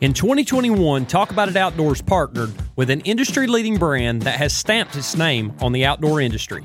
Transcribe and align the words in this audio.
In 0.00 0.12
2021, 0.12 1.06
Talk 1.06 1.30
About 1.30 1.48
It 1.48 1.56
Outdoors 1.56 2.02
partnered 2.02 2.52
with 2.76 2.90
an 2.90 3.00
industry 3.00 3.46
leading 3.46 3.78
brand 3.78 4.20
that 4.22 4.38
has 4.38 4.52
stamped 4.52 4.96
its 4.96 5.16
name 5.16 5.54
on 5.60 5.72
the 5.72 5.86
outdoor 5.86 6.20
industry. 6.20 6.62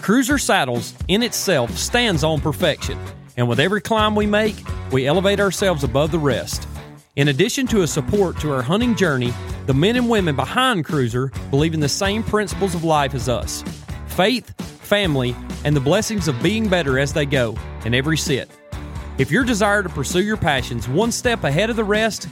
Cruzr 0.00 0.40
Saddles 0.40 0.94
in 1.06 1.22
itself 1.22 1.76
stands 1.76 2.24
on 2.24 2.40
perfection, 2.40 2.98
and 3.36 3.48
with 3.48 3.60
every 3.60 3.80
climb 3.80 4.16
we 4.16 4.26
make, 4.26 4.56
we 4.90 5.06
elevate 5.06 5.38
ourselves 5.38 5.84
above 5.84 6.10
the 6.10 6.18
rest. 6.18 6.66
In 7.14 7.28
addition 7.28 7.68
to 7.68 7.82
a 7.82 7.86
support 7.86 8.40
to 8.40 8.52
our 8.52 8.62
hunting 8.62 8.96
journey, 8.96 9.32
the 9.66 9.74
men 9.74 9.94
and 9.94 10.08
women 10.08 10.34
behind 10.34 10.84
Cruiser 10.84 11.30
believe 11.50 11.74
in 11.74 11.80
the 11.80 11.88
same 11.88 12.24
principles 12.24 12.74
of 12.74 12.82
life 12.82 13.14
as 13.14 13.28
us 13.28 13.62
faith, 14.08 14.52
family, 14.82 15.36
and 15.64 15.76
the 15.76 15.80
blessings 15.80 16.26
of 16.26 16.42
being 16.42 16.68
better 16.68 16.98
as 16.98 17.12
they 17.12 17.24
go 17.24 17.56
in 17.84 17.94
every 17.94 18.18
sit. 18.18 18.50
If 19.20 19.30
your 19.30 19.44
desire 19.44 19.82
to 19.82 19.88
pursue 19.90 20.22
your 20.22 20.38
passions 20.38 20.88
one 20.88 21.12
step 21.12 21.44
ahead 21.44 21.68
of 21.68 21.76
the 21.76 21.84
rest, 21.84 22.26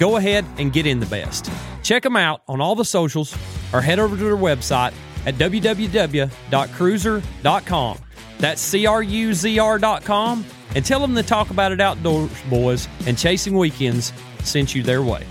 go 0.00 0.16
ahead 0.16 0.44
and 0.58 0.72
get 0.72 0.86
in 0.86 0.98
the 0.98 1.06
best. 1.06 1.48
Check 1.84 2.02
them 2.02 2.16
out 2.16 2.42
on 2.48 2.60
all 2.60 2.74
the 2.74 2.84
socials 2.84 3.32
or 3.72 3.80
head 3.80 4.00
over 4.00 4.16
to 4.16 4.24
their 4.24 4.36
website 4.36 4.92
at 5.24 5.36
www.cruzr.com. 5.36 7.98
That's 8.38 8.60
C 8.60 8.86
R 8.86 9.04
U 9.04 9.34
Z 9.34 9.56
R.com 9.56 10.44
and 10.74 10.84
tell 10.84 10.98
them 10.98 11.14
to 11.14 11.22
talk 11.22 11.50
about 11.50 11.70
it 11.70 11.80
outdoors, 11.80 12.32
boys, 12.50 12.88
and 13.06 13.16
chasing 13.16 13.56
weekends 13.56 14.12
sent 14.42 14.74
you 14.74 14.82
their 14.82 15.02
way. 15.02 15.24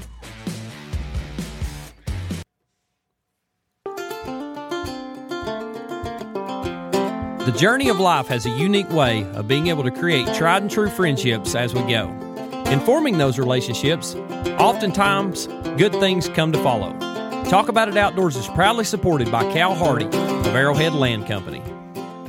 The 7.45 7.51
journey 7.53 7.89
of 7.89 7.99
life 7.99 8.27
has 8.27 8.45
a 8.45 8.51
unique 8.51 8.91
way 8.91 9.23
of 9.33 9.47
being 9.47 9.65
able 9.65 9.81
to 9.81 9.89
create 9.89 10.31
tried 10.35 10.61
and 10.61 10.69
true 10.69 10.91
friendships 10.91 11.55
as 11.55 11.73
we 11.73 11.81
go. 11.81 12.07
In 12.67 12.79
forming 12.81 13.17
those 13.17 13.39
relationships, 13.39 14.13
oftentimes 14.59 15.47
good 15.75 15.91
things 15.93 16.29
come 16.29 16.51
to 16.51 16.61
follow. 16.61 16.91
Talk 17.45 17.67
About 17.67 17.89
It 17.89 17.97
Outdoors 17.97 18.35
is 18.35 18.47
proudly 18.49 18.85
supported 18.85 19.31
by 19.31 19.41
Cal 19.51 19.73
Hardy 19.73 20.05
of 20.05 20.55
Arrowhead 20.55 20.93
Land 20.93 21.25
Company. 21.25 21.63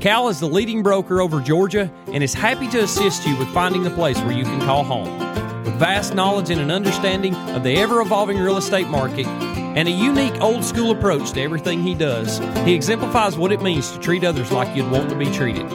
Cal 0.01 0.31
is 0.31 0.41
the 0.41 0.49
leading 0.49 0.83
broker 0.83 1.21
over 1.21 1.43
Georgia 1.43 1.93
and 2.07 2.25
is 2.25 2.33
happy 2.33 2.67
to 2.69 2.83
assist 2.83 3.27
you 3.27 3.37
with 3.37 3.49
finding 3.49 3.83
the 3.83 3.91
place 3.91 4.19
where 4.21 4.33
you 4.33 4.45
can 4.45 4.61
call 4.61 4.83
home. 4.83 5.19
With 5.65 5.75
vast 5.75 6.15
knowledge 6.15 6.49
and 6.49 6.59
an 6.59 6.71
understanding 6.71 7.35
of 7.51 7.65
the 7.65 7.77
ever 7.77 8.01
evolving 8.01 8.39
real 8.39 8.57
estate 8.57 8.89
market 8.89 9.27
and 9.75 9.89
a 9.89 9.91
unique 9.91 10.41
old 10.41 10.65
school 10.65 10.91
approach 10.91 11.33
to 11.33 11.41
everything 11.41 11.83
he 11.83 11.95
does, 11.95 12.39
he 12.65 12.75
exemplifies 12.75 13.37
what 13.37 13.53
it 13.53 13.63
means 13.63 13.91
to 13.93 13.99
treat 13.99 14.25
others 14.25 14.53
like 14.53 14.77
you'd 14.77 14.91
want 14.91 15.09
to 15.11 15.17
be 15.17 15.27
treated. 15.27 15.69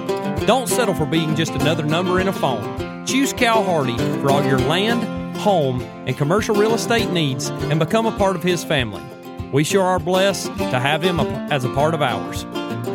Don't 0.45 0.67
settle 0.67 0.93
for 0.93 1.05
being 1.05 1.35
just 1.35 1.53
another 1.53 1.83
number 1.83 2.19
in 2.19 2.27
a 2.27 2.33
phone. 2.33 3.05
Choose 3.05 3.33
Cal 3.33 3.63
Hardy 3.63 3.97
for 4.21 4.31
all 4.31 4.43
your 4.43 4.59
land, 4.59 5.37
home, 5.37 5.81
and 5.81 6.17
commercial 6.17 6.55
real 6.55 6.73
estate 6.73 7.09
needs 7.09 7.49
and 7.49 7.79
become 7.79 8.05
a 8.05 8.17
part 8.17 8.35
of 8.35 8.43
his 8.43 8.63
family. 8.63 9.03
We 9.51 9.63
sure 9.63 9.83
are 9.83 9.99
blessed 9.99 10.47
to 10.57 10.79
have 10.79 11.01
him 11.01 11.19
as 11.19 11.63
a 11.63 11.69
part 11.73 11.93
of 11.93 12.01
ours. 12.01 12.43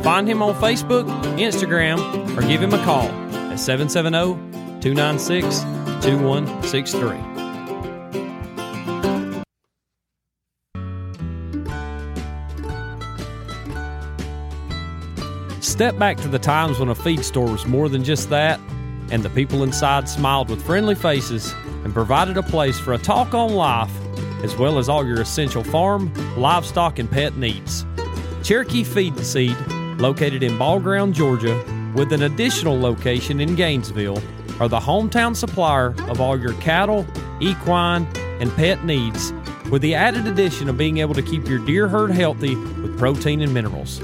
Find 0.05 0.29
him 0.29 0.43
on 0.43 0.55
Facebook, 0.55 1.07
Instagram, 1.39 2.37
or 2.37 2.43
give 2.43 2.63
him 2.63 2.75
a 2.75 2.85
call 2.85 3.09
at 3.51 3.59
770 3.59 4.81
296 4.81 5.61
2163. 6.05 7.32
Step 15.83 15.99
back 15.99 16.17
to 16.17 16.29
the 16.29 16.39
times 16.39 16.79
when 16.79 16.91
a 16.91 16.95
feed 16.95 17.25
store 17.25 17.51
was 17.51 17.67
more 17.67 17.89
than 17.89 18.05
just 18.05 18.31
that, 18.31 18.61
and 19.11 19.21
the 19.21 19.31
people 19.31 19.65
inside 19.65 20.09
smiled 20.09 20.49
with 20.49 20.65
friendly 20.65 20.95
faces 20.95 21.53
and 21.83 21.93
provided 21.93 22.37
a 22.37 22.43
place 22.45 22.79
for 22.79 22.93
a 22.93 22.99
talk 22.99 23.35
on 23.35 23.53
life, 23.53 23.91
as 24.45 24.55
well 24.55 24.79
as 24.79 24.89
all 24.89 25.05
your 25.05 25.21
essential 25.21 25.65
farm, 25.65 26.15
livestock, 26.37 27.01
and 27.01 27.11
pet 27.11 27.37
needs. 27.37 27.85
Cherokee 28.45 28.85
Feed 28.85 29.17
and 29.17 29.27
Seed, 29.27 29.57
located 29.99 30.45
in 30.45 30.57
Ball 30.57 30.79
Ground, 30.79 31.15
Georgia, 31.15 31.61
with 31.97 32.13
an 32.13 32.23
additional 32.23 32.79
location 32.79 33.41
in 33.41 33.57
Gainesville, 33.57 34.23
are 34.61 34.69
the 34.69 34.79
hometown 34.79 35.35
supplier 35.35 35.97
of 36.09 36.21
all 36.21 36.39
your 36.39 36.55
cattle, 36.61 37.05
equine, 37.41 38.07
and 38.39 38.55
pet 38.55 38.85
needs, 38.85 39.33
with 39.69 39.83
the 39.83 39.97
added 39.97 40.29
addition 40.29 40.69
of 40.69 40.79
being 40.79 40.99
able 40.99 41.15
to 41.15 41.23
keep 41.23 41.49
your 41.49 41.59
deer 41.59 41.89
herd 41.89 42.13
healthy 42.13 42.55
with 42.55 42.97
protein 43.01 43.41
and 43.41 43.53
minerals. 43.53 44.01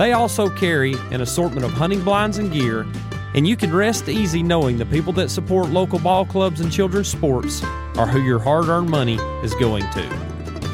They 0.00 0.12
also 0.12 0.48
carry 0.48 0.94
an 1.10 1.20
assortment 1.20 1.62
of 1.62 1.72
hunting 1.72 2.02
blinds 2.02 2.38
and 2.38 2.50
gear, 2.50 2.86
and 3.34 3.46
you 3.46 3.54
can 3.54 3.70
rest 3.70 4.08
easy 4.08 4.42
knowing 4.42 4.78
the 4.78 4.86
people 4.86 5.12
that 5.12 5.28
support 5.28 5.68
local 5.68 5.98
ball 5.98 6.24
clubs 6.24 6.62
and 6.62 6.72
children's 6.72 7.08
sports 7.08 7.62
are 7.98 8.06
who 8.06 8.22
your 8.22 8.38
hard 8.38 8.68
earned 8.68 8.88
money 8.88 9.16
is 9.44 9.54
going 9.56 9.82
to. 9.90 10.08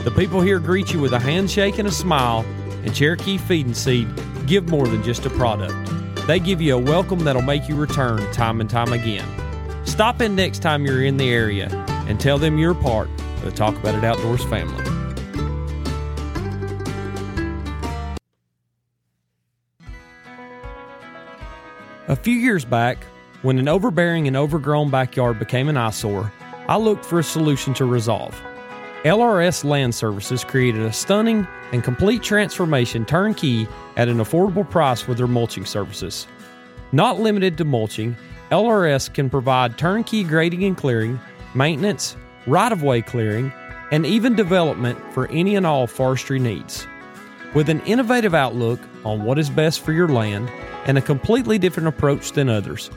The 0.05 0.13
people 0.13 0.41
here 0.41 0.61
greet 0.61 0.93
you 0.93 1.01
with 1.01 1.13
a 1.13 1.19
handshake 1.19 1.81
and 1.81 1.89
a 1.89 1.91
smile, 1.91 2.45
and 2.85 2.95
Cherokee 2.95 3.37
Feed 3.37 3.67
and 3.67 3.77
Seed 3.77 4.07
give 4.47 4.69
more 4.69 4.87
than 4.87 5.03
just 5.03 5.27
a 5.27 5.31
product. 5.31 5.75
They 6.29 6.39
give 6.39 6.61
you 6.61 6.77
a 6.77 6.81
welcome 6.81 7.19
that'll 7.25 7.43
make 7.43 7.69
you 7.69 7.75
return 7.75 8.31
time 8.31 8.61
and 8.61 8.71
time 8.71 8.93
again. 8.93 9.27
Stop 9.85 10.23
in 10.23 10.37
next 10.37 10.61
time 10.61 10.87
you're 10.87 11.03
in 11.03 11.17
the 11.17 11.31
area 11.31 11.67
and 12.07 12.21
tell 12.21 12.39
them 12.39 12.59
you're 12.59 12.77
part 12.77 13.09
of 13.39 13.43
the 13.47 13.51
Talk 13.51 13.75
About 13.75 13.97
It 13.97 14.05
Outdoors 14.05 14.45
family. 14.45 14.96
A 22.09 22.15
few 22.15 22.37
years 22.37 22.65
back, 22.65 23.03
when 23.43 23.59
an 23.59 23.67
overbearing 23.67 24.29
and 24.29 24.37
overgrown 24.37 24.91
backyard 24.91 25.41
became 25.41 25.69
an 25.69 25.77
eyesore, 25.77 26.33
I 26.69 26.77
looked 26.77 27.05
for 27.05 27.19
a 27.19 27.25
solution 27.25 27.75
to 27.75 27.85
resolve. 27.85 28.41
LRS 29.03 29.65
Land 29.65 29.93
Services 29.93 30.45
created 30.45 30.83
a 30.83 30.93
stunning 30.93 31.49
and 31.73 31.83
complete 31.83 32.23
transformation 32.23 33.05
turnkey 33.05 33.67
at 33.97 34.09
an 34.09 34.19
affordable 34.19 34.69
price 34.71 35.09
with 35.09 35.19
their 35.19 35.27
mulching 35.27 35.65
services. 35.65 36.29
Not 36.93 37.19
limited 37.19 37.59
to 37.59 37.65
mulching, 37.65 38.17
LRS 38.53 39.13
can 39.13 39.29
provide 39.29 39.77
turnkey 39.77 40.23
grading 40.23 40.63
and 40.63 40.77
clearing, 40.77 41.19
maintenance, 41.57 42.17
right 42.47 42.71
of 42.71 42.85
way 42.85 43.03
clearing, 43.03 43.53
and 43.91 44.07
even 44.07 44.37
development 44.37 44.97
for 45.13 45.29
any 45.33 45.57
and 45.57 45.67
all 45.67 45.89
forestry 45.89 46.39
needs. 46.39 46.87
With 47.57 47.71
an 47.71 47.81
innovative 47.87 48.35
outlook 48.35 48.79
on 49.03 49.25
what 49.25 49.39
is 49.39 49.49
best 49.49 49.81
for 49.81 49.93
your 49.93 50.09
land 50.09 50.51
and 50.85 50.99
a 50.99 51.01
completely 51.01 51.59
different 51.59 51.89
approach 51.89 52.33
than 52.33 52.51
others, 52.51 52.91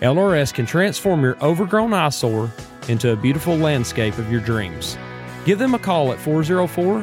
LRS 0.00 0.54
can 0.54 0.64
transform 0.64 1.20
your 1.22 1.36
overgrown 1.44 1.92
eyesore 1.92 2.50
into 2.88 3.10
a 3.10 3.16
beautiful 3.16 3.54
landscape 3.58 4.16
of 4.16 4.32
your 4.32 4.40
dreams. 4.40 4.96
Give 5.44 5.58
them 5.58 5.74
a 5.74 5.78
call 5.78 6.12
at 6.12 6.18
404 6.18 7.00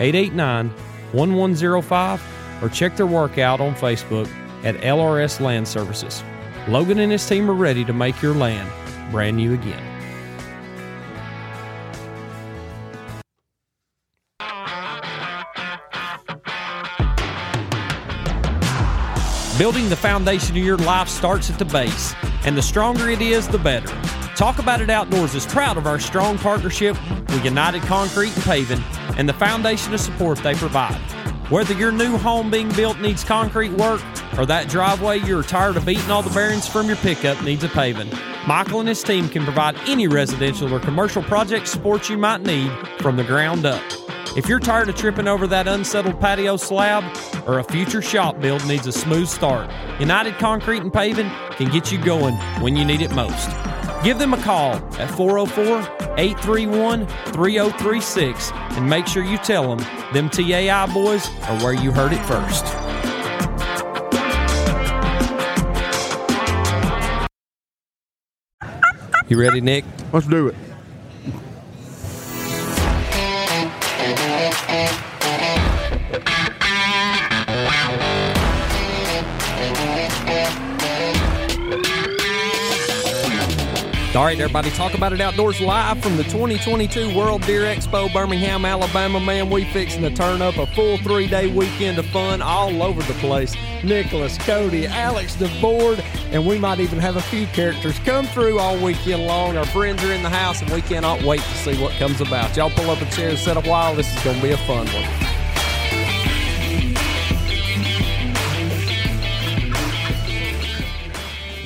889 0.00 0.68
1105 1.12 2.62
or 2.62 2.68
check 2.68 2.94
their 2.94 3.06
work 3.06 3.38
out 3.38 3.62
on 3.62 3.74
Facebook 3.74 4.30
at 4.62 4.74
LRS 4.82 5.40
Land 5.40 5.66
Services. 5.66 6.22
Logan 6.68 6.98
and 6.98 7.10
his 7.10 7.26
team 7.26 7.50
are 7.50 7.54
ready 7.54 7.86
to 7.86 7.94
make 7.94 8.20
your 8.20 8.34
land 8.34 8.70
brand 9.10 9.38
new 9.38 9.54
again. 9.54 9.99
Building 19.60 19.90
the 19.90 19.96
foundation 19.96 20.56
of 20.56 20.64
your 20.64 20.78
life 20.78 21.06
starts 21.06 21.50
at 21.50 21.58
the 21.58 21.66
base, 21.66 22.14
and 22.46 22.56
the 22.56 22.62
stronger 22.62 23.10
it 23.10 23.20
is, 23.20 23.46
the 23.46 23.58
better. 23.58 23.88
Talk 24.34 24.58
About 24.58 24.80
It 24.80 24.88
Outdoors 24.88 25.34
is 25.34 25.44
proud 25.44 25.76
of 25.76 25.86
our 25.86 26.00
strong 26.00 26.38
partnership 26.38 26.96
with 27.10 27.44
United 27.44 27.82
Concrete 27.82 28.34
and 28.34 28.42
Paving 28.44 28.82
and 29.18 29.28
the 29.28 29.34
foundation 29.34 29.92
of 29.92 30.00
support 30.00 30.38
they 30.38 30.54
provide. 30.54 30.96
Whether 31.50 31.74
your 31.74 31.92
new 31.92 32.16
home 32.16 32.50
being 32.50 32.72
built 32.72 33.00
needs 33.00 33.22
concrete 33.22 33.72
work 33.72 34.00
or 34.38 34.46
that 34.46 34.70
driveway 34.70 35.18
you're 35.18 35.42
tired 35.42 35.76
of 35.76 35.84
beating 35.84 36.10
all 36.10 36.22
the 36.22 36.30
bearings 36.30 36.66
from 36.66 36.86
your 36.86 36.96
pickup 36.96 37.42
needs 37.42 37.62
a 37.62 37.68
paving, 37.68 38.10
Michael 38.46 38.80
and 38.80 38.88
his 38.88 39.02
team 39.02 39.28
can 39.28 39.44
provide 39.44 39.76
any 39.86 40.08
residential 40.08 40.72
or 40.72 40.80
commercial 40.80 41.22
project 41.24 41.68
support 41.68 42.08
you 42.08 42.16
might 42.16 42.40
need 42.40 42.72
from 43.00 43.16
the 43.16 43.24
ground 43.24 43.66
up. 43.66 43.82
If 44.40 44.48
you're 44.48 44.58
tired 44.58 44.88
of 44.88 44.96
tripping 44.96 45.28
over 45.28 45.46
that 45.48 45.68
unsettled 45.68 46.18
patio 46.18 46.56
slab 46.56 47.04
or 47.46 47.58
a 47.58 47.62
future 47.62 48.00
shop 48.00 48.40
build 48.40 48.66
needs 48.66 48.86
a 48.86 48.92
smooth 48.92 49.28
start, 49.28 49.70
United 50.00 50.38
Concrete 50.38 50.80
and 50.80 50.90
Paving 50.90 51.28
can 51.56 51.70
get 51.70 51.92
you 51.92 51.98
going 52.02 52.34
when 52.62 52.74
you 52.74 52.86
need 52.86 53.02
it 53.02 53.14
most. 53.14 53.50
Give 54.02 54.18
them 54.18 54.32
a 54.32 54.38
call 54.38 54.76
at 54.98 55.10
404 55.10 55.80
831 56.16 57.06
3036 57.06 58.50
and 58.52 58.88
make 58.88 59.06
sure 59.06 59.22
you 59.22 59.36
tell 59.36 59.76
them 59.76 59.86
them 60.14 60.30
TAI 60.30 60.86
boys 60.86 61.28
are 61.42 61.58
where 61.62 61.74
you 61.74 61.92
heard 61.92 62.14
it 62.14 62.24
first. 62.24 62.64
You 69.28 69.38
ready, 69.38 69.60
Nick? 69.60 69.84
Let's 70.14 70.26
do 70.26 70.48
it. 70.48 70.69
All 84.20 84.26
right, 84.26 84.38
everybody, 84.38 84.68
talk 84.72 84.92
about 84.92 85.14
it 85.14 85.20
outdoors 85.22 85.62
live 85.62 86.02
from 86.02 86.18
the 86.18 86.24
2022 86.24 87.16
World 87.16 87.40
Deer 87.46 87.62
Expo, 87.62 88.12
Birmingham, 88.12 88.66
Alabama. 88.66 89.18
Man, 89.18 89.48
we 89.48 89.64
fixing 89.64 90.02
to 90.02 90.10
turn 90.10 90.42
up 90.42 90.58
a 90.58 90.66
full 90.66 90.98
three-day 90.98 91.50
weekend 91.50 91.98
of 91.98 92.04
fun 92.04 92.42
all 92.42 92.82
over 92.82 93.02
the 93.04 93.14
place. 93.14 93.56
Nicholas, 93.82 94.36
Cody, 94.36 94.86
Alex 94.86 95.36
DeBoard, 95.36 96.04
and 96.32 96.46
we 96.46 96.58
might 96.58 96.80
even 96.80 96.98
have 96.98 97.16
a 97.16 97.22
few 97.22 97.46
characters 97.46 97.98
come 98.00 98.26
through 98.26 98.58
all 98.58 98.76
weekend 98.84 99.24
long. 99.26 99.56
Our 99.56 99.64
friends 99.64 100.04
are 100.04 100.12
in 100.12 100.22
the 100.22 100.28
house, 100.28 100.60
and 100.60 100.70
we 100.70 100.82
cannot 100.82 101.22
wait 101.22 101.40
to 101.40 101.56
see 101.56 101.82
what 101.82 101.92
comes 101.94 102.20
about. 102.20 102.54
Y'all 102.54 102.68
pull 102.68 102.90
up 102.90 103.00
a 103.00 103.06
chair 103.06 103.30
and 103.30 103.38
sit 103.38 103.56
a 103.56 103.62
while. 103.62 103.94
This 103.94 104.14
is 104.14 104.22
going 104.22 104.36
to 104.36 104.42
be 104.42 104.50
a 104.50 104.58
fun 104.58 104.86
one. 104.88 105.19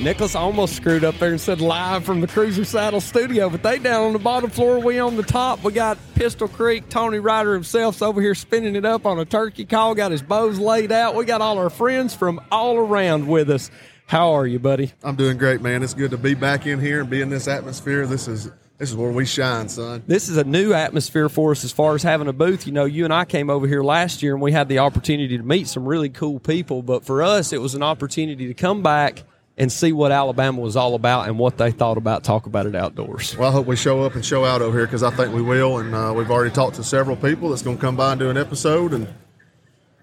Nicholas 0.05 0.35
almost 0.35 0.75
screwed 0.75 1.03
up 1.03 1.15
there 1.15 1.31
and 1.31 1.41
said 1.41 1.59
live 1.59 2.05
from 2.05 2.21
the 2.21 2.27
Cruzr 2.27 2.63
Saddle 2.63 3.01
studio, 3.01 3.49
but 3.49 3.63
they 3.63 3.79
down 3.79 4.03
on 4.03 4.13
the 4.13 4.19
bottom 4.19 4.51
floor, 4.51 4.77
we 4.77 4.99
on 4.99 5.17
the 5.17 5.23
top. 5.23 5.63
We 5.63 5.73
got 5.73 5.97
Pistol 6.13 6.47
Creek, 6.47 6.89
Tony 6.89 7.17
Ryder 7.17 7.55
himself's 7.55 8.03
over 8.03 8.21
here 8.21 8.35
spinning 8.35 8.75
it 8.75 8.85
up 8.85 9.07
on 9.07 9.17
a 9.17 9.25
turkey 9.25 9.65
call, 9.65 9.95
got 9.95 10.11
his 10.11 10.21
bows 10.21 10.59
laid 10.59 10.91
out. 10.91 11.15
We 11.15 11.25
got 11.25 11.41
all 11.41 11.57
our 11.57 11.71
friends 11.71 12.13
from 12.13 12.39
all 12.51 12.77
around 12.77 13.27
with 13.27 13.49
us. 13.49 13.71
How 14.05 14.33
are 14.33 14.45
you, 14.45 14.59
buddy? 14.59 14.93
I'm 15.01 15.15
doing 15.15 15.39
great, 15.39 15.61
man. 15.61 15.81
It's 15.81 15.95
good 15.95 16.11
to 16.11 16.19
be 16.19 16.35
back 16.35 16.67
in 16.67 16.79
here 16.79 17.01
and 17.01 17.09
be 17.09 17.21
in 17.21 17.31
this 17.31 17.47
atmosphere. 17.47 18.05
This 18.05 18.27
is 18.27 18.51
this 18.77 18.91
is 18.91 18.95
where 18.95 19.11
we 19.11 19.25
shine, 19.25 19.69
son. 19.69 20.03
This 20.05 20.29
is 20.29 20.37
a 20.37 20.43
new 20.43 20.73
atmosphere 20.73 21.29
for 21.29 21.49
us 21.49 21.63
as 21.63 21.71
far 21.71 21.95
as 21.95 22.03
having 22.03 22.27
a 22.27 22.33
booth. 22.33 22.67
You 22.67 22.73
know, 22.73 22.85
you 22.85 23.05
and 23.05 23.13
I 23.13 23.25
came 23.25 23.49
over 23.49 23.65
here 23.65 23.81
last 23.81 24.21
year 24.21 24.33
and 24.33 24.41
we 24.41 24.51
had 24.51 24.69
the 24.69 24.79
opportunity 24.79 25.35
to 25.35 25.43
meet 25.43 25.67
some 25.67 25.83
really 25.83 26.09
cool 26.09 26.39
people, 26.39 26.83
but 26.83 27.03
for 27.03 27.23
us 27.23 27.53
it 27.53 27.61
was 27.61 27.73
an 27.73 27.81
opportunity 27.81 28.45
to 28.45 28.53
come 28.53 28.83
back 28.83 29.23
and 29.57 29.71
see 29.71 29.93
what 29.93 30.11
Alabama 30.11 30.59
was 30.59 30.75
all 30.75 30.95
about 30.95 31.27
and 31.27 31.39
what 31.39 31.57
they 31.57 31.71
thought 31.71 31.97
about 31.97 32.23
Talk 32.23 32.45
About 32.45 32.65
It 32.65 32.75
Outdoors. 32.75 33.37
Well, 33.37 33.49
I 33.49 33.51
hope 33.51 33.65
we 33.65 33.75
show 33.75 34.03
up 34.03 34.15
and 34.15 34.25
show 34.25 34.43
out 34.43 34.61
over 34.61 34.77
here 34.77 34.85
because 34.85 35.03
I 35.03 35.11
think 35.11 35.33
we 35.33 35.41
will. 35.41 35.77
And 35.77 35.95
uh, 35.95 36.13
we've 36.15 36.29
already 36.29 36.53
talked 36.53 36.75
to 36.75 36.83
several 36.83 37.15
people 37.15 37.49
that's 37.49 37.61
going 37.61 37.77
to 37.77 37.81
come 37.81 37.95
by 37.95 38.11
and 38.11 38.19
do 38.19 38.29
an 38.29 38.37
episode. 38.37 38.93
And 38.93 39.07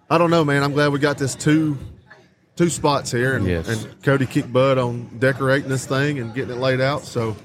I 0.08 0.16
don't 0.18 0.30
know, 0.30 0.44
man. 0.44 0.62
I'm 0.62 0.72
glad 0.72 0.92
we 0.92 0.98
got 0.98 1.18
this 1.18 1.34
two 1.34 1.76
two 2.56 2.70
spots 2.70 3.10
here. 3.10 3.36
And, 3.36 3.46
yes. 3.46 3.68
and 3.68 4.02
Cody 4.02 4.26
kicked 4.26 4.52
butt 4.52 4.78
on 4.78 5.18
decorating 5.18 5.68
this 5.68 5.86
thing 5.86 6.18
and 6.18 6.34
getting 6.34 6.56
it 6.56 6.58
laid 6.58 6.80
out. 6.80 7.04
So 7.04 7.36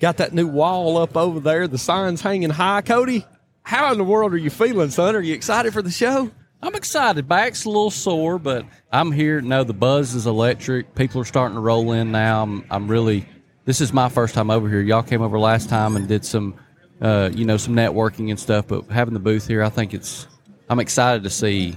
got 0.00 0.16
that 0.16 0.32
new 0.32 0.46
wall 0.46 0.96
up 0.96 1.16
over 1.16 1.40
there. 1.40 1.68
The 1.68 1.78
signs 1.78 2.22
hanging 2.22 2.50
high. 2.50 2.80
Cody, 2.80 3.26
how 3.62 3.92
in 3.92 3.98
the 3.98 4.04
world 4.04 4.32
are 4.32 4.38
you 4.38 4.50
feeling, 4.50 4.90
son? 4.90 5.14
Are 5.14 5.20
you 5.20 5.34
excited 5.34 5.74
for 5.74 5.82
the 5.82 5.90
show? 5.90 6.30
I'm 6.62 6.74
excited. 6.74 7.26
Back's 7.26 7.64
a 7.64 7.68
little 7.68 7.90
sore, 7.90 8.38
but 8.38 8.66
I'm 8.92 9.12
here. 9.12 9.40
No, 9.40 9.64
the 9.64 9.72
buzz 9.72 10.14
is 10.14 10.26
electric. 10.26 10.94
People 10.94 11.20
are 11.20 11.24
starting 11.24 11.54
to 11.54 11.60
roll 11.60 11.92
in 11.92 12.12
now. 12.12 12.42
I'm, 12.42 12.64
I'm 12.70 12.88
really. 12.88 13.26
This 13.64 13.80
is 13.80 13.92
my 13.92 14.08
first 14.08 14.34
time 14.34 14.50
over 14.50 14.68
here. 14.68 14.80
Y'all 14.80 15.02
came 15.02 15.22
over 15.22 15.38
last 15.38 15.68
time 15.68 15.96
and 15.96 16.06
did 16.06 16.24
some, 16.24 16.54
uh, 17.00 17.30
you 17.32 17.44
know, 17.44 17.56
some 17.56 17.74
networking 17.74 18.30
and 18.30 18.38
stuff. 18.38 18.66
But 18.66 18.90
having 18.90 19.14
the 19.14 19.20
booth 19.20 19.46
here, 19.46 19.62
I 19.62 19.70
think 19.70 19.94
it's. 19.94 20.26
I'm 20.68 20.80
excited 20.80 21.22
to 21.24 21.30
see 21.30 21.76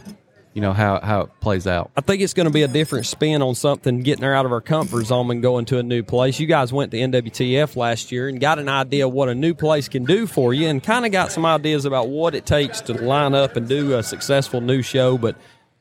you 0.54 0.62
know 0.62 0.74
how 0.74 1.00
how 1.02 1.22
it 1.22 1.40
plays 1.40 1.66
out. 1.66 1.92
I 1.98 2.02
think 2.02 2.22
it's 2.22 2.34
going 2.34 2.46
to 2.48 2.54
be 2.54 2.62
a 2.62 2.68
different 2.68 3.06
spin 3.06 3.42
on 3.42 3.56
something, 3.56 4.02
getting 4.02 4.24
her 4.24 4.34
out 4.34 4.46
of 4.46 4.52
our 4.52 4.62
comfort 4.62 5.06
zone 5.06 5.32
and 5.32 5.42
going 5.42 5.66
to 5.66 5.80
a 5.80 5.84
new 5.84 6.04
place. 6.04 6.40
You 6.40 6.48
guys 6.48 6.72
went 6.72 6.92
to 6.92 6.98
NWTF 6.98 7.76
last 7.76 8.12
year 8.12 8.28
and 8.28 8.40
got 8.40 8.60
an 8.60 8.70
idea 8.70 9.08
what 9.08 9.30
a 9.30 9.36
new 9.36 9.54
place 9.54 9.88
can 9.88 10.06
do 10.06 10.28
for 10.28 10.54
you, 10.54 10.68
and 10.68 10.84
kind 10.84 11.06
of 11.06 11.12
got 11.12 11.32
some 11.32 11.46
ideas 11.46 11.86
about 11.86 12.10
what 12.10 12.36
it 12.36 12.46
takes 12.46 12.82
to 12.82 12.94
line 12.94 13.34
up 13.34 13.56
and 13.56 13.68
do 13.68 13.98
a 13.98 14.04
successful 14.04 14.62
new 14.62 14.82
show. 14.82 15.18
But 15.18 15.36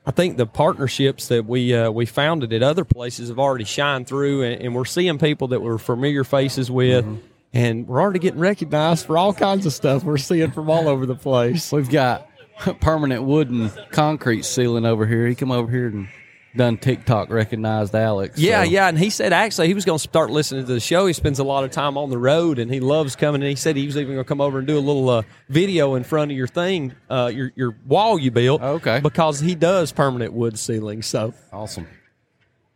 I 0.07 0.11
think 0.11 0.37
the 0.37 0.47
partnerships 0.47 1.29
that 1.29 1.45
we 1.45 1.75
uh, 1.75 1.91
we 1.91 2.07
founded 2.07 2.53
at 2.53 2.63
other 2.63 2.85
places 2.85 3.29
have 3.29 3.39
already 3.39 3.65
shined 3.65 4.07
through, 4.07 4.43
and, 4.43 4.63
and 4.63 4.75
we're 4.75 4.85
seeing 4.85 5.19
people 5.19 5.49
that 5.49 5.61
we're 5.61 5.79
familiar 5.79 6.25
faces 6.25 6.71
with. 6.71 7.05
Mm-hmm. 7.05 7.27
And 7.55 7.87
we're 7.87 8.01
already 8.01 8.19
getting 8.19 8.41
recognized 8.41 9.05
for 9.05 9.19
all 9.19 9.35
kinds 9.35 9.67
of 9.67 9.75
stuff 9.75 10.05
we're 10.05 10.17
seeing 10.17 10.53
from 10.53 10.71
all 10.71 10.89
over 10.89 11.05
the 11.05 11.15
place. 11.15 11.71
We've 11.71 11.91
got 11.91 12.27
permanent 12.81 13.25
wooden 13.25 13.71
concrete 13.91 14.45
ceiling 14.45 14.85
over 14.85 15.07
here. 15.07 15.27
He 15.27 15.35
come 15.35 15.51
over 15.51 15.71
here 15.71 15.89
and 15.89 16.09
done 16.57 16.77
TikTok 16.77 17.31
recognized 17.31 17.95
Alex. 17.95 18.39
Yeah, 18.39 18.65
so. 18.65 18.71
yeah, 18.71 18.89
and 18.89 18.99
he 18.99 19.11
said 19.11 19.33
actually 19.33 19.69
he 19.69 19.75
was 19.75 19.85
going 19.85 19.99
to 19.99 20.03
start 20.03 20.31
listening 20.31 20.67
to 20.67 20.73
the 20.73 20.81
show. 20.81 21.07
He 21.07 21.13
spends 21.13 21.39
a 21.39 21.45
lot 21.45 21.65
of 21.65 21.71
time 21.71 21.97
on 21.97 22.11
the 22.11 22.19
road, 22.19 22.59
and 22.59 22.73
he 22.73 22.81
loves 22.81 23.17
coming. 23.17 23.43
And 23.43 23.49
he 23.49 23.57
said 23.57 23.77
he 23.77 23.87
was 23.87 23.97
even 23.97 24.15
going 24.15 24.25
to 24.25 24.29
come 24.29 24.41
over 24.41 24.59
and 24.59 24.67
do 24.67 24.79
a 24.79 24.81
little 24.81 25.09
uh, 25.09 25.23
video 25.49 25.95
in 25.95 26.05
front 26.05 26.31
of 26.31 26.37
your 26.37 26.47
thing, 26.47 26.95
uh, 27.09 27.31
your 27.33 27.53
your 27.55 27.77
wall 27.87 28.19
you 28.19 28.31
built. 28.31 28.63
Okay, 28.63 29.01
because 29.01 29.41
he 29.41 29.55
does 29.55 29.93
permanent 29.93 30.33
wood 30.33 30.59
ceilings. 30.59 31.07
So 31.07 31.35
awesome. 31.53 31.87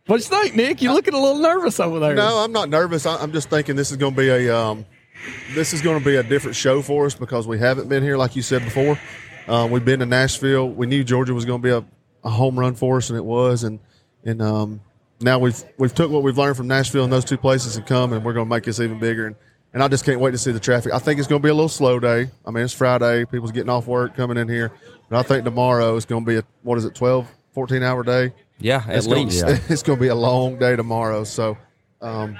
What 0.07 0.17
you 0.17 0.23
think, 0.23 0.55
Nick? 0.55 0.81
You're 0.81 0.93
looking 0.93 1.13
a 1.13 1.19
little 1.19 1.41
nervous 1.41 1.81
over 1.81 1.99
there. 1.99 2.15
No, 2.15 2.37
I'm 2.37 2.53
not 2.53 2.69
nervous. 2.69 3.05
I'm 3.05 3.33
just 3.33 3.49
thinking 3.49 3.75
this 3.75 3.91
is 3.91 3.97
going 3.97 4.15
to 4.15 4.17
be 4.17 4.29
a 4.29 4.57
um, 4.57 4.85
this 5.53 5.73
is 5.73 5.81
going 5.81 5.99
to 5.99 6.05
be 6.05 6.15
a 6.15 6.23
different 6.23 6.55
show 6.55 6.81
for 6.81 7.05
us 7.05 7.13
because 7.13 7.45
we 7.45 7.59
haven't 7.59 7.89
been 7.89 8.03
here, 8.03 8.17
like 8.17 8.35
you 8.35 8.41
said 8.41 8.63
before. 8.63 8.97
Uh, 9.47 9.67
we've 9.69 9.85
been 9.85 9.99
to 9.99 10.05
Nashville. 10.05 10.69
We 10.69 10.87
knew 10.87 11.03
Georgia 11.03 11.33
was 11.33 11.45
going 11.45 11.61
to 11.61 11.63
be 11.65 11.71
a, 11.71 11.85
a, 12.27 12.29
home 12.29 12.59
run 12.59 12.75
for 12.75 12.97
us, 12.97 13.09
and 13.09 13.17
it 13.17 13.23
was. 13.23 13.63
And 13.63 13.79
and 14.25 14.41
um, 14.41 14.81
now 15.21 15.39
we've 15.39 15.63
we've 15.77 15.93
took 15.93 16.11
what 16.11 16.23
we've 16.23 16.37
learned 16.37 16.57
from 16.57 16.67
Nashville 16.67 17.03
and 17.03 17.13
those 17.13 17.25
two 17.25 17.37
places 17.37 17.77
and 17.77 17.85
come, 17.85 18.13
and 18.13 18.23
we're 18.23 18.33
going 18.33 18.45
to 18.45 18.49
make 18.49 18.63
this 18.63 18.79
even 18.79 18.99
bigger. 18.99 19.27
And, 19.27 19.35
and 19.73 19.83
I 19.83 19.87
just 19.87 20.05
can't 20.05 20.19
wait 20.19 20.31
to 20.31 20.37
see 20.37 20.51
the 20.51 20.59
traffic. 20.59 20.93
I 20.93 20.99
think 20.99 21.19
it's 21.19 21.27
going 21.27 21.41
to 21.41 21.45
be 21.45 21.49
a 21.49 21.53
little 21.53 21.69
slow 21.69 21.99
day. 21.99 22.29
I 22.45 22.51
mean, 22.51 22.63
it's 22.63 22.73
Friday. 22.73 23.25
People's 23.25 23.51
getting 23.51 23.69
off 23.69 23.87
work, 23.87 24.15
coming 24.15 24.37
in 24.37 24.49
here. 24.49 24.71
But 25.09 25.19
I 25.19 25.23
think 25.23 25.45
tomorrow 25.45 25.95
is 25.95 26.05
going 26.05 26.25
to 26.25 26.29
be 26.29 26.37
a, 26.37 26.43
what 26.63 26.77
is 26.77 26.85
it, 26.85 26.95
12, 26.95 27.27
14 27.53 27.83
hour 27.83 28.03
day? 28.03 28.33
Yeah, 28.59 28.83
at 28.87 28.97
it's 28.97 29.07
least. 29.07 29.41
Gonna, 29.45 29.53
yeah. 29.53 29.61
It's 29.69 29.83
going 29.83 29.97
to 29.97 30.01
be 30.01 30.07
a 30.09 30.15
long 30.15 30.57
day 30.57 30.75
tomorrow. 30.75 31.23
So, 31.23 31.57
um, 32.01 32.37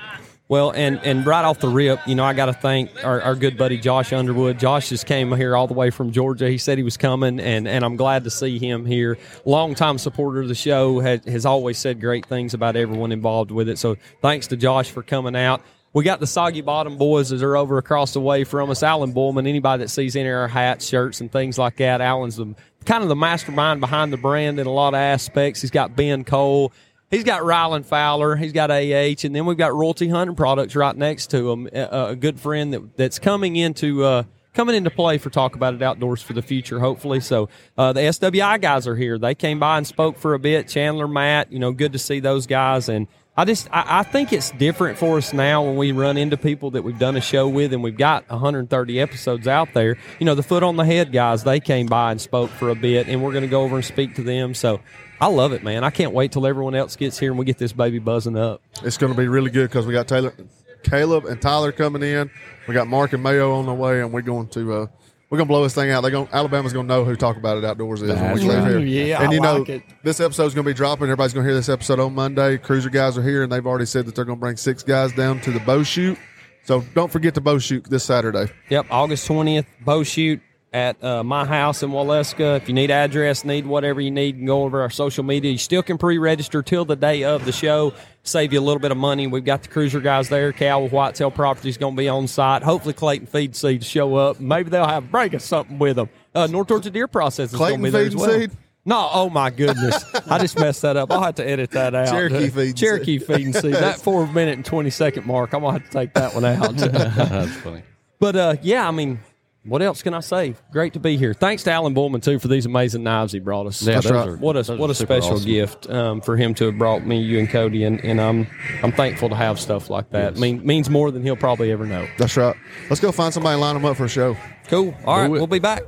well, 0.49 0.71
and, 0.71 0.99
and 1.03 1.25
right 1.25 1.43
off 1.43 1.59
the 1.59 1.67
rip, 1.67 1.99
you 2.07 2.15
know, 2.15 2.23
I 2.23 2.33
got 2.33 2.45
to 2.45 2.53
thank 2.53 3.03
our, 3.03 3.21
our 3.21 3.35
good 3.35 3.57
buddy 3.57 3.77
Josh 3.77 4.13
Underwood. 4.13 4.57
Josh 4.59 4.87
just 4.89 5.05
came 5.05 5.35
here 5.35 5.57
all 5.57 5.67
the 5.67 5.73
way 5.73 5.89
from 5.89 6.11
Georgia. 6.11 6.49
He 6.49 6.57
said 6.57 6.77
he 6.77 6.85
was 6.85 6.95
coming, 6.95 7.39
and, 7.41 7.67
and 7.67 7.83
I'm 7.83 7.97
glad 7.97 8.23
to 8.23 8.29
see 8.29 8.57
him 8.57 8.85
here. 8.85 9.17
Longtime 9.43 9.97
supporter 9.97 10.39
of 10.41 10.47
the 10.47 10.55
show, 10.55 10.99
has, 10.99 11.25
has 11.25 11.45
always 11.45 11.77
said 11.77 11.99
great 11.99 12.25
things 12.25 12.53
about 12.53 12.77
everyone 12.77 13.11
involved 13.11 13.51
with 13.51 13.67
it. 13.67 13.77
So 13.77 13.97
thanks 14.21 14.47
to 14.47 14.57
Josh 14.57 14.89
for 14.89 15.03
coming 15.03 15.35
out. 15.35 15.61
We 15.91 16.03
got 16.03 16.19
the 16.19 16.27
Soggy 16.27 16.61
Bottom 16.61 16.97
boys 16.97 17.29
that 17.29 17.41
are 17.43 17.57
over 17.57 17.77
across 17.77 18.13
the 18.13 18.21
way 18.21 18.43
from 18.43 18.69
us. 18.69 18.83
Alan 18.83 19.11
Bullman, 19.11 19.47
anybody 19.47 19.83
that 19.83 19.89
sees 19.89 20.15
any 20.15 20.29
of 20.29 20.35
our 20.35 20.47
hats, 20.47 20.87
shirts, 20.87 21.19
and 21.19 21.31
things 21.31 21.57
like 21.57 21.77
that, 21.77 22.01
Alan's 22.01 22.37
the, 22.37 22.55
kind 22.85 23.03
of 23.03 23.09
the 23.09 23.15
mastermind 23.15 23.81
behind 23.81 24.13
the 24.13 24.17
brand 24.17 24.59
in 24.59 24.67
a 24.67 24.71
lot 24.71 24.93
of 24.93 24.99
aspects. 24.99 25.61
He's 25.61 25.71
got 25.71 25.95
Ben 25.95 26.23
Cole 26.23 26.71
he's 27.09 27.23
got 27.23 27.41
Rylan 27.41 27.85
Fowler, 27.85 28.35
he's 28.35 28.53
got 28.53 28.71
AH, 28.71 29.23
and 29.23 29.35
then 29.35 29.45
we've 29.45 29.57
got 29.57 29.73
Royalty 29.73 30.07
Hunting 30.07 30.35
Products 30.35 30.75
right 30.75 30.95
next 30.95 31.27
to 31.31 31.51
him. 31.51 31.69
A, 31.73 32.09
a 32.09 32.15
good 32.15 32.39
friend 32.39 32.73
that 32.73 32.97
that's 32.97 33.19
coming 33.19 33.55
into 33.55 34.03
uh, 34.03 34.23
coming 34.53 34.75
into 34.75 34.89
play 34.89 35.17
for 35.17 35.29
Talk 35.29 35.55
About 35.55 35.73
It 35.75 35.81
Outdoors 35.81 36.21
for 36.21 36.33
the 36.33 36.41
future, 36.41 36.79
hopefully. 36.79 37.19
So 37.19 37.49
uh, 37.77 37.93
the 37.93 38.01
SWI 38.01 38.59
guys 38.59 38.87
are 38.87 38.95
here. 38.95 39.17
They 39.17 39.35
came 39.35 39.59
by 39.59 39.77
and 39.77 39.85
spoke 39.85 40.17
for 40.17 40.33
a 40.33 40.39
bit. 40.39 40.67
Chandler, 40.67 41.07
Matt, 41.07 41.51
you 41.51 41.59
know, 41.59 41.71
good 41.71 41.93
to 41.93 41.99
see 41.99 42.19
those 42.19 42.47
guys. 42.47 42.89
And 42.89 43.07
I 43.37 43.45
just 43.45 43.67
I, 43.71 43.99
I 43.99 44.03
think 44.03 44.33
it's 44.33 44.49
different 44.49 44.97
for 44.97 45.17
us 45.17 45.31
now 45.31 45.63
when 45.63 45.75
we 45.75 45.91
run 45.91 46.17
into 46.17 46.37
people 46.37 46.71
that 46.71 46.83
we've 46.83 46.97
done 46.97 47.15
a 47.15 47.21
show 47.21 47.47
with 47.47 47.71
and 47.71 47.83
we've 47.83 47.97
got 47.97 48.27
130 48.29 48.99
episodes 48.99 49.47
out 49.47 49.73
there. 49.75 49.97
You 50.19 50.25
know, 50.25 50.33
the 50.33 50.41
foot 50.41 50.63
on 50.63 50.75
the 50.75 50.85
head 50.85 51.11
guys, 51.11 51.43
they 51.43 51.59
came 51.59 51.85
by 51.85 52.11
and 52.11 52.19
spoke 52.19 52.49
for 52.49 52.69
a 52.69 52.75
bit, 52.75 53.07
and 53.07 53.23
we're 53.23 53.31
going 53.31 53.43
to 53.43 53.47
go 53.49 53.61
over 53.61 53.75
and 53.75 53.85
speak 53.85 54.15
to 54.15 54.23
them. 54.23 54.55
So 54.55 54.79
I 55.21 55.27
love 55.27 55.53
it, 55.53 55.63
man. 55.63 55.83
I 55.83 55.91
can't 55.91 56.13
wait 56.13 56.31
till 56.31 56.47
everyone 56.47 56.73
else 56.73 56.95
gets 56.95 57.19
here 57.19 57.29
and 57.29 57.37
we 57.37 57.45
get 57.45 57.59
this 57.59 57.73
baby 57.73 57.99
buzzing 57.99 58.37
up. 58.37 58.61
It's 58.83 58.97
going 58.97 59.13
to 59.13 59.17
be 59.17 59.27
really 59.27 59.51
good 59.51 59.69
because 59.69 59.85
we 59.85 59.93
got 59.93 60.07
Taylor, 60.07 60.33
Caleb, 60.81 61.25
and 61.25 61.39
Tyler 61.39 61.71
coming 61.71 62.01
in. 62.01 62.31
We 62.67 62.73
got 62.73 62.87
Mark 62.87 63.13
and 63.13 63.21
Mayo 63.21 63.53
on 63.53 63.67
the 63.67 63.73
way, 63.73 64.01
and 64.01 64.11
we're 64.11 64.21
going 64.21 64.47
to 64.49 64.73
uh, 64.73 64.87
we're 65.29 65.37
going 65.37 65.47
to 65.47 65.51
blow 65.51 65.63
this 65.63 65.75
thing 65.75 65.91
out. 65.91 66.01
They 66.01 66.11
going 66.11 66.29
Alabama's 66.31 66.73
going 66.73 66.87
to 66.87 66.93
know 66.93 67.03
who 67.03 67.15
talk 67.15 67.37
about 67.37 67.57
it 67.57 67.65
outdoors 67.65 68.01
is 68.01 68.09
when 68.09 68.33
we 68.35 68.41
leave 68.41 68.65
here. 68.65 68.79
Yeah, 68.79 69.23
and 69.23 69.33
you 69.33 69.39
I 69.39 69.43
know 69.43 69.63
it. 69.63 69.83
this 70.03 70.19
episode's 70.19 70.53
going 70.53 70.65
to 70.65 70.69
be 70.69 70.75
dropping. 70.75 71.05
Everybody's 71.05 71.33
going 71.33 71.43
to 71.45 71.49
hear 71.49 71.55
this 71.55 71.69
episode 71.69 71.99
on 71.99 72.15
Monday. 72.15 72.57
Cruzr 72.57 72.91
guys 72.91 73.17
are 73.17 73.23
here, 73.23 73.43
and 73.43 73.51
they've 73.51 73.65
already 73.65 73.85
said 73.85 74.05
that 74.05 74.15
they're 74.15 74.25
going 74.25 74.37
to 74.37 74.41
bring 74.41 74.57
six 74.57 74.83
guys 74.83 75.11
down 75.13 75.41
to 75.41 75.51
the 75.51 75.59
bow 75.61 75.83
shoot. 75.83 76.17
So 76.63 76.81
don't 76.93 77.11
forget 77.11 77.33
the 77.33 77.41
bow 77.41 77.59
shoot 77.59 77.83
this 77.85 78.03
Saturday. 78.03 78.51
Yep, 78.69 78.87
August 78.89 79.27
twentieth, 79.27 79.65
bow 79.81 80.03
shoot 80.03 80.41
at 80.73 81.01
uh, 81.03 81.23
my 81.23 81.45
house 81.45 81.83
in 81.83 81.91
Waleska. 81.91 82.57
If 82.57 82.67
you 82.67 82.73
need 82.73 82.91
address, 82.91 83.45
need 83.45 83.65
whatever 83.65 84.01
you 84.01 84.11
need, 84.11 84.35
you 84.35 84.41
can 84.41 84.45
go 84.45 84.63
over 84.63 84.81
our 84.81 84.89
social 84.89 85.23
media. 85.23 85.51
You 85.51 85.57
still 85.57 85.83
can 85.83 85.97
pre-register 85.97 86.61
till 86.61 86.85
the 86.85 86.95
day 86.95 87.23
of 87.23 87.45
the 87.45 87.51
show. 87.51 87.93
Save 88.23 88.53
you 88.53 88.59
a 88.59 88.61
little 88.61 88.79
bit 88.79 88.91
of 88.91 88.97
money. 88.97 89.27
We've 89.27 89.45
got 89.45 89.63
the 89.63 89.69
cruzr 89.69 90.03
guys 90.03 90.27
there. 90.29 90.51
Cal 90.51 90.83
with 90.83 90.91
Whitetail 90.91 91.31
Properties 91.31 91.77
going 91.77 91.95
to 91.95 91.97
be 91.97 92.09
on 92.09 92.27
site. 92.27 92.63
Hopefully 92.63 92.93
Clayton 92.93 93.27
Feed 93.27 93.55
Seed 93.55 93.83
show 93.85 94.15
up. 94.15 94.39
Maybe 94.39 94.69
they'll 94.69 94.87
have 94.87 95.09
break 95.09 95.33
or 95.33 95.39
something 95.39 95.79
with 95.79 95.95
them. 95.95 96.09
Uh, 96.35 96.47
North 96.47 96.67
Georgia 96.67 96.89
Deer 96.89 97.07
Process 97.07 97.53
is 97.53 97.57
going 97.57 97.77
to 97.77 97.83
be 97.83 97.89
there 97.89 98.05
as 98.05 98.15
well. 98.15 98.29
Seed? 98.29 98.51
No, 98.87 99.09
oh 99.11 99.29
my 99.29 99.49
goodness. 99.49 100.01
I 100.29 100.39
just 100.39 100.57
messed 100.57 100.81
that 100.83 100.95
up. 100.95 101.11
I'll 101.11 101.21
have 101.21 101.35
to 101.35 101.47
edit 101.47 101.71
that 101.71 101.93
out. 101.93 102.07
Cherokee 102.07 102.49
feeding 102.49 102.73
Cherokee 102.73 103.19
feeding 103.19 103.51
seed. 103.51 103.73
That 103.77 103.99
four 103.99 104.25
minute 104.27 104.55
and 104.55 104.63
20 104.65 104.89
second 104.91 105.25
mark, 105.25 105.53
I'm 105.53 105.59
going 105.59 105.75
to 105.75 105.81
have 105.81 105.89
to 105.89 105.97
take 105.97 106.13
that 106.13 106.33
one 106.33 106.45
out. 106.45 106.75
That's 106.77 107.51
funny. 107.57 107.83
But 108.19 108.35
uh, 108.37 108.55
yeah, 108.61 108.87
I 108.87 108.91
mean, 108.91 109.19
what 109.67 109.81
else 109.81 110.01
can 110.01 110.13
I 110.13 110.21
say? 110.21 110.55
Great 110.71 110.93
to 110.93 110.99
be 110.99 111.17
here. 111.17 111.33
Thanks 111.33 111.63
to 111.63 111.71
Alan 111.71 111.93
Bullman 111.93 112.21
too 112.21 112.39
for 112.39 112.47
these 112.47 112.65
amazing 112.65 113.03
knives 113.03 113.33
he 113.33 113.39
brought 113.39 113.67
us. 113.67 113.81
Yeah, 113.81 113.95
That's 113.95 114.09
right. 114.09 114.27
are- 114.29 114.37
What 114.37 114.55
a 114.55 114.75
what 114.75 114.89
a 114.89 114.95
special 114.95 115.33
awesome. 115.33 115.45
gift 115.49 115.89
um, 115.89 116.21
for 116.21 116.37
him 116.37 116.53
to 116.55 116.65
have 116.65 116.77
brought 116.77 117.05
me, 117.05 117.19
you, 117.21 117.39
and 117.39 117.49
Cody, 117.49 117.83
and, 117.83 117.99
and 118.03 118.19
I'm 118.21 118.47
I'm 118.83 118.91
thankful 118.91 119.29
to 119.29 119.35
have 119.35 119.59
stuff 119.59 119.89
like 119.89 120.09
that. 120.11 120.37
Mean, 120.37 120.65
means 120.65 120.89
more 120.89 121.11
than 121.11 121.21
he'll 121.23 121.35
probably 121.35 121.71
ever 121.71 121.85
know. 121.85 122.07
That's 122.17 122.35
right. 122.37 122.55
Let's 122.89 122.99
go 123.01 123.11
find 123.11 123.33
somebody 123.33 123.53
and 123.53 123.61
line 123.61 123.75
them 123.75 123.85
up 123.85 123.97
for 123.97 124.05
a 124.05 124.09
show. 124.09 124.35
Cool. 124.67 124.95
All 125.05 125.19
right, 125.19 125.29
we'll 125.29 125.47
be 125.47 125.59
back. 125.59 125.83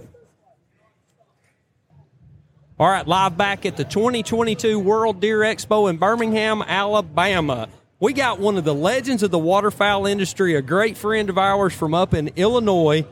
All 2.80 2.88
right, 2.90 3.06
live 3.06 3.36
back 3.38 3.66
at 3.66 3.76
the 3.76 3.84
2022 3.84 4.80
World 4.80 5.20
Deer 5.20 5.40
Expo 5.40 5.90
in 5.90 5.98
Birmingham, 5.98 6.62
Alabama. 6.62 7.68
We 8.00 8.14
got 8.14 8.40
one 8.40 8.58
of 8.58 8.64
the 8.64 8.74
legends 8.74 9.22
of 9.24 9.32
the 9.32 9.40
waterfowl 9.40 10.06
industry, 10.06 10.56
a 10.56 10.62
great 10.62 10.96
friend 10.98 11.30
of 11.30 11.38
ours 11.38 11.74
from 11.74 11.94
up 11.94 12.14
in 12.14 12.30
Illinois. 12.38 13.06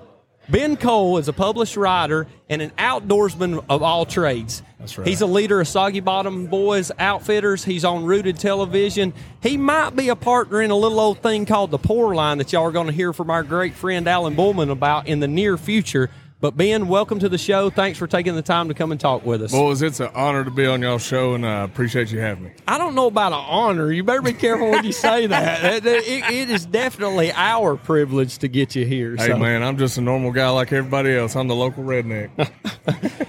Ben 0.49 0.77
Cole 0.77 1.17
is 1.17 1.27
a 1.27 1.33
published 1.33 1.75
writer 1.75 2.25
and 2.49 2.61
an 2.61 2.71
outdoorsman 2.77 3.65
of 3.69 3.83
all 3.83 4.05
trades. 4.05 4.63
That's 4.79 4.97
right. 4.97 5.05
He's 5.05 5.21
a 5.21 5.25
leader 5.25 5.59
of 5.59 5.67
Soggy 5.67 5.99
Bottom 5.99 6.47
Boys 6.47 6.91
Outfitters. 6.97 7.65
He's 7.65 7.83
on 7.83 8.05
Rooted 8.05 8.37
Television. 8.37 9.13
He 9.41 9.57
might 9.57 9.95
be 9.95 10.07
a 10.07 10.15
partner 10.15 10.61
in 10.61 10.71
a 10.71 10.75
little 10.75 10.99
old 10.99 11.21
thing 11.21 11.45
called 11.45 11.71
the 11.71 11.77
Poor 11.77 12.15
Line 12.15 12.37
that 12.37 12.53
y'all 12.53 12.63
are 12.63 12.71
going 12.71 12.87
to 12.87 12.93
hear 12.93 13.11
from 13.11 13.29
our 13.29 13.43
great 13.43 13.73
friend 13.73 14.07
Alan 14.07 14.35
Bullman 14.35 14.69
about 14.69 15.07
in 15.07 15.19
the 15.19 15.27
near 15.27 15.57
future. 15.57 16.09
But 16.39 16.55
Ben, 16.55 16.87
welcome 16.87 17.17
to 17.17 17.29
the 17.29 17.37
show. 17.39 17.71
Thanks 17.71 17.97
for 17.97 18.05
taking 18.05 18.35
the 18.35 18.43
time 18.43 18.67
to 18.67 18.75
come 18.75 18.91
and 18.91 19.01
talk 19.01 19.25
with 19.25 19.41
us. 19.41 19.51
Boys, 19.51 19.81
it's 19.81 19.99
an 19.99 20.11
honor 20.13 20.43
to 20.43 20.51
be 20.51 20.67
on 20.67 20.83
y'all 20.83 20.99
show, 20.99 21.33
and 21.33 21.43
I 21.43 21.63
appreciate 21.63 22.11
you 22.11 22.19
having 22.19 22.43
me. 22.43 22.51
I 22.67 22.77
don't 22.77 22.93
know 22.93 23.07
about 23.07 23.31
an 23.33 23.43
honor. 23.47 23.91
You 23.91 24.03
better 24.03 24.21
be 24.21 24.33
careful 24.33 24.69
when 24.69 24.85
you 24.85 24.91
say 24.91 25.25
that. 25.27 25.63
It, 25.77 25.85
it- 25.87 26.29
it 26.29 26.49
is 26.51 26.67
definitely 26.67 27.31
our 27.33 27.75
privilege 27.75 28.37
to 28.39 28.47
get 28.47 28.75
you 28.75 28.85
here. 28.85 29.15
Hey, 29.15 29.29
so. 29.29 29.37
man, 29.39 29.63
I'm 29.63 29.77
just 29.79 29.97
a 29.97 30.01
normal 30.01 30.31
guy 30.31 30.47
like 30.49 30.71
everybody 30.71 31.15
else. 31.15 31.35
I'm 31.35 31.47
the 31.47 31.55
local 31.55 31.83
redneck. 31.83 32.29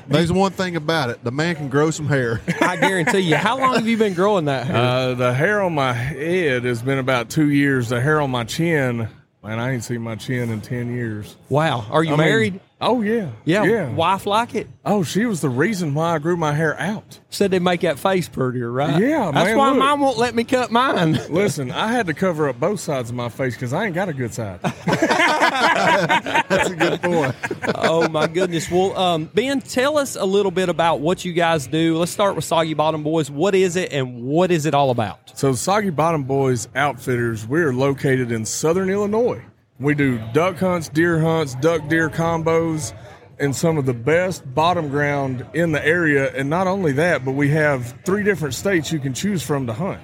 There's 0.09 0.31
one 0.31 0.53
thing 0.53 0.77
about 0.77 1.09
it: 1.09 1.25
the 1.25 1.31
man 1.31 1.57
can 1.57 1.71
grow 1.71 1.91
some 1.91 2.09
hair. 2.09 2.43
I 2.61 2.77
guarantee 2.77 3.21
you. 3.21 3.37
How 3.37 3.59
long 3.59 3.75
have 3.77 3.87
you 3.89 3.97
been 3.97 4.13
growing 4.15 4.45
that 4.47 4.67
hair? 4.67 4.77
uh, 4.77 5.15
the 5.15 5.33
hair 5.33 5.63
on 5.63 5.75
my 5.75 5.95
head 5.95 6.65
has 6.65 6.83
been 6.83 6.99
about 6.99 7.31
two 7.31 7.49
years. 7.51 7.89
The 7.89 8.01
hair 8.03 8.21
on 8.21 8.31
my 8.31 8.45
chin, 8.45 9.09
man, 9.43 9.59
I 9.59 9.73
ain't 9.73 9.85
seen 9.85 10.03
my 10.03 10.17
chin 10.17 10.51
in 10.51 10.61
10 10.61 10.95
years. 10.95 11.37
wow. 11.49 11.87
Are 11.91 12.05
you 12.05 12.13
I 12.13 12.17
mean- 12.17 12.27
married? 12.27 12.61
Oh, 12.81 13.03
yeah. 13.03 13.31
yeah. 13.45 13.65
Yeah. 13.65 13.91
Wife 13.91 14.27
like 14.27 14.55
it? 14.55 14.69
Oh, 14.85 15.03
she 15.03 15.27
was 15.27 15.41
the 15.41 15.49
reason 15.49 15.95
why 15.95 16.15
I 16.15 16.19
grew 16.19 16.37
my 16.37 16.53
hair 16.53 16.79
out. 16.81 17.21
Said 17.31 17.51
they 17.51 17.59
make 17.59 17.83
that 17.83 17.99
face 17.99 18.29
prettier, 18.29 18.71
right? 18.71 19.01
Yeah, 19.01 19.31
That's 19.33 19.49
man, 19.49 19.59
why 19.59 19.69
look. 19.71 19.79
mom 19.79 20.01
won't 20.01 20.19
let 20.19 20.35
me 20.35 20.45
cut 20.45 20.71
mine. 20.71 21.13
Listen, 21.31 21.71
I 21.71 21.93
had 21.93 22.07
to 22.07 22.15
cover 22.15 22.49
up 22.49 22.59
both 22.59 22.81
sides 22.81 23.11
of 23.11 23.17
my 23.17 23.29
face 23.29 23.55
because 23.55 23.73
I 23.73 23.87
ain't 23.87 23.95
got 23.95 24.09
a 24.09 24.13
good 24.13 24.33
side. 24.33 24.61
That's 24.87 26.71
a 26.71 26.77
good 26.77 27.03
point. 27.03 27.35
oh 27.75 28.09
my 28.09 28.27
goodness. 28.27 28.71
Well, 28.71 28.97
um, 28.97 29.25
Ben, 29.27 29.61
tell 29.61 29.99
us 29.99 30.17
a 30.17 30.25
little 30.25 30.51
bit 30.51 30.69
about 30.69 31.01
what 31.01 31.25
you 31.25 31.33
guys 31.33 31.67
do. 31.67 31.99
Let's 31.99 32.13
start 32.13 32.37
with 32.37 32.45
Soggy 32.45 32.75
Bottom 32.75 33.03
Boys. 33.03 33.31
What 33.31 33.55
is 33.55 33.77
it, 33.77 33.93
and 33.93 34.23
what 34.23 34.51
is 34.51 34.67
it 34.67 34.75
all 34.75 34.91
about? 34.91 35.37
So, 35.39 35.53
Soggy 35.53 35.91
Bottom 35.91 36.25
Boys 36.25 36.69
Outfitters, 36.75 37.47
we're 37.47 37.73
located 37.73 38.33
in 38.33 38.45
southern 38.45 38.91
Illinois. 38.91 39.43
We 39.81 39.95
do 39.95 40.19
duck 40.33 40.59
hunts, 40.59 40.89
deer 40.89 41.21
hunts, 41.21 41.55
duck 41.55 41.87
deer 41.89 42.11
combos, 42.11 42.93
and 43.39 43.55
some 43.55 43.79
of 43.79 43.87
the 43.87 43.95
best 43.95 44.43
bottom 44.53 44.89
ground 44.89 45.47
in 45.55 45.71
the 45.71 45.85
area. 45.87 46.35
And 46.35 46.51
not 46.51 46.67
only 46.67 46.91
that, 46.93 47.25
but 47.25 47.33
we 47.33 47.51
have 47.51 47.95
three 48.05 48.25
different 48.25 48.55
states 48.55 48.91
you 48.91 48.99
can 48.99 49.15
choose 49.15 49.41
from 49.41 49.69
to 49.69 49.73
hunt. 49.73 50.01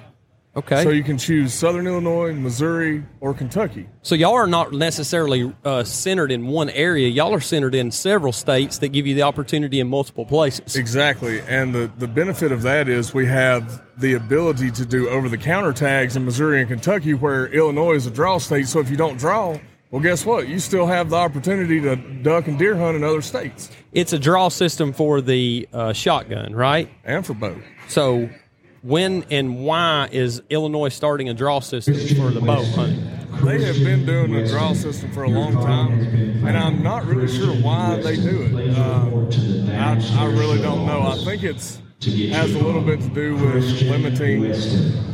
Okay. 0.57 0.83
So, 0.83 0.89
you 0.89 1.03
can 1.03 1.17
choose 1.17 1.53
southern 1.53 1.85
Illinois, 1.85 2.31
Missouri, 2.33 3.03
or 3.19 3.33
Kentucky. 3.33 3.87
So 4.03 4.15
y'all 4.15 4.35
are 4.35 4.47
not 4.47 4.71
necessarily 4.71 5.53
uh, 5.65 5.83
centered 5.83 6.31
in 6.31 6.47
one 6.47 6.69
area. 6.69 7.09
Y'all 7.09 7.33
are 7.33 7.41
centered 7.41 7.75
in 7.75 7.91
several 7.91 8.31
states 8.31 8.77
that 8.77 8.89
give 8.89 9.05
you 9.05 9.15
the 9.15 9.23
opportunity 9.23 9.81
in 9.81 9.89
multiple 9.89 10.25
places. 10.25 10.77
Exactly. 10.77 11.41
And 11.41 11.75
the, 11.75 11.91
the 11.97 12.07
benefit 12.07 12.53
of 12.53 12.61
that 12.61 12.87
is 12.87 13.13
we 13.13 13.25
have 13.25 13.81
the 13.97 14.13
ability 14.13 14.71
to 14.71 14.85
do 14.85 15.09
over 15.09 15.27
the 15.27 15.37
counter 15.37 15.73
tags 15.73 16.15
in 16.15 16.23
Missouri 16.23 16.61
and 16.61 16.69
Kentucky, 16.69 17.13
where 17.13 17.47
Illinois 17.47 17.95
is 17.95 18.07
a 18.07 18.11
draw 18.11 18.37
state. 18.37 18.67
So 18.67 18.79
if 18.79 18.89
you 18.89 18.95
don't 18.97 19.17
draw, 19.17 19.59
well, 19.91 20.01
guess 20.01 20.25
what? 20.25 20.47
You 20.47 20.59
still 20.59 20.85
have 20.87 21.09
the 21.09 21.15
opportunity 21.17 21.81
to 21.81 21.95
duck 21.95 22.47
and 22.47 22.57
deer 22.57 22.75
hunt 22.75 22.95
in 22.95 23.03
other 23.03 23.21
states 23.21 23.69
It's 23.91 24.13
a 24.13 24.19
draw 24.19 24.49
system 24.49 24.93
for 24.93 25.21
the 25.21 25.67
uh, 25.73 25.93
shotgun, 25.93 26.53
right? 26.55 26.89
and 27.03 27.25
for 27.25 27.33
bow. 27.33 27.55
So 27.87 28.29
when 28.85 29.25
and 29.31 29.65
why 29.65 30.07
is 30.11 30.43
Illinois 30.51 30.89
starting 30.89 31.27
a 31.27 31.33
draw 31.33 31.59
system 31.59 31.95
for 32.15 32.29
the 32.29 32.39
bow 32.39 32.63
hunting? 32.63 33.03
They 33.43 33.63
have 33.63 33.77
been 33.77 34.05
doing 34.05 34.31
the 34.31 34.47
draw 34.47 34.73
system 34.73 35.11
for 35.11 35.23
a 35.23 35.29
long 35.29 35.53
time, 35.53 35.99
and 36.45 36.55
I'm 36.55 36.83
not 36.83 37.05
really 37.05 37.27
sure 37.27 37.53
why 37.55 37.99
they 37.99 38.15
do 38.15 38.43
it. 38.43 38.77
Um, 38.77 39.29
I, 39.71 40.23
I 40.23 40.25
really 40.25 40.61
don't 40.61 40.85
know. 40.85 41.01
I 41.01 41.17
think 41.25 41.43
it's 41.43 41.81
has 42.31 42.53
a 42.53 42.59
little 42.59 42.81
bit 42.81 43.01
to 43.01 43.09
do 43.09 43.35
with 43.35 43.81
limiting 43.81 44.41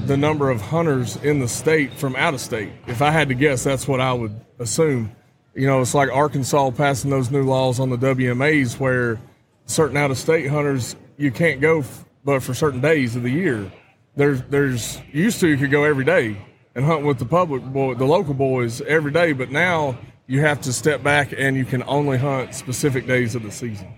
the 0.05 0.17
number 0.17 0.49
of 0.49 0.59
hunters 0.59 1.15
in 1.17 1.39
the 1.39 1.47
state 1.47 1.93
from 1.93 2.17
out 2.17 2.33
of 2.33 2.41
state. 2.41 2.73
If 2.87 3.01
I 3.01 3.11
had 3.11 3.29
to 3.29 3.35
guess, 3.35 3.63
that's 3.63 3.87
what 3.87 4.01
I 4.01 4.11
would 4.11 4.37
assume. 4.59 5.15
You 5.55 5.67
know, 5.67 5.79
it's 5.79 5.93
like 5.93 6.09
Arkansas 6.11 6.71
passing 6.71 7.09
those 7.09 7.31
new 7.31 7.43
laws 7.43 7.79
on 7.79 7.89
the 7.89 7.97
WMAs 7.97 8.77
where 8.79 9.21
certain 9.65 9.95
out 9.95 10.11
of 10.11 10.17
state 10.17 10.49
hunters 10.49 10.97
you 11.17 11.31
can't 11.31 11.61
go 11.61 11.85
but 12.23 12.41
for 12.41 12.53
certain 12.53 12.81
days 12.81 13.15
of 13.15 13.23
the 13.23 13.31
year. 13.31 13.71
There's 14.15 14.41
there's 14.43 15.01
used 15.11 15.39
to 15.39 15.47
you 15.47 15.57
could 15.57 15.71
go 15.71 15.83
every 15.83 16.05
day 16.05 16.37
and 16.75 16.85
hunt 16.85 17.05
with 17.05 17.19
the 17.19 17.25
public 17.25 17.63
boy, 17.63 17.95
the 17.95 18.05
local 18.05 18.33
boys 18.33 18.81
every 18.81 19.11
day, 19.11 19.31
but 19.33 19.51
now 19.51 19.97
you 20.27 20.41
have 20.41 20.61
to 20.61 20.73
step 20.73 21.03
back 21.03 21.33
and 21.37 21.55
you 21.55 21.65
can 21.65 21.83
only 21.83 22.17
hunt 22.17 22.55
specific 22.55 23.07
days 23.07 23.35
of 23.35 23.43
the 23.43 23.51
season. 23.51 23.93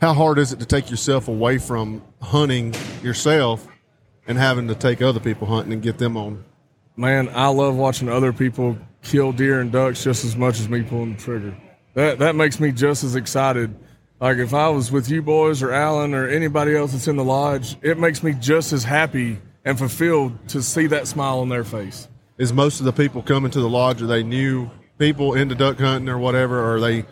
How 0.00 0.12
hard 0.12 0.38
is 0.38 0.52
it 0.52 0.60
to 0.60 0.66
take 0.66 0.90
yourself 0.90 1.28
away 1.28 1.58
from 1.58 2.02
hunting 2.20 2.74
yourself 3.02 3.66
and 4.26 4.36
having 4.36 4.68
to 4.68 4.74
take 4.74 5.00
other 5.00 5.20
people 5.20 5.46
hunting 5.46 5.72
and 5.72 5.82
get 5.82 5.98
them 5.98 6.16
on? 6.16 6.44
Man, 6.96 7.28
I 7.34 7.48
love 7.48 7.76
watching 7.76 8.08
other 8.08 8.32
people 8.32 8.78
kill 9.02 9.32
deer 9.32 9.60
and 9.60 9.72
ducks 9.72 10.04
just 10.04 10.24
as 10.24 10.36
much 10.36 10.60
as 10.60 10.68
me 10.68 10.82
pulling 10.82 11.14
the 11.14 11.20
trigger. 11.20 11.56
That 11.94 12.18
that 12.18 12.34
makes 12.36 12.60
me 12.60 12.72
just 12.72 13.04
as 13.04 13.16
excited. 13.16 13.74
Like 14.20 14.38
if 14.38 14.54
I 14.54 14.68
was 14.68 14.92
with 14.92 15.10
you 15.10 15.22
boys 15.22 15.62
or 15.62 15.72
Alan 15.72 16.14
or 16.14 16.28
anybody 16.28 16.76
else 16.76 16.92
that's 16.92 17.08
in 17.08 17.16
the 17.16 17.24
lodge, 17.24 17.76
it 17.82 17.98
makes 17.98 18.22
me 18.22 18.32
just 18.32 18.72
as 18.72 18.84
happy 18.84 19.38
and 19.64 19.78
fulfilled 19.78 20.48
to 20.48 20.62
see 20.62 20.86
that 20.88 21.06
smile 21.06 21.40
on 21.40 21.48
their 21.48 21.64
face. 21.64 22.08
Is 22.38 22.52
most 22.52 22.80
of 22.80 22.86
the 22.86 22.92
people 22.92 23.22
coming 23.22 23.50
to 23.50 23.60
the 23.60 23.68
lodge 23.68 24.02
are 24.02 24.06
they 24.06 24.22
new 24.22 24.70
people 24.98 25.34
into 25.34 25.54
duck 25.54 25.78
hunting 25.78 26.08
or 26.08 26.18
whatever, 26.18 26.60
or 26.60 26.76
are 26.76 26.80
they 26.80 27.04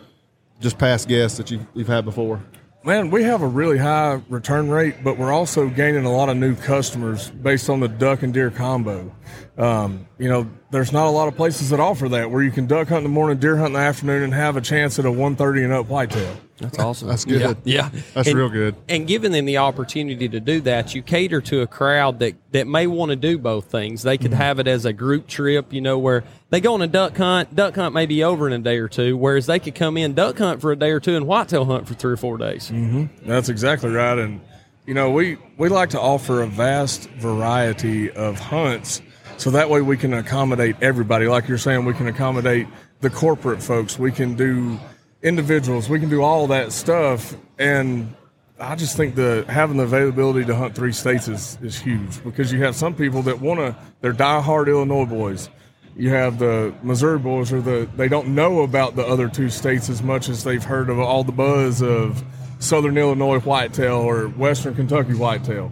just 0.59 0.77
past 0.77 1.07
guests 1.07 1.37
that 1.37 1.51
you've, 1.51 1.65
you've 1.73 1.87
had 1.87 2.05
before? 2.05 2.41
Man, 2.85 3.11
we 3.11 3.23
have 3.23 3.41
a 3.41 3.47
really 3.47 3.77
high 3.77 4.21
return 4.27 4.69
rate, 4.69 5.03
but 5.03 5.17
we're 5.17 5.31
also 5.31 5.69
gaining 5.69 6.03
a 6.03 6.11
lot 6.11 6.27
of 6.27 6.35
new 6.35 6.55
customers 6.55 7.29
based 7.29 7.69
on 7.69 7.79
the 7.79 7.87
duck 7.87 8.23
and 8.23 8.33
deer 8.33 8.51
combo. 8.51 9.15
Um, 9.57 10.05
you 10.17 10.27
know, 10.27 10.49
there's 10.73 10.91
not 10.91 11.05
a 11.05 11.11
lot 11.11 11.27
of 11.27 11.35
places 11.35 11.69
that 11.69 11.79
offer 11.79 12.09
that 12.09 12.31
where 12.31 12.41
you 12.41 12.49
can 12.49 12.65
duck 12.65 12.87
hunt 12.87 12.97
in 12.97 13.03
the 13.03 13.09
morning, 13.09 13.37
deer 13.37 13.57
hunt 13.57 13.67
in 13.67 13.73
the 13.73 13.79
afternoon, 13.79 14.23
and 14.23 14.33
have 14.33 14.57
a 14.57 14.61
chance 14.61 14.97
at 14.97 15.05
a 15.05 15.11
130 15.11 15.65
and 15.65 15.71
up 15.71 15.85
whitetail. 15.85 16.35
That's 16.57 16.79
awesome. 16.79 17.09
That's 17.09 17.25
good. 17.25 17.57
Yeah. 17.63 17.89
That's 18.15 18.27
And- 18.27 18.37
real 18.37 18.49
good. 18.49 18.75
And 18.89 19.05
giving 19.05 19.31
them 19.31 19.45
the 19.45 19.57
opportunity 19.57 20.27
to 20.27 20.39
do 20.39 20.61
that, 20.61 20.95
you 20.95 21.03
cater 21.03 21.41
to 21.41 21.61
a 21.61 21.67
crowd 21.67 22.17
that, 22.19 22.33
that 22.53 22.65
may 22.65 22.87
want 22.87 23.11
to 23.11 23.15
do 23.15 23.37
both 23.37 23.65
things. 23.65 24.01
They 24.01 24.17
could 24.17 24.31
mm-hmm. 24.31 24.39
have 24.39 24.57
it 24.57 24.67
as 24.67 24.85
a 24.85 24.93
group 24.93 25.27
trip, 25.27 25.71
you 25.71 25.81
know, 25.81 25.99
where 25.99 26.23
they 26.49 26.59
go 26.59 26.73
on 26.73 26.81
a 26.81 26.87
duck 26.87 27.15
hunt. 27.17 27.55
Duck 27.55 27.75
hunt 27.75 27.93
may 27.93 28.07
be 28.07 28.23
over 28.23 28.47
in 28.47 28.53
a 28.53 28.59
day 28.59 28.79
or 28.79 28.87
two, 28.87 29.15
whereas 29.15 29.45
they 29.45 29.59
could 29.59 29.75
come 29.75 29.95
in, 29.95 30.15
duck 30.15 30.39
hunt 30.39 30.59
for 30.59 30.71
a 30.71 30.75
day 30.75 30.89
or 30.89 30.99
two, 30.99 31.15
and 31.15 31.27
whitetail 31.27 31.65
hunt 31.65 31.87
for 31.87 31.93
three 31.93 32.13
or 32.13 32.17
four 32.17 32.39
days. 32.39 32.71
Mm-hmm. 32.71 33.29
That's 33.29 33.49
exactly 33.49 33.91
right. 33.91 34.17
And, 34.17 34.41
you 34.87 34.95
know, 34.95 35.11
we, 35.11 35.37
we 35.57 35.69
like 35.69 35.91
to 35.91 36.01
offer 36.01 36.41
a 36.41 36.47
vast 36.47 37.07
variety 37.11 38.09
of 38.09 38.39
hunts 38.39 39.03
so 39.37 39.51
that 39.51 39.69
way 39.69 39.81
we 39.81 39.97
can 39.97 40.13
accommodate 40.13 40.75
everybody. 40.81 41.27
Like 41.27 41.47
you're 41.47 41.57
saying, 41.57 41.85
we 41.85 41.93
can 41.93 42.07
accommodate 42.07 42.67
the 43.01 43.09
corporate 43.09 43.61
folks, 43.61 43.99
we 43.99 44.11
can 44.11 44.35
do 44.35 44.79
individuals, 45.21 45.89
we 45.89 45.99
can 45.99 46.09
do 46.09 46.21
all 46.21 46.47
that 46.47 46.71
stuff. 46.71 47.35
And 47.59 48.13
I 48.59 48.75
just 48.75 48.95
think 48.95 49.15
the 49.15 49.45
having 49.49 49.77
the 49.77 49.83
availability 49.83 50.45
to 50.45 50.55
hunt 50.55 50.75
three 50.75 50.93
states 50.93 51.27
is, 51.27 51.57
is 51.61 51.77
huge 51.77 52.23
because 52.23 52.51
you 52.51 52.63
have 52.63 52.75
some 52.75 52.95
people 52.95 53.21
that 53.23 53.41
want 53.41 53.59
to, 53.59 53.75
they're 54.01 54.13
diehard 54.13 54.67
Illinois 54.67 55.05
boys. 55.05 55.49
You 55.95 56.09
have 56.09 56.39
the 56.39 56.73
Missouri 56.81 57.19
boys, 57.19 57.53
or 57.53 57.61
the 57.61 57.87
they 57.95 58.07
don't 58.07 58.29
know 58.29 58.61
about 58.61 58.95
the 58.95 59.05
other 59.05 59.27
two 59.27 59.49
states 59.49 59.89
as 59.89 60.01
much 60.01 60.27
as 60.27 60.43
they've 60.43 60.63
heard 60.63 60.89
of 60.89 60.99
all 60.99 61.23
the 61.23 61.31
buzz 61.31 61.83
of 61.83 62.23
Southern 62.57 62.97
Illinois 62.97 63.39
whitetail 63.39 63.97
or 63.97 64.27
Western 64.29 64.73
Kentucky 64.73 65.13
whitetail. 65.13 65.71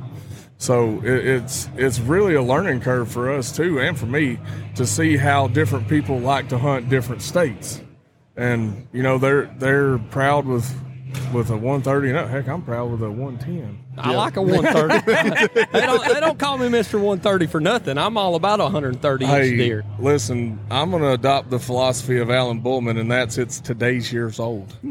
So 0.62 1.02
it, 1.04 1.26
it's 1.26 1.68
it's 1.76 2.00
really 2.00 2.36
a 2.36 2.42
learning 2.44 2.82
curve 2.82 3.12
for 3.12 3.32
us 3.32 3.52
too, 3.52 3.80
and 3.80 3.98
for 3.98 4.06
me 4.06 4.38
to 4.76 4.86
see 4.86 5.18
how 5.18 5.48
different 5.48 5.88
people 5.88 6.20
like 6.20 6.50
to 6.50 6.60
hunt 6.60 6.88
different 6.88 7.24
states. 7.24 7.82
And 8.38 8.88
you 8.94 9.02
know 9.02 9.18
they're 9.18 9.48
they're 9.58 9.98
proud 9.98 10.46
with 10.46 10.72
with 11.34 11.50
a 11.50 11.58
130. 11.58 12.12
No, 12.14 12.28
heck, 12.28 12.48
I'm 12.48 12.62
proud 12.62 12.92
with 12.92 13.02
a 13.04 13.10
110. 13.12 13.80
I 13.98 14.14
like 14.16 14.38
a 14.38 14.42
130. 14.44 15.66
they 15.74 15.82
don't 15.86 16.06
they 16.14 16.20
don't 16.20 16.40
call 16.40 16.58
me 16.58 16.70
Mister 16.70 16.98
130 16.98 17.48
for 17.48 17.60
nothing. 17.60 17.98
I'm 17.98 18.18
all 18.18 18.36
about 18.36 18.60
a 18.60 18.64
130 18.64 19.26
inch 19.26 19.34
Hey, 19.34 19.56
deer. 19.58 19.84
listen, 20.00 20.60
I'm 20.72 20.90
going 20.92 21.04
to 21.04 21.12
adopt 21.12 21.50
the 21.50 21.60
philosophy 21.60 22.18
of 22.20 22.30
Alan 22.30 22.60
Bullman, 22.62 22.98
and 22.98 23.12
that's 23.12 23.38
it's 23.38 23.60
today's 23.60 24.12
years 24.14 24.40
old. 24.40 24.74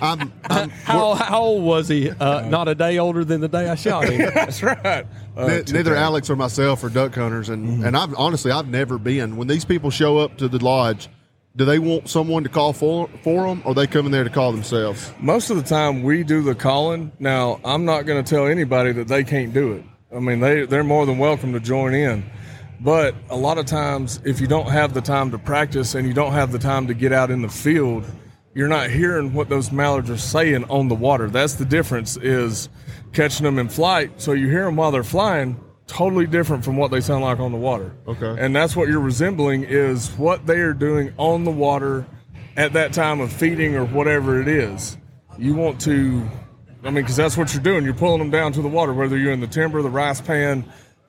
I'm, 0.00 0.32
I'm 0.48 0.70
How, 0.70 1.14
how 1.14 1.40
old 1.42 1.64
was 1.64 1.88
he? 1.88 2.10
Uh, 2.10 2.48
not 2.48 2.68
a 2.68 2.74
day 2.74 2.98
older 2.98 3.24
than 3.24 3.40
the 3.40 3.48
day 3.48 3.68
I 3.68 3.74
shot 3.74 4.08
him. 4.08 4.30
That's 4.34 4.62
right. 4.62 5.06
Uh, 5.36 5.46
Ne- 5.46 5.62
neither 5.72 5.94
Alex 5.94 6.30
or 6.30 6.36
myself 6.36 6.82
are 6.84 6.88
duck 6.90 7.14
hunters, 7.14 7.48
and 7.48 7.58
Mm-hmm. 7.68 7.84
and 7.86 7.96
I've 7.96 8.14
honestly 8.16 8.50
I've 8.52 8.68
never 8.68 8.98
been. 8.98 9.36
When 9.36 9.48
these 9.48 9.64
people 9.64 9.90
show 9.90 10.18
up 10.18 10.36
to 10.38 10.48
the 10.48 10.62
lodge, 10.64 11.08
do 11.58 11.64
they 11.64 11.80
want 11.80 12.08
someone 12.08 12.44
to 12.44 12.48
call 12.48 12.72
for 12.72 13.08
for 13.24 13.48
them, 13.48 13.62
or 13.64 13.74
they 13.74 13.88
come 13.88 14.06
in 14.06 14.12
there 14.12 14.22
to 14.22 14.30
call 14.30 14.52
themselves? 14.52 15.12
Most 15.18 15.50
of 15.50 15.56
the 15.56 15.62
time, 15.64 16.04
we 16.04 16.22
do 16.22 16.40
the 16.40 16.54
calling. 16.54 17.10
Now, 17.18 17.60
I'm 17.64 17.84
not 17.84 18.06
going 18.06 18.22
to 18.22 18.28
tell 18.28 18.46
anybody 18.46 18.92
that 18.92 19.08
they 19.08 19.24
can't 19.24 19.52
do 19.52 19.72
it. 19.72 19.84
I 20.14 20.20
mean, 20.20 20.38
they 20.38 20.66
they're 20.66 20.84
more 20.84 21.04
than 21.04 21.18
welcome 21.18 21.52
to 21.54 21.60
join 21.60 21.94
in. 21.94 22.24
But 22.80 23.16
a 23.28 23.36
lot 23.36 23.58
of 23.58 23.66
times, 23.66 24.20
if 24.24 24.40
you 24.40 24.46
don't 24.46 24.68
have 24.68 24.94
the 24.94 25.00
time 25.00 25.32
to 25.32 25.38
practice 25.38 25.96
and 25.96 26.06
you 26.06 26.14
don't 26.14 26.32
have 26.32 26.52
the 26.52 26.60
time 26.60 26.86
to 26.86 26.94
get 26.94 27.12
out 27.12 27.28
in 27.28 27.42
the 27.42 27.48
field, 27.48 28.06
you're 28.54 28.68
not 28.68 28.88
hearing 28.88 29.34
what 29.34 29.48
those 29.48 29.72
mallards 29.72 30.10
are 30.10 30.16
saying 30.16 30.64
on 30.70 30.86
the 30.86 30.94
water. 30.94 31.28
That's 31.28 31.54
the 31.54 31.64
difference. 31.64 32.16
Is 32.18 32.68
catching 33.12 33.42
them 33.42 33.58
in 33.58 33.68
flight, 33.68 34.12
so 34.18 34.30
you 34.30 34.48
hear 34.48 34.64
them 34.64 34.76
while 34.76 34.92
they're 34.92 35.02
flying. 35.02 35.58
Totally 35.88 36.26
different 36.26 36.64
from 36.64 36.76
what 36.76 36.90
they 36.90 37.00
sound 37.00 37.24
like 37.24 37.40
on 37.40 37.50
the 37.50 37.58
water. 37.58 37.92
Okay. 38.06 38.36
And 38.38 38.54
that's 38.54 38.76
what 38.76 38.88
you're 38.88 39.00
resembling 39.00 39.64
is 39.64 40.10
what 40.12 40.46
they 40.46 40.60
are 40.60 40.74
doing 40.74 41.12
on 41.16 41.44
the 41.44 41.50
water 41.50 42.06
at 42.56 42.74
that 42.74 42.92
time 42.92 43.20
of 43.20 43.32
feeding 43.32 43.74
or 43.74 43.84
whatever 43.84 44.40
it 44.40 44.48
is. 44.48 44.96
You 45.38 45.54
want 45.54 45.80
to, 45.82 46.28
I 46.84 46.90
mean, 46.90 46.94
because 46.94 47.16
that's 47.16 47.36
what 47.36 47.54
you're 47.54 47.62
doing. 47.62 47.84
You're 47.84 47.94
pulling 47.94 48.18
them 48.18 48.30
down 48.30 48.52
to 48.52 48.62
the 48.62 48.68
water, 48.68 48.92
whether 48.92 49.16
you're 49.16 49.32
in 49.32 49.40
the 49.40 49.46
timber, 49.46 49.80
the 49.80 49.88
rice 49.88 50.20
pan, 50.20 50.64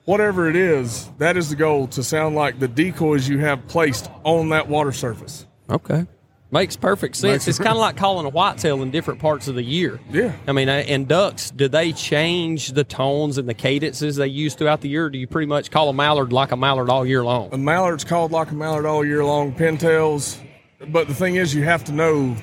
whatever 0.06 0.48
it 0.48 0.56
is. 0.56 1.10
That 1.18 1.36
is 1.36 1.50
the 1.50 1.56
goal 1.56 1.86
to 1.88 2.02
sound 2.02 2.34
like 2.34 2.58
the 2.58 2.68
decoys 2.68 3.28
you 3.28 3.38
have 3.38 3.66
placed 3.68 4.10
on 4.24 4.48
that 4.48 4.68
water 4.68 4.92
surface. 4.92 5.46
Okay. 5.68 6.06
Makes 6.52 6.76
perfect 6.76 7.14
sense. 7.14 7.46
It's 7.46 7.58
kind 7.58 7.70
of 7.70 7.76
like 7.78 7.96
calling 7.96 8.26
a 8.26 8.28
whitetail 8.28 8.82
in 8.82 8.90
different 8.90 9.20
parts 9.20 9.46
of 9.46 9.54
the 9.54 9.62
year. 9.62 10.00
Yeah. 10.10 10.32
I 10.48 10.52
mean, 10.52 10.68
uh, 10.68 10.82
and 10.88 11.06
ducks, 11.06 11.50
do 11.52 11.68
they 11.68 11.92
change 11.92 12.72
the 12.72 12.82
tones 12.82 13.38
and 13.38 13.48
the 13.48 13.54
cadences 13.54 14.16
they 14.16 14.26
use 14.26 14.54
throughout 14.54 14.80
the 14.80 14.88
year? 14.88 15.06
Or 15.06 15.10
do 15.10 15.18
you 15.18 15.28
pretty 15.28 15.46
much 15.46 15.70
call 15.70 15.88
a 15.88 15.92
mallard 15.92 16.32
like 16.32 16.50
a 16.50 16.56
mallard 16.56 16.90
all 16.90 17.06
year 17.06 17.22
long? 17.22 17.50
A 17.52 17.58
mallard's 17.58 18.02
called 18.02 18.32
like 18.32 18.50
a 18.50 18.54
mallard 18.54 18.84
all 18.84 19.04
year 19.04 19.24
long, 19.24 19.52
pintails. 19.52 20.40
But 20.88 21.06
the 21.06 21.14
thing 21.14 21.36
is, 21.36 21.54
you 21.54 21.62
have 21.62 21.84
to 21.84 21.92
know 21.92 22.34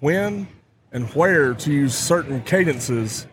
when 0.00 0.48
and 0.90 1.06
where 1.14 1.54
to 1.54 1.72
use 1.72 1.94
certain 1.94 2.42
cadences 2.42 3.26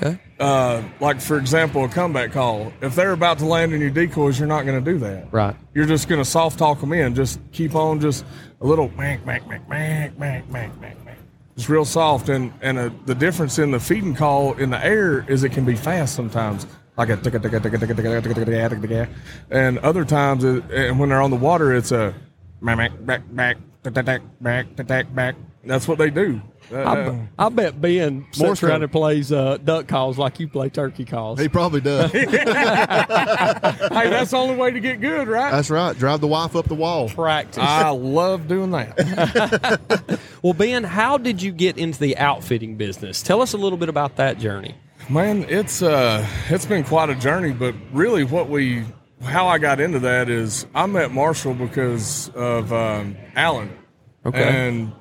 Okay. 0.00 0.18
uh, 0.40 0.82
like 1.00 1.20
for 1.20 1.36
example, 1.36 1.84
a 1.84 1.88
comeback 1.88 2.32
call. 2.32 2.72
If 2.80 2.94
they're 2.94 3.12
about 3.12 3.38
to 3.38 3.44
land 3.46 3.72
in 3.74 3.80
your 3.80 3.90
decoys, 3.90 4.38
you're 4.38 4.48
not 4.48 4.64
going 4.64 4.82
to 4.82 4.92
do 4.92 4.98
that. 5.00 5.32
Right. 5.32 5.54
You're 5.74 5.86
just 5.86 6.08
going 6.08 6.20
to 6.20 6.24
soft 6.24 6.58
talk 6.58 6.80
them 6.80 6.92
in. 6.92 7.14
Just 7.14 7.38
keep 7.52 7.74
on, 7.74 8.00
just 8.00 8.24
a 8.62 8.66
little 8.66 8.88
mack 8.96 9.26
mack 9.26 9.46
mack 9.48 9.68
mack 9.68 10.18
mack 10.18 10.48
mack 10.48 10.80
mack. 10.80 11.18
It's 11.56 11.68
real 11.68 11.84
soft, 11.84 12.28
and 12.28 12.52
and 12.62 12.78
uh 12.78 12.90
the 13.06 13.14
difference 13.14 13.58
in 13.58 13.72
the 13.72 13.80
feeding 13.80 14.14
call 14.14 14.54
in 14.54 14.70
the 14.70 14.82
air 14.84 15.24
is 15.28 15.44
it 15.44 15.50
can 15.50 15.64
be 15.64 15.76
fast 15.76 16.14
sometimes, 16.14 16.66
like 16.96 17.10
a 17.10 17.16
ticka 17.16 17.40
ticka 17.40 17.60
ticka 17.60 17.78
ticka 17.78 17.94
ticka 17.94 18.04
ticka 18.04 18.44
ticka 18.44 18.68
ticka 18.68 18.80
ticka, 18.80 19.08
and 19.50 19.78
other 19.80 20.04
times, 20.04 20.44
it, 20.44 20.64
and 20.70 20.98
when 20.98 21.08
they're 21.08 21.20
on 21.20 21.30
the 21.30 21.36
water, 21.36 21.74
it's 21.74 21.92
a 21.92 22.14
mack 22.60 22.92
back 23.04 23.22
back 23.34 23.56
back 23.82 24.22
back 24.40 24.86
back 24.86 25.14
back. 25.14 25.34
That's 25.64 25.86
what 25.86 25.98
they 25.98 26.10
do. 26.10 26.40
Uh, 26.72 26.84
I, 26.84 27.08
b- 27.08 27.18
I 27.38 27.48
bet 27.50 27.80
Ben 27.80 28.26
Morse 28.38 28.58
sits 28.58 28.62
around 28.62 28.82
and 28.82 28.90
plays 28.90 29.30
uh, 29.30 29.58
duck 29.58 29.86
calls 29.86 30.18
like 30.18 30.40
you 30.40 30.48
play 30.48 30.70
turkey 30.70 31.04
calls. 31.04 31.38
He 31.38 31.48
probably 31.48 31.80
does. 31.80 32.10
hey, 32.12 32.24
that's 32.26 34.30
the 34.30 34.36
only 34.36 34.56
way 34.56 34.70
to 34.70 34.80
get 34.80 35.00
good, 35.00 35.28
right? 35.28 35.52
That's 35.52 35.70
right. 35.70 35.96
Drive 35.96 36.20
the 36.20 36.26
wife 36.26 36.56
up 36.56 36.66
the 36.66 36.74
wall. 36.74 37.08
Practice. 37.08 37.62
I 37.62 37.90
love 37.90 38.48
doing 38.48 38.70
that. 38.72 40.18
well, 40.42 40.54
Ben, 40.54 40.84
how 40.84 41.18
did 41.18 41.42
you 41.42 41.52
get 41.52 41.78
into 41.78 42.00
the 42.00 42.16
outfitting 42.16 42.76
business? 42.76 43.22
Tell 43.22 43.42
us 43.42 43.52
a 43.52 43.58
little 43.58 43.78
bit 43.78 43.88
about 43.88 44.16
that 44.16 44.38
journey. 44.38 44.74
Man, 45.08 45.44
it's 45.48 45.82
uh 45.82 46.26
it's 46.48 46.64
been 46.64 46.84
quite 46.84 47.10
a 47.10 47.16
journey, 47.16 47.52
but 47.52 47.74
really 47.92 48.24
what 48.24 48.48
we 48.48 48.84
how 49.22 49.48
I 49.48 49.58
got 49.58 49.80
into 49.80 50.00
that 50.00 50.28
is 50.28 50.66
I 50.74 50.86
met 50.86 51.12
Marshall 51.12 51.54
because 51.54 52.28
of 52.30 52.72
um, 52.72 53.16
Alan. 53.34 53.76
Okay. 54.24 54.68
And 54.68 54.92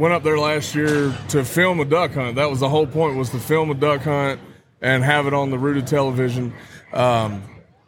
went 0.00 0.14
up 0.14 0.22
there 0.22 0.38
last 0.38 0.74
year 0.74 1.14
to 1.28 1.44
film 1.44 1.78
a 1.78 1.84
duck 1.84 2.12
hunt. 2.14 2.36
That 2.36 2.48
was 2.48 2.58
the 2.58 2.70
whole 2.70 2.86
point 2.86 3.18
was 3.18 3.28
to 3.30 3.38
film 3.38 3.70
a 3.70 3.74
duck 3.74 4.00
hunt 4.00 4.40
and 4.80 5.04
have 5.04 5.26
it 5.26 5.34
on 5.34 5.50
the 5.50 5.58
rooted 5.58 5.86
television. 5.86 6.54
Um, 6.94 7.42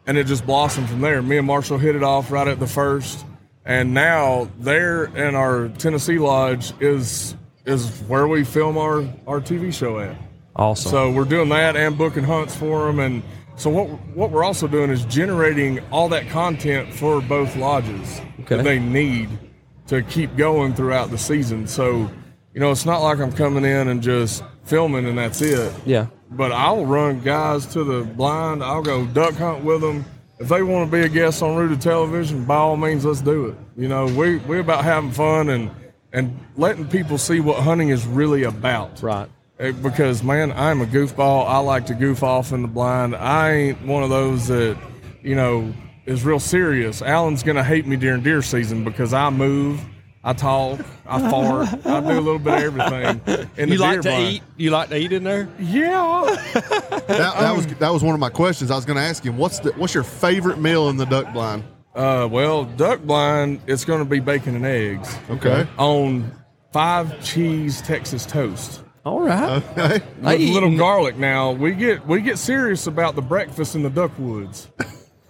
and 0.05 0.15
it 0.15 0.27
just 0.27 0.45
blossomed 0.45 0.89
from 0.89 1.01
there. 1.01 1.23
Me 1.23 1.37
and 1.37 1.47
Marshall 1.47 1.79
hit 1.79 1.95
it 1.95 2.03
off 2.03 2.29
right 2.31 2.47
at 2.47 2.59
the 2.59 2.67
first. 2.67 3.25
And 3.65 3.95
now 3.95 4.47
there 4.59 5.05
in 5.05 5.33
our 5.33 5.69
Tennessee 5.69 6.19
lodge 6.19 6.71
is 6.79 7.35
is 7.65 7.89
where 8.01 8.27
we 8.27 8.43
film 8.43 8.77
our, 8.77 8.97
our 9.25 9.39
TV 9.39 9.73
show 9.73 9.99
at. 9.99 10.15
Awesome. 10.55 10.91
So 10.91 11.11
we're 11.11 11.23
doing 11.23 11.49
that 11.49 11.75
and 11.75 11.97
booking 11.97 12.25
hunts 12.25 12.53
for 12.53 12.85
them, 12.85 12.99
and 12.99 13.23
so 13.55 13.69
what 13.69 13.87
what 14.15 14.31
we're 14.31 14.43
also 14.43 14.67
doing 14.67 14.89
is 14.91 15.05
generating 15.05 15.79
all 15.89 16.09
that 16.09 16.27
content 16.29 16.93
for 16.93 17.21
both 17.21 17.55
lodges 17.55 18.21
Okay. 18.41 18.57
that 18.57 18.63
they 18.63 18.79
need 18.79 19.29
to 19.87 20.01
keep 20.03 20.35
going 20.35 20.73
throughout 20.73 21.09
the 21.11 21.17
season. 21.17 21.67
So 21.67 22.09
you 22.53 22.59
know, 22.59 22.71
it's 22.71 22.85
not 22.85 23.01
like 23.01 23.19
I'm 23.19 23.31
coming 23.31 23.65
in 23.65 23.87
and 23.87 24.01
just 24.01 24.43
filming 24.63 25.05
and 25.07 25.17
that's 25.17 25.41
it. 25.41 25.73
yeah. 25.85 26.07
But 26.31 26.51
I'll 26.51 26.85
run 26.85 27.19
guys 27.21 27.65
to 27.73 27.83
the 27.83 28.03
blind. 28.03 28.63
I'll 28.63 28.81
go 28.81 29.05
duck 29.05 29.35
hunt 29.35 29.63
with 29.63 29.81
them. 29.81 30.03
If 30.39 30.49
they 30.49 30.63
want 30.63 30.89
to 30.89 30.91
be 30.91 31.03
a 31.03 31.09
guest 31.09 31.43
on 31.43 31.55
Rooted 31.55 31.79
Television, 31.81 32.43
by 32.45 32.55
all 32.55 32.75
means, 32.75 33.05
let's 33.05 33.21
do 33.21 33.47
it. 33.47 33.55
You 33.77 33.87
know, 33.87 34.05
we 34.05 34.37
we 34.37 34.59
about 34.59 34.83
having 34.83 35.11
fun 35.11 35.49
and 35.49 35.69
and 36.11 36.37
letting 36.57 36.87
people 36.87 37.17
see 37.17 37.39
what 37.39 37.61
hunting 37.63 37.89
is 37.89 38.05
really 38.07 38.43
about. 38.43 39.01
Right. 39.03 39.29
Eh, 39.59 39.71
Because 39.71 40.23
man, 40.23 40.51
I'm 40.51 40.81
a 40.81 40.85
goofball. 40.85 41.47
I 41.47 41.57
like 41.59 41.85
to 41.87 41.93
goof 41.93 42.23
off 42.23 42.51
in 42.51 42.61
the 42.63 42.67
blind. 42.67 43.15
I 43.15 43.51
ain't 43.51 43.85
one 43.85 44.01
of 44.03 44.09
those 44.09 44.47
that, 44.47 44.75
you 45.21 45.35
know, 45.35 45.71
is 46.05 46.23
real 46.25 46.39
serious. 46.39 47.01
Alan's 47.01 47.43
gonna 47.43 47.63
hate 47.63 47.85
me 47.85 47.95
during 47.95 48.21
deer 48.23 48.41
season 48.41 48.83
because 48.83 49.13
I 49.13 49.29
move, 49.29 49.81
I 50.23 50.33
talk, 50.33 50.79
I 51.05 51.29
fart, 51.29 51.67
I 51.85 51.99
do 52.01 52.07
a 52.19 52.21
little 52.21 52.39
bit 52.39 52.53
of 52.53 52.79
everything. 52.79 53.47
In 53.57 53.69
You 53.69 53.77
the 53.77 53.83
like 53.83 53.91
deer 53.93 54.01
to 54.03 54.09
blind. 54.09 54.27
eat? 54.35 54.43
You 54.57 54.71
like 54.71 54.89
to 54.89 54.97
eat 54.97 55.11
in 55.13 55.23
there? 55.23 55.47
Yeah. 55.59 56.23
That, 56.53 57.07
that 57.39 57.55
was 57.55 57.65
that 57.67 57.91
was 57.91 58.03
one 58.03 58.13
of 58.13 58.19
my 58.19 58.29
questions. 58.29 58.71
I 58.71 58.75
was 58.75 58.85
going 58.85 58.97
to 58.97 59.03
ask 59.03 59.23
him 59.25 59.37
what's 59.37 59.59
the, 59.59 59.71
what's 59.73 59.93
your 59.93 60.03
favorite 60.03 60.59
meal 60.59 60.89
in 60.89 60.97
the 60.97 61.05
duck 61.05 61.31
blind? 61.33 61.63
Uh, 61.95 62.27
well, 62.31 62.63
duck 62.65 63.01
blind, 63.01 63.59
it's 63.67 63.85
going 63.85 63.99
to 63.99 64.05
be 64.05 64.19
bacon 64.19 64.55
and 64.55 64.65
eggs 64.65 65.15
Okay. 65.29 65.67
on 65.77 66.31
five 66.71 67.23
cheese 67.23 67.81
Texas 67.81 68.25
toast. 68.25 68.81
All 69.05 69.19
right. 69.19 69.61
Okay. 69.77 69.99
With 70.17 70.25
I 70.25 70.33
a 70.35 70.51
little 70.53 70.75
garlic. 70.77 71.17
Now 71.17 71.51
we 71.51 71.73
get 71.73 72.07
we 72.07 72.21
get 72.21 72.37
serious 72.37 72.87
about 72.87 73.15
the 73.15 73.21
breakfast 73.21 73.75
in 73.75 73.83
the 73.83 73.89
duck 73.89 74.17
woods. 74.17 74.69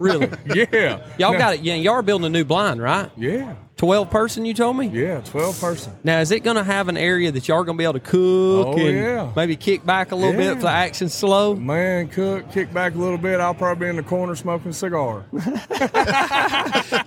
Really? 0.03 0.29
Yeah, 0.53 0.99
Y'all 1.17 1.33
Now- 1.33 1.37
got 1.39 1.53
it. 1.55 1.61
Yeah, 1.61 1.75
y'all 1.75 1.93
are 1.93 2.01
building 2.01 2.25
a 2.25 2.29
new 2.29 2.43
blind, 2.43 2.81
right? 2.81 3.09
Yeah, 3.17 3.55
12 3.77 4.09
person, 4.11 4.45
you 4.45 4.53
told 4.53 4.77
me? 4.77 4.87
yeah, 4.87 5.21
twelve 5.21 5.59
person. 5.59 5.93
Now, 6.03 6.19
is 6.19 6.31
it 6.31 6.41
going 6.43 6.57
to 6.57 6.63
have 6.63 6.89
an 6.89 6.95
area 6.97 7.31
that 7.31 7.47
y'all 7.47 7.57
are 7.57 7.63
going 7.63 7.77
to 7.77 7.81
be 7.81 7.83
able 7.85 7.93
to 7.93 7.99
cook 7.99 8.67
Oh, 8.67 8.77
and 8.77 8.95
yeah. 8.95 9.31
maybe 9.35 9.55
kick 9.55 9.85
back 9.85 10.11
a 10.11 10.15
little 10.15 10.33
Yeah. 10.33 10.49
bit 10.49 10.57
if 10.57 10.61
the 10.61 10.69
action's 10.69 11.13
slow? 11.13 11.55
Man, 11.55 12.07
cook, 12.07 12.51
kick 12.51 12.71
back 12.73 12.93
a 12.95 12.97
little 12.97 13.17
bit. 13.17 13.39
I'll 13.39 13.53
probably 13.55 13.85
be 13.87 13.89
in 13.89 13.95
the 13.95 14.03
corner 14.03 14.35
smoking 14.35 14.69
a 14.69 14.73
cigar. 14.73 15.25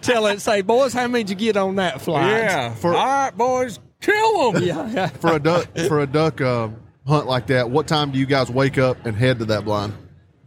Tell 0.03 0.27
it, 0.27 0.41
say, 0.41 0.63
boys, 0.63 0.93
how 0.93 1.07
many 1.09 1.25
did 1.25 1.31
you 1.31 1.37
get 1.37 1.57
on 1.57 1.77
that 1.77 2.01
flight? 2.01 2.31
Yeah. 2.31 2.75
For- 2.75 2.95
All 2.95 3.07
right, 3.07 3.37
boys, 3.37 3.79
kill 4.01 4.53
them. 4.53 4.63
Yeah, 4.67 4.91
yeah. 4.91 5.07
For 5.09 5.33
a 5.35 5.39
duck 5.39 5.67
for 5.89 6.01
a 6.01 6.07
duck 6.07 6.41
uh, 6.41 6.69
hunt 7.07 7.27
like 7.27 7.47
that, 7.49 7.71
what 7.71 7.87
time 7.87 8.11
do 8.11 8.19
you 8.19 8.27
guys 8.27 8.51
wake 8.51 8.79
up 8.79 9.05
and 9.07 9.17
head 9.17 9.39
to 9.39 9.45
that 9.47 9.65
blind? 9.65 9.93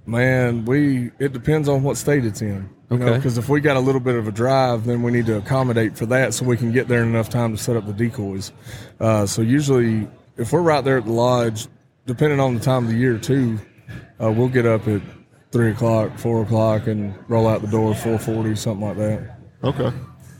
Man, 0.10 0.66
we 0.66 1.12
it 1.20 1.34
depends 1.34 1.70
on 1.70 1.84
what 1.84 1.98
state 1.98 2.26
it's 2.26 2.42
in. 2.42 2.70
You 2.90 2.98
Okay. 2.98 3.16
Because 3.18 3.38
if 3.38 3.50
we 3.50 3.62
got 3.62 3.78
a 3.78 3.80
little 3.80 4.02
bit 4.02 4.16
of 4.16 4.28
a 4.28 4.32
drive, 4.32 4.86
then 4.86 5.04
we 5.04 5.12
need 5.12 5.28
to 5.28 5.38
accommodate 5.38 5.96
for 5.96 6.08
that 6.08 6.34
so 6.34 6.44
we 6.44 6.58
can 6.58 6.72
get 6.72 6.88
there 6.88 7.04
in 7.04 7.10
enough 7.10 7.30
time 7.30 7.56
to 7.56 7.62
set 7.62 7.76
up 7.76 7.86
the 7.86 7.94
decoys. 7.94 8.52
Uh, 9.00 9.28
so 9.28 9.44
usually, 9.44 10.08
if 10.38 10.52
we're 10.52 10.62
right 10.62 10.84
there 10.84 10.98
at 10.98 11.06
the 11.06 11.12
lodge, 11.12 11.68
depending 12.08 12.40
on 12.40 12.56
the 12.56 12.60
time 12.60 12.86
of 12.86 12.90
the 12.90 12.98
year 12.98 13.20
too, 13.20 13.60
uh, 14.22 14.32
we'll 14.32 14.50
get 14.50 14.66
up 14.66 14.88
at 14.88 15.02
three 15.52 15.70
o'clock, 15.72 16.18
four 16.18 16.42
o'clock, 16.42 16.88
and 16.88 17.14
roll 17.28 17.48
out 17.48 17.62
the 17.62 17.68
door 17.68 17.94
four 17.94 18.18
forty, 18.18 18.56
something 18.56 18.88
like 18.88 18.98
that. 18.98 19.38
Okay. 19.64 19.92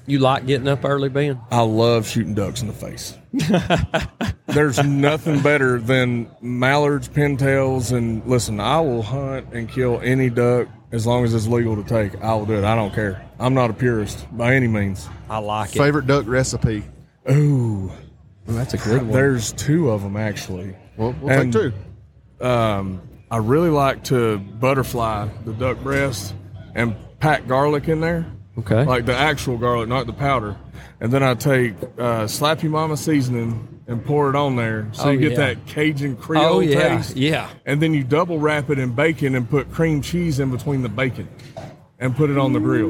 You 0.10 0.18
like 0.18 0.48
getting 0.48 0.68
up 0.68 0.86
early, 0.86 1.08
Ben? 1.10 1.40
I 1.52 1.62
love 1.62 2.08
shooting 2.08 2.34
ducks 2.34 2.62
in 2.64 2.68
the 2.68 2.74
face. 2.74 3.16
There's 4.48 4.84
nothing 4.84 5.42
better 5.42 5.80
than 5.80 6.32
mallards, 6.42 7.08
pintails, 7.08 7.96
and 7.96 8.26
listen, 8.26 8.60
I 8.60 8.80
will 8.82 9.04
hunt 9.04 9.54
and 9.54 9.70
kill 9.70 10.00
any 10.04 10.32
duck 10.32 10.68
as 10.92 11.06
long 11.06 11.24
as 11.26 11.36
it's 11.36 11.46
legal 11.46 11.76
to 11.76 11.84
take. 11.88 12.20
I 12.24 12.34
will 12.34 12.48
do 12.48 12.54
it. 12.56 12.64
I 12.64 12.74
don't 12.76 12.92
care. 12.94 13.24
I'm 13.40 13.54
not 13.54 13.70
a 13.70 13.74
purist 13.74 14.26
by 14.36 14.56
any 14.56 14.68
means. 14.68 15.08
I 15.30 15.38
like 15.38 15.76
it. 15.76 15.78
Favorite 15.78 16.08
duck 16.08 16.26
recipe? 16.28 16.84
Ooh, 17.30 17.92
That's 18.48 18.74
a 18.74 18.78
good 18.78 19.04
one. 19.04 19.12
There's 19.12 19.54
two 19.54 19.92
of 19.92 20.02
them 20.02 20.18
actually. 20.18 20.76
Well, 20.98 21.14
we'll 21.22 21.32
And- 21.32 21.54
take 21.54 21.74
two. 22.40 22.46
Um, 22.48 23.02
I 23.30 23.38
really 23.38 23.70
like 23.70 24.06
to 24.06 24.40
butterfly 24.40 25.28
the 25.46 25.54
duck 25.54 25.80
breast 25.84 26.34
and 26.74 26.96
pack 27.20 27.48
garlic 27.48 27.88
in 27.88 28.02
there. 28.02 28.26
Okay. 28.60 28.84
Like 28.86 29.06
the 29.06 29.16
actual 29.16 29.58
garlic, 29.58 29.90
not 29.90 30.06
the 30.06 30.14
powder. 30.14 30.56
And 31.02 31.12
then 31.12 31.24
I 31.24 31.34
take 31.34 31.74
uh, 31.98 32.28
Slap 32.28 32.62
Ya 32.64 32.70
Mama 32.70 32.98
seasoning 32.98 33.82
and 33.88 34.04
pour 34.06 34.30
it 34.30 34.36
on 34.36 34.56
there, 34.56 34.88
so 34.92 35.06
Oh, 35.06 35.10
you 35.10 35.20
get 35.20 35.32
yeah. 35.32 35.38
that 35.38 35.66
Cajun 35.66 36.16
Creole 36.18 36.46
oh 36.46 36.60
yeah, 36.60 36.98
taste. 36.98 37.16
yeah. 37.16 37.50
And 37.66 37.82
then 37.82 37.94
you 37.94 38.04
double 38.04 38.38
wrap 38.38 38.70
it 38.70 38.78
in 38.80 38.94
bacon 38.94 39.34
and 39.36 39.50
put 39.50 39.72
cream 39.72 40.02
cheese 40.02 40.40
in 40.40 40.52
between 40.52 40.84
the 40.84 40.90
bacon, 40.90 41.28
and 42.00 42.16
put 42.16 42.30
it 42.30 42.38
on 42.38 42.54
the 42.54 42.60
grill. 42.60 42.90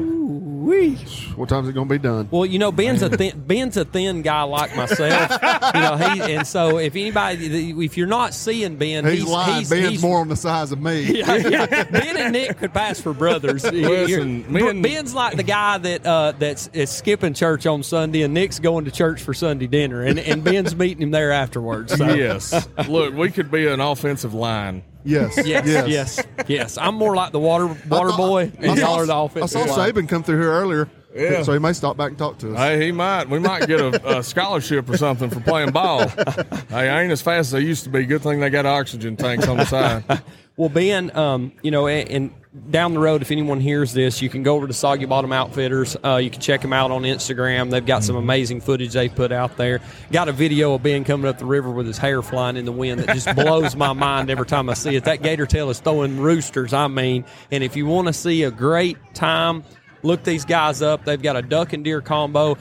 Wee. 0.60 0.94
What 1.36 1.48
time's 1.48 1.68
it 1.68 1.72
going 1.72 1.88
to 1.88 1.94
be 1.94 1.98
done? 1.98 2.28
Well, 2.30 2.44
you 2.44 2.58
know, 2.58 2.70
Ben's 2.70 3.00
a 3.02 3.08
thin, 3.08 3.40
Ben's 3.46 3.76
a 3.76 3.84
thin 3.84 4.22
guy 4.22 4.42
like 4.42 4.76
myself. 4.76 5.30
you 5.74 5.80
know, 5.80 5.96
he 5.96 6.34
and 6.34 6.46
so 6.46 6.78
if 6.78 6.94
anybody, 6.94 7.70
if 7.84 7.96
you're 7.96 8.06
not 8.06 8.34
seeing 8.34 8.76
Ben, 8.76 9.04
He's, 9.04 9.20
he's, 9.20 9.28
lying. 9.28 9.58
he's, 9.60 9.70
Ben's 9.70 9.88
he's- 9.88 10.02
more 10.02 10.20
on 10.20 10.28
the 10.28 10.36
size 10.36 10.72
of 10.72 10.80
me. 10.80 11.00
Yeah, 11.20 11.36
yeah. 11.36 11.84
Ben 11.84 12.16
and 12.16 12.32
Nick 12.32 12.58
could 12.58 12.72
pass 12.72 13.00
for 13.00 13.12
brothers. 13.12 13.64
Listen, 13.64 14.50
me 14.52 14.68
and- 14.68 14.82
Ben's 14.82 15.14
like 15.14 15.36
the 15.36 15.42
guy 15.42 15.78
that 15.78 16.06
uh, 16.06 16.32
that's 16.38 16.68
is 16.68 16.90
skipping 16.90 17.34
church 17.34 17.66
on 17.66 17.82
Sunday, 17.82 18.22
and 18.22 18.34
Nick's 18.34 18.58
going 18.58 18.84
to 18.84 18.90
church 18.90 19.22
for 19.22 19.34
Sunday 19.34 19.66
dinner, 19.66 20.02
and, 20.02 20.18
and 20.18 20.44
Ben's 20.44 20.76
meeting 20.76 21.02
him 21.02 21.10
there 21.10 21.32
afterwards. 21.32 21.96
So. 21.96 22.14
Yes. 22.14 22.68
Look, 22.88 23.14
we 23.14 23.30
could 23.30 23.50
be 23.50 23.66
an 23.66 23.80
offensive 23.80 24.34
line. 24.34 24.82
Yes. 25.04 25.46
Yes, 25.46 25.66
yes, 25.88 26.20
yes, 26.46 26.76
I'm 26.78 26.94
more 26.94 27.16
like 27.16 27.32
the 27.32 27.38
water 27.38 27.66
water 27.88 28.10
thought- 28.10 28.16
boy, 28.16 28.52
I 28.60 28.66
and 28.66 28.78
saw- 28.78 28.86
y'all 29.00 29.00
are 29.00 29.06
the 29.34 29.42
I 29.42 29.46
saw 29.46 29.60
line. 29.60 29.92
Saban 29.92 30.08
come 30.08 30.22
through 30.22 30.40
here 30.40 30.52
earlier. 30.52 30.88
Yeah. 31.14 31.42
So 31.42 31.52
he 31.52 31.58
may 31.58 31.72
stop 31.72 31.96
back 31.96 32.10
and 32.10 32.18
talk 32.18 32.38
to 32.38 32.52
us. 32.52 32.58
Hey, 32.58 32.86
he 32.86 32.92
might. 32.92 33.28
We 33.28 33.38
might 33.40 33.66
get 33.66 33.80
a, 33.80 34.18
a 34.18 34.22
scholarship 34.22 34.88
or 34.88 34.96
something 34.96 35.28
for 35.28 35.40
playing 35.40 35.70
ball. 35.72 36.06
hey, 36.68 36.88
I 36.88 37.02
ain't 37.02 37.10
as 37.10 37.20
fast 37.20 37.48
as 37.48 37.54
I 37.54 37.58
used 37.58 37.82
to 37.84 37.90
be. 37.90 38.04
Good 38.06 38.22
thing 38.22 38.38
they 38.40 38.48
got 38.50 38.64
oxygen 38.66 39.16
tanks 39.16 39.48
on 39.48 39.56
the 39.56 39.64
side. 39.64 40.04
Well, 40.56 40.68
Ben, 40.68 41.16
um, 41.16 41.52
you 41.62 41.70
know, 41.70 41.88
and, 41.88 42.10
and 42.10 42.34
down 42.70 42.94
the 42.94 42.98
road, 42.98 43.22
if 43.22 43.30
anyone 43.30 43.60
hears 43.60 43.92
this, 43.92 44.20
you 44.20 44.28
can 44.28 44.42
go 44.42 44.56
over 44.56 44.66
to 44.66 44.72
Soggy 44.72 45.04
Bottom 45.04 45.32
Outfitters. 45.32 45.96
Uh, 46.04 46.16
you 46.16 46.30
can 46.30 46.40
check 46.40 46.60
them 46.62 46.72
out 46.72 46.90
on 46.90 47.02
Instagram. 47.02 47.70
They've 47.70 47.84
got 47.84 48.02
some 48.02 48.16
amazing 48.16 48.60
footage 48.60 48.92
they 48.92 49.08
put 49.08 49.30
out 49.30 49.56
there. 49.56 49.80
Got 50.10 50.28
a 50.28 50.32
video 50.32 50.74
of 50.74 50.82
Ben 50.82 51.04
coming 51.04 51.28
up 51.28 51.38
the 51.38 51.44
river 51.44 51.70
with 51.70 51.86
his 51.86 51.96
hair 51.96 52.22
flying 52.22 52.56
in 52.56 52.64
the 52.64 52.72
wind 52.72 53.00
that 53.00 53.14
just 53.14 53.34
blows 53.36 53.76
my 53.76 53.92
mind 53.94 54.30
every 54.30 54.46
time 54.46 54.68
I 54.68 54.74
see 54.74 54.96
it. 54.96 55.04
That 55.04 55.22
gator 55.22 55.46
tail 55.46 55.70
is 55.70 55.78
throwing 55.78 56.18
roosters, 56.18 56.72
I 56.72 56.88
mean. 56.88 57.24
And 57.52 57.62
if 57.62 57.76
you 57.76 57.86
want 57.86 58.08
to 58.08 58.12
see 58.12 58.42
a 58.42 58.50
great 58.50 58.96
time, 59.14 59.62
look 60.02 60.24
these 60.24 60.44
guys 60.44 60.82
up. 60.82 61.04
They've 61.04 61.22
got 61.22 61.36
a 61.36 61.42
duck 61.42 61.72
and 61.72 61.84
deer 61.84 62.00
combo. 62.00 62.56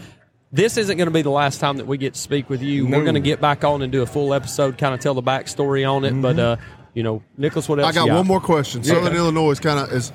This 0.51 0.77
isn't 0.77 0.97
going 0.97 1.07
to 1.07 1.13
be 1.13 1.21
the 1.21 1.29
last 1.29 1.59
time 1.59 1.77
that 1.77 1.85
we 1.87 1.97
get 1.97 2.13
to 2.15 2.19
speak 2.19 2.49
with 2.49 2.61
you. 2.61 2.85
We're 2.87 3.03
going 3.03 3.13
to 3.13 3.19
get 3.19 3.39
back 3.39 3.63
on 3.63 3.83
and 3.83 3.91
do 3.91 4.01
a 4.01 4.07
full 4.07 4.33
episode, 4.33 4.79
kind 4.79 4.95
of 4.95 4.99
tell 4.99 5.13
the 5.13 5.21
backstory 5.21 5.87
on 5.87 6.05
it. 6.05 6.19
But, 6.21 6.39
uh, 6.39 6.55
you 6.93 7.03
know, 7.03 7.21
Nicholas, 7.37 7.67
what 7.69 7.79
else 7.79 7.87
I 7.89 7.91
got 7.93 8.07
you 8.07 8.13
one 8.13 8.27
more 8.27 8.41
question. 8.41 8.81
Yeah. 8.83 8.93
Southern 8.95 9.15
Illinois 9.15 9.51
is 9.51 9.59
kind 9.59 9.79
of 9.79 9.91
is 9.91 10.11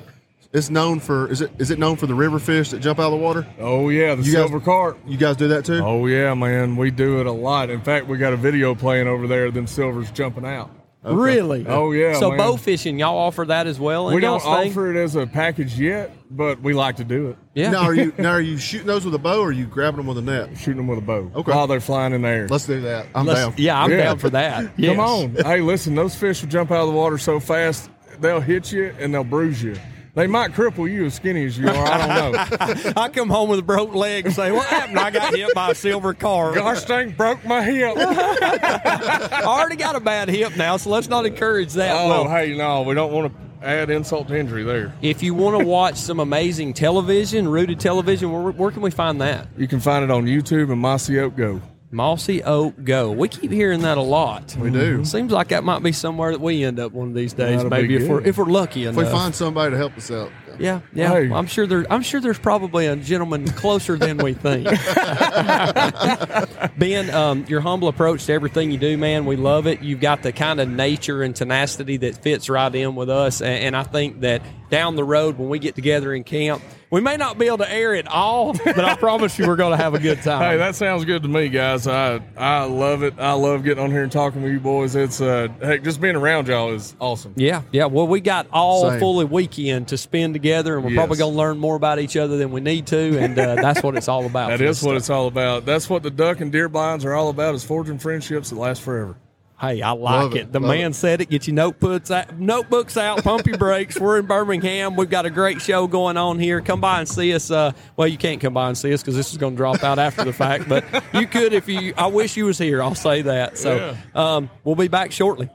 it's 0.53 0.69
known 0.69 0.99
for 0.99 1.27
is 1.29 1.41
it 1.41 1.51
is 1.59 1.69
it 1.71 1.79
known 1.79 1.97
for 1.97 2.07
the 2.07 2.15
river 2.15 2.39
fish 2.39 2.69
that 2.69 2.79
jump 2.79 2.99
out 2.99 3.11
of 3.11 3.19
the 3.19 3.23
water? 3.25 3.45
Oh, 3.59 3.89
yeah, 3.89 4.15
the 4.15 4.23
You 4.23 4.31
guys- 4.33 4.41
silver 4.43 4.59
carp. 4.59 4.97
You 5.05 5.17
guys 5.17 5.35
do 5.35 5.47
that 5.49 5.65
too? 5.65 5.81
Oh, 5.83 6.05
yeah, 6.05 6.33
man. 6.33 6.75
We 6.77 6.91
do 6.91 7.19
it 7.19 7.25
a 7.25 7.31
lot. 7.31 7.69
In 7.69 7.81
fact, 7.81 8.07
we 8.07 8.17
got 8.17 8.33
a 8.33 8.37
video 8.37 8.73
playing 8.75 9.07
over 9.07 9.27
there 9.27 9.45
of 9.45 9.53
them 9.53 9.67
silvers 9.67 10.09
jumping 10.11 10.45
out. 10.45 10.69
Really? 11.05 11.65
Oh, 11.67 11.91
yeah, 11.91 12.13
So 12.19 12.29
man. 12.29 12.37
bow 12.39 12.55
fishing, 12.55 12.97
y'all 12.99 13.17
offer 13.17 13.45
that 13.45 13.67
as 13.67 13.79
well? 13.79 14.07
We 14.07 14.19
don't 14.21 14.41
y'all's 14.41 14.43
thing? 14.43 14.71
offer 14.71 14.91
it 14.95 15.01
as 15.03 15.15
a 15.15 15.27
package 15.27 15.79
yet, 15.79 16.11
but 16.31 16.61
we 16.61 16.73
like 16.73 16.95
to 16.97 17.03
do 17.03 17.29
it. 17.29 17.37
Yeah. 17.53 17.71
Now 17.71 17.83
are 17.83 17.93
you 17.93 18.13
now 18.17 18.31
are 18.31 18.41
you 18.41 18.57
shooting 18.57 18.87
those 18.87 19.05
with 19.05 19.13
a 19.15 19.19
bow 19.19 19.39
or 19.41 19.49
are 19.49 19.51
you 19.51 19.65
grabbing 19.65 19.97
them 19.97 20.07
with 20.07 20.17
a 20.17 20.21
net? 20.21 20.57
Shooting 20.57 20.77
them 20.77 20.87
with 20.87 20.99
a 20.99 21.01
bow 21.01 21.31
Okay. 21.35 21.51
while 21.51 21.67
they're 21.67 21.79
flying 21.79 22.13
in 22.13 22.23
the 22.23 22.27
air. 22.27 22.47
Let's 22.47 22.65
do 22.65 22.81
that. 22.81 23.07
I'm 23.15 23.25
Let's- 23.25 23.39
down. 23.41 23.53
Yeah, 23.57 23.81
I'm 23.81 23.91
Yeah. 23.91 23.97
down 23.97 24.17
for 24.17 24.29
that. 24.31 24.75
Come 24.81 24.99
on. 24.99 25.35
hey, 25.35 25.61
listen, 25.61 25.95
those 25.95 26.15
fish 26.15 26.41
will 26.41 26.49
jump 26.49 26.71
out 26.71 26.81
of 26.81 26.87
the 26.87 26.93
water 26.93 27.17
so 27.17 27.39
fast, 27.39 27.89
they'll 28.19 28.41
hit 28.41 28.71
you 28.71 28.93
and 28.99 29.13
they'll 29.13 29.23
bruise 29.23 29.61
you. 29.61 29.75
They 30.15 30.27
might 30.27 30.53
cripple 30.53 30.89
you 30.89 31.05
as 31.05 31.13
skinny 31.13 31.45
as 31.45 31.57
you 31.57 31.67
are. 31.67 31.75
I 31.87 31.97
don't 32.07 32.31
know. 32.31 32.93
I 33.01 33.09
come 33.09 33.29
home 33.29 33.49
with 33.49 33.59
a 33.59 33.63
broke 33.63 33.93
leg 33.93 34.25
and 34.25 34.33
say, 34.33 34.51
"What 34.51 34.65
happened? 34.67 34.97
I 34.97 35.11
got 35.11 35.35
hit 35.35 35.53
by 35.53 35.71
a 35.71 35.75
silver 35.75 36.13
car. 36.13 36.53
Gosh 36.55 36.85
dang, 36.85 37.11
broke 37.11 37.43
my 37.45 37.61
hip. 37.61 37.95
I 37.97 39.43
already 39.45 39.75
got 39.75 39.95
a 39.95 39.99
bad 39.99 40.29
hip 40.29 40.55
now, 40.55 40.77
so 40.77 40.89
let's 40.89 41.09
not 41.09 41.25
encourage 41.25 41.73
that." 41.73 41.93
Oh, 41.95 42.07
Well, 42.07 42.29
hey, 42.29 42.55
no, 42.55 42.83
we 42.83 42.95
don't 42.95 43.11
want 43.11 43.33
to 43.33 43.65
add 43.67 43.89
insult 43.89 44.27
to 44.29 44.37
injury 44.37 44.63
there. 44.63 44.93
if 45.01 45.21
you 45.23 45.33
want 45.33 45.59
to 45.59 45.65
watch 45.67 45.95
some 45.97 46.19
amazing 46.19 46.73
television, 46.73 47.47
rooted 47.47 47.79
television, 47.79 48.31
where, 48.31 48.51
where 48.51 48.71
can 48.71 48.81
we 48.83 48.91
find 48.91 49.19
that? 49.21 49.47
You 49.57 49.67
can 49.67 49.79
find 49.79 50.03
it 50.03 50.11
on 50.11 50.25
YouTube 50.25 50.71
and 50.71 50.79
Mossy 50.79 51.19
Oak 51.19 51.35
Go. 51.35 51.61
Mossy 51.91 52.43
Oak 52.43 52.83
Go. 52.83 53.11
We 53.11 53.27
keep 53.29 53.51
hearing 53.51 53.81
that 53.81 53.97
a 53.97 54.01
lot. 54.01 54.55
We 54.59 54.69
do. 54.69 55.05
Seems 55.05 55.31
like 55.31 55.49
that 55.49 55.63
might 55.63 55.81
be 55.83 55.91
somewhere 55.91 56.31
that 56.31 56.41
we 56.41 56.63
end 56.63 56.79
up 56.79 56.91
one 56.91 57.07
of 57.09 57.13
these 57.13 57.33
days. 57.33 57.57
That'll 57.57 57.69
maybe 57.69 57.95
if 57.95 58.07
we're 58.09 58.21
if 58.21 58.37
we're 58.37 58.45
lucky 58.45 58.83
If 58.85 58.97
enough. 58.97 59.05
we 59.05 59.11
find 59.11 59.33
somebody 59.33 59.71
to 59.71 59.77
help 59.77 59.95
us 59.97 60.11
out. 60.11 60.31
Yeah, 60.59 60.81
yeah. 60.93 61.09
Hey. 61.09 61.31
I'm 61.31 61.47
sure 61.47 61.67
there. 61.67 61.85
I'm 61.89 62.01
sure 62.01 62.21
there's 62.21 62.39
probably 62.39 62.87
a 62.87 62.95
gentleman 62.95 63.47
closer 63.47 63.97
than 63.97 64.17
we 64.17 64.33
think. 64.33 64.65
ben, 66.77 67.09
um, 67.09 67.45
your 67.47 67.61
humble 67.61 67.87
approach 67.87 68.25
to 68.25 68.33
everything 68.33 68.71
you 68.71 68.77
do, 68.77 68.97
man, 68.97 69.25
we 69.25 69.35
love 69.35 69.67
it. 69.67 69.81
You've 69.81 70.01
got 70.01 70.23
the 70.23 70.31
kind 70.31 70.59
of 70.59 70.69
nature 70.69 71.23
and 71.23 71.35
tenacity 71.35 71.97
that 71.97 72.21
fits 72.21 72.49
right 72.49 72.73
in 72.73 72.95
with 72.95 73.09
us, 73.09 73.41
and, 73.41 73.65
and 73.65 73.77
I 73.77 73.83
think 73.83 74.21
that 74.21 74.41
down 74.69 74.95
the 74.95 75.03
road 75.03 75.37
when 75.37 75.49
we 75.49 75.59
get 75.59 75.75
together 75.75 76.13
in 76.13 76.23
camp, 76.23 76.61
we 76.89 77.01
may 77.01 77.17
not 77.17 77.37
be 77.37 77.47
able 77.47 77.59
to 77.59 77.71
air 77.71 77.93
it 77.93 78.07
all, 78.07 78.53
but 78.53 78.79
I 78.79 78.95
promise 78.95 79.37
you, 79.37 79.47
we're 79.47 79.55
going 79.55 79.71
to 79.71 79.83
have 79.83 79.93
a 79.93 79.99
good 79.99 80.21
time. 80.21 80.41
Hey, 80.41 80.57
that 80.57 80.75
sounds 80.75 81.03
good 81.03 81.23
to 81.23 81.27
me, 81.27 81.49
guys. 81.49 81.87
I 81.87 82.21
I 82.37 82.63
love 82.63 83.03
it. 83.03 83.15
I 83.19 83.33
love 83.33 83.63
getting 83.63 83.83
on 83.83 83.91
here 83.91 84.03
and 84.03 84.11
talking 84.11 84.41
with 84.41 84.51
you 84.51 84.59
boys. 84.59 84.95
It's 84.95 85.19
uh, 85.19 85.49
heck, 85.61 85.83
just 85.83 85.99
being 85.99 86.15
around 86.15 86.47
y'all 86.47 86.73
is 86.73 86.95
awesome. 86.99 87.33
Yeah, 87.35 87.63
yeah. 87.71 87.85
Well, 87.85 88.07
we 88.07 88.21
got 88.21 88.47
all 88.51 88.89
Same. 88.89 88.99
fully 88.99 89.25
weekend 89.25 89.89
to 89.89 89.97
spend 89.97 90.35
together, 90.35 90.44
and 90.75 90.83
we're 90.83 90.91
Yes. 90.91 90.97
probably 90.97 91.17
going 91.17 91.33
to 91.33 91.37
learn 91.37 91.57
more 91.57 91.75
about 91.75 91.99
each 91.99 92.15
other 92.17 92.37
than 92.37 92.51
we 92.51 92.61
need 92.61 92.87
to, 92.87 93.17
and 93.19 93.37
uh, 93.37 93.55
that's 93.55 93.81
what 93.83 93.95
it's 93.95 94.07
all 94.07 94.25
about. 94.25 94.49
that 94.57 94.61
is 94.61 94.79
for 94.79 94.85
is 94.85 94.87
what 94.87 94.95
it's 94.97 95.09
all 95.09 95.27
about. 95.27 95.65
That's 95.65 95.89
what 95.89 96.03
the 96.03 96.11
duck 96.11 96.41
and 96.41 96.51
deer 96.51 96.69
blinds 96.69 97.03
are 97.05 97.13
all 97.13 97.29
about: 97.29 97.55
is 97.55 97.63
forging 97.63 97.97
friendships 97.99 98.49
that 98.51 98.57
last 98.57 98.81
forever. 98.81 99.15
Hey, 99.57 99.81
I 99.81 99.91
like 99.91 100.21
Love 100.23 100.35
it. 100.35 100.37
it, 100.37 100.51
The 100.51 100.59
love 100.59 100.69
man 100.69 100.91
it. 100.91 100.95
said 100.95 101.21
it. 101.21 101.29
Get 101.29 101.47
your 101.47 101.53
notebooks 101.55 102.11
out, 102.11 102.37
notebooks 102.37 102.97
out, 102.97 103.23
pump 103.23 103.47
your 103.47 103.57
brakes. 103.59 103.97
We're 103.97 104.19
in 104.19 104.25
Birmingham. 104.25 104.97
We've 104.97 105.09
got 105.09 105.25
a 105.25 105.29
great 105.29 105.61
show 105.61 105.87
going 105.87 106.17
on 106.17 106.39
here. 106.39 106.59
Come 106.59 106.81
by 106.81 106.99
and 106.99 107.07
see 107.07 107.33
us. 107.33 107.49
Uh, 107.49 107.71
well, 107.95 108.05
you 108.07 108.17
can't 108.17 108.41
come 108.41 108.53
by 108.53 108.67
and 108.67 108.77
see 108.77 108.93
us 108.93 109.01
because 109.01 109.15
this 109.15 109.31
is 109.31 109.37
going 109.37 109.53
to 109.53 109.57
drop 109.57 109.81
out 109.81 109.97
after 109.97 110.25
the 110.25 110.33
fact, 110.33 110.67
but 110.67 110.83
you 111.13 111.25
could 111.25 111.53
if 111.53 111.69
you. 111.69 111.93
I 111.97 112.07
wish 112.07 112.35
you 112.35 112.45
was 112.45 112.57
here. 112.57 112.83
I'll 112.83 112.95
say 112.95 113.21
that. 113.21 113.57
So 113.57 113.95
um, 114.13 114.49
we'll 114.65 114.75
be 114.75 114.89
back 114.89 115.13
shortly. 115.13 115.49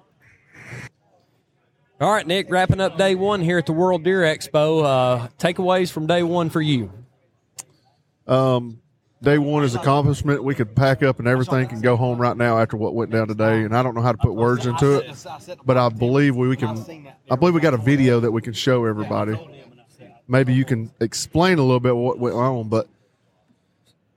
All 2.00 2.10
right, 2.10 2.26
Nick. 2.26 2.50
Wrapping 2.50 2.80
up 2.80 2.96
day 2.96 3.14
one 3.14 3.42
here 3.42 3.58
at 3.58 3.66
the 3.66 3.74
World 3.74 4.04
Deer 4.04 4.22
Expo. 4.22 4.84
Uh, 4.84 5.28
takeaways 5.38 5.92
from 5.92 6.06
day 6.06 6.22
one 6.22 6.48
for 6.48 6.62
you. 6.62 6.90
Day 9.22 9.36
one 9.36 9.64
is 9.64 9.74
accomplishment. 9.74 10.42
We 10.42 10.54
could 10.54 10.74
pack 10.74 11.02
up 11.02 11.18
and 11.18 11.28
everything 11.28 11.70
and 11.70 11.82
go 11.82 11.96
home 11.96 12.18
right 12.18 12.34
now 12.34 12.58
after 12.58 12.78
what 12.78 12.94
went 12.94 13.10
down 13.10 13.28
today. 13.28 13.64
And 13.64 13.76
I 13.76 13.82
don't 13.82 13.94
know 13.94 14.00
how 14.00 14.12
to 14.12 14.18
put 14.18 14.32
words 14.34 14.64
into 14.64 14.96
it, 14.96 15.26
but 15.66 15.76
I 15.76 15.90
believe 15.90 16.36
we, 16.36 16.48
we 16.48 16.56
can. 16.56 17.12
I 17.30 17.36
believe 17.36 17.52
we 17.52 17.60
got 17.60 17.74
a 17.74 17.78
video 17.78 18.18
that 18.20 18.32
we 18.32 18.40
can 18.40 18.54
show 18.54 18.86
everybody. 18.86 19.38
Maybe 20.26 20.54
you 20.54 20.64
can 20.64 20.90
explain 21.00 21.58
a 21.58 21.62
little 21.62 21.80
bit 21.80 21.94
what 21.94 22.18
went 22.18 22.34
on, 22.34 22.70
but 22.70 22.88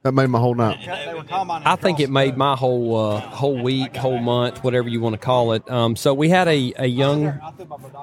that 0.04 0.14
made 0.14 0.28
my 0.28 0.40
whole 0.40 0.56
night. 0.56 0.88
I 0.88 1.76
think 1.76 2.00
it 2.00 2.10
made 2.10 2.38
my 2.38 2.56
whole 2.56 2.96
uh, 2.96 3.20
whole 3.20 3.62
week, 3.62 3.96
whole 3.96 4.20
month, 4.20 4.64
whatever 4.64 4.90
you 4.90 5.02
want 5.02 5.14
to 5.14 5.20
call 5.20 5.54
it. 5.54 5.70
Um, 5.70 5.96
so 5.96 6.14
we 6.14 6.30
had 6.30 6.48
a, 6.48 6.74
a 6.78 6.86
young 6.86 7.40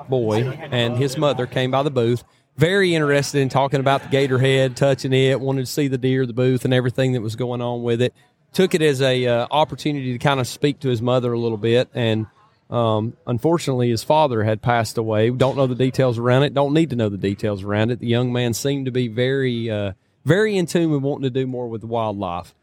boy 0.08 0.42
and 0.72 0.96
his 0.96 1.16
mother 1.16 1.46
came 1.46 1.70
by 1.70 1.82
the 1.82 1.90
booth, 1.90 2.24
very 2.56 2.94
interested 2.94 3.40
in 3.40 3.48
talking 3.48 3.80
about 3.80 4.02
the 4.02 4.08
gator 4.08 4.38
head, 4.38 4.76
touching 4.76 5.12
it, 5.12 5.40
wanted 5.40 5.66
to 5.66 5.70
see 5.70 5.88
the 5.88 5.98
deer, 5.98 6.26
the 6.26 6.32
booth, 6.32 6.64
and 6.64 6.74
everything 6.74 7.12
that 7.12 7.20
was 7.20 7.36
going 7.36 7.60
on 7.60 7.82
with 7.82 8.02
it. 8.02 8.14
Took 8.52 8.74
it 8.74 8.82
as 8.82 9.00
a 9.00 9.26
uh, 9.26 9.46
opportunity 9.50 10.12
to 10.12 10.18
kind 10.18 10.40
of 10.40 10.48
speak 10.48 10.80
to 10.80 10.88
his 10.88 11.00
mother 11.00 11.32
a 11.32 11.38
little 11.38 11.58
bit, 11.58 11.88
and 11.94 12.26
um, 12.70 13.16
unfortunately, 13.26 13.90
his 13.90 14.04
father 14.04 14.44
had 14.44 14.62
passed 14.62 14.96
away. 14.96 15.30
We 15.30 15.38
don't 15.38 15.56
know 15.56 15.66
the 15.66 15.74
details 15.74 16.18
around 16.18 16.44
it. 16.44 16.54
Don't 16.54 16.72
need 16.72 16.90
to 16.90 16.96
know 16.96 17.08
the 17.08 17.18
details 17.18 17.64
around 17.64 17.90
it. 17.90 17.98
The 17.98 18.06
young 18.06 18.32
man 18.32 18.54
seemed 18.54 18.86
to 18.86 18.92
be 18.92 19.08
very, 19.08 19.68
uh, 19.70 19.92
very 20.24 20.56
in 20.56 20.66
tune 20.66 20.90
with 20.90 21.02
wanting 21.02 21.24
to 21.24 21.30
do 21.30 21.46
more 21.46 21.68
with 21.68 21.84
wildlife 21.84 22.54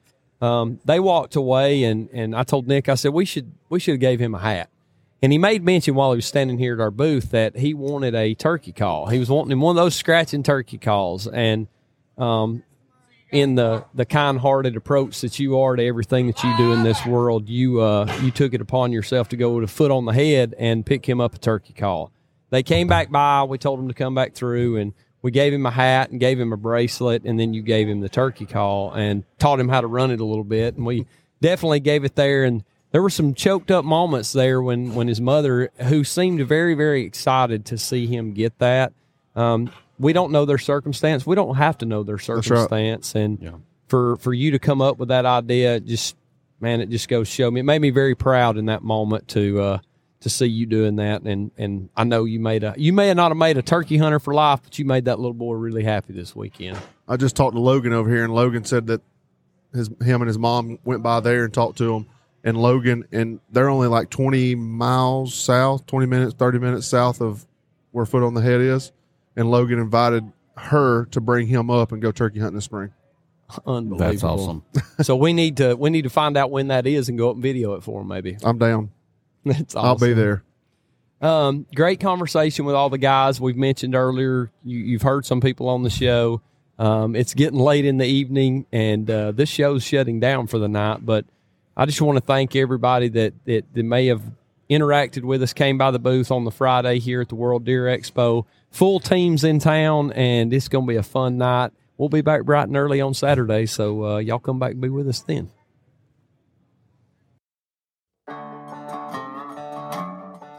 um, 0.42 0.80
they 0.86 1.00
walked 1.00 1.36
away 1.36 1.84
and, 1.84 2.10
and 2.12 2.36
I 2.36 2.44
told 2.44 2.68
Nick, 2.68 2.90
I 2.90 2.96
said, 2.96 3.14
we 3.14 3.26
should, 3.26 3.52
we 3.70 3.80
should 3.80 3.94
have 3.94 4.00
gave 4.00 4.20
him 4.20 4.36
a 4.36 4.40
hat. 4.40 4.70
And 5.22 5.32
he 5.32 5.40
made 5.40 5.64
mention 5.64 5.96
while 5.96 6.12
he 6.12 6.18
was 6.18 6.28
standing 6.28 6.60
here 6.60 6.76
at 6.76 6.80
our 6.80 6.92
booth 6.92 7.32
that 7.32 7.58
he 7.58 7.74
wanted 7.74 8.14
a 8.14 8.36
turkey 8.36 8.72
call. 8.72 9.08
He 9.08 9.18
was 9.18 9.30
wanting 9.30 9.60
one 9.60 9.76
of 9.76 9.84
those 9.84 9.96
scratching 9.96 10.44
turkey 10.44 10.78
calls. 10.78 11.28
And, 11.28 11.68
um, 12.18 12.64
in 13.30 13.56
the, 13.56 13.84
the 13.94 14.06
kind 14.06 14.40
hearted 14.40 14.78
approach 14.78 15.20
that 15.20 15.38
you 15.38 15.60
are 15.60 15.76
to 15.76 15.84
everything 15.84 16.28
that 16.28 16.42
you 16.44 16.56
do 16.56 16.72
in 16.72 16.84
this 16.84 17.06
world, 17.06 17.50
you, 17.50 17.82
uh, 17.82 18.06
you 18.22 18.32
took 18.32 18.54
it 18.54 18.62
upon 18.62 18.94
yourself 18.94 19.28
to 19.30 19.36
go 19.36 19.56
with 19.56 19.66
a 19.66 19.68
foot 19.68 19.92
on 19.92 20.06
the 20.06 20.14
head 20.14 20.56
and 20.58 20.86
pick 20.86 21.06
him 21.06 21.20
up 21.20 21.36
a 21.36 21.38
turkey 21.38 21.74
call. 21.74 22.12
They 22.52 22.64
came 22.64 22.88
back 22.88 23.12
by. 23.12 23.44
We 23.44 23.58
told 23.58 23.80
him 23.82 23.90
to 23.90 23.94
come 23.94 24.16
back 24.16 24.34
through 24.34 24.78
and 24.78 24.94
we 25.28 25.32
gave 25.32 25.52
him 25.52 25.66
a 25.66 25.72
hat 25.72 26.10
and 26.10 26.22
gave 26.22 26.40
him 26.40 26.54
a 26.54 26.58
bracelet 26.58 27.26
and 27.26 27.38
then 27.38 27.54
you 27.54 27.62
gave 27.62 27.90
him 27.90 28.00
the 28.00 28.08
turkey 28.08 28.46
call 28.46 28.94
and 28.94 29.26
taught 29.40 29.60
him 29.60 29.68
how 29.68 29.82
to 29.82 29.88
run 29.88 30.10
it 30.10 30.22
a 30.22 30.24
little 30.24 30.46
bit 30.46 30.78
and 30.78 30.86
we 30.86 31.06
definitely 31.42 31.82
gave 31.82 32.06
it 32.06 32.16
there. 32.16 32.46
And 32.46 32.64
there 32.92 33.02
were 33.02 33.10
some 33.10 33.34
choked 33.34 33.70
up 33.70 33.84
moments 33.84 34.32
there 34.32 34.62
when 34.62 34.96
when 34.96 35.10
his 35.10 35.20
mother, 35.20 35.70
who 35.80 36.06
seemed 36.06 36.48
very 36.48 36.76
very 36.76 37.04
excited 37.04 37.66
to 37.66 37.78
see 37.78 38.08
him 38.08 38.32
get 38.32 38.58
that. 38.60 38.94
Um, 39.36 39.70
we 40.00 40.14
don't 40.14 40.32
know 40.32 40.46
their 40.46 40.58
circumstance. 40.58 41.26
We 41.26 41.36
don't 41.36 41.56
have 41.56 41.78
to 41.80 41.86
know 41.86 42.04
their 42.04 42.16
right. 42.16 42.24
circumstance. 42.24 43.14
And 43.14 43.42
for 43.90 44.16
for 44.16 44.34
you 44.34 44.52
to 44.52 44.60
come 44.60 44.82
up 44.82 44.98
with 44.98 45.10
that 45.10 45.26
idea, 45.26 45.82
just 45.82 46.16
man, 46.62 46.80
it 46.80 46.90
just 46.90 47.10
goes 47.10 47.28
show 47.28 47.52
me. 47.52 47.60
It 47.60 47.64
made 47.64 47.82
me 47.82 47.90
very 47.90 48.16
proud 48.16 48.56
in 48.56 48.68
that 48.68 48.82
moment 48.82 49.28
to 49.30 49.60
uh, 49.60 49.80
to 50.22 50.30
see 50.30 50.48
you 50.48 50.66
doing 50.66 50.98
that. 50.98 51.22
And 51.22 51.52
and 51.58 51.90
I 51.96 52.04
know 52.04 52.26
you 52.26 52.40
made 52.40 52.64
a 52.64 52.74
you 52.78 52.94
may 52.94 53.08
have 53.08 53.18
not 53.18 53.32
have 53.32 53.38
made 53.38 53.58
a 53.58 53.62
turkey 53.62 53.98
hunter 53.98 54.20
for 54.20 54.34
life, 54.34 54.62
but 54.64 54.78
you 54.80 54.86
made 54.86 55.06
that 55.06 55.20
little 55.20 55.34
boy 55.34 55.54
really 55.54 55.84
happy 55.84 56.14
this 56.14 56.36
weekend. 56.36 56.78
I 57.08 57.18
just 57.18 57.36
talked 57.36 57.56
to 57.56 57.62
Logan 57.62 57.94
over 57.94 58.10
here, 58.10 58.24
and 58.24 58.34
Logan 58.34 58.64
said 58.66 58.88
that 58.88 59.02
his 59.74 59.90
him 60.02 60.22
and 60.22 60.28
his 60.28 60.38
mom 60.38 60.80
went 60.84 61.04
by 61.04 61.20
there 61.20 61.46
and 61.46 61.54
talked 61.54 61.78
to 61.80 61.94
him. 61.94 62.08
And 62.44 62.58
Logan, 62.58 63.06
and 63.12 63.40
they're 63.52 63.70
only 63.70 63.88
like 63.88 64.10
twenty 64.10 64.56
miles 64.56 65.34
south, 65.34 65.86
twenty 65.86 66.06
minutes, 66.06 66.34
thirty 66.34 66.60
minutes 66.60 66.88
south 66.88 67.22
of 67.22 67.46
where 67.92 68.06
Foot 68.06 68.24
on 68.24 68.34
the 68.34 68.42
Head 68.42 68.62
is. 68.62 68.92
And 69.36 69.52
Logan 69.52 69.80
invited 69.80 70.32
her 70.56 71.06
to 71.06 71.22
bring 71.22 71.48
him 71.48 71.70
up 71.70 71.92
and 71.92 72.02
go 72.02 72.12
turkey 72.12 72.40
hunting 72.40 72.56
this 72.56 72.66
spring. 72.66 72.92
Unbelievable. 73.66 73.98
That's 73.98 74.24
awesome. 74.24 74.64
so 75.02 75.16
we 75.16 75.34
need 75.34 75.58
to 75.58 75.76
we 75.76 75.90
need 75.90 76.04
to 76.04 76.10
find 76.10 76.38
out 76.38 76.52
when 76.52 76.68
that 76.68 76.88
is 76.88 77.10
and 77.10 77.18
go 77.18 77.30
up 77.30 77.36
and 77.36 77.44
video 77.44 77.74
it 77.74 77.84
for 77.84 78.02
him. 78.02 78.08
Maybe 78.08 78.38
I'm 78.44 78.58
down. 78.58 78.92
that's 79.52 79.76
awesome. 79.76 79.88
I'll 79.88 79.98
be 79.98 80.14
there. 80.14 80.44
Um, 81.20 81.66
great 81.74 82.00
conversation 82.00 82.66
with 82.66 82.76
all 82.76 82.90
the 82.90 82.98
guys 82.98 83.42
we've 83.42 83.58
mentioned 83.58 83.96
earlier. 83.96 84.52
You, 84.64 84.78
you've 84.78 85.02
heard 85.02 85.26
some 85.26 85.42
people 85.42 85.70
on 85.70 85.84
the 85.84 85.90
show. 85.90 86.42
Um, 86.78 87.16
it's 87.16 87.34
getting 87.34 87.60
late 87.60 87.86
in 87.86 87.98
the 87.98 88.06
evening, 88.06 88.68
and 88.72 89.10
uh, 89.10 89.32
this 89.32 89.50
show's 89.50 89.84
shutting 89.84 90.20
down 90.20 90.46
for 90.46 90.60
the 90.60 90.68
night. 90.68 91.04
But 91.04 91.26
I 91.76 91.86
just 91.86 92.00
want 92.02 92.18
to 92.18 92.24
thank 92.24 92.56
everybody 92.56 93.10
that, 93.10 93.34
that 93.46 93.74
that 93.74 93.84
may 93.84 94.08
have 94.08 94.22
interacted 94.70 95.24
with 95.24 95.42
us, 95.42 95.54
came 95.54 95.78
by 95.78 95.92
the 95.92 96.00
booth 96.00 96.32
on 96.32 96.44
the 96.44 96.52
Friday 96.52 97.00
here 97.00 97.22
at 97.22 97.30
the 97.30 97.36
World 97.36 97.66
Deer 97.66 97.86
Expo. 97.86 98.46
Full 98.70 99.00
teams 99.00 99.44
in 99.44 99.60
town, 99.60 100.12
and 100.12 100.54
it's 100.54 100.68
going 100.68 100.86
to 100.86 100.90
be 100.90 100.98
a 100.98 101.04
fun 101.04 101.38
night. 101.38 101.72
We'll 101.98 102.10
be 102.10 102.22
back 102.22 102.44
bright 102.44 102.68
and 102.68 102.78
early 102.78 103.02
on 103.02 103.14
Saturday, 103.14 103.66
so 103.66 104.06
uh, 104.06 104.18
y'all 104.18 104.40
come 104.40 104.60
back 104.60 104.72
and 104.72 104.82
be 104.82 104.90
with 104.90 105.08
us 105.08 105.22
then. 105.22 105.50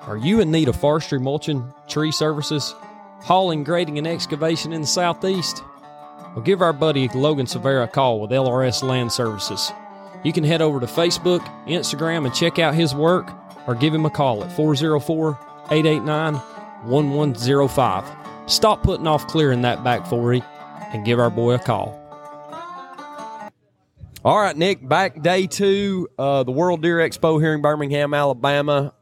Are 0.09 0.17
you 0.17 0.41
in 0.41 0.51
need 0.51 0.69
of 0.69 0.77
forestry, 0.77 1.21
mulching, 1.21 1.71
tree 1.87 2.13
services, 2.13 2.75
hauling, 3.21 3.63
grading, 3.63 3.99
and 3.99 4.07
excavation 4.07 4.73
in 4.73 4.81
the 4.81 4.87
southeast? 4.87 5.63
Well, 6.35 6.41
give 6.41 6.63
our 6.63 6.73
buddy 6.73 7.09
Logan 7.09 7.47
Severa 7.47 7.85
a 7.85 7.89
call 7.89 8.19
with 8.19 8.31
LRS 8.31 8.83
Land 8.83 9.13
Services. 9.13 9.71
You 10.25 10.33
can 10.33 10.45
head 10.45 10.63
over 10.63 10.81
to 10.81 10.87
Facebook, 10.87 11.41
Instagram, 11.67 12.25
and 12.25 12.35
check 12.35 12.59
out 12.59 12.75
his 12.75 12.95
work, 12.95 13.31
or 13.67 13.75
give 13.75 13.93
him 13.93 14.07
a 14.07 14.11
call 14.11 14.43
at 14.43 14.51
404 14.51 15.39
889 15.71 16.35
1105. 16.91 18.51
Stop 18.51 18.83
putting 18.83 19.07
off 19.07 19.27
clearing 19.27 19.61
that 19.61 19.85
back 19.85 20.07
40 20.07 20.43
and 20.95 21.05
give 21.05 21.21
our 21.21 21.29
boy 21.29 21.53
a 21.53 21.59
call. 21.59 21.95
All 24.25 24.41
right, 24.41 24.57
Nick, 24.57 24.89
back 24.89 25.23
day 25.23 25.47
two, 25.47 26.09
uh, 26.19 26.45
the 26.45 26.51
World 26.51 26.81
Deer 26.81 26.97
Expo 26.97 27.39
here 27.39 27.53
in 27.53 27.61
Birmingham, 27.61 28.15
Alabama. 28.15 28.95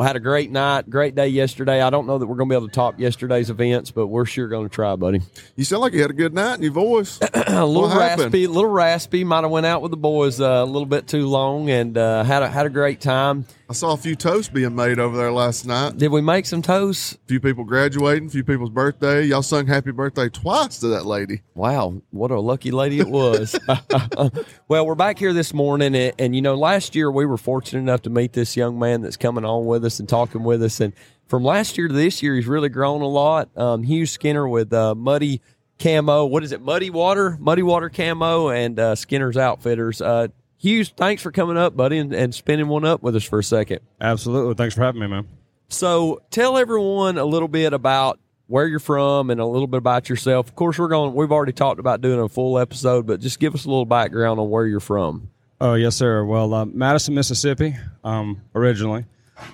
We 0.00 0.06
had 0.06 0.16
a 0.16 0.20
great 0.20 0.50
night, 0.50 0.88
great 0.88 1.14
day 1.14 1.28
yesterday. 1.28 1.82
I 1.82 1.90
don't 1.90 2.06
know 2.06 2.16
that 2.16 2.26
we're 2.26 2.36
going 2.36 2.48
to 2.48 2.52
be 2.54 2.56
able 2.56 2.68
to 2.68 2.72
top 2.72 2.98
yesterday's 2.98 3.50
events, 3.50 3.90
but 3.90 4.06
we're 4.06 4.24
sure 4.24 4.48
going 4.48 4.66
to 4.66 4.74
try, 4.74 4.96
buddy. 4.96 5.20
You 5.56 5.64
sound 5.64 5.82
like 5.82 5.92
you 5.92 6.00
had 6.00 6.10
a 6.10 6.14
good 6.14 6.32
night 6.32 6.54
in 6.54 6.62
your 6.62 6.72
voice. 6.72 7.18
a 7.34 7.66
little 7.66 7.82
What 7.82 8.00
happened? 8.00 8.32
raspy, 8.32 8.44
a 8.44 8.48
little 8.48 8.70
raspy. 8.70 9.24
Might 9.24 9.42
have 9.42 9.50
went 9.50 9.66
out 9.66 9.82
with 9.82 9.90
the 9.90 9.98
boys 9.98 10.40
uh, 10.40 10.46
a 10.46 10.64
little 10.64 10.86
bit 10.86 11.06
too 11.06 11.26
long, 11.28 11.68
and 11.68 11.98
uh, 11.98 12.24
had 12.24 12.42
a 12.42 12.48
had 12.48 12.64
a 12.64 12.70
great 12.70 13.02
time. 13.02 13.44
I 13.68 13.72
saw 13.72 13.92
a 13.92 13.96
few 13.96 14.16
toasts 14.16 14.50
being 14.52 14.74
made 14.74 14.98
over 14.98 15.16
there 15.16 15.30
last 15.30 15.64
night. 15.64 15.96
Did 15.96 16.08
we 16.10 16.22
make 16.22 16.44
some 16.46 16.60
toasts? 16.60 17.12
A 17.12 17.18
few 17.28 17.38
people 17.38 17.62
graduating, 17.62 18.26
a 18.26 18.30
few 18.30 18.42
people's 18.42 18.70
birthday. 18.70 19.22
Y'all 19.22 19.42
sung 19.42 19.66
happy 19.68 19.92
birthday 19.92 20.28
twice 20.28 20.80
to 20.80 20.88
that 20.88 21.06
lady. 21.06 21.42
Wow, 21.54 22.00
what 22.10 22.30
a 22.30 22.40
lucky 22.40 22.70
lady 22.72 22.98
it 23.00 23.08
was. 23.08 23.54
well, 24.68 24.86
we're 24.86 24.94
back 24.96 25.18
here 25.18 25.32
this 25.32 25.52
morning, 25.52 25.94
and, 25.94 26.14
and 26.18 26.34
you 26.34 26.42
know, 26.42 26.56
last 26.56 26.96
year 26.96 27.10
we 27.10 27.26
were 27.26 27.36
fortunate 27.36 27.80
enough 27.80 28.02
to 28.02 28.10
meet 28.10 28.32
this 28.32 28.56
young 28.56 28.78
man 28.78 29.02
that's 29.02 29.16
coming 29.18 29.44
on 29.44 29.66
with 29.66 29.84
us 29.84 29.89
and 29.98 30.08
talking 30.08 30.44
with 30.44 30.62
us. 30.62 30.78
And 30.80 30.92
from 31.26 31.42
last 31.42 31.78
year 31.78 31.88
to 31.88 31.94
this 31.94 32.22
year, 32.22 32.36
he's 32.36 32.46
really 32.46 32.68
grown 32.68 33.02
a 33.02 33.08
lot. 33.08 33.48
Um, 33.56 33.82
Hugh 33.82 34.06
Skinner 34.06 34.46
with 34.46 34.72
uh, 34.72 34.94
Muddy 34.94 35.40
Camo. 35.78 36.26
What 36.26 36.44
is 36.44 36.52
it? 36.52 36.60
Muddy 36.60 36.90
Water, 36.90 37.36
Muddy 37.40 37.62
Water 37.62 37.88
Camo, 37.88 38.48
and 38.50 38.78
uh, 38.78 38.94
Skinner's 38.94 39.36
Outfitters. 39.36 40.00
Uh, 40.00 40.28
Hughes, 40.58 40.92
thanks 40.94 41.22
for 41.22 41.32
coming 41.32 41.56
up, 41.56 41.74
buddy, 41.74 41.96
and, 41.98 42.12
and 42.12 42.34
spinning 42.34 42.68
one 42.68 42.84
up 42.84 43.02
with 43.02 43.16
us 43.16 43.24
for 43.24 43.38
a 43.38 43.44
second. 43.44 43.80
Absolutely. 44.00 44.54
Thanks 44.54 44.74
for 44.74 44.82
having 44.82 45.00
me, 45.00 45.06
man. 45.06 45.26
So 45.68 46.20
tell 46.30 46.58
everyone 46.58 47.16
a 47.16 47.24
little 47.24 47.48
bit 47.48 47.72
about 47.72 48.20
where 48.46 48.66
you're 48.66 48.80
from 48.80 49.30
and 49.30 49.40
a 49.40 49.46
little 49.46 49.68
bit 49.68 49.78
about 49.78 50.08
yourself. 50.08 50.48
Of 50.48 50.56
course, 50.56 50.78
we're 50.78 50.88
going. 50.88 51.14
We've 51.14 51.32
already 51.32 51.52
talked 51.52 51.80
about 51.80 52.00
doing 52.00 52.20
a 52.20 52.28
full 52.28 52.58
episode, 52.58 53.06
but 53.06 53.20
just 53.20 53.38
give 53.38 53.54
us 53.54 53.64
a 53.64 53.68
little 53.68 53.86
background 53.86 54.40
on 54.40 54.50
where 54.50 54.66
you're 54.66 54.80
from. 54.80 55.30
Oh, 55.60 55.74
yes, 55.74 55.94
sir. 55.94 56.24
Well, 56.24 56.52
uh, 56.52 56.64
Madison, 56.64 57.14
Mississippi, 57.14 57.76
um, 58.02 58.42
originally. 58.54 59.06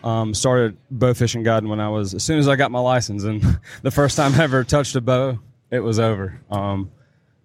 Um, 0.04 0.34
started 0.34 0.76
bow 0.90 1.14
fishing 1.14 1.42
guiding 1.42 1.68
when 1.68 1.80
I 1.80 1.88
was, 1.88 2.14
as 2.14 2.22
soon 2.22 2.38
as 2.38 2.48
I 2.48 2.56
got 2.56 2.70
my 2.70 2.80
license. 2.80 3.24
And 3.24 3.42
the 3.82 3.90
first 3.90 4.16
time 4.16 4.34
I 4.34 4.44
ever 4.44 4.64
touched 4.64 4.96
a 4.96 5.00
bow, 5.00 5.38
it 5.70 5.80
was 5.80 5.98
over. 5.98 6.40
Um, 6.50 6.90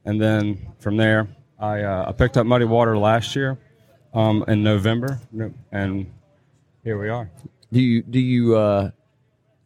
and 0.06 0.22
then 0.22 0.74
from 0.80 0.98
there, 0.98 1.28
I, 1.60 1.82
uh, 1.82 2.10
I 2.10 2.12
picked 2.12 2.38
up 2.38 2.46
Muddy 2.46 2.66
Water 2.66 2.98
last 2.98 3.36
year 3.36 3.58
um, 4.14 4.44
in 4.48 4.64
November. 4.64 5.20
And 5.72 6.12
here 6.84 7.00
we 7.00 7.10
are. 7.10 7.30
Do 7.72 7.80
you 7.82 8.02
do 8.02 8.20
you 8.20 8.56
uh, 8.58 8.92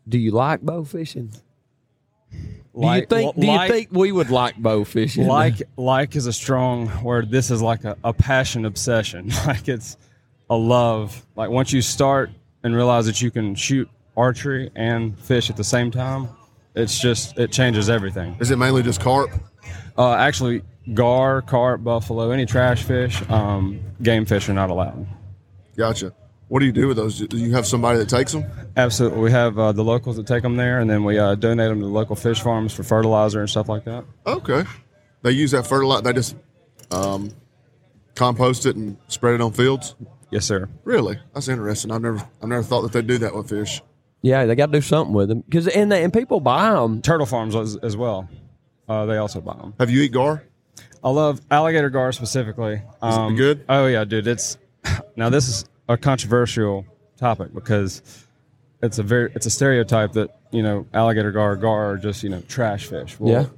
do 0.08 0.18
you 0.18 0.32
like 0.32 0.62
bow 0.62 0.84
fishing? 0.84 1.32
Like- 2.74 3.08
do 3.10 3.16
you 3.16 3.22
think 3.24 3.36
do 3.40 3.48
you 3.48 3.54
like- 3.54 3.72
think 3.72 3.88
we 3.92 4.12
would 4.12 4.30
like 4.30 4.58
bow 4.58 4.84
fishing? 4.84 5.26
like 5.28 5.64
like 5.78 6.16
is 6.16 6.28
a 6.28 6.34
strong 6.34 7.04
word 7.04 7.32
this 7.32 7.50
is 7.50 7.62
like 7.62 7.86
a, 7.86 7.98
a 8.04 8.12
passion 8.14 8.66
obsession 8.66 9.30
like 9.48 9.70
it's 9.70 9.98
a 10.50 10.56
love 10.56 11.26
like 11.38 11.50
once 11.50 11.72
you 11.72 11.82
start 11.82 12.30
and 12.65 12.75
realize 12.75 13.06
that 13.06 13.21
you 13.21 13.32
can 13.32 13.56
shoot 13.56 13.88
archery 14.17 14.69
and 14.75 15.17
fish 15.19 15.49
at 15.49 15.56
the 15.58 15.63
same 15.63 15.89
time 15.91 16.28
it's 16.75 16.99
just 16.99 17.38
it 17.39 17.51
changes 17.51 17.89
everything 17.89 18.36
Is 18.41 18.51
it 18.51 18.58
mainly 18.58 18.84
just 18.84 18.99
carp? 18.99 19.30
uh, 19.97 20.13
actually 20.15 20.62
gar 20.93 21.41
carp 21.41 21.84
buffalo 21.84 22.32
any 22.32 22.45
trash 22.45 22.84
fish 22.84 23.21
um, 23.30 23.80
game 24.01 24.25
fish 24.25 24.49
are 24.49 24.54
not 24.54 24.69
allowed 24.69 25.08
Gotcha. 25.78 26.13
What 26.47 26.60
do 26.62 26.67
you 26.67 26.71
do 26.71 26.88
with 26.88 26.95
those? 26.95 27.19
Do 27.19 27.38
you 27.38 27.51
have 27.54 27.65
somebody 27.65 27.97
that 27.99 28.08
takes 28.08 28.32
them? 28.32 28.45
absolutely 28.78 29.19
we 29.19 29.32
have 29.32 29.58
uh, 29.60 29.71
the 29.73 29.84
locals 29.84 30.15
that 30.17 30.25
take 30.28 30.43
them 30.43 30.56
there 30.58 30.80
and 30.80 30.89
then 30.89 31.04
we 31.04 31.17
uh, 31.19 31.36
donate 31.36 31.69
them 31.69 31.80
to 31.82 31.88
local 31.88 32.15
fish 32.15 32.39
farms 32.41 32.71
for 32.73 32.84
fertilizer 32.84 33.39
and 33.41 33.49
stuff 33.49 33.67
like 33.67 33.84
that 33.86 34.06
Okay. 34.25 34.63
They 35.23 35.32
use 35.32 35.51
that 35.51 35.65
fertilizer. 35.67 36.04
They 36.04 36.13
just 36.13 36.36
um, 36.91 37.32
compost 38.13 38.65
it 38.67 38.75
and 38.75 38.95
spread 39.08 39.34
it 39.34 39.41
on 39.41 39.51
fields. 39.54 39.95
Yes 40.36 40.45
sir 40.45 40.67
Really? 40.84 41.17
That's 41.34 41.48
interesting. 41.48 41.91
I've 41.91 42.02
never, 42.02 42.19
I've 42.41 42.50
never 42.50 42.63
thought 42.63 42.82
that 42.84 42.91
they'd 42.93 43.08
do 43.08 43.17
that 43.19 43.34
with 43.36 43.50
fish. 43.50 43.82
yeah, 44.21 44.45
they 44.45 44.56
got 44.56 44.67
to 44.67 44.71
do 44.74 44.82
something 44.82 45.13
with 45.13 45.30
them 45.30 45.41
because 45.41 45.67
and 45.67 45.91
they, 45.91 46.04
and 46.04 46.12
people 46.13 46.39
buy 46.39 46.71
them. 46.71 47.02
turtle 47.02 47.26
farms 47.26 47.56
as, 47.56 47.76
as 47.78 47.95
well 47.98 48.28
uh, 48.88 49.06
they 49.06 49.17
also 49.17 49.41
buy 49.41 49.56
them 49.56 49.74
Have 49.80 49.89
you 49.89 50.02
eat 50.04 50.12
gar? 50.12 50.43
I 51.04 51.10
love 51.10 51.39
alligator 51.52 51.89
gar 51.91 52.12
specifically. 52.12 52.82
Um, 53.02 53.36
good? 53.36 53.63
Oh 53.69 53.86
yeah, 53.86 54.04
dude. 54.06 54.26
It's 54.28 54.58
now 55.15 55.30
this 55.30 55.48
is 55.48 55.65
a 55.88 55.98
controversial 55.98 56.84
topic 57.17 57.54
because 57.54 58.02
it's 58.82 58.98
a 59.00 59.04
very 59.04 59.32
it's 59.36 59.45
a 59.45 59.52
stereotype 59.52 60.13
that 60.13 60.30
you 60.52 60.63
know 60.63 60.86
alligator 60.95 61.32
gar 61.32 61.56
gar 61.58 61.91
are 61.93 61.98
just 61.98 62.24
you 62.24 62.30
know 62.30 62.41
trash 62.48 62.88
fish. 62.88 63.19
Well, 63.19 63.52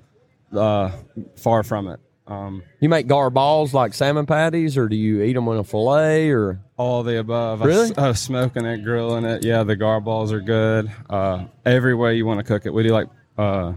yeah. 0.53 0.59
Uh, 0.59 0.91
far 1.37 1.63
from 1.63 1.87
it. 1.87 1.99
Um, 2.27 2.63
You 2.81 2.89
make 2.89 3.07
gar 3.07 3.29
balls 3.29 3.73
like 3.73 3.93
salmon 3.93 4.25
patties, 4.25 4.77
or 4.77 4.89
do 4.89 4.97
you 4.97 5.21
eat 5.21 5.33
them 5.33 5.47
on 5.47 5.55
a 5.57 5.63
fillet? 5.63 6.29
Or 6.31 6.59
all 6.77 7.03
the 7.03 7.19
above. 7.19 7.61
Really? 7.61 7.91
I, 7.97 8.09
uh, 8.09 8.13
smoking 8.13 8.65
it, 8.65 8.83
grilling 8.83 9.25
it. 9.25 9.43
Yeah, 9.43 9.63
the 9.63 9.75
gar 9.75 9.99
balls 9.99 10.31
are 10.31 10.39
good. 10.41 10.91
Uh, 11.09 11.45
every 11.65 11.95
way 11.95 12.15
you 12.15 12.25
want 12.25 12.39
to 12.39 12.43
cook 12.43 12.65
it. 12.65 12.73
We 12.73 12.83
do 12.83 12.89
like 12.89 13.07
uh, 13.37 13.73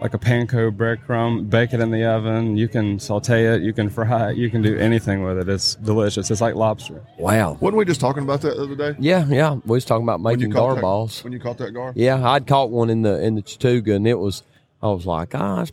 like 0.00 0.14
a 0.14 0.18
panko 0.18 0.70
breadcrumb, 0.76 1.48
bake 1.48 1.72
it 1.72 1.80
in 1.80 1.90
the 1.92 2.04
oven. 2.04 2.56
You 2.56 2.66
can 2.68 2.98
saute 2.98 3.46
it, 3.54 3.62
you 3.62 3.72
can 3.72 3.88
fry 3.88 4.30
it, 4.30 4.36
you 4.36 4.50
can 4.50 4.60
do 4.60 4.76
anything 4.76 5.22
with 5.22 5.38
it. 5.38 5.48
It's 5.48 5.76
delicious. 5.76 6.30
It's 6.30 6.40
like 6.40 6.56
lobster. 6.56 7.00
wow, 7.18 7.56
Wasn't 7.60 7.76
we 7.78 7.84
just 7.84 8.00
talking 8.00 8.24
about 8.24 8.40
that 8.40 8.56
the 8.56 8.62
other 8.64 8.74
day? 8.74 8.96
yeah, 8.98 9.24
yeah. 9.28 9.54
We 9.64 9.74
was 9.76 9.84
talking 9.84 10.02
about 10.02 10.20
When 10.20 10.36
making 10.38 10.52
caught 10.52 10.66
gar 10.66 10.74
that- 10.74 10.80
balls. 10.80 11.22
When 11.22 11.32
you 11.32 11.38
caught 11.38 11.58
that 11.58 11.72
gar? 11.72 11.92
Yeah, 11.94 12.28
I'd 12.28 12.46
caught 12.48 12.70
one 12.70 12.90
in 12.90 13.02
the 13.02 13.22
in 13.22 13.36
the 13.36 13.42
Chattooga, 13.42 13.94
and 13.94 14.06
it 14.06 14.18
was. 14.18 14.42
I 14.82 14.88
was 14.88 15.06
like, 15.06 15.32
ah, 15.36 15.64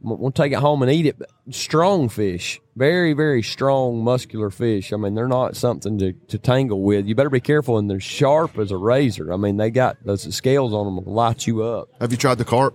we'll 0.00 0.30
take 0.30 0.52
it 0.52 0.58
home 0.58 0.82
and 0.82 0.90
eat 0.90 1.06
it. 1.06 1.18
But 1.18 1.30
strong 1.50 2.08
fish, 2.08 2.60
very 2.76 3.12
very 3.12 3.42
strong, 3.42 4.02
muscular 4.02 4.50
fish. 4.50 4.92
I 4.92 4.96
mean, 4.96 5.14
they're 5.14 5.28
not 5.28 5.56
something 5.56 5.98
to, 5.98 6.12
to 6.12 6.38
tangle 6.38 6.82
with. 6.82 7.06
You 7.06 7.14
better 7.14 7.30
be 7.30 7.40
careful, 7.40 7.78
and 7.78 7.90
they're 7.90 8.00
sharp 8.00 8.58
as 8.58 8.70
a 8.70 8.76
razor. 8.76 9.32
I 9.32 9.36
mean, 9.36 9.56
they 9.56 9.70
got 9.70 9.96
those 10.04 10.34
scales 10.34 10.72
on 10.72 10.86
them 10.86 11.04
will 11.04 11.12
light 11.12 11.46
you 11.46 11.62
up. 11.62 11.88
Have 12.00 12.10
you 12.10 12.18
tried 12.18 12.38
the 12.38 12.44
carp? 12.44 12.74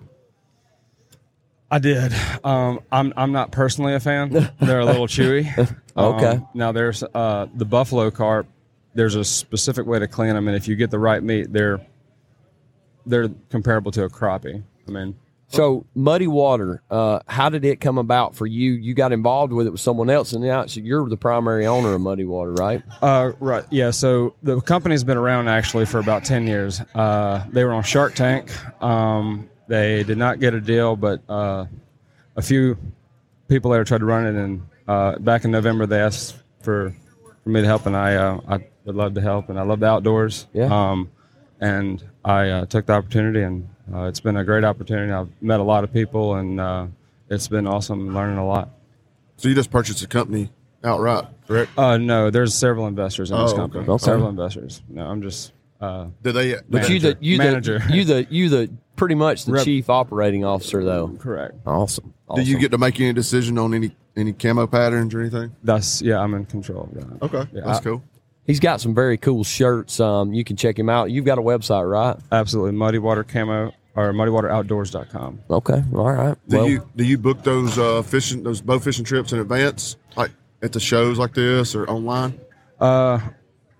I 1.69 1.79
did. 1.79 2.13
Um, 2.43 2.79
I'm 2.91 3.13
I'm 3.17 3.31
not 3.31 3.51
personally 3.51 3.95
a 3.95 3.99
fan. 3.99 4.29
They're 4.59 4.79
a 4.79 4.85
little 4.85 5.07
chewy. 5.07 5.45
Okay. 5.97 6.25
Um, 6.25 6.47
now 6.53 6.73
there's 6.73 7.03
uh, 7.03 7.47
the 7.55 7.63
buffalo 7.63 8.11
carp. 8.11 8.47
There's 8.95 9.15
a 9.15 9.23
specific 9.23 9.85
way 9.85 9.97
to 9.97 10.09
clean 10.09 10.33
them, 10.35 10.49
and 10.49 10.57
if 10.57 10.67
you 10.67 10.75
get 10.75 10.91
the 10.91 10.99
right 10.99 11.23
meat, 11.23 11.53
they're 11.53 11.79
they're 13.05 13.29
comparable 13.49 13.91
to 13.91 14.03
a 14.03 14.09
crappie. 14.09 14.61
I 14.88 14.91
mean, 14.91 15.15
So 15.47 15.86
muddy 15.95 16.27
water. 16.27 16.81
Uh, 16.89 17.19
how 17.27 17.49
did 17.49 17.65
it 17.65 17.79
come 17.79 17.97
about 17.97 18.36
for 18.36 18.45
you? 18.45 18.73
You 18.73 18.93
got 18.93 19.12
involved 19.12 19.53
with 19.53 19.67
it 19.67 19.69
with 19.69 19.81
someone 19.81 20.10
else, 20.10 20.34
and 20.34 20.43
now 20.43 20.65
you're 20.67 21.08
the 21.08 21.17
primary 21.17 21.65
owner 21.65 21.93
of 21.93 22.01
Muddy 22.01 22.25
Water, 22.25 22.53
right? 22.53 22.81
Uh, 23.01 23.31
right. 23.39 23.63
Yeah. 23.69 23.91
So 23.91 24.36
the 24.43 24.60
company's 24.62 25.03
been 25.03 25.17
around 25.17 25.47
actually 25.47 25.86
for 25.86 25.99
about 25.99 26.25
10 26.25 26.47
years. 26.47 26.81
Uh, 26.93 27.45
they 27.49 27.63
were 27.63 27.73
on 27.73 27.84
Shark 27.84 28.15
Tank. 28.15 28.51
Um, 28.84 29.49
they 29.67 30.03
did 30.03 30.17
not 30.17 30.39
get 30.39 30.53
a 30.53 30.62
deal, 30.62 30.95
but 30.95 31.21
uh, 31.29 31.65
a 32.36 32.41
few 32.41 32.77
people 33.47 33.71
there 33.71 33.84
tried 33.84 33.99
to 33.99 34.05
run 34.05 34.25
it. 34.25 34.36
And 34.36 34.67
uh, 34.88 35.19
back 35.19 35.45
in 35.45 35.51
November, 35.51 35.86
they 35.86 35.99
asked 35.99 36.36
for, 36.62 36.93
for 37.43 37.49
me 37.49 37.62
to 37.62 37.67
help, 37.67 37.86
and 37.86 37.95
I, 37.95 38.15
uh, 38.15 38.39
I 38.47 38.65
would 38.86 38.95
love 38.95 39.13
to 39.15 39.21
help. 39.21 39.49
And 39.49 39.60
I 39.60 39.63
love 39.63 39.79
the 39.79 39.88
outdoors. 39.88 40.47
Yeah. 40.53 40.65
Um, 40.65 41.12
and 41.60 42.03
I 42.23 42.49
uh, 42.49 42.65
took 42.65 42.88
the 42.88 42.93
opportunity, 42.93 43.41
and 43.41 43.69
uh, 43.93 44.04
it's 44.06 44.19
been 44.19 44.38
a 44.38 44.43
great 44.43 44.63
opportunity. 44.63 45.12
I've 45.12 45.30
met 45.41 45.60
a 45.60 45.63
lot 45.63 45.84
of 45.84 45.93
people, 45.93 46.36
and 46.36 46.60
uh, 46.60 46.88
it's 47.30 47.48
been 47.48 47.67
awesome 47.67 48.13
learning 48.13 48.38
a 48.38 48.45
lot. 48.45 48.69
So 49.38 49.50
you 49.50 49.56
just 49.56 49.71
purchased 49.71 50.02
a 50.04 50.08
company 50.08 50.50
outright, 50.84 51.26
correct? 51.48 51.71
Uh, 51.78 51.98
no, 51.98 52.30
there's 52.30 52.54
several 52.56 52.88
investors 52.88 53.32
in 53.32 53.38
this 53.38 53.52
Oh, 53.52 53.56
company. 53.56 53.84
okay. 53.84 53.91
Okay. 53.91 54.04
Several 54.06 54.30
investors. 54.30 54.82
No, 54.89 55.06
I'm 55.06 55.21
just 55.21 55.52
uh, 55.82 56.08
Did 56.24 56.34
they? 56.34 56.56
But 56.69 56.89
you 56.89 57.00
the 57.00 57.17
you 57.19 57.38
Manager. 57.38 57.80
the 57.80 57.93
you 57.95 58.06
the 58.06 58.28
you 58.30 58.50
the 58.50 58.71
pretty 58.95 59.15
much 59.15 59.43
the 59.45 59.54
Rep- 59.54 59.65
chief 59.65 59.89
operating 59.89 60.45
officer 60.45 60.84
though. 60.84 61.10
correct. 61.19 61.56
Awesome. 61.65 62.13
Do 62.34 62.41
you 62.41 62.58
get 62.58 62.71
to 62.71 62.78
make 62.78 63.00
any 63.00 63.13
decision 63.13 63.58
on 63.58 63.74
any 63.74 63.95
any 64.15 64.32
camo 64.34 64.67
patterns 64.67 65.13
or 65.13 65.19
anything? 65.21 65.54
That's 65.63 66.02
yeah. 66.02 66.19
I'm 66.19 66.34
in 66.34 66.45
control 66.45 66.84
of 66.84 66.93
that. 66.93 67.26
Okay, 67.26 67.50
Yeah, 67.54 67.62
that's 67.65 67.80
I- 67.80 67.84
cool. 67.84 68.04
He's 68.45 68.60
got 68.60 68.79
some 68.81 68.93
very 68.93 69.17
cool 69.17 69.43
shirts. 69.43 69.99
Um, 69.99 70.34
you 70.34 70.43
can 70.43 70.55
check 70.55 70.77
him 70.77 70.88
out. 70.89 71.10
You've 71.12 71.25
got 71.25 71.38
a 71.39 71.41
website, 71.41 71.89
right? 71.89 72.15
Absolutely. 72.31 72.73
Muddy 72.73 72.99
Water 72.99 73.23
Camo 73.23 73.73
or 73.95 74.13
muddywateroutdoors.com. 74.13 75.39
Okay. 75.49 75.84
All 75.93 76.12
right. 76.12 76.38
Do 76.47 76.58
well, 76.58 76.69
you 76.69 76.89
do 76.95 77.03
you 77.03 77.17
book 77.17 77.43
those 77.43 77.77
uh, 77.77 78.01
fishing 78.03 78.43
those 78.43 78.62
bow 78.62 78.79
fishing 78.79 79.05
trips 79.05 79.31
in 79.34 79.39
advance, 79.39 79.97
like 80.15 80.31
at 80.62 80.73
the 80.73 80.79
shows 80.79 81.17
like 81.17 81.34
this 81.34 81.75
or 81.75 81.89
online? 81.89 82.39
Uh, 82.79 83.19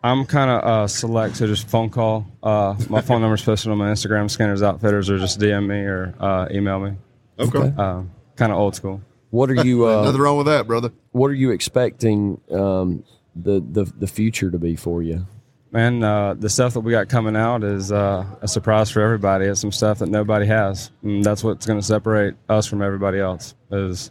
I'm 0.04 0.26
kind 0.26 0.52
of 0.52 0.64
uh, 0.64 0.88
select, 0.88 1.38
so 1.38 1.48
just 1.48 1.68
phone 1.68 1.90
call. 1.90 2.28
Uh, 2.44 2.76
my 2.90 3.02
phone 3.02 3.22
number's 3.22 3.44
posted 3.44 3.72
on 3.72 3.78
my 3.78 3.90
Instagram, 3.92 4.30
Scanners 4.30 4.62
Outfitters, 4.64 5.10
or 5.10 5.18
just 5.18 5.40
DM 5.40 5.68
me 5.68 5.78
or 5.78 6.14
uh, 6.20 6.48
email 6.52 6.80
me. 6.80 6.94
Okay, 7.40 7.74
Uh, 7.78 8.04
kind 8.36 8.52
of 8.52 8.58
old 8.58 8.76
school. 8.76 9.02
what 9.32 9.50
are 9.50 9.66
you? 9.66 9.86
Uh, 9.90 10.04
nothing 10.04 10.22
wrong 10.22 10.38
with 10.38 10.46
that, 10.46 10.68
brother. 10.68 10.92
what 11.12 11.28
are 11.28 11.34
you 11.34 11.52
expecting 11.52 12.40
um, 12.52 13.04
the 13.36 13.60
the 13.60 13.86
the 13.98 14.08
future 14.08 14.52
to 14.52 14.58
be 14.58 14.76
for 14.76 15.04
you? 15.04 15.26
Man, 15.72 16.04
uh, 16.04 16.36
the 16.36 16.50
stuff 16.50 16.74
that 16.76 16.82
we 16.82 16.92
got 16.92 17.10
coming 17.10 17.36
out 17.36 17.64
is 17.64 17.92
uh, 17.92 18.26
a 18.42 18.48
surprise 18.48 18.90
for 18.90 19.02
everybody. 19.02 19.46
It's 19.46 19.60
some 19.60 19.74
stuff 19.74 20.00
that 20.00 20.10
nobody 20.10 20.46
has, 20.46 20.90
and 21.04 21.24
that's 21.24 21.44
what's 21.44 21.66
going 21.66 21.80
to 21.80 21.86
separate 21.86 22.36
us 22.48 22.66
from 22.66 22.82
everybody 22.82 23.20
else. 23.20 23.56
Is 23.72 24.10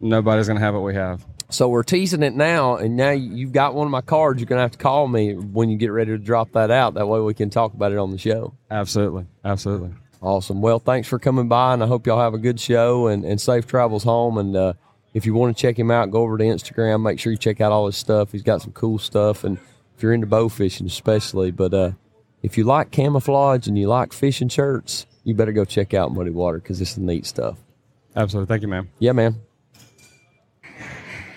nobody's 0.00 0.46
going 0.46 0.58
to 0.58 0.64
have 0.64 0.74
what 0.74 0.84
we 0.84 0.94
have. 0.94 1.26
So 1.48 1.68
we're 1.68 1.84
teasing 1.84 2.22
it 2.22 2.34
now, 2.34 2.76
and 2.76 2.96
now 2.96 3.10
you've 3.10 3.52
got 3.52 3.74
one 3.74 3.86
of 3.86 3.90
my 3.90 4.00
cards. 4.00 4.40
You're 4.40 4.46
gonna 4.46 4.62
have 4.62 4.72
to 4.72 4.78
call 4.78 5.06
me 5.06 5.34
when 5.34 5.70
you 5.70 5.76
get 5.76 5.92
ready 5.92 6.10
to 6.10 6.18
drop 6.18 6.52
that 6.52 6.72
out. 6.72 6.94
That 6.94 7.06
way 7.06 7.20
we 7.20 7.34
can 7.34 7.50
talk 7.50 7.72
about 7.72 7.92
it 7.92 7.98
on 7.98 8.10
the 8.10 8.18
show. 8.18 8.54
Absolutely, 8.70 9.26
absolutely. 9.44 9.92
Awesome. 10.20 10.60
Well, 10.60 10.80
thanks 10.80 11.06
for 11.06 11.18
coming 11.20 11.46
by, 11.46 11.74
and 11.74 11.84
I 11.84 11.86
hope 11.86 12.06
y'all 12.06 12.20
have 12.20 12.34
a 12.34 12.38
good 12.38 12.58
show 12.58 13.06
and, 13.06 13.24
and 13.24 13.40
safe 13.40 13.66
travels 13.66 14.02
home. 14.02 14.38
And 14.38 14.56
uh, 14.56 14.72
if 15.16 15.24
you 15.24 15.32
want 15.32 15.56
to 15.56 15.60
check 15.60 15.78
him 15.78 15.90
out, 15.90 16.10
go 16.10 16.20
over 16.20 16.36
to 16.36 16.44
Instagram. 16.44 17.00
Make 17.00 17.18
sure 17.18 17.32
you 17.32 17.38
check 17.38 17.62
out 17.62 17.72
all 17.72 17.86
his 17.86 17.96
stuff. 17.96 18.32
He's 18.32 18.42
got 18.42 18.60
some 18.60 18.72
cool 18.72 18.98
stuff, 18.98 19.44
and 19.44 19.56
if 19.96 20.02
you're 20.02 20.12
into 20.12 20.26
bow 20.26 20.50
fishing, 20.50 20.86
especially. 20.86 21.50
But 21.50 21.72
uh, 21.72 21.92
if 22.42 22.58
you 22.58 22.64
like 22.64 22.90
camouflage 22.90 23.66
and 23.66 23.78
you 23.78 23.88
like 23.88 24.12
fishing 24.12 24.50
shirts, 24.50 25.06
you 25.24 25.34
better 25.34 25.52
go 25.52 25.64
check 25.64 25.94
out 25.94 26.12
Muddy 26.12 26.32
Water 26.32 26.58
because 26.58 26.82
it's 26.82 26.96
the 26.96 27.00
neat 27.00 27.24
stuff. 27.24 27.56
Absolutely. 28.14 28.46
Thank 28.46 28.60
you, 28.60 28.68
man. 28.68 28.90
Yeah, 28.98 29.12
man. 29.12 29.40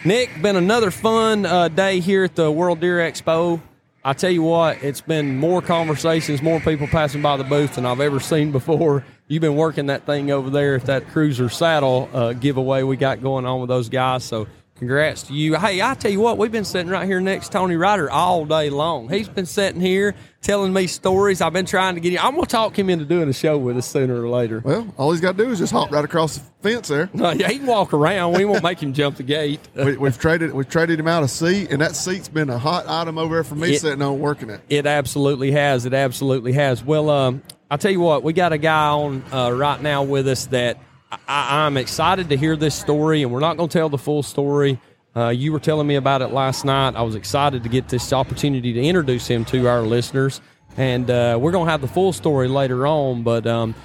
Nick, 0.03 0.29
been 0.41 0.57
another 0.57 0.91
fun 0.91 1.45
uh, 1.45 1.69
day 1.69 2.01
here 2.01 2.25
at 2.25 2.35
the 2.35 2.51
World 2.51 2.81
Deer 2.81 2.97
Expo. 2.97 3.61
I 4.03 4.11
tell 4.11 4.29
you 4.29 4.43
what, 4.43 4.83
it's 4.83 5.01
been 5.01 5.37
more 5.37 5.61
conversations, 5.61 6.41
more 6.41 6.59
people 6.59 6.87
passing 6.87 7.21
by 7.21 7.37
the 7.37 7.45
booth 7.45 7.75
than 7.75 7.85
I've 7.85 8.01
ever 8.01 8.19
seen 8.19 8.51
before. 8.51 9.05
You've 9.29 9.41
been 9.41 9.55
working 9.55 9.85
that 9.85 10.07
thing 10.07 10.31
over 10.31 10.49
there 10.49 10.73
at 10.77 10.85
that 10.87 11.05
Cruzr 11.09 11.51
Saddle 11.53 12.09
uh, 12.11 12.33
giveaway 12.33 12.81
we 12.81 12.97
got 12.97 13.21
going 13.21 13.45
on 13.45 13.59
with 13.61 13.67
those 13.69 13.87
guys. 13.87 14.23
So, 14.23 14.47
congrats 14.77 15.21
to 15.23 15.33
you. 15.35 15.53
Hey, 15.53 15.83
I 15.83 15.93
tell 15.93 16.09
you 16.09 16.19
what, 16.19 16.39
we've 16.39 16.51
been 16.51 16.65
sitting 16.65 16.91
right 16.91 17.05
here 17.05 17.19
next 17.21 17.47
to 17.47 17.51
Tony 17.51 17.75
Ryder 17.75 18.09
all 18.09 18.45
day 18.45 18.71
long. 18.71 19.07
He's 19.07 19.29
been 19.29 19.45
sitting 19.45 19.81
here 19.81 20.15
telling 20.41 20.73
me 20.73 20.87
stories. 20.87 21.41
I've 21.41 21.53
been 21.53 21.67
trying 21.67 21.93
to 21.93 22.01
get 22.01 22.13
him. 22.13 22.21
I'm 22.23 22.33
going 22.33 22.45
to 22.45 22.49
talk 22.49 22.79
him 22.79 22.89
into 22.89 23.05
doing 23.05 23.29
a 23.29 23.33
show 23.33 23.55
with 23.59 23.77
us 23.77 23.85
sooner 23.85 24.19
or 24.19 24.27
later. 24.29 24.63
Well, 24.65 24.91
all 24.97 25.11
he's 25.11 25.21
got 25.21 25.37
to 25.37 25.43
do 25.45 25.51
is 25.51 25.59
just 25.59 25.73
hop 25.73 25.91
right 25.91 26.03
across 26.03 26.39
the 26.39 26.43
fence 26.63 26.87
there. 26.87 27.07
No, 27.19 27.29
yeah, 27.29 27.49
he 27.49 27.57
can 27.59 27.67
walk 27.67 27.93
around. 27.93 28.33
We 28.33 28.45
won't 28.45 28.63
make 28.63 28.81
him 28.81 28.93
jump 28.93 29.17
the 29.17 29.23
gate. 29.23 29.59
We, 29.75 29.95
we've 29.95 30.17
traded 30.17 30.55
we've 30.55 30.67
traded 30.67 30.99
him 30.99 31.07
out 31.07 31.21
a 31.21 31.27
seat, 31.27 31.69
and 31.69 31.81
that 31.81 31.95
seat's 31.95 32.29
been 32.29 32.49
a 32.49 32.57
hot 32.57 32.87
item 32.87 33.19
over 33.19 33.35
there 33.35 33.43
for 33.43 33.53
me 33.53 33.75
It- 33.75 33.81
sitting 33.81 34.01
on 34.01 34.17
working 34.19 34.49
it. 34.49 34.61
It 34.69 34.87
absolutely 34.87 35.51
has. 35.51 35.85
It 35.85 35.93
absolutely 35.93 36.53
has. 36.53 36.83
Well, 36.83 37.11
um, 37.11 37.43
I'll 37.71 37.77
tell 37.77 37.91
you 37.91 37.99
what, 37.99 38.23
we 38.23 38.33
got 38.33 38.51
a 38.51 38.57
guy 38.57 38.87
on 38.87 39.23
uh, 39.31 39.51
right 39.51 39.79
now 39.79 40.01
with 40.01 40.27
us 40.27 40.47
that 40.47 40.79
I, 41.27 41.65
I'm 41.65 41.77
excited 41.77 42.29
to 42.29 42.37
hear 42.37 42.55
this 42.55 42.73
story, 42.73 43.21
and 43.21 43.31
we're 43.31 43.41
not 43.41 43.57
going 43.57 43.69
to 43.69 43.77
tell 43.77 43.89
the 43.89 43.97
full 43.99 44.23
story. 44.23 44.79
Uh, 45.15 45.29
you 45.29 45.51
were 45.51 45.59
telling 45.59 45.85
me 45.85 45.93
about 45.93 46.23
it 46.23 46.29
last 46.29 46.65
night. 46.65 46.95
I 46.95 47.03
was 47.03 47.13
excited 47.13 47.61
to 47.61 47.69
get 47.69 47.87
this 47.87 48.11
opportunity 48.11 48.73
to 48.73 48.81
introduce 48.81 49.27
him 49.27 49.45
to 49.45 49.67
our 49.67 49.83
listeners, 49.83 50.41
and 50.77 51.11
uh, 51.11 51.37
we're 51.39 51.51
going 51.51 51.67
to 51.67 51.71
have 51.71 51.81
the 51.81 51.87
full 51.87 52.11
story 52.11 52.47
later 52.47 52.87
on. 52.87 53.21
But 53.21 53.45
um, 53.45 53.75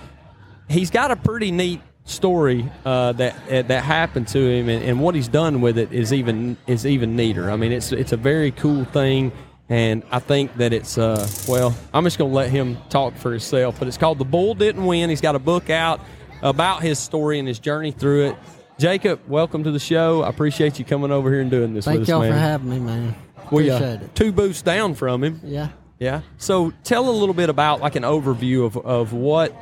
he's 0.70 0.90
got 0.90 1.10
a 1.10 1.16
pretty 1.16 1.50
neat 1.50 1.82
story 2.06 2.70
uh, 2.86 3.12
that 3.12 3.34
uh, 3.50 3.62
that 3.62 3.84
happened 3.84 4.28
to 4.28 4.38
him, 4.38 4.70
and, 4.70 4.82
and 4.82 4.98
what 4.98 5.14
he's 5.14 5.28
done 5.28 5.60
with 5.60 5.76
it 5.76 5.92
is 5.92 6.10
even 6.10 6.56
is 6.66 6.86
even 6.86 7.16
neater. 7.16 7.50
I 7.50 7.56
mean, 7.56 7.70
it's 7.72 7.92
it's 7.92 8.12
a 8.12 8.16
very 8.16 8.50
cool 8.50 8.86
thing, 8.86 9.30
and 9.68 10.02
I 10.10 10.18
think 10.18 10.56
that 10.58 10.72
it's 10.72 10.98
uh, 10.98 11.26
well. 11.48 11.74
I'm 11.92 12.04
just 12.04 12.18
going 12.18 12.30
to 12.30 12.34
let 12.34 12.50
him 12.50 12.76
talk 12.90 13.14
for 13.16 13.30
himself. 13.30 13.78
But 13.78 13.88
it's 13.88 13.96
called 13.98 14.18
"The 14.18 14.24
Bull 14.24 14.54
Didn't 14.54 14.84
Win." 14.84 15.08
He's 15.10 15.20
got 15.20 15.34
a 15.34 15.38
book 15.38 15.70
out 15.70 16.00
about 16.42 16.82
his 16.82 16.98
story 16.98 17.38
and 17.38 17.48
his 17.48 17.58
journey 17.58 17.90
through 17.90 18.26
it. 18.30 18.36
Jacob, 18.78 19.20
welcome 19.28 19.64
to 19.64 19.70
the 19.70 19.78
show. 19.78 20.22
I 20.22 20.28
appreciate 20.28 20.78
you 20.78 20.84
coming 20.84 21.10
over 21.12 21.30
here 21.30 21.40
and 21.40 21.50
doing 21.50 21.74
this 21.74 21.84
Thank 21.84 22.00
with 22.00 22.08
us, 22.08 22.10
y'all 22.10 22.20
man. 22.22 22.32
for 22.32 22.38
having 22.38 22.70
me, 22.70 22.78
man. 22.80 23.14
we 23.52 23.70
uh, 23.70 23.76
Appreciate 23.76 24.02
it. 24.02 24.14
two 24.16 24.32
booths 24.32 24.62
down 24.62 24.94
from 24.94 25.22
him. 25.22 25.40
Yeah. 25.44 25.68
Yeah. 26.00 26.22
So 26.38 26.72
tell 26.82 27.08
a 27.08 27.12
little 27.12 27.34
bit 27.34 27.48
about 27.50 27.80
like 27.80 27.94
an 27.94 28.02
overview 28.02 28.66
of, 28.66 28.76
of 28.76 29.12
what 29.12 29.54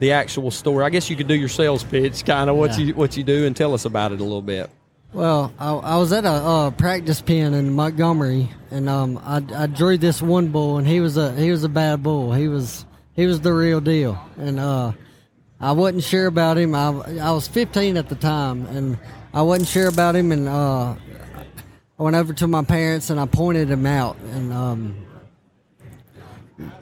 the 0.00 0.12
actual 0.12 0.50
story. 0.50 0.84
I 0.84 0.90
guess 0.90 1.08
you 1.08 1.16
could 1.16 1.28
do 1.28 1.34
your 1.34 1.48
sales 1.48 1.82
pitch, 1.82 2.24
kind 2.26 2.50
of 2.50 2.56
what 2.56 2.72
Yeah. 2.78 2.84
you 2.86 2.94
what 2.94 3.16
you 3.16 3.24
do, 3.24 3.46
and 3.46 3.56
tell 3.56 3.72
us 3.72 3.86
about 3.86 4.12
it 4.12 4.20
a 4.20 4.22
little 4.22 4.42
bit. 4.42 4.70
Well, 5.12 5.54
I, 5.58 5.72
I 5.72 5.96
was 5.96 6.12
at 6.12 6.24
a 6.26 6.72
practice 6.76 7.22
pen 7.22 7.54
in 7.54 7.72
Montgomery, 7.72 8.50
and 8.70 8.88
um, 8.90 9.18
I, 9.24 9.42
I 9.54 9.66
drew 9.66 9.96
this 9.96 10.20
one 10.20 10.48
bull, 10.48 10.76
and 10.76 10.86
he 10.86 11.00
was 11.00 11.16
a 11.16 11.34
he 11.34 11.50
was 11.50 11.64
a 11.64 11.68
bad 11.68 12.02
bull. 12.02 12.32
He 12.32 12.46
was 12.46 12.84
he 13.14 13.26
was 13.26 13.40
the 13.40 13.52
real 13.52 13.80
deal, 13.80 14.18
and 14.36 14.60
uh, 14.60 14.92
I 15.60 15.72
wasn't 15.72 16.04
sure 16.04 16.26
about 16.26 16.58
him. 16.58 16.74
I, 16.74 16.88
I 17.20 17.30
was 17.32 17.48
15 17.48 17.96
at 17.96 18.10
the 18.10 18.16
time, 18.16 18.66
and 18.66 18.98
I 19.32 19.42
wasn't 19.42 19.68
sure 19.68 19.88
about 19.88 20.14
him, 20.14 20.30
and 20.30 20.46
uh, 20.46 20.94
I 21.98 22.02
went 22.02 22.14
over 22.14 22.32
to 22.34 22.46
my 22.46 22.62
parents 22.62 23.10
and 23.10 23.18
I 23.18 23.26
pointed 23.26 23.70
him 23.70 23.86
out, 23.86 24.18
and 24.32 24.52
um, 24.52 25.06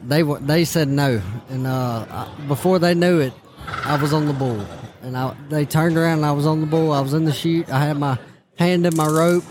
they 0.03 0.23
they 0.23 0.65
said 0.65 0.89
no, 0.89 1.23
and 1.49 1.67
uh, 1.67 2.27
before 2.49 2.81
they 2.81 2.95
knew 2.95 3.21
it, 3.21 3.33
I 3.67 3.97
was 4.03 4.13
on 4.13 4.27
the 4.27 4.33
bull, 4.33 4.67
and 5.07 5.17
I, 5.17 5.35
they 5.49 5.65
turned 5.65 5.97
around 5.97 6.19
and 6.19 6.27
I 6.27 6.33
was 6.33 6.47
on 6.47 6.61
the 6.61 6.67
bull. 6.67 6.93
I 6.93 7.01
was 7.01 7.15
in 7.15 7.25
the 7.25 7.33
chute. 7.33 7.71
I 7.71 7.79
had 7.79 7.97
my 7.97 8.19
hand 8.59 8.85
in 8.85 8.97
my 8.97 9.07
rope, 9.07 9.45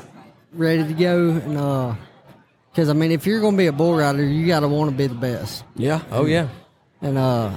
ready 0.54 0.86
to 0.86 0.94
go, 0.94 1.30
and 1.30 1.58
uh, 1.58 1.96
because 2.72 2.90
I 2.90 2.94
mean, 2.94 3.12
if 3.12 3.26
you're 3.26 3.40
going 3.40 3.54
to 3.54 3.58
be 3.58 3.68
a 3.68 3.72
bull 3.72 3.96
rider, 3.96 4.24
you 4.24 4.46
got 4.46 4.60
to 4.60 4.68
want 4.68 4.92
to 4.92 4.98
be 4.98 5.08
the 5.08 5.16
best. 5.16 5.64
Yeah. 5.76 6.02
Oh 6.12 6.26
yeah. 6.26 6.50
And 7.02 7.18
uh, 7.18 7.56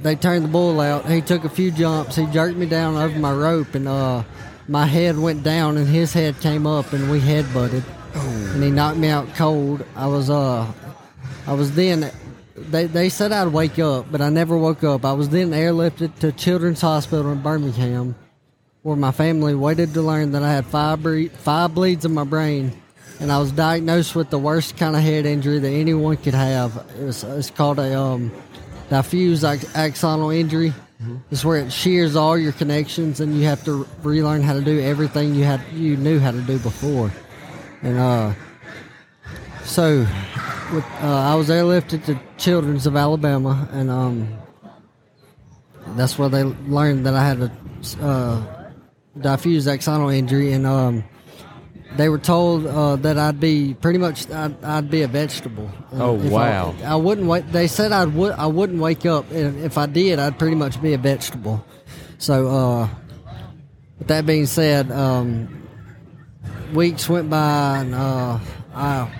they 0.00 0.16
turned 0.16 0.44
the 0.44 0.48
bull 0.48 0.80
out. 0.80 1.06
He 1.06 1.20
took 1.20 1.44
a 1.44 1.48
few 1.48 1.70
jumps. 1.70 2.16
He 2.16 2.26
jerked 2.26 2.56
me 2.56 2.66
down 2.66 2.96
over 2.96 3.18
my 3.18 3.32
rope, 3.32 3.74
and 3.74 3.86
uh, 3.86 4.24
my 4.66 4.86
head 4.86 5.18
went 5.18 5.42
down, 5.42 5.76
and 5.76 5.86
his 5.86 6.12
head 6.12 6.40
came 6.40 6.66
up, 6.66 6.92
and 6.92 7.10
we 7.10 7.20
head 7.20 7.52
butted. 7.52 7.84
And 8.14 8.62
he 8.62 8.70
knocked 8.70 8.96
me 8.96 9.08
out 9.08 9.34
cold. 9.34 9.84
I 9.96 10.06
was 10.06 10.30
uh, 10.30 10.70
I 11.46 11.52
was 11.52 11.74
then. 11.74 12.10
They 12.56 12.86
they 12.86 13.08
said 13.08 13.32
I'd 13.32 13.48
wake 13.48 13.78
up, 13.78 14.06
but 14.10 14.20
I 14.20 14.28
never 14.28 14.56
woke 14.56 14.84
up. 14.84 15.04
I 15.04 15.12
was 15.12 15.28
then 15.28 15.50
airlifted 15.50 16.18
to 16.20 16.30
Children's 16.32 16.80
Hospital 16.80 17.32
in 17.32 17.42
Birmingham, 17.42 18.14
where 18.82 18.96
my 18.96 19.10
family 19.10 19.54
waited 19.54 19.92
to 19.94 20.02
learn 20.02 20.32
that 20.32 20.42
I 20.42 20.52
had 20.52 20.64
five 20.66 21.02
bre- 21.02 21.28
five 21.28 21.74
bleeds 21.74 22.04
in 22.04 22.14
my 22.14 22.22
brain, 22.22 22.72
and 23.18 23.32
I 23.32 23.38
was 23.38 23.50
diagnosed 23.50 24.14
with 24.14 24.30
the 24.30 24.38
worst 24.38 24.76
kind 24.76 24.94
of 24.94 25.02
head 25.02 25.26
injury 25.26 25.58
that 25.58 25.68
anyone 25.68 26.16
could 26.16 26.34
have. 26.34 26.76
It 26.98 27.04
was 27.04 27.24
it's 27.24 27.50
called 27.50 27.80
a 27.80 27.98
um, 27.98 28.30
diffuse 28.88 29.42
axonal 29.42 30.34
injury. 30.34 30.72
It's 31.30 31.44
where 31.44 31.58
it 31.58 31.72
shears 31.72 32.16
all 32.16 32.38
your 32.38 32.52
connections, 32.52 33.20
and 33.20 33.36
you 33.36 33.44
have 33.44 33.64
to 33.64 33.86
relearn 34.02 34.42
how 34.42 34.54
to 34.54 34.62
do 34.62 34.80
everything 34.80 35.34
you 35.34 35.44
had 35.44 35.60
you 35.72 35.96
knew 35.96 36.20
how 36.20 36.30
to 36.30 36.40
do 36.40 36.58
before. 36.60 37.10
And 37.82 37.98
uh, 37.98 38.32
so, 39.64 40.06
with, 40.72 40.84
uh, 41.02 41.32
I 41.32 41.34
was 41.34 41.48
airlifted 41.48 42.04
to 42.06 42.20
Children's 42.36 42.86
of 42.86 42.96
Alabama, 42.96 43.68
and 43.72 43.90
um, 43.90 44.38
that's 45.96 46.18
where 46.18 46.28
they 46.28 46.42
learned 46.42 47.06
that 47.06 47.14
I 47.14 47.26
had 47.26 47.40
a 47.42 47.52
uh, 48.00 48.70
diffuse 49.20 49.66
axonal 49.66 50.14
injury, 50.14 50.52
and 50.52 50.66
um, 50.66 51.04
they 51.96 52.08
were 52.08 52.18
told 52.18 52.66
uh, 52.66 52.96
that 52.96 53.18
I'd 53.18 53.40
be 53.40 53.74
pretty 53.74 53.98
much 53.98 54.30
I'd, 54.30 54.62
I'd 54.64 54.90
be 54.90 55.02
a 55.02 55.08
vegetable. 55.08 55.70
Oh, 55.92 56.14
wow. 56.28 56.74
I, 56.82 56.92
I 56.92 56.94
wouldn't 56.96 57.26
wait. 57.26 57.50
They 57.52 57.66
said 57.66 57.92
I 57.92 58.04
would 58.04 58.32
I 58.32 58.46
wouldn't 58.46 58.80
wake 58.80 59.06
up, 59.06 59.30
and 59.30 59.62
if 59.64 59.78
I 59.78 59.86
did, 59.86 60.18
I'd 60.18 60.38
pretty 60.38 60.56
much 60.56 60.80
be 60.82 60.94
a 60.94 60.98
vegetable. 60.98 61.64
So, 62.18 62.48
uh, 62.48 62.88
with 63.98 64.08
that 64.08 64.26
being 64.26 64.46
said, 64.46 64.90
um, 64.90 65.68
weeks 66.72 67.08
went 67.08 67.30
by, 67.30 67.78
and 67.78 67.94
uh, 67.94 68.38
I, 68.74 69.10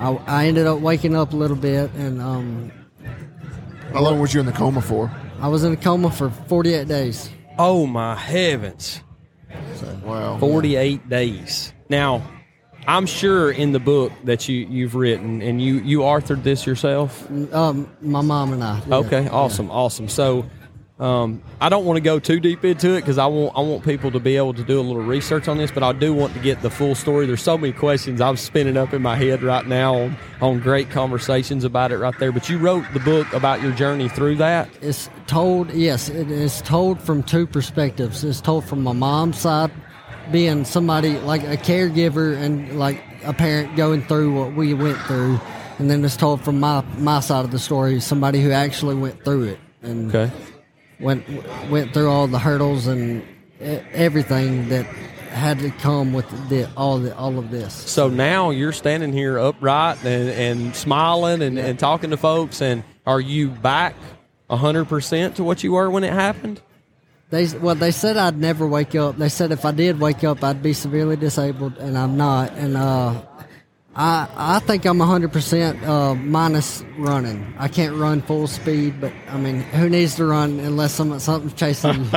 I 0.00 0.12
I 0.26 0.46
ended 0.46 0.66
up 0.66 0.80
waking 0.80 1.14
up 1.14 1.32
a 1.32 1.36
little 1.36 1.56
bit, 1.56 1.90
and 1.94 2.20
um, 2.20 2.72
How 3.92 4.00
long 4.00 4.18
was 4.18 4.32
you 4.34 4.40
in 4.40 4.46
the 4.46 4.52
coma 4.52 4.80
for? 4.80 5.10
I 5.40 5.48
was 5.48 5.62
in 5.64 5.72
a 5.72 5.76
coma 5.76 6.10
for 6.10 6.30
48 6.30 6.88
days. 6.88 7.30
Oh 7.58 7.86
my 7.86 8.14
heavens. 8.16 9.02
Wow. 10.04 10.38
48 10.38 11.08
days. 11.08 11.72
Now, 11.88 12.22
I'm 12.86 13.06
sure 13.06 13.50
in 13.50 13.72
the 13.72 13.78
book 13.80 14.12
that 14.24 14.48
you, 14.48 14.66
you've 14.68 14.94
written, 14.94 15.42
and 15.42 15.60
you, 15.62 15.76
you 15.80 16.00
authored 16.00 16.42
this 16.42 16.66
yourself. 16.66 17.30
Um, 17.52 17.88
my 18.00 18.20
mom 18.20 18.52
and 18.52 18.62
I. 18.64 18.80
yeah. 18.86 18.96
Okay, 18.96 19.28
awesome, 19.28 19.70
awesome. 19.70 20.08
So, 20.08 20.48
um, 21.00 21.42
I 21.62 21.70
don't 21.70 21.86
want 21.86 21.96
to 21.96 22.02
go 22.02 22.18
too 22.18 22.40
deep 22.40 22.62
into 22.62 22.90
it 22.90 23.00
because 23.00 23.16
I 23.16 23.24
want 23.24 23.56
I 23.56 23.60
want 23.62 23.84
people 23.84 24.10
to 24.10 24.20
be 24.20 24.36
able 24.36 24.52
to 24.52 24.62
do 24.62 24.78
a 24.78 24.82
little 24.82 25.02
research 25.02 25.48
on 25.48 25.56
this, 25.56 25.70
but 25.70 25.82
I 25.82 25.92
do 25.92 26.12
want 26.12 26.34
to 26.34 26.40
get 26.40 26.60
the 26.60 26.68
full 26.68 26.94
story. 26.94 27.24
There's 27.24 27.42
so 27.42 27.56
many 27.56 27.72
questions 27.72 28.20
I'm 28.20 28.36
spinning 28.36 28.76
up 28.76 28.92
in 28.92 29.00
my 29.00 29.16
head 29.16 29.42
right 29.42 29.66
now 29.66 29.94
on, 29.94 30.16
on 30.42 30.60
great 30.60 30.90
conversations 30.90 31.64
about 31.64 31.90
it 31.90 31.96
right 31.96 32.16
there. 32.18 32.32
But 32.32 32.50
you 32.50 32.58
wrote 32.58 32.84
the 32.92 33.00
book 33.00 33.32
about 33.32 33.62
your 33.62 33.72
journey 33.72 34.10
through 34.10 34.36
that. 34.36 34.68
It's 34.82 35.08
told, 35.26 35.72
yes, 35.72 36.10
it 36.10 36.30
is 36.30 36.60
told 36.62 37.00
from 37.00 37.22
two 37.22 37.46
perspectives. 37.46 38.22
It's 38.22 38.42
told 38.42 38.66
from 38.66 38.82
my 38.82 38.92
mom's 38.92 39.38
side, 39.38 39.70
being 40.30 40.66
somebody 40.66 41.18
like 41.20 41.42
a 41.44 41.56
caregiver 41.56 42.36
and 42.36 42.78
like 42.78 43.02
a 43.24 43.32
parent 43.32 43.74
going 43.74 44.02
through 44.02 44.38
what 44.38 44.54
we 44.54 44.74
went 44.74 44.98
through, 44.98 45.40
and 45.78 45.90
then 45.90 46.04
it's 46.04 46.16
told 46.16 46.42
from 46.42 46.60
my 46.60 46.84
my 46.98 47.20
side 47.20 47.46
of 47.46 47.52
the 47.52 47.58
story, 47.58 48.00
somebody 48.00 48.42
who 48.42 48.50
actually 48.50 48.96
went 48.96 49.24
through 49.24 49.44
it 49.44 49.58
and 49.82 50.14
Okay. 50.14 50.30
Went 51.00 51.24
went 51.70 51.92
through 51.92 52.10
all 52.10 52.26
the 52.26 52.38
hurdles 52.38 52.86
and 52.86 53.22
everything 53.60 54.68
that 54.68 54.86
had 55.30 55.60
to 55.60 55.70
come 55.70 56.12
with 56.12 56.28
the, 56.48 56.68
all 56.76 56.98
the 56.98 57.16
all 57.16 57.38
of 57.38 57.50
this. 57.50 57.72
So 57.74 58.08
now 58.08 58.50
you're 58.50 58.72
standing 58.72 59.12
here 59.12 59.38
upright 59.38 60.04
and, 60.04 60.30
and 60.30 60.76
smiling 60.76 61.42
and, 61.42 61.58
and 61.58 61.78
talking 61.78 62.10
to 62.10 62.16
folks. 62.16 62.60
And 62.60 62.82
are 63.06 63.20
you 63.20 63.48
back 63.48 63.94
100% 64.50 65.36
to 65.36 65.44
what 65.44 65.62
you 65.62 65.72
were 65.72 65.88
when 65.88 66.04
it 66.04 66.12
happened? 66.12 66.60
They 67.30 67.46
well, 67.46 67.76
they 67.76 67.92
said 67.92 68.16
I'd 68.16 68.38
never 68.38 68.66
wake 68.66 68.96
up. 68.96 69.16
They 69.16 69.28
said 69.28 69.52
if 69.52 69.64
I 69.64 69.70
did 69.70 70.00
wake 70.00 70.24
up, 70.24 70.42
I'd 70.42 70.62
be 70.64 70.72
severely 70.72 71.16
disabled, 71.16 71.78
and 71.78 71.96
I'm 71.96 72.16
not. 72.16 72.52
And 72.54 72.76
uh, 72.76 73.22
I 73.94 74.28
I 74.36 74.58
think 74.60 74.84
I'm 74.84 74.98
100 74.98 75.32
percent 75.32 75.82
uh, 75.84 76.14
minus 76.14 76.82
running. 76.96 77.54
I 77.58 77.68
can't 77.68 77.96
run 77.96 78.22
full 78.22 78.46
speed, 78.46 79.00
but 79.00 79.12
I 79.28 79.36
mean, 79.38 79.60
who 79.60 79.88
needs 79.88 80.14
to 80.16 80.26
run 80.26 80.60
unless 80.60 80.94
some, 80.94 81.18
something's 81.18 81.54
chasing? 81.54 82.06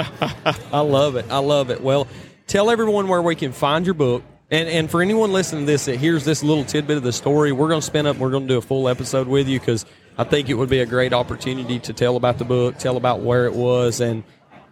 I 0.71 0.79
love 0.81 1.15
it. 1.15 1.25
I 1.29 1.39
love 1.39 1.69
it. 1.71 1.81
Well, 1.81 2.07
tell 2.47 2.69
everyone 2.69 3.07
where 3.07 3.21
we 3.21 3.35
can 3.35 3.51
find 3.51 3.85
your 3.85 3.95
book. 3.95 4.23
And, 4.51 4.69
and 4.69 4.91
for 4.91 5.01
anyone 5.01 5.31
listening 5.31 5.65
to 5.65 5.71
this 5.71 5.85
that 5.85 5.95
hears 5.97 6.25
this 6.25 6.43
little 6.43 6.63
tidbit 6.63 6.97
of 6.97 7.03
the 7.03 7.13
story, 7.13 7.51
we're 7.51 7.69
going 7.69 7.81
to 7.81 7.85
spin 7.85 8.05
up. 8.05 8.17
We're 8.17 8.29
going 8.29 8.43
to 8.43 8.53
do 8.53 8.57
a 8.59 8.61
full 8.61 8.87
episode 8.87 9.27
with 9.27 9.47
you 9.47 9.59
because 9.59 9.83
I 10.15 10.25
think 10.25 10.47
it 10.49 10.53
would 10.53 10.69
be 10.69 10.81
a 10.81 10.85
great 10.85 11.11
opportunity 11.11 11.79
to 11.79 11.93
tell 11.93 12.17
about 12.17 12.37
the 12.37 12.45
book, 12.45 12.77
tell 12.77 12.97
about 12.97 13.21
where 13.21 13.47
it 13.47 13.53
was, 13.53 13.99
and 13.99 14.23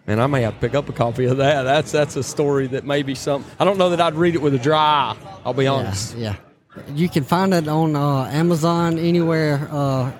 and 0.08 0.22
I 0.22 0.28
may 0.28 0.41
have 0.43 0.56
to 0.56 0.60
pick 0.60 0.76
up 0.76 0.89
a 0.89 0.93
copy 0.93 1.26
of 1.26 1.38
that. 1.38 1.64
That's 1.64 1.91
that's 1.91 2.16
a 2.16 2.22
story 2.22 2.68
that 2.68 2.86
may 2.86 3.02
be 3.02 3.16
some. 3.16 3.43
I 3.60 3.66
don't 3.66 3.80
know 3.80 3.89
that 3.89 4.02
I'd 4.02 4.14
read 4.14 4.36
it 4.36 4.41
with 4.41 4.54
a 4.54 4.60
dry 4.60 4.78
eye. 4.78 5.39
I'll 5.43 5.54
be 5.54 5.64
yeah, 5.64 5.72
honest. 5.72 6.16
yeah. 6.16 6.36
You 6.94 7.10
can 7.10 7.24
find 7.24 7.54
it 7.54 7.68
on 7.68 7.96
uh, 7.96 8.26
Amazon 8.32 8.98
anywhere. 9.00 9.68
Uh, 9.72 10.12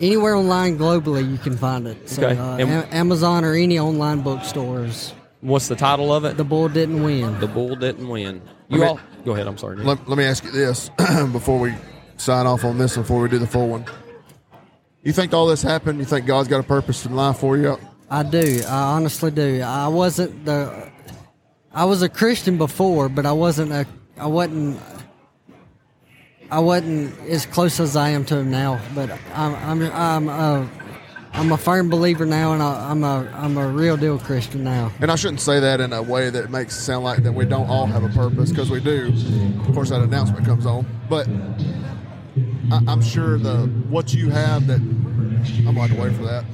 Anywhere 0.00 0.34
online 0.34 0.76
globally, 0.76 1.30
you 1.30 1.38
can 1.38 1.56
find 1.56 1.86
it. 1.86 2.10
So, 2.10 2.26
Okay. 2.26 2.36
uh, 2.36 2.56
A- 2.58 2.94
Amazon 2.94 3.44
or 3.44 3.54
any 3.54 3.78
online 3.78 4.22
bookstores. 4.22 5.14
What's 5.40 5.68
the 5.68 5.76
title 5.76 6.12
of 6.12 6.24
it? 6.24 6.36
The 6.36 6.42
bull 6.44 6.68
didn't 6.68 7.00
win. 7.04 7.38
The 7.38 7.46
bull 7.46 7.76
didn't 7.76 8.08
win. 8.08 8.42
You 8.68 8.78
Okay. 8.82 8.88
all 8.88 9.00
go 9.24 9.32
ahead. 9.34 9.46
I'm 9.46 9.56
sorry. 9.56 9.76
Let, 9.76 10.06
let 10.08 10.18
me 10.18 10.24
ask 10.24 10.42
you 10.44 10.50
this 10.50 10.90
before 11.32 11.60
we 11.60 11.74
sign 12.16 12.44
off 12.44 12.64
on 12.64 12.76
this, 12.76 12.96
before 12.96 13.20
we 13.22 13.28
do 13.28 13.38
the 13.38 13.46
full 13.46 13.68
one. 13.68 13.84
You 15.04 15.12
think 15.12 15.32
all 15.32 15.46
this 15.46 15.62
happened? 15.62 16.00
You 16.00 16.04
think 16.04 16.26
God's 16.26 16.48
got 16.48 16.58
a 16.58 16.64
purpose 16.64 17.06
in 17.06 17.14
life 17.14 17.38
for 17.38 17.56
you? 17.56 17.78
I 18.10 18.24
do. 18.24 18.62
I 18.66 18.96
honestly 18.96 19.30
do. 19.30 19.62
I 19.62 19.86
wasn't 19.86 20.44
the. 20.44 20.90
I 21.72 21.84
was 21.84 22.02
a 22.02 22.08
Christian 22.08 22.58
before, 22.58 23.08
but 23.08 23.26
I 23.26 23.32
wasn't 23.32 23.70
a. 23.70 23.86
I 24.18 24.26
wasn't. 24.26 24.80
I 26.50 26.60
wasn't 26.60 27.18
as 27.28 27.46
close 27.46 27.80
as 27.80 27.96
I 27.96 28.10
am 28.10 28.24
to 28.26 28.38
him 28.38 28.50
now. 28.50 28.80
But 28.94 29.10
I'm. 29.34 29.54
I'm. 29.54 29.92
I'm 29.92 30.28
a. 30.28 30.70
I'm 31.36 31.50
a 31.50 31.58
firm 31.58 31.90
believer 31.90 32.24
now, 32.24 32.52
and 32.52 32.62
I, 32.62 32.90
I'm 32.90 33.02
a. 33.02 33.28
I'm 33.34 33.56
a 33.58 33.66
real 33.66 33.96
deal 33.96 34.18
Christian 34.18 34.62
now. 34.62 34.92
And 35.00 35.10
I 35.10 35.16
shouldn't 35.16 35.40
say 35.40 35.58
that 35.60 35.80
in 35.80 35.92
a 35.92 36.02
way 36.02 36.30
that 36.30 36.50
makes 36.50 36.76
it 36.76 36.82
sound 36.82 37.04
like 37.04 37.22
that 37.24 37.32
we 37.32 37.44
don't 37.44 37.68
all 37.68 37.86
have 37.86 38.04
a 38.04 38.08
purpose, 38.10 38.50
because 38.50 38.70
we 38.70 38.80
do. 38.80 39.12
Of 39.66 39.74
course, 39.74 39.90
that 39.90 40.00
announcement 40.00 40.46
comes 40.46 40.66
on, 40.66 40.86
but 41.08 41.28
I, 42.70 42.80
I'm 42.86 43.02
sure 43.02 43.38
the 43.38 43.66
what 43.88 44.14
you 44.14 44.30
have 44.30 44.66
that 44.68 44.80
I'm 44.80 45.76
like 45.76 45.90
away 45.90 46.12
for 46.14 46.22
that. 46.24 46.44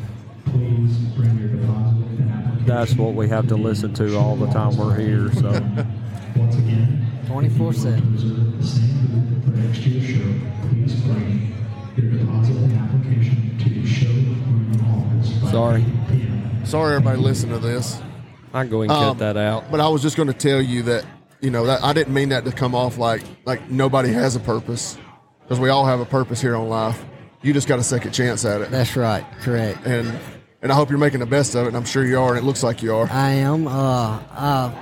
That's 2.66 2.94
what 2.94 3.14
we 3.14 3.28
have 3.28 3.48
to 3.48 3.56
listen 3.56 3.92
to 3.94 4.16
all 4.16 4.36
the 4.36 4.46
time 4.46 4.76
we're 4.76 4.96
here. 4.96 5.32
So. 5.32 5.50
Twenty 7.30 7.48
four 7.48 7.72
seven. 7.72 8.18
Sorry. 15.50 15.84
Sorry, 16.64 16.94
everybody, 16.96 17.18
listen 17.18 17.50
to 17.50 17.58
this. 17.58 18.00
I 18.52 18.62
can 18.62 18.70
go 18.70 18.82
and 18.82 18.90
cut 18.90 19.02
Um, 19.02 19.18
that 19.18 19.36
out. 19.36 19.70
But 19.70 19.80
I 19.80 19.88
was 19.88 20.02
just 20.02 20.16
going 20.16 20.28
to 20.28 20.34
tell 20.34 20.60
you 20.60 20.82
that 20.84 21.04
you 21.40 21.50
know 21.50 21.66
that 21.66 21.82
I 21.82 21.92
didn't 21.92 22.12
mean 22.14 22.30
that 22.30 22.44
to 22.44 22.52
come 22.52 22.74
off 22.74 22.98
like 22.98 23.22
like 23.44 23.70
nobody 23.70 24.12
has 24.12 24.36
a 24.36 24.40
purpose, 24.40 24.96
because 25.42 25.58
we 25.60 25.68
all 25.68 25.84
have 25.86 26.00
a 26.00 26.04
purpose 26.04 26.40
here 26.40 26.56
on 26.56 26.68
life. 26.68 27.04
You 27.42 27.52
just 27.52 27.68
got 27.68 27.78
a 27.78 27.82
second 27.84 28.12
chance 28.12 28.44
at 28.44 28.60
it, 28.60 28.70
That's 28.70 28.96
right. 28.96 29.24
Correct. 29.40 29.84
and 29.86 30.18
and 30.62 30.70
I 30.70 30.74
hope 30.74 30.90
you're 30.90 30.98
making 30.98 31.20
the 31.20 31.26
best 31.26 31.54
of 31.54 31.64
it. 31.64 31.68
And 31.68 31.76
I'm 31.76 31.84
sure 31.86 32.04
you 32.04 32.20
are, 32.20 32.30
and 32.30 32.38
it 32.38 32.44
looks 32.44 32.62
like 32.62 32.82
you 32.82 32.94
are. 32.94 33.08
I 33.10 33.30
am. 33.30 33.66
Uh, 33.66 34.18
uh, 34.32 34.72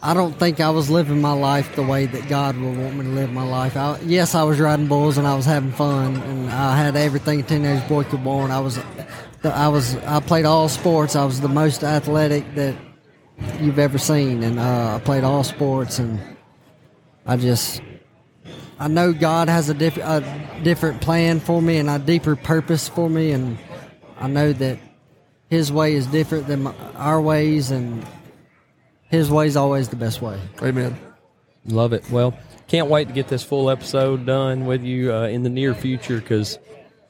I 0.00 0.14
don't 0.14 0.38
think 0.38 0.60
I 0.60 0.70
was 0.70 0.88
living 0.88 1.20
my 1.20 1.32
life 1.32 1.74
the 1.74 1.82
way 1.82 2.06
that 2.06 2.28
God 2.28 2.56
would 2.56 2.78
want 2.78 2.96
me 2.96 3.02
to 3.04 3.10
live 3.10 3.32
my 3.32 3.42
life. 3.42 3.76
I, 3.76 3.98
yes, 4.02 4.34
I 4.36 4.44
was 4.44 4.60
riding 4.60 4.86
bulls 4.86 5.18
and 5.18 5.26
I 5.26 5.34
was 5.34 5.44
having 5.44 5.72
fun, 5.72 6.16
and 6.16 6.50
I 6.50 6.76
had 6.76 6.94
everything 6.94 7.40
a 7.40 7.42
teenage 7.42 7.86
boy 7.88 8.04
could 8.04 8.24
want. 8.24 8.52
I 8.52 8.60
was, 8.60 8.78
I 9.42 9.66
was, 9.66 9.96
I 9.96 10.20
played 10.20 10.44
all 10.44 10.68
sports. 10.68 11.16
I 11.16 11.24
was 11.24 11.40
the 11.40 11.48
most 11.48 11.82
athletic 11.82 12.54
that 12.54 12.76
you've 13.60 13.80
ever 13.80 13.98
seen, 13.98 14.44
and 14.44 14.60
uh, 14.60 14.96
I 14.96 15.00
played 15.04 15.24
all 15.24 15.42
sports, 15.42 15.98
and 15.98 16.20
I 17.26 17.36
just, 17.36 17.82
I 18.78 18.86
know 18.86 19.12
God 19.12 19.48
has 19.48 19.68
a, 19.68 19.74
diff- 19.74 19.96
a 19.96 20.60
different 20.62 21.00
plan 21.00 21.40
for 21.40 21.60
me 21.60 21.78
and 21.78 21.90
a 21.90 21.98
deeper 21.98 22.36
purpose 22.36 22.88
for 22.88 23.10
me, 23.10 23.32
and 23.32 23.58
I 24.20 24.28
know 24.28 24.52
that 24.52 24.78
His 25.50 25.72
way 25.72 25.94
is 25.94 26.06
different 26.06 26.46
than 26.46 26.62
my, 26.62 26.74
our 26.94 27.20
ways, 27.20 27.72
and 27.72 28.06
His 29.10 29.30
way 29.30 29.46
is 29.46 29.56
always 29.56 29.88
the 29.88 29.96
best 29.96 30.20
way. 30.20 30.38
Amen. 30.62 30.98
Love 31.66 31.92
it. 31.92 32.08
Well, 32.10 32.38
can't 32.66 32.88
wait 32.88 33.08
to 33.08 33.14
get 33.14 33.28
this 33.28 33.42
full 33.42 33.70
episode 33.70 34.26
done 34.26 34.66
with 34.66 34.82
you 34.82 35.12
uh, 35.12 35.28
in 35.28 35.42
the 35.42 35.50
near 35.50 35.74
future 35.74 36.18
because 36.20 36.58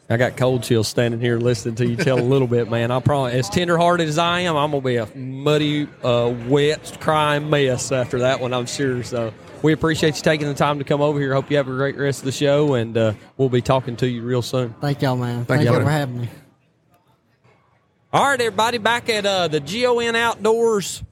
I 0.09 0.17
got 0.17 0.37
cold 0.37 0.63
chills 0.63 0.89
standing 0.89 1.21
here 1.21 1.39
listening 1.39 1.75
to 1.77 1.87
you 1.87 1.97
tell 1.97 2.19
a 2.19 2.23
little 2.23 2.49
bit, 2.49 2.71
man. 2.71 2.91
I 2.91 3.01
probably, 3.01 3.33
as 3.33 3.51
tenderhearted 3.51 4.09
as 4.09 4.17
I 4.17 4.41
am, 4.41 4.57
I'm 4.57 4.71
gonna 4.71 4.81
be 4.81 4.97
a 4.97 5.07
muddy, 5.15 5.89
uh, 6.03 6.35
wet, 6.47 6.97
crying 7.01 7.51
mess 7.51 7.93
after 7.93 8.21
that 8.21 8.41
one. 8.41 8.55
I'm 8.55 8.67
sure. 8.67 9.03
So 9.03 9.35
we 9.63 9.73
appreciate 9.73 10.17
you 10.17 10.23
taking 10.23 10.47
the 10.47 10.55
time 10.55 10.79
to 10.79 10.85
come 10.85 11.01
over 11.01 11.21
here. 11.21 11.35
Hope 11.35 11.51
you 11.51 11.57
have 11.57 11.69
a 11.69 11.73
great 11.73 11.97
rest 11.99 12.21
of 12.21 12.25
the 12.25 12.33
show, 12.33 12.75
and 12.75 12.97
uh, 12.97 13.13
we'll 13.37 13.49
be 13.49 13.61
talking 13.61 13.97
to 13.97 14.09
you 14.09 14.23
real 14.23 14.43
soon. 14.43 14.75
Thank 14.81 15.03
y'all, 15.03 15.17
man. 15.17 15.45
Thank 15.45 15.49
Thank, 15.49 15.61
you, 15.61 15.67
y'all 15.67 15.75
buddy. 15.75 15.85
for 15.85 15.91
having 15.91 16.21
me. 16.23 16.29
All 18.11 18.25
right, 18.25 18.41
everybody, 18.41 18.79
back 18.79 19.11
at 19.11 19.27
uh, 19.27 19.49
the 19.49 19.61
GON 19.61 20.17
Outdoors 20.17 21.03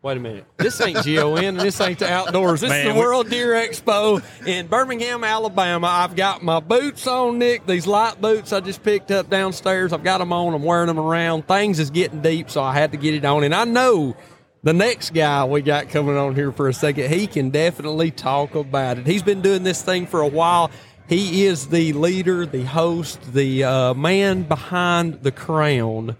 Wait 0.00 0.16
a 0.16 0.20
minute. 0.20 0.44
This 0.58 0.80
ain't 0.80 1.04
GON 1.04 1.42
and 1.42 1.58
this 1.60 1.80
ain't 1.80 1.98
the 1.98 2.08
outdoors. 2.10 2.60
This 2.60 2.70
Man, 2.70 2.86
is 2.86 2.92
the 2.92 2.94
we- 2.94 3.00
World 3.00 3.28
Deer 3.30 3.48
Expo 3.54 4.22
in 4.46 4.68
Birmingham, 4.68 5.24
Alabama. 5.24 5.88
I've 5.88 6.14
got 6.14 6.40
my 6.40 6.60
boots 6.60 7.04
on, 7.08 7.38
Nick. 7.38 7.66
These 7.66 7.88
light 7.88 8.20
boots 8.20 8.52
I 8.52 8.60
just 8.60 8.84
picked 8.84 9.10
up 9.10 9.28
downstairs. 9.28 9.92
I've 9.92 10.04
got 10.04 10.18
them 10.18 10.32
on. 10.32 10.54
I'm 10.54 10.62
wearing 10.62 10.86
them 10.86 11.00
around. 11.00 11.48
Things 11.48 11.80
is 11.80 11.90
getting 11.90 12.22
deep, 12.22 12.48
so 12.48 12.62
I 12.62 12.74
had 12.74 12.92
to 12.92 12.96
get 12.96 13.14
it 13.14 13.24
on. 13.24 13.42
And 13.42 13.52
I 13.52 13.64
know 13.64 14.14
the 14.62 14.72
next 14.72 15.14
guy 15.14 15.44
we 15.44 15.62
got 15.62 15.88
coming 15.88 16.16
on 16.16 16.36
here 16.36 16.52
for 16.52 16.68
a 16.68 16.72
second, 16.72 17.10
he 17.12 17.26
can 17.26 17.50
definitely 17.50 18.12
talk 18.12 18.54
about 18.54 18.98
it. 18.98 19.06
He's 19.06 19.24
been 19.24 19.42
doing 19.42 19.64
this 19.64 19.82
thing 19.82 20.06
for 20.06 20.20
a 20.20 20.28
while. 20.28 20.70
He 21.08 21.44
is 21.46 21.68
the 21.68 21.92
leader, 21.94 22.46
the 22.46 22.64
host, 22.64 23.32
the 23.32 23.64
uh, 23.64 23.94
man 23.94 24.44
behind 24.44 25.22
the 25.24 25.32
crown 25.32 26.16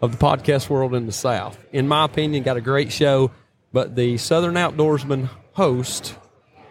of 0.00 0.12
the 0.12 0.18
podcast 0.18 0.68
world 0.68 0.94
in 0.94 1.06
the 1.06 1.12
South. 1.12 1.58
In 1.72 1.88
my 1.88 2.04
opinion, 2.04 2.42
got 2.42 2.56
a 2.56 2.60
great 2.60 2.92
show. 2.92 3.30
But 3.72 3.96
the 3.96 4.16
Southern 4.16 4.54
Outdoorsman 4.54 5.28
host, 5.52 6.14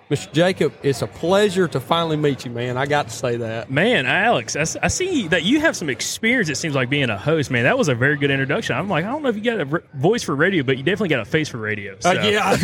Mr. 0.09 0.31
Jacob, 0.31 0.73
it's 0.83 1.01
a 1.01 1.07
pleasure 1.07 1.67
to 1.67 1.81
finally 1.81 2.15
meet 2.15 2.45
you, 2.45 2.51
man. 2.51 2.77
I 2.77 2.85
got 2.85 3.09
to 3.09 3.13
say 3.13 3.35
that. 3.37 3.69
Man, 3.69 4.05
Alex, 4.05 4.55
I 4.55 4.87
see 4.87 5.27
that 5.27 5.43
you 5.43 5.59
have 5.59 5.75
some 5.75 5.89
experience. 5.89 6.47
It 6.47 6.55
seems 6.55 6.75
like 6.75 6.89
being 6.89 7.09
a 7.09 7.17
host, 7.17 7.51
man. 7.51 7.65
That 7.65 7.77
was 7.77 7.89
a 7.89 7.95
very 7.95 8.15
good 8.15 8.31
introduction. 8.31 8.77
I'm 8.77 8.87
like, 8.87 9.03
I 9.03 9.09
don't 9.09 9.21
know 9.21 9.27
if 9.27 9.35
you 9.35 9.41
got 9.41 9.59
a 9.59 9.65
voice 9.95 10.23
for 10.23 10.33
radio, 10.33 10.63
but 10.63 10.77
you 10.77 10.83
definitely 10.83 11.09
got 11.09 11.19
a 11.19 11.25
face 11.25 11.49
for 11.49 11.57
radio. 11.57 11.97
So. 11.99 12.11
Uh, 12.11 12.13
yeah, 12.23 12.55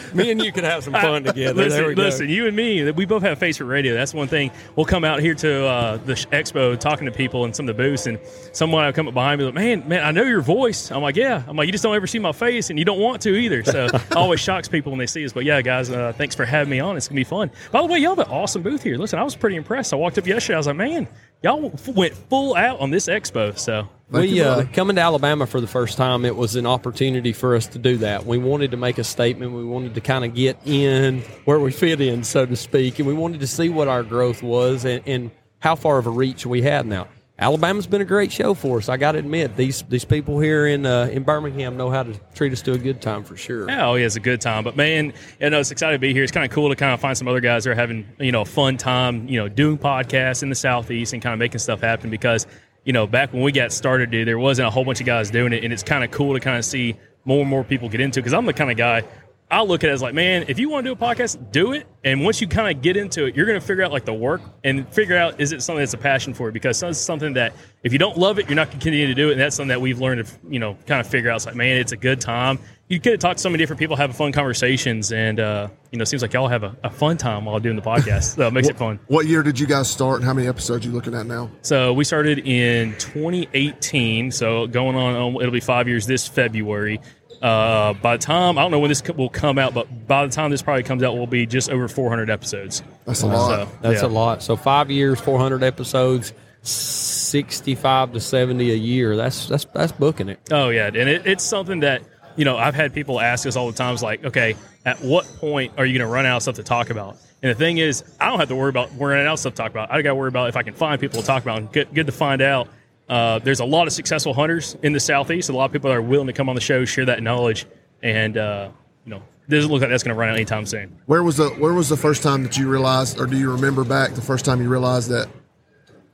me 0.14 0.30
and 0.30 0.40
you 0.40 0.52
could 0.52 0.62
have 0.62 0.84
some 0.84 0.92
fun 0.92 1.24
together. 1.24 1.64
Listen, 1.64 1.80
there 1.80 1.88
we 1.88 1.96
go. 1.96 2.02
listen, 2.02 2.28
you 2.28 2.46
and 2.46 2.54
me, 2.54 2.88
we 2.92 3.04
both 3.04 3.22
have 3.22 3.36
face 3.40 3.56
for 3.56 3.64
radio. 3.64 3.92
That's 3.92 4.14
one 4.14 4.28
thing. 4.28 4.52
We'll 4.76 4.86
come 4.86 5.04
out 5.04 5.18
here 5.18 5.34
to 5.34 5.66
uh, 5.66 5.96
the 5.96 6.14
expo 6.14 6.78
talking 6.78 7.06
to 7.06 7.12
people 7.12 7.44
and 7.44 7.56
some 7.56 7.68
of 7.68 7.76
the 7.76 7.82
booths, 7.82 8.06
and 8.06 8.20
someone 8.52 8.86
will 8.86 8.92
come 8.92 9.08
up 9.08 9.14
behind 9.14 9.40
me 9.40 9.46
like, 9.46 9.54
man, 9.54 9.88
man, 9.88 10.04
I 10.04 10.12
know 10.12 10.22
your 10.22 10.42
voice. 10.42 10.92
I'm 10.92 11.02
like, 11.02 11.16
yeah. 11.16 11.42
I'm 11.48 11.56
like, 11.56 11.66
you 11.66 11.72
just 11.72 11.82
don't 11.82 11.96
ever 11.96 12.06
see 12.06 12.20
my 12.20 12.30
face, 12.30 12.70
and 12.70 12.78
you 12.78 12.84
don't 12.84 13.00
want 13.00 13.20
to 13.22 13.34
either. 13.34 13.64
So 13.64 13.86
it 13.86 14.12
always 14.16 14.38
shocks 14.38 14.68
people 14.68 14.92
when 14.92 15.00
they 15.00 15.06
see 15.06 15.24
us. 15.24 15.34
But 15.40 15.46
yeah, 15.46 15.62
guys, 15.62 15.88
uh, 15.88 16.12
thanks 16.14 16.34
for 16.34 16.44
having 16.44 16.70
me 16.70 16.80
on. 16.80 16.98
It's 16.98 17.08
going 17.08 17.16
to 17.16 17.20
be 17.20 17.24
fun. 17.24 17.50
By 17.72 17.80
the 17.80 17.86
way, 17.88 17.98
y'all 17.98 18.14
have 18.14 18.26
an 18.26 18.30
awesome 18.30 18.60
booth 18.60 18.82
here. 18.82 18.98
Listen, 18.98 19.18
I 19.18 19.22
was 19.22 19.34
pretty 19.34 19.56
impressed. 19.56 19.94
I 19.94 19.96
walked 19.96 20.18
up 20.18 20.26
yesterday. 20.26 20.52
I 20.52 20.58
was 20.58 20.66
like, 20.66 20.76
man, 20.76 21.08
y'all 21.42 21.70
f- 21.72 21.88
went 21.88 22.12
full 22.12 22.54
out 22.54 22.78
on 22.78 22.90
this 22.90 23.06
expo. 23.06 23.58
So 23.58 23.88
we 24.10 24.42
uh, 24.42 24.66
coming 24.74 24.96
to 24.96 25.00
Alabama 25.00 25.46
for 25.46 25.58
the 25.62 25.66
first 25.66 25.96
time. 25.96 26.26
It 26.26 26.36
was 26.36 26.56
an 26.56 26.66
opportunity 26.66 27.32
for 27.32 27.56
us 27.56 27.68
to 27.68 27.78
do 27.78 27.96
that. 27.96 28.26
We 28.26 28.36
wanted 28.36 28.72
to 28.72 28.76
make 28.76 28.98
a 28.98 29.04
statement. 29.04 29.52
We 29.52 29.64
wanted 29.64 29.94
to 29.94 30.02
kind 30.02 30.26
of 30.26 30.34
get 30.34 30.58
in 30.66 31.20
where 31.46 31.58
we 31.58 31.72
fit 31.72 32.02
in, 32.02 32.22
so 32.22 32.44
to 32.44 32.54
speak, 32.54 32.98
and 32.98 33.08
we 33.08 33.14
wanted 33.14 33.40
to 33.40 33.46
see 33.46 33.70
what 33.70 33.88
our 33.88 34.02
growth 34.02 34.42
was 34.42 34.84
and, 34.84 35.02
and 35.06 35.30
how 35.60 35.74
far 35.74 35.96
of 35.96 36.06
a 36.06 36.10
reach 36.10 36.44
we 36.44 36.60
had. 36.60 36.84
Now, 36.84 37.08
Alabama's 37.40 37.86
been 37.86 38.02
a 38.02 38.04
great 38.04 38.30
show 38.30 38.52
for 38.52 38.76
us. 38.76 38.90
I 38.90 38.98
got 38.98 39.12
to 39.12 39.18
admit, 39.18 39.56
these 39.56 39.82
these 39.88 40.04
people 40.04 40.38
here 40.38 40.66
in 40.66 40.84
uh, 40.84 41.08
in 41.10 41.22
Birmingham 41.22 41.78
know 41.78 41.88
how 41.88 42.02
to 42.02 42.14
treat 42.34 42.52
us 42.52 42.60
to 42.62 42.72
a 42.72 42.78
good 42.78 43.00
time 43.00 43.24
for 43.24 43.34
sure. 43.34 43.66
Yeah, 43.66 43.88
oh 43.88 43.94
yeah, 43.94 44.04
it's 44.04 44.16
a 44.16 44.20
good 44.20 44.42
time. 44.42 44.62
But 44.62 44.76
man, 44.76 45.14
you 45.40 45.48
know, 45.48 45.58
it's 45.58 45.70
excited 45.70 45.94
to 45.94 45.98
be 45.98 46.12
here. 46.12 46.22
It's 46.22 46.32
kind 46.32 46.44
of 46.44 46.52
cool 46.52 46.68
to 46.68 46.76
kind 46.76 46.92
of 46.92 47.00
find 47.00 47.16
some 47.16 47.28
other 47.28 47.40
guys 47.40 47.64
that 47.64 47.70
are 47.70 47.74
having 47.74 48.06
you 48.18 48.30
know 48.30 48.42
a 48.42 48.46
fun 48.46 48.76
time, 48.76 49.26
you 49.26 49.38
know, 49.38 49.48
doing 49.48 49.78
podcasts 49.78 50.42
in 50.42 50.50
the 50.50 50.54
southeast 50.54 51.14
and 51.14 51.22
kind 51.22 51.32
of 51.32 51.38
making 51.38 51.60
stuff 51.60 51.80
happen. 51.80 52.10
Because 52.10 52.46
you 52.84 52.92
know, 52.92 53.06
back 53.06 53.32
when 53.32 53.42
we 53.42 53.52
got 53.52 53.72
started, 53.72 54.10
dude, 54.10 54.28
there 54.28 54.38
wasn't 54.38 54.68
a 54.68 54.70
whole 54.70 54.84
bunch 54.84 55.00
of 55.00 55.06
guys 55.06 55.30
doing 55.30 55.54
it, 55.54 55.64
and 55.64 55.72
it's 55.72 55.82
kind 55.82 56.04
of 56.04 56.10
cool 56.10 56.34
to 56.34 56.40
kind 56.40 56.58
of 56.58 56.64
see 56.66 56.94
more 57.24 57.40
and 57.40 57.48
more 57.48 57.64
people 57.64 57.88
get 57.88 58.02
into. 58.02 58.20
Because 58.20 58.34
I'm 58.34 58.44
the 58.44 58.52
kind 58.52 58.70
of 58.70 58.76
guy. 58.76 59.02
I 59.50 59.62
look 59.62 59.82
at 59.82 59.90
it 59.90 59.92
as 59.92 60.00
like, 60.00 60.14
man, 60.14 60.44
if 60.46 60.58
you 60.58 60.68
want 60.68 60.84
to 60.84 60.94
do 60.94 61.04
a 61.04 61.06
podcast, 61.06 61.50
do 61.50 61.72
it. 61.72 61.86
And 62.04 62.22
once 62.24 62.40
you 62.40 62.46
kind 62.46 62.74
of 62.74 62.82
get 62.82 62.96
into 62.96 63.26
it, 63.26 63.34
you're 63.34 63.46
going 63.46 63.60
to 63.60 63.66
figure 63.66 63.82
out 63.82 63.90
like 63.90 64.04
the 64.04 64.14
work 64.14 64.40
and 64.62 64.88
figure 64.92 65.16
out 65.16 65.40
is 65.40 65.52
it 65.52 65.62
something 65.62 65.80
that's 65.80 65.92
a 65.92 65.98
passion 65.98 66.34
for 66.34 66.46
you? 66.46 66.52
Because 66.52 66.82
it's 66.82 66.98
something 66.98 67.34
that 67.34 67.52
if 67.82 67.92
you 67.92 67.98
don't 67.98 68.16
love 68.16 68.38
it, 68.38 68.48
you're 68.48 68.56
not 68.56 68.68
going 68.68 68.78
to 68.78 68.84
continue 68.84 69.06
to 69.08 69.14
do 69.14 69.28
it. 69.28 69.32
And 69.32 69.40
that's 69.40 69.56
something 69.56 69.68
that 69.68 69.80
we've 69.80 70.00
learned 70.00 70.24
to, 70.24 70.32
you 70.48 70.60
know, 70.60 70.76
kind 70.86 71.00
of 71.00 71.06
figure 71.06 71.30
out. 71.30 71.36
It's 71.36 71.46
like, 71.46 71.56
man, 71.56 71.76
it's 71.78 71.92
a 71.92 71.96
good 71.96 72.20
time. 72.20 72.58
You 72.88 73.00
could 73.00 73.20
talk 73.20 73.36
to 73.36 73.42
so 73.42 73.48
many 73.48 73.58
different 73.62 73.78
people, 73.78 73.94
have 73.94 74.16
fun 74.16 74.32
conversations, 74.32 75.12
and 75.12 75.38
uh, 75.38 75.68
you 75.92 75.98
know, 75.98 76.02
it 76.02 76.06
seems 76.06 76.22
like 76.22 76.32
y'all 76.32 76.48
have 76.48 76.64
a, 76.64 76.76
a 76.82 76.90
fun 76.90 77.16
time 77.16 77.44
while 77.44 77.60
doing 77.60 77.76
the 77.76 77.82
podcast. 77.82 78.34
so 78.34 78.48
it 78.48 78.52
makes 78.52 78.68
it 78.68 78.76
fun. 78.76 78.98
What 79.06 79.26
year 79.26 79.44
did 79.44 79.60
you 79.60 79.66
guys 79.68 79.88
start, 79.88 80.16
and 80.16 80.24
how 80.24 80.34
many 80.34 80.48
episodes 80.48 80.84
are 80.84 80.88
you 80.88 80.94
looking 80.94 81.14
at 81.14 81.26
now? 81.26 81.52
So 81.62 81.92
we 81.92 82.02
started 82.02 82.40
in 82.40 82.94
2018. 82.94 84.32
So 84.32 84.66
going 84.66 84.96
on, 84.96 85.14
um, 85.14 85.36
it'll 85.36 85.52
be 85.52 85.60
five 85.60 85.86
years 85.86 86.04
this 86.04 86.26
February. 86.26 87.00
Uh, 87.40 87.94
by 87.94 88.16
the 88.16 88.22
time 88.22 88.58
I 88.58 88.62
don't 88.62 88.70
know 88.70 88.78
when 88.78 88.90
this 88.90 89.02
will 89.02 89.30
come 89.30 89.58
out, 89.58 89.72
but 89.72 90.06
by 90.06 90.26
the 90.26 90.32
time 90.32 90.50
this 90.50 90.60
probably 90.60 90.82
comes 90.82 91.02
out, 91.02 91.14
we'll 91.14 91.26
be 91.26 91.46
just 91.46 91.70
over 91.70 91.88
400 91.88 92.28
episodes. 92.28 92.82
That's 93.06 93.22
a 93.22 93.26
lot. 93.26 93.48
So, 93.48 93.78
That's 93.80 94.02
yeah. 94.02 94.08
a 94.08 94.10
lot. 94.10 94.42
So 94.42 94.56
five 94.56 94.90
years, 94.90 95.18
four 95.20 95.38
hundred 95.38 95.62
episodes, 95.62 96.34
sixty-five 96.62 98.12
to 98.12 98.20
seventy 98.20 98.70
a 98.70 98.76
year. 98.76 99.16
That's 99.16 99.48
that's 99.48 99.64
that's 99.66 99.92
booking 99.92 100.28
it. 100.28 100.40
Oh 100.50 100.68
yeah, 100.68 100.86
and 100.86 100.96
it, 100.96 101.26
it's 101.26 101.44
something 101.44 101.80
that 101.80 102.02
you 102.36 102.44
know 102.44 102.58
I've 102.58 102.74
had 102.74 102.92
people 102.92 103.20
ask 103.20 103.46
us 103.46 103.56
all 103.56 103.70
the 103.70 103.76
time. 103.76 103.94
It's 103.94 104.02
like, 104.02 104.24
okay, 104.24 104.54
at 104.84 105.00
what 105.00 105.26
point 105.38 105.72
are 105.78 105.86
you 105.86 105.98
going 105.98 106.06
to 106.06 106.12
run 106.12 106.26
out 106.26 106.36
of 106.36 106.42
stuff 106.42 106.56
to 106.56 106.62
talk 106.62 106.90
about? 106.90 107.16
And 107.42 107.50
the 107.50 107.54
thing 107.54 107.78
is, 107.78 108.04
I 108.20 108.28
don't 108.28 108.38
have 108.38 108.48
to 108.48 108.56
worry 108.56 108.68
about 108.68 108.90
running 108.98 109.26
out 109.26 109.34
of 109.34 109.38
stuff 109.38 109.54
to 109.54 109.62
talk 109.62 109.70
about. 109.70 109.90
I 109.90 110.02
got 110.02 110.10
to 110.10 110.14
worry 110.14 110.28
about 110.28 110.48
if 110.50 110.56
I 110.56 110.62
can 110.62 110.74
find 110.74 111.00
people 111.00 111.20
to 111.20 111.26
talk 111.26 111.42
about. 111.42 111.58
And 111.58 111.72
good, 111.72 111.92
good 111.94 112.06
to 112.06 112.12
find 112.12 112.42
out. 112.42 112.68
Uh, 113.10 113.40
there's 113.40 113.58
a 113.58 113.64
lot 113.64 113.88
of 113.88 113.92
successful 113.92 114.32
hunters 114.32 114.76
in 114.84 114.92
the 114.92 115.00
southeast. 115.00 115.48
A 115.48 115.52
lot 115.52 115.64
of 115.64 115.72
people 115.72 115.90
that 115.90 115.96
are 115.96 116.02
willing 116.02 116.28
to 116.28 116.32
come 116.32 116.48
on 116.48 116.54
the 116.54 116.60
show, 116.60 116.84
share 116.84 117.04
that 117.06 117.22
knowledge, 117.22 117.66
and 118.04 118.38
uh, 118.38 118.70
you 119.04 119.10
know, 119.10 119.22
doesn't 119.48 119.68
look 119.68 119.80
like 119.80 119.90
that's 119.90 120.04
going 120.04 120.14
to 120.14 120.18
run 120.18 120.28
out 120.28 120.36
anytime 120.36 120.64
soon. 120.64 120.96
Where 121.06 121.24
was 121.24 121.36
the 121.36 121.48
Where 121.48 121.74
was 121.74 121.88
the 121.88 121.96
first 121.96 122.22
time 122.22 122.44
that 122.44 122.56
you 122.56 122.70
realized, 122.70 123.20
or 123.20 123.26
do 123.26 123.36
you 123.36 123.50
remember 123.50 123.82
back 123.82 124.14
the 124.14 124.22
first 124.22 124.44
time 124.44 124.62
you 124.62 124.68
realized 124.68 125.10
that, 125.10 125.28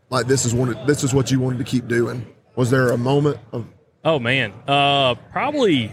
like 0.09 0.27
this 0.27 0.47
is 0.47 0.55
one, 0.55 0.75
this 0.87 1.05
is 1.05 1.13
what 1.13 1.31
you 1.31 1.39
wanted 1.39 1.59
to 1.59 1.65
keep 1.65 1.87
doing? 1.87 2.27
Was 2.55 2.71
there 2.71 2.89
a 2.89 2.99
moment 2.99 3.39
of 3.53 3.67
Oh 4.03 4.19
man, 4.19 4.55
uh, 4.67 5.17
probably 5.33 5.91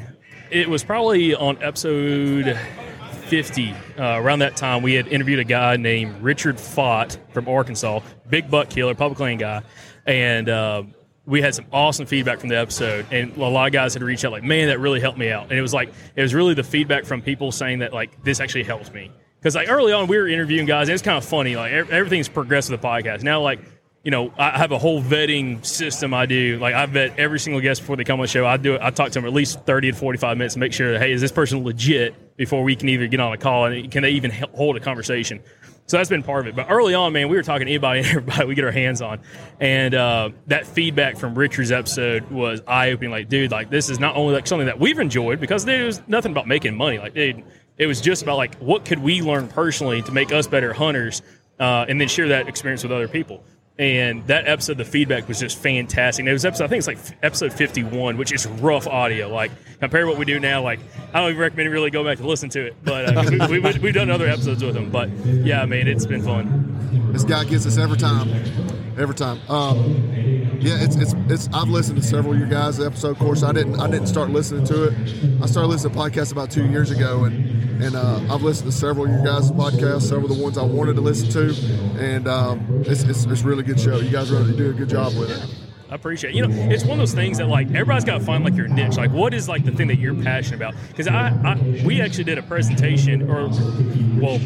it 0.51 0.70
was 0.70 0.86
probably 0.86 1.36
on 1.36 1.62
episode 1.62 2.58
fifty. 3.26 3.74
Uh, 3.99 4.22
around 4.22 4.39
that 4.39 4.56
time, 4.56 4.84
we 4.84 4.93
had 4.93 5.08
interviewed 5.08 5.39
a 5.39 5.43
guy 5.43 5.76
named 5.76 6.22
Richard 6.22 6.56
Fott 6.58 7.18
from 7.34 7.49
Arkansas, 7.49 7.99
big 8.30 8.49
buck 8.49 8.70
killer, 8.70 8.95
public 8.95 9.20
land 9.20 9.39
guy, 9.39 9.64
and 10.06 10.49
uh, 10.49 10.84
we 11.26 11.41
had 11.41 11.56
some 11.56 11.66
awesome 11.72 12.06
feedback 12.06 12.39
from 12.39 12.49
the 12.49 12.58
episode. 12.58 13.06
And 13.12 13.36
a 13.38 13.47
lot 13.47 13.68
of 13.68 13.74
guys 13.74 13.93
had 13.93 14.04
reached 14.04 14.26
out 14.26 14.32
like, 14.32 14.43
"Man, 14.43 14.68
that 14.68 14.80
really 14.80 14.99
helped 14.99 15.18
me 15.18 15.30
out." 15.30 15.43
And 15.49 15.54
it 15.54 15.62
was 15.62 15.74
like 15.74 15.93
it 16.16 16.22
was 16.22 16.34
really 16.34 16.54
the 16.54 16.64
feedback 16.64 17.06
from 17.06 17.22
people 17.22 17.51
saying 17.51 17.80
that 17.80 17.93
like 17.93 18.24
this 18.24 18.39
actually 18.39 18.64
helps 18.64 18.91
me 18.91 19.12
because 19.39 19.56
like 19.56 19.70
early 19.70 19.93
on 19.93 20.08
we 20.08 20.18
were 20.18 20.28
interviewing 20.28 20.66
guys, 20.66 20.88
and 20.88 20.93
it's 20.93 21.04
kind 21.04 21.18
of 21.18 21.26
funny. 21.26 21.56
Like 21.56 21.72
ev- 21.72 21.91
everything's 21.91 22.30
progressed 22.30 22.70
with 22.70 22.82
the 22.82 22.88
podcast 22.88 23.24
now, 23.24 23.41
like 23.41 23.60
you 24.04 24.12
know, 24.12 24.34
I 24.38 24.58
have 24.58 24.74
a 24.74 24.78
whole 24.78 25.01
vetting 25.01 25.66
system 25.66 26.14
I 26.14 26.26
do. 26.26 26.58
Like 26.60 26.76
I 26.76 26.86
vet 26.86 27.18
every 27.18 27.39
single 27.39 27.62
guest 27.62 27.82
before 27.82 27.95
they 27.95 28.04
come 28.04 28.20
on 28.20 28.26
the 28.26 28.28
show. 28.28 28.45
I 28.45 28.58
do 28.58 28.76
it. 28.76 28.82
I 28.82 28.89
talk 28.89 29.08
to 29.08 29.14
them 29.14 29.26
at 29.26 29.32
least 29.32 29.66
thirty 29.66 29.91
to 29.91 29.97
forty-five 29.97 30.38
minutes 30.38 30.56
to 30.56 30.60
make 30.60 30.74
sure, 30.74 30.99
hey, 30.99 31.14
is 31.14 31.22
this 31.22 31.32
person 31.32 31.64
legit 31.64 32.36
before 32.36 32.64
we 32.64 32.76
can 32.76 32.89
either 32.89 33.08
get 33.08 33.22
on 33.22 33.32
a 33.32 33.38
call 33.38 33.66
and 33.66 33.89
can 33.89 34.04
they 34.04 34.12
even 34.12 34.32
hold 34.32 34.76
a 34.76 34.82
conversation. 34.82 35.41
So 35.86 35.97
that's 35.97 36.09
been 36.09 36.23
part 36.23 36.47
of 36.47 36.53
it. 36.53 36.55
But 36.55 36.71
early 36.71 36.93
on, 36.93 37.11
man, 37.13 37.27
we 37.27 37.36
were 37.36 37.43
talking 37.43 37.67
to 37.67 37.71
anybody 37.71 37.99
and 37.99 38.07
everybody 38.07 38.45
we 38.45 38.55
get 38.55 38.63
our 38.63 38.71
hands 38.71 39.01
on, 39.01 39.19
and 39.59 39.93
uh, 39.93 40.29
that 40.47 40.65
feedback 40.65 41.17
from 41.17 41.38
Richard's 41.38 41.71
episode 41.71 42.31
was 42.31 42.61
eye-opening. 42.65 43.11
Like, 43.11 43.27
dude, 43.27 43.51
like 43.51 43.69
this 43.69 43.89
is 43.89 43.99
not 43.99 44.15
only 44.15 44.34
like 44.34 44.47
something 44.47 44.67
that 44.67 44.79
we've 44.79 44.97
enjoyed 44.99 45.39
because 45.39 45.65
there 45.65 45.86
was 45.86 46.01
nothing 46.07 46.31
about 46.31 46.47
making 46.47 46.75
money. 46.77 46.99
Like, 46.99 47.13
dude, 47.13 47.43
it 47.77 47.88
was 47.88 47.99
just 47.99 48.23
about 48.23 48.38
like 48.38 48.55
what 48.55 48.86
could 48.86 48.99
we 48.99 49.21
learn 49.21 49.47
personally 49.49 50.01
to 50.03 50.11
make 50.11 50.31
us 50.31 50.47
better 50.47 50.71
hunters, 50.73 51.21
uh, 51.59 51.86
and 51.88 51.99
then 51.99 52.07
share 52.07 52.29
that 52.29 52.47
experience 52.47 52.84
with 52.84 52.91
other 52.91 53.07
people. 53.07 53.43
And 53.80 54.26
that 54.28 54.47
episode, 54.47 54.78
the 54.78 54.86
feedback 54.86 55.28
was 55.28 55.39
just 55.39 55.57
fantastic. 55.57 56.21
And 56.21 56.30
it 56.30 56.34
was 56.34 56.45
episode, 56.45 56.65
I 56.65 56.67
think 56.67 56.78
it's 56.80 56.88
like 56.88 56.99
episode 57.24 57.51
51, 57.53 58.17
which 58.17 58.32
is 58.32 58.45
rough 58.45 58.86
audio. 58.86 59.30
Like, 59.30 59.51
compared 59.80 60.03
to 60.05 60.09
what 60.09 60.19
we 60.19 60.26
do 60.26 60.39
now, 60.39 60.61
like, 60.61 60.80
I 61.11 61.19
don't 61.19 61.32
even 61.32 61.41
recommend 61.41 61.65
you 61.65 61.71
really 61.71 61.89
go 61.89 62.03
back 62.03 62.19
and 62.19 62.28
listen 62.28 62.49
to 62.49 62.67
it. 62.67 62.76
But 62.84 63.17
uh, 63.17 63.47
we, 63.49 63.59
we, 63.59 63.80
we've 63.80 63.93
done 63.93 64.11
other 64.11 64.28
episodes 64.28 64.63
with 64.63 64.76
him. 64.78 64.91
But 64.91 65.09
yeah, 65.26 65.61
i 65.61 65.65
mean 65.65 65.88
it's 65.88 66.05
been 66.05 66.21
fun. 66.21 67.09
this 67.11 67.24
guy 67.24 67.45
gets 67.45 67.65
us 67.65 67.80
every 67.80 67.97
time, 67.97 68.30
every 68.97 69.15
time? 69.15 69.39
Um, 69.49 70.13
yeah, 70.64 70.78
it's 70.80 70.95
it's 70.95 71.14
it's. 71.28 71.49
I've 71.53 71.68
listened 71.68 72.01
to 72.01 72.07
several 72.07 72.34
of 72.34 72.39
your 72.39 72.47
guys' 72.47 72.80
episode. 72.80 73.11
Of 73.11 73.20
course, 73.20 73.43
I 73.43 73.51
didn't 73.51 73.80
I 73.80 73.89
didn't 73.89 74.07
start 74.07 74.30
listening 74.30 74.66
to 74.66 74.86
it. 74.86 74.93
I 75.41 75.45
started 75.45 75.68
listening 75.68 75.93
to 75.93 75.99
podcasts 75.99 76.32
about 76.32 76.51
two 76.51 76.66
years 76.68 76.89
ago, 76.89 77.26
and 77.26 77.84
and 77.84 77.95
uh, 77.95 78.22
I've 78.34 78.43
listened 78.43 78.72
to 78.72 78.78
several 78.78 79.05
of 79.05 79.11
your 79.11 79.24
guys' 79.24 79.51
podcasts, 79.51 80.03
several 80.03 80.32
of 80.32 80.38
the 80.38 80.43
ones 80.43 80.57
I 80.57 80.64
wanted 80.64 80.95
to 80.95 81.01
listen 81.01 81.30
to, 81.32 81.53
and 81.99 82.28
um, 82.28 82.84
it's, 82.88 83.03
it's 83.03 83.26
it's 83.26 83.41
really 83.41 83.64
good 83.64 83.80
show. 83.80 83.97
You 83.97 84.09
guys 84.09 84.32
really 84.32 84.55
do 84.55 84.70
a 84.70 84.74
good 84.74 84.89
job 84.89 85.14
with 85.18 85.32
it. 85.32 85.64
I 85.89 85.95
appreciate 85.95 86.32
it. 86.32 86.38
You 86.38 86.47
know, 86.47 86.72
it's 86.72 86.84
one 86.84 86.93
of 86.93 86.97
those 86.99 87.14
things 87.14 87.38
that 87.39 87.47
like 87.47 87.68
everybody's 87.68 88.05
got 88.05 88.20
to 88.20 88.26
find 88.26 88.43
like 88.43 88.55
your 88.55 88.68
niche. 88.68 88.97
Like, 88.97 89.11
what 89.11 89.34
is 89.34 89.49
like 89.49 89.66
the 89.66 89.72
thing 89.72 89.88
that 89.89 89.99
you're 89.99 90.16
passionate 90.16 90.55
about? 90.55 90.76
Because 90.88 91.07
I, 91.07 91.28
I, 91.43 91.84
we 91.86 92.01
actually 92.01 92.24
did 92.24 92.38
a 92.38 92.41
presentation, 92.43 93.30
or 93.30 93.49
well, 94.20 94.39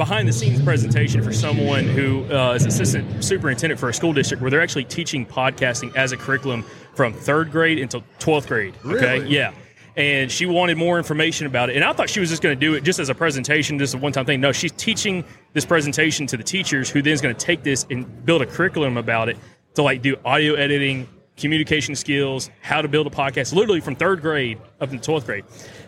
behind 0.00 0.26
the 0.26 0.32
scenes 0.32 0.62
presentation 0.62 1.22
for 1.22 1.30
someone 1.30 1.84
who 1.84 2.24
uh, 2.32 2.54
is 2.54 2.64
assistant 2.64 3.22
superintendent 3.22 3.78
for 3.78 3.90
a 3.90 3.92
school 3.92 4.14
district 4.14 4.40
where 4.40 4.50
they're 4.50 4.62
actually 4.62 4.82
teaching 4.84 5.26
podcasting 5.26 5.94
as 5.94 6.10
a 6.12 6.16
curriculum 6.16 6.64
from 6.94 7.12
third 7.12 7.50
grade 7.52 7.78
until 7.78 8.02
twelfth 8.18 8.48
grade. 8.48 8.72
Okay, 8.82 9.18
Really? 9.18 9.28
yeah. 9.28 9.52
And 9.96 10.32
she 10.32 10.46
wanted 10.46 10.78
more 10.78 10.96
information 10.96 11.46
about 11.46 11.68
it. 11.68 11.76
And 11.76 11.84
I 11.84 11.92
thought 11.92 12.08
she 12.08 12.18
was 12.18 12.30
just 12.30 12.40
going 12.40 12.58
to 12.58 12.58
do 12.58 12.72
it 12.72 12.82
just 12.82 12.98
as 12.98 13.10
a 13.10 13.14
presentation, 13.14 13.78
just 13.78 13.92
a 13.92 13.98
one 13.98 14.10
time 14.10 14.24
thing. 14.24 14.40
No, 14.40 14.52
she's 14.52 14.72
teaching 14.72 15.22
this 15.52 15.66
presentation 15.66 16.26
to 16.28 16.38
the 16.38 16.44
teachers 16.44 16.88
who 16.88 17.02
then 17.02 17.12
is 17.12 17.20
going 17.20 17.34
to 17.34 17.44
take 17.46 17.62
this 17.62 17.84
and 17.90 18.24
build 18.24 18.40
a 18.40 18.46
curriculum 18.46 18.96
about 18.96 19.28
it 19.28 19.36
to 19.74 19.82
like 19.82 20.00
do 20.00 20.16
audio 20.24 20.54
editing, 20.54 21.06
communication 21.36 21.94
skills, 21.94 22.48
how 22.62 22.80
to 22.80 22.88
build 22.88 23.06
a 23.06 23.10
podcast, 23.10 23.52
literally 23.52 23.80
from 23.82 23.94
third 23.96 24.22
grade 24.22 24.56
up 24.80 24.88
to 24.88 24.96
twelfth 24.96 25.26
grade. 25.26 25.44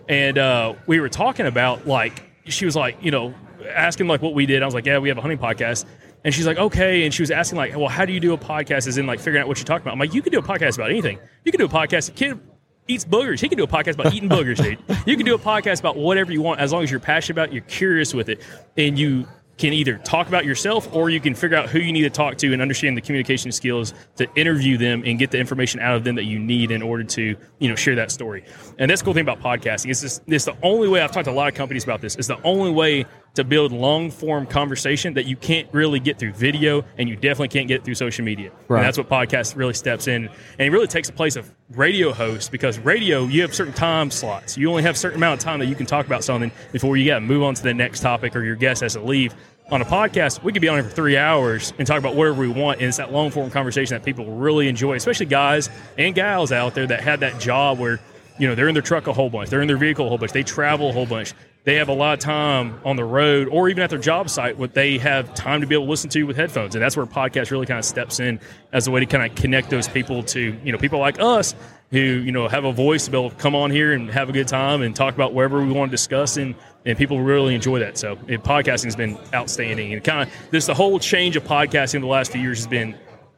And 0.06 0.36
uh, 0.36 0.74
we 0.86 1.00
were 1.00 1.08
talking 1.08 1.46
about 1.46 1.86
like 1.86 2.22
she 2.44 2.66
was 2.66 2.76
like, 2.76 2.98
you 3.02 3.10
know, 3.10 3.32
asking 3.66 4.08
like 4.08 4.22
what 4.22 4.34
we 4.34 4.46
did. 4.46 4.62
I 4.62 4.66
was 4.66 4.74
like, 4.74 4.86
yeah, 4.86 4.98
we 4.98 5.08
have 5.08 5.18
a 5.18 5.20
hunting 5.20 5.38
podcast. 5.38 5.84
And 6.24 6.32
she's 6.32 6.46
like, 6.46 6.58
okay. 6.58 7.04
And 7.04 7.12
she 7.12 7.22
was 7.22 7.30
asking 7.30 7.58
like, 7.58 7.76
well, 7.76 7.88
how 7.88 8.04
do 8.04 8.12
you 8.12 8.20
do 8.20 8.32
a 8.32 8.38
podcast? 8.38 8.86
Is 8.86 8.98
in 8.98 9.06
like 9.06 9.18
figuring 9.18 9.42
out 9.42 9.48
what 9.48 9.58
you're 9.58 9.64
talking 9.64 9.82
about. 9.82 9.92
I'm 9.92 9.98
like, 9.98 10.14
you 10.14 10.22
can 10.22 10.32
do 10.32 10.38
a 10.38 10.42
podcast 10.42 10.76
about 10.76 10.90
anything. 10.90 11.18
You 11.44 11.52
can 11.52 11.58
do 11.58 11.66
a 11.66 11.68
podcast. 11.68 12.08
A 12.10 12.12
kid 12.12 12.40
eats 12.88 13.04
boogers. 13.04 13.40
He 13.40 13.48
can 13.48 13.58
do 13.58 13.64
a 13.64 13.68
podcast 13.68 13.94
about 13.94 14.14
eating 14.14 14.28
boogers, 14.28 14.62
dude. 14.62 14.78
You 15.06 15.16
can 15.16 15.26
do 15.26 15.34
a 15.34 15.38
podcast 15.38 15.80
about 15.80 15.96
whatever 15.96 16.32
you 16.32 16.42
want 16.42 16.60
as 16.60 16.72
long 16.72 16.82
as 16.82 16.90
you're 16.90 17.00
passionate 17.00 17.34
about 17.34 17.48
it, 17.48 17.54
you're 17.54 17.64
curious 17.64 18.14
with 18.14 18.28
it, 18.28 18.40
and 18.76 18.98
you 18.98 19.26
can 19.58 19.72
either 19.72 19.98
talk 19.98 20.28
about 20.28 20.44
yourself 20.44 20.92
or 20.94 21.10
you 21.10 21.20
can 21.20 21.34
figure 21.34 21.56
out 21.56 21.68
who 21.68 21.78
you 21.78 21.92
need 21.92 22.02
to 22.02 22.10
talk 22.10 22.36
to 22.38 22.52
and 22.52 22.62
understand 22.62 22.96
the 22.96 23.00
communication 23.00 23.52
skills 23.52 23.92
to 24.16 24.26
interview 24.34 24.78
them 24.78 25.02
and 25.04 25.18
get 25.18 25.30
the 25.30 25.38
information 25.38 25.78
out 25.78 25.94
of 25.94 26.04
them 26.04 26.16
that 26.16 26.24
you 26.24 26.38
need 26.38 26.70
in 26.70 26.82
order 26.82 27.04
to 27.04 27.36
you 27.58 27.68
know 27.68 27.76
share 27.76 27.94
that 27.94 28.10
story 28.10 28.44
and 28.78 28.90
that's 28.90 29.02
the 29.02 29.04
cool 29.04 29.14
thing 29.14 29.28
about 29.28 29.40
podcasting 29.40 29.90
it's 29.90 30.00
just 30.00 30.22
it's 30.26 30.46
the 30.46 30.56
only 30.62 30.88
way 30.88 31.00
i've 31.00 31.12
talked 31.12 31.26
to 31.26 31.30
a 31.30 31.32
lot 31.32 31.48
of 31.48 31.54
companies 31.54 31.84
about 31.84 32.00
this 32.00 32.16
it's 32.16 32.28
the 32.28 32.42
only 32.42 32.70
way 32.70 33.04
to 33.34 33.44
build 33.44 33.72
long 33.72 34.10
form 34.10 34.46
conversation 34.46 35.14
that 35.14 35.24
you 35.24 35.36
can't 35.36 35.68
really 35.72 35.98
get 35.98 36.18
through 36.18 36.32
video 36.32 36.84
and 36.98 37.08
you 37.08 37.16
definitely 37.16 37.48
can't 37.48 37.68
get 37.68 37.84
through 37.84 37.94
social 37.94 38.24
media. 38.24 38.50
Right. 38.68 38.78
and 38.78 38.86
that's 38.86 38.98
what 38.98 39.08
podcast 39.08 39.56
really 39.56 39.74
steps 39.74 40.06
in 40.06 40.26
and 40.26 40.60
it 40.60 40.70
really 40.70 40.86
takes 40.86 41.08
the 41.08 41.14
place 41.14 41.36
of 41.36 41.50
radio 41.70 42.12
host 42.12 42.52
because 42.52 42.78
radio 42.78 43.24
you 43.24 43.42
have 43.42 43.54
certain 43.54 43.72
time 43.72 44.10
slots. 44.10 44.58
You 44.58 44.68
only 44.68 44.82
have 44.82 44.96
a 44.96 44.98
certain 44.98 45.16
amount 45.18 45.40
of 45.40 45.44
time 45.44 45.60
that 45.60 45.66
you 45.66 45.74
can 45.74 45.86
talk 45.86 46.06
about 46.06 46.24
something 46.24 46.52
before 46.72 46.96
you 46.96 47.06
got 47.06 47.16
to 47.16 47.20
move 47.20 47.42
on 47.42 47.54
to 47.54 47.62
the 47.62 47.74
next 47.74 48.00
topic 48.00 48.36
or 48.36 48.42
your 48.44 48.56
guest 48.56 48.82
has 48.82 48.92
to 48.94 49.00
leave. 49.00 49.34
On 49.70 49.80
a 49.80 49.86
podcast 49.86 50.42
we 50.42 50.52
could 50.52 50.60
be 50.60 50.68
on 50.68 50.76
here 50.76 50.84
for 50.84 50.94
three 50.94 51.16
hours 51.16 51.72
and 51.78 51.86
talk 51.86 51.98
about 51.98 52.14
whatever 52.14 52.42
we 52.42 52.48
want 52.48 52.80
and 52.80 52.88
it's 52.88 52.98
that 52.98 53.12
long 53.12 53.30
form 53.30 53.50
conversation 53.50 53.94
that 53.94 54.04
people 54.04 54.26
really 54.26 54.68
enjoy 54.68 54.96
especially 54.96 55.26
guys 55.26 55.70
and 55.96 56.14
gals 56.14 56.52
out 56.52 56.74
there 56.74 56.86
that 56.86 57.00
had 57.00 57.20
that 57.20 57.40
job 57.40 57.78
where 57.78 57.98
you 58.38 58.46
know 58.46 58.54
they're 58.54 58.68
in 58.68 58.74
their 58.74 58.82
truck 58.82 59.06
a 59.06 59.12
whole 59.12 59.30
bunch 59.30 59.48
they're 59.48 59.62
in 59.62 59.68
their 59.68 59.78
vehicle 59.78 60.04
a 60.04 60.08
whole 60.08 60.18
bunch 60.18 60.32
they 60.32 60.42
travel 60.42 60.90
a 60.90 60.92
whole 60.92 61.06
bunch 61.06 61.32
they 61.64 61.76
have 61.76 61.88
a 61.88 61.92
lot 61.92 62.14
of 62.14 62.18
time 62.18 62.80
on 62.84 62.96
the 62.96 63.04
road 63.04 63.48
or 63.48 63.68
even 63.68 63.84
at 63.84 63.90
their 63.90 63.98
job 63.98 64.28
site 64.28 64.58
what 64.58 64.74
they 64.74 64.98
have 64.98 65.32
time 65.34 65.60
to 65.60 65.66
be 65.66 65.76
able 65.76 65.84
to 65.84 65.90
listen 65.90 66.10
to 66.10 66.24
with 66.24 66.36
headphones. 66.36 66.74
And 66.74 66.82
that's 66.82 66.96
where 66.96 67.06
podcast 67.06 67.50
really 67.50 67.66
kind 67.66 67.78
of 67.78 67.84
steps 67.84 68.18
in 68.18 68.40
as 68.72 68.88
a 68.88 68.90
way 68.90 69.00
to 69.00 69.06
kind 69.06 69.30
of 69.30 69.36
connect 69.36 69.70
those 69.70 69.86
people 69.86 70.22
to 70.24 70.58
you 70.64 70.72
know 70.72 70.78
people 70.78 70.98
like 70.98 71.20
us 71.20 71.54
who 71.92 71.98
you 71.98 72.32
know 72.32 72.48
have 72.48 72.64
a 72.64 72.72
voice 72.72 73.04
to 73.04 73.10
be 73.12 73.18
able 73.18 73.30
to 73.30 73.36
come 73.36 73.54
on 73.54 73.70
here 73.70 73.92
and 73.92 74.10
have 74.10 74.28
a 74.28 74.32
good 74.32 74.48
time 74.48 74.82
and 74.82 74.96
talk 74.96 75.14
about 75.14 75.34
whatever 75.34 75.64
we 75.64 75.72
want 75.72 75.90
to 75.90 75.94
discuss 75.94 76.36
and 76.36 76.54
and 76.84 76.98
people 76.98 77.20
really 77.20 77.54
enjoy 77.54 77.78
that. 77.78 77.96
So 77.96 78.16
podcasting 78.16 78.86
has 78.86 78.96
been 78.96 79.16
outstanding. 79.32 79.92
And 79.92 80.02
kind 80.02 80.28
of 80.28 80.34
this 80.50 80.66
the 80.66 80.74
whole 80.74 80.98
change 80.98 81.36
of 81.36 81.44
podcasting 81.44 82.00
the 82.00 82.06
last 82.06 82.32
few 82.32 82.40
years 82.40 82.58
has 82.58 82.66
been 82.66 82.96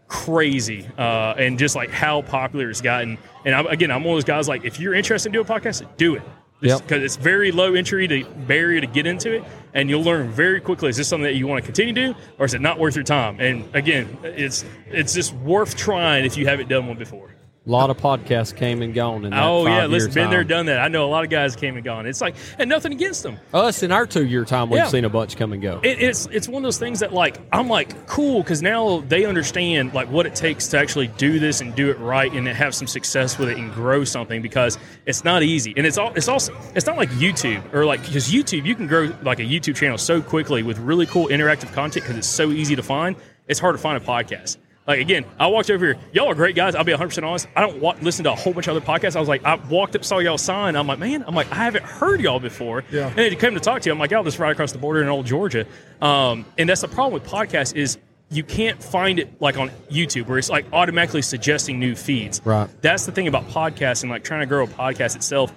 crazy 0.08 0.86
uh, 0.96 1.34
and 1.36 1.58
just 1.58 1.76
like 1.76 1.90
how 1.90 2.22
popular 2.22 2.70
it's 2.70 2.80
gotten. 2.80 3.18
And 3.44 3.54
I'm, 3.54 3.66
again 3.66 3.90
i'm 3.90 4.02
one 4.02 4.14
of 4.14 4.16
those 4.16 4.24
guys 4.24 4.48
like 4.48 4.64
if 4.64 4.80
you're 4.80 4.94
interested 4.94 5.28
in 5.28 5.32
doing 5.34 5.44
podcast 5.44 5.86
do 5.98 6.14
it 6.14 6.22
Yep. 6.60 6.82
because 6.82 7.02
it's 7.02 7.16
very 7.16 7.52
low 7.52 7.74
entry 7.74 8.08
to 8.08 8.24
barrier 8.24 8.80
to 8.80 8.86
get 8.86 9.06
into 9.06 9.32
it, 9.32 9.44
and 9.74 9.90
you'll 9.90 10.02
learn 10.02 10.30
very 10.30 10.60
quickly. 10.60 10.88
Is 10.88 10.96
this 10.96 11.08
something 11.08 11.24
that 11.24 11.34
you 11.34 11.46
want 11.46 11.62
to 11.62 11.66
continue 11.66 11.92
to 11.92 12.12
do, 12.12 12.18
or 12.38 12.46
is 12.46 12.54
it 12.54 12.60
not 12.60 12.78
worth 12.78 12.94
your 12.94 13.04
time? 13.04 13.38
And 13.40 13.68
again, 13.74 14.16
it's 14.22 14.64
it's 14.86 15.12
just 15.14 15.34
worth 15.34 15.76
trying 15.76 16.24
if 16.24 16.36
you 16.36 16.46
haven't 16.46 16.68
done 16.68 16.86
one 16.86 16.96
before. 16.96 17.34
A 17.66 17.70
lot 17.70 17.88
of 17.88 17.96
podcasts 17.96 18.54
came 18.54 18.82
and 18.82 18.92
gone 18.92 19.24
in 19.24 19.30
that 19.30 19.42
Oh 19.42 19.66
yeah, 19.66 19.86
listen, 19.86 20.12
been 20.12 20.28
there, 20.28 20.44
done 20.44 20.66
that. 20.66 20.80
I 20.80 20.88
know 20.88 21.06
a 21.06 21.08
lot 21.08 21.24
of 21.24 21.30
guys 21.30 21.56
came 21.56 21.76
and 21.76 21.84
gone. 21.84 22.04
It's 22.04 22.20
like, 22.20 22.34
and 22.58 22.68
nothing 22.68 22.92
against 22.92 23.22
them. 23.22 23.38
Us 23.54 23.82
in 23.82 23.90
our 23.90 24.04
two 24.06 24.26
year 24.26 24.44
time, 24.44 24.68
we've 24.68 24.80
Yeah. 24.80 24.88
seen 24.88 25.06
a 25.06 25.08
bunch 25.08 25.36
come 25.38 25.54
and 25.54 25.62
go. 25.62 25.80
It, 25.82 25.98
it's 26.02 26.26
it's 26.26 26.46
one 26.46 26.62
of 26.62 26.64
those 26.64 26.76
things 26.76 27.00
that 27.00 27.14
like 27.14 27.38
I'm 27.52 27.68
like 27.70 28.06
cool 28.06 28.42
because 28.42 28.60
now 28.60 29.00
they 29.08 29.24
understand 29.24 29.94
like 29.94 30.10
what 30.10 30.26
it 30.26 30.34
takes 30.34 30.68
to 30.68 30.78
actually 30.78 31.06
do 31.06 31.38
this 31.38 31.62
and 31.62 31.74
do 31.74 31.88
it 31.90 31.98
right 32.00 32.30
and 32.30 32.46
have 32.46 32.74
some 32.74 32.86
success 32.86 33.38
with 33.38 33.48
it 33.48 33.56
and 33.56 33.72
grow 33.72 34.04
something 34.04 34.42
because 34.42 34.76
it's 35.06 35.24
not 35.24 35.42
easy 35.42 35.72
and 35.74 35.86
it's 35.86 35.96
all 35.96 36.12
it's 36.14 36.28
also 36.28 36.54
it's 36.74 36.84
not 36.86 36.98
like 36.98 37.08
YouTube 37.12 37.72
or 37.72 37.86
like 37.86 38.02
because 38.04 38.30
YouTube 38.30 38.66
you 38.66 38.74
can 38.74 38.86
grow 38.86 39.10
like 39.22 39.38
a 39.38 39.42
YouTube 39.44 39.76
channel 39.76 39.96
so 39.96 40.20
quickly 40.20 40.62
with 40.62 40.78
really 40.80 41.06
cool 41.06 41.28
interactive 41.28 41.72
content 41.72 42.04
because 42.04 42.18
it's 42.18 42.28
so 42.28 42.50
easy 42.50 42.76
to 42.76 42.82
find. 42.82 43.16
It's 43.48 43.58
hard 43.58 43.74
to 43.74 43.80
find 43.80 43.96
a 43.96 44.04
podcast. 44.06 44.58
Like 44.86 45.00
again, 45.00 45.24
I 45.38 45.46
walked 45.46 45.70
over 45.70 45.84
here. 45.86 45.96
Y'all 46.12 46.28
are 46.28 46.34
great 46.34 46.54
guys. 46.54 46.74
I'll 46.74 46.84
be 46.84 46.92
100 46.92 47.08
percent 47.08 47.24
honest. 47.24 47.48
I 47.56 47.62
don't 47.62 48.02
listen 48.02 48.24
to 48.24 48.32
a 48.32 48.34
whole 48.34 48.52
bunch 48.52 48.68
of 48.68 48.76
other 48.76 48.84
podcasts. 48.84 49.16
I 49.16 49.20
was 49.20 49.28
like, 49.28 49.44
I 49.44 49.54
walked 49.54 49.96
up, 49.96 50.04
saw 50.04 50.18
y'all 50.18 50.38
sign. 50.38 50.76
I'm 50.76 50.86
like, 50.86 50.98
man, 50.98 51.24
I'm 51.26 51.34
like, 51.34 51.50
I 51.50 51.56
haven't 51.56 51.84
heard 51.84 52.20
y'all 52.20 52.40
before. 52.40 52.84
Yeah. 52.90 53.08
And 53.08 53.16
then 53.16 53.30
you 53.32 53.38
come 53.38 53.54
to 53.54 53.60
talk 53.60 53.82
to 53.82 53.88
you. 53.88 53.92
I'm 53.92 53.98
like, 53.98 54.10
this 54.10 54.24
just 54.24 54.38
right 54.38 54.52
across 54.52 54.72
the 54.72 54.78
border 54.78 55.02
in 55.02 55.08
old 55.08 55.26
Georgia. 55.26 55.66
Um, 56.00 56.44
and 56.58 56.68
that's 56.68 56.82
the 56.82 56.88
problem 56.88 57.14
with 57.14 57.24
podcasts 57.30 57.74
is 57.74 57.98
you 58.30 58.42
can't 58.42 58.82
find 58.82 59.18
it 59.18 59.40
like 59.40 59.56
on 59.56 59.70
YouTube 59.90 60.26
where 60.26 60.38
it's 60.38 60.50
like 60.50 60.66
automatically 60.72 61.22
suggesting 61.22 61.78
new 61.78 61.94
feeds. 61.94 62.40
Right. 62.44 62.68
That's 62.82 63.06
the 63.06 63.12
thing 63.12 63.28
about 63.28 63.48
podcasting. 63.48 64.10
Like 64.10 64.24
trying 64.24 64.40
to 64.40 64.46
grow 64.46 64.64
a 64.64 64.68
podcast 64.68 65.16
itself, 65.16 65.52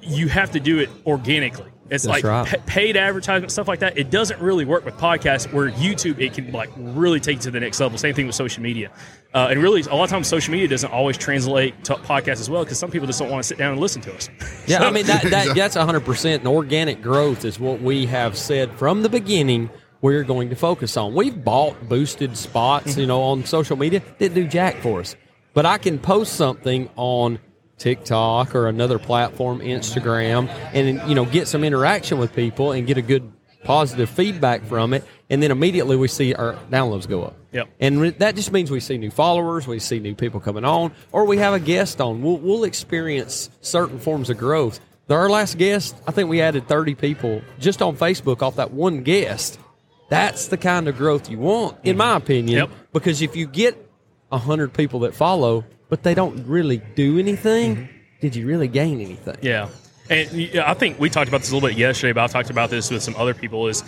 you 0.00 0.28
have 0.28 0.50
to 0.52 0.60
do 0.60 0.78
it 0.78 0.90
organically. 1.06 1.71
It's 1.92 2.04
That's 2.04 2.24
like 2.24 2.24
right. 2.24 2.46
pa- 2.48 2.62
paid 2.66 2.96
advertisement 2.96 3.52
stuff 3.52 3.68
like 3.68 3.80
that. 3.80 3.98
It 3.98 4.10
doesn't 4.10 4.40
really 4.40 4.64
work 4.64 4.84
with 4.84 4.96
podcasts. 4.96 5.52
Where 5.52 5.70
YouTube, 5.70 6.18
it 6.18 6.32
can 6.32 6.50
like 6.50 6.70
really 6.76 7.20
take 7.20 7.36
it 7.36 7.42
to 7.42 7.50
the 7.50 7.60
next 7.60 7.78
level. 7.80 7.98
Same 7.98 8.14
thing 8.14 8.26
with 8.26 8.34
social 8.34 8.62
media, 8.62 8.90
uh, 9.34 9.48
and 9.50 9.62
really 9.62 9.82
a 9.82 9.94
lot 9.94 10.04
of 10.04 10.10
times 10.10 10.26
social 10.26 10.52
media 10.52 10.68
doesn't 10.68 10.90
always 10.90 11.18
translate 11.18 11.84
to 11.84 11.94
podcasts 11.96 12.40
as 12.40 12.48
well 12.48 12.64
because 12.64 12.78
some 12.78 12.90
people 12.90 13.06
just 13.06 13.18
don't 13.18 13.30
want 13.30 13.42
to 13.42 13.46
sit 13.46 13.58
down 13.58 13.72
and 13.72 13.80
listen 13.80 14.00
to 14.02 14.14
us. 14.14 14.30
Yeah, 14.66 14.78
So- 14.78 14.84
I 14.86 14.90
mean 14.90 15.06
that, 15.06 15.22
that 15.30 15.54
that's 15.54 15.74
hundred 15.76 16.04
percent. 16.06 16.40
And 16.42 16.48
organic 16.48 17.02
growth 17.02 17.44
is 17.44 17.60
what 17.60 17.82
we 17.82 18.06
have 18.06 18.36
said 18.38 18.72
from 18.78 19.02
the 19.02 19.08
beginning. 19.08 19.68
We're 20.00 20.24
going 20.24 20.48
to 20.48 20.56
focus 20.56 20.96
on. 20.96 21.14
We've 21.14 21.44
bought 21.44 21.88
boosted 21.88 22.36
spots, 22.36 22.96
you 22.96 23.06
know, 23.06 23.22
on 23.22 23.44
social 23.44 23.76
media. 23.76 24.00
Didn't 24.18 24.34
do 24.34 24.48
jack 24.48 24.76
for 24.78 24.98
us, 25.00 25.14
but 25.54 25.64
I 25.66 25.78
can 25.78 25.98
post 25.98 26.32
something 26.32 26.88
on 26.96 27.38
TikTok 27.82 28.54
or 28.54 28.68
another 28.68 28.98
platform, 28.98 29.58
Instagram, 29.58 30.48
and 30.72 31.08
you 31.08 31.14
know 31.14 31.24
get 31.24 31.48
some 31.48 31.64
interaction 31.64 32.18
with 32.18 32.34
people 32.34 32.72
and 32.72 32.86
get 32.86 32.96
a 32.96 33.02
good 33.02 33.32
positive 33.64 34.08
feedback 34.08 34.64
from 34.64 34.94
it, 34.94 35.04
and 35.28 35.42
then 35.42 35.50
immediately 35.50 35.96
we 35.96 36.08
see 36.08 36.32
our 36.32 36.54
downloads 36.70 37.08
go 37.08 37.24
up. 37.24 37.36
Yep. 37.52 37.68
And 37.80 38.00
re- 38.00 38.10
that 38.10 38.36
just 38.36 38.52
means 38.52 38.70
we 38.70 38.80
see 38.80 38.98
new 38.98 39.10
followers, 39.10 39.66
we 39.66 39.78
see 39.78 39.98
new 39.98 40.14
people 40.14 40.40
coming 40.40 40.64
on, 40.64 40.92
or 41.10 41.24
we 41.24 41.38
have 41.38 41.54
a 41.54 41.60
guest 41.60 42.00
on. 42.00 42.22
We'll, 42.22 42.38
we'll 42.38 42.64
experience 42.64 43.50
certain 43.60 43.98
forms 43.98 44.30
of 44.30 44.38
growth. 44.38 44.80
Our 45.10 45.28
last 45.28 45.58
guest, 45.58 45.94
I 46.06 46.10
think 46.12 46.30
we 46.30 46.40
added 46.40 46.68
30 46.68 46.94
people 46.94 47.42
just 47.58 47.82
on 47.82 47.96
Facebook 47.96 48.40
off 48.40 48.56
that 48.56 48.70
one 48.70 49.02
guest. 49.02 49.58
That's 50.08 50.46
the 50.46 50.56
kind 50.56 50.88
of 50.88 50.96
growth 50.96 51.28
you 51.28 51.38
want, 51.38 51.76
in 51.82 51.90
mm-hmm. 51.90 51.98
my 51.98 52.16
opinion. 52.16 52.58
Yep. 52.60 52.70
Because 52.94 53.20
if 53.20 53.36
you 53.36 53.46
get 53.46 53.76
100 54.30 54.72
people 54.72 55.00
that 55.00 55.14
follow, 55.14 55.64
but 55.92 56.02
they 56.02 56.14
don't 56.14 56.46
really 56.46 56.78
do 56.94 57.18
anything, 57.18 57.86
did 58.22 58.34
you 58.34 58.46
really 58.46 58.66
gain 58.66 58.98
anything? 58.98 59.36
Yeah, 59.42 59.68
and 60.08 60.58
I 60.60 60.72
think 60.72 60.98
we 60.98 61.10
talked 61.10 61.28
about 61.28 61.42
this 61.42 61.50
a 61.50 61.54
little 61.54 61.68
bit 61.68 61.76
yesterday, 61.76 62.14
but 62.14 62.24
I 62.24 62.26
talked 62.28 62.48
about 62.48 62.70
this 62.70 62.90
with 62.90 63.02
some 63.02 63.14
other 63.14 63.34
people. 63.34 63.68
Is 63.68 63.84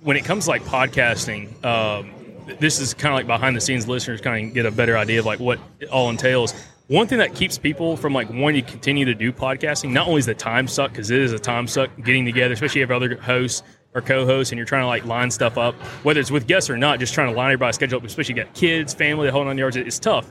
when 0.00 0.16
it 0.16 0.24
comes 0.24 0.46
to 0.46 0.50
like 0.50 0.64
podcasting, 0.64 1.64
um, 1.64 2.12
this 2.58 2.80
is 2.80 2.92
kind 2.92 3.14
of 3.14 3.18
like 3.18 3.28
behind 3.28 3.54
the 3.54 3.60
scenes. 3.60 3.86
Listeners 3.86 4.20
kind 4.20 4.48
of 4.48 4.52
get 4.52 4.66
a 4.66 4.72
better 4.72 4.98
idea 4.98 5.20
of 5.20 5.24
like 5.24 5.38
what 5.38 5.60
it 5.78 5.90
all 5.90 6.10
entails. 6.10 6.54
One 6.88 7.06
thing 7.06 7.18
that 7.18 7.36
keeps 7.36 7.56
people 7.56 7.96
from 7.96 8.12
like 8.12 8.28
wanting 8.28 8.64
to 8.64 8.68
continue 8.68 9.04
to 9.04 9.14
do 9.14 9.32
podcasting, 9.32 9.92
not 9.92 10.08
only 10.08 10.18
is 10.18 10.26
the 10.26 10.34
time 10.34 10.66
suck 10.66 10.90
because 10.90 11.12
it 11.12 11.20
is 11.20 11.32
a 11.32 11.38
time 11.38 11.68
suck 11.68 11.90
getting 12.02 12.24
together, 12.24 12.52
especially 12.52 12.80
if 12.80 12.88
you 12.88 12.92
have 12.94 13.00
other 13.00 13.14
hosts 13.14 13.62
or 13.94 14.00
co-hosts 14.00 14.50
and 14.50 14.58
you're 14.58 14.66
trying 14.66 14.82
to 14.82 14.88
like 14.88 15.04
line 15.04 15.30
stuff 15.30 15.56
up, 15.56 15.76
whether 16.02 16.18
it's 16.18 16.32
with 16.32 16.48
guests 16.48 16.68
or 16.68 16.76
not, 16.76 16.98
just 16.98 17.14
trying 17.14 17.30
to 17.30 17.36
line 17.36 17.52
everybody's 17.52 17.76
schedule 17.76 17.98
up. 17.98 18.04
Especially 18.04 18.34
you 18.34 18.42
got 18.42 18.52
kids, 18.54 18.92
family, 18.92 19.30
holding 19.30 19.50
on 19.50 19.56
yards. 19.56 19.76
It's 19.76 20.00
tough, 20.00 20.26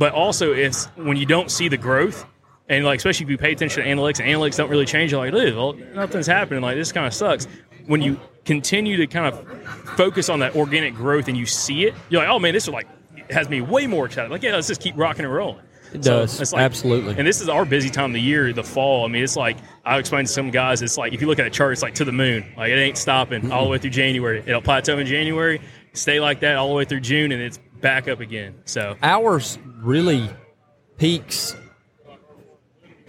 but 0.00 0.12
also 0.14 0.52
it's 0.52 0.86
when 0.96 1.16
you 1.18 1.26
don't 1.26 1.50
see 1.50 1.68
the 1.68 1.76
growth 1.76 2.24
and 2.70 2.84
like 2.84 2.96
especially 2.98 3.24
if 3.24 3.30
you 3.30 3.36
pay 3.38 3.52
attention 3.52 3.82
to 3.84 3.88
analytics 3.88 4.20
and 4.20 4.28
analytics 4.28 4.56
don't 4.56 4.70
really 4.70 4.86
change, 4.86 5.12
you're 5.12 5.20
like, 5.20 5.32
"Dude, 5.34 5.54
well, 5.54 5.74
nothing's 5.94 6.26
happening. 6.26 6.62
Like 6.62 6.76
this 6.76 6.90
kind 6.92 7.06
of 7.06 7.12
sucks. 7.12 7.46
When 7.86 8.00
you 8.00 8.18
continue 8.44 8.96
to 8.96 9.06
kind 9.06 9.26
of 9.26 9.46
focus 9.96 10.28
on 10.28 10.38
that 10.40 10.56
organic 10.56 10.94
growth 10.94 11.28
and 11.28 11.36
you 11.36 11.46
see 11.46 11.84
it, 11.84 11.94
you're 12.08 12.20
like, 12.22 12.30
oh 12.30 12.38
man, 12.38 12.54
this 12.54 12.64
is 12.64 12.70
like 12.70 12.86
has 13.30 13.48
me 13.48 13.60
way 13.60 13.86
more 13.86 14.06
excited. 14.06 14.30
Like, 14.30 14.42
yeah, 14.42 14.54
let's 14.54 14.68
just 14.68 14.80
keep 14.80 14.96
rocking 14.96 15.24
and 15.24 15.32
rolling. 15.34 15.60
It 15.92 16.04
So 16.04 16.20
does. 16.20 16.40
it's 16.40 16.52
like- 16.52 16.62
Absolutely. 16.62 17.16
And 17.18 17.26
this 17.26 17.40
is 17.40 17.48
our 17.48 17.64
busy 17.64 17.90
time 17.90 18.06
of 18.06 18.12
the 18.12 18.20
year, 18.20 18.52
the 18.52 18.62
fall. 18.62 19.04
I 19.04 19.08
mean, 19.08 19.24
it's 19.24 19.36
like 19.36 19.56
I 19.84 19.98
explained 19.98 20.28
to 20.28 20.32
some 20.32 20.50
guys, 20.50 20.82
it's 20.82 20.96
like 20.96 21.12
if 21.12 21.20
you 21.20 21.26
look 21.26 21.40
at 21.40 21.46
a 21.46 21.50
chart, 21.50 21.72
it's 21.72 21.82
like 21.82 21.94
to 21.96 22.04
the 22.04 22.12
moon. 22.12 22.44
Like 22.56 22.70
it 22.70 22.76
ain't 22.78 22.96
stopping 22.96 23.50
all 23.52 23.64
the 23.64 23.70
way 23.70 23.78
through 23.78 23.90
January. 23.90 24.42
It'll 24.46 24.62
plateau 24.62 24.98
in 24.98 25.06
January, 25.06 25.60
stay 25.92 26.20
like 26.20 26.38
that 26.40 26.54
all 26.56 26.68
the 26.68 26.74
way 26.74 26.84
through 26.84 27.00
June, 27.00 27.32
and 27.32 27.42
it's 27.42 27.58
back 27.80 28.08
up 28.08 28.20
again. 28.20 28.54
So. 28.64 28.96
Ours 29.02 29.58
really 29.82 30.28
peaks 30.98 31.56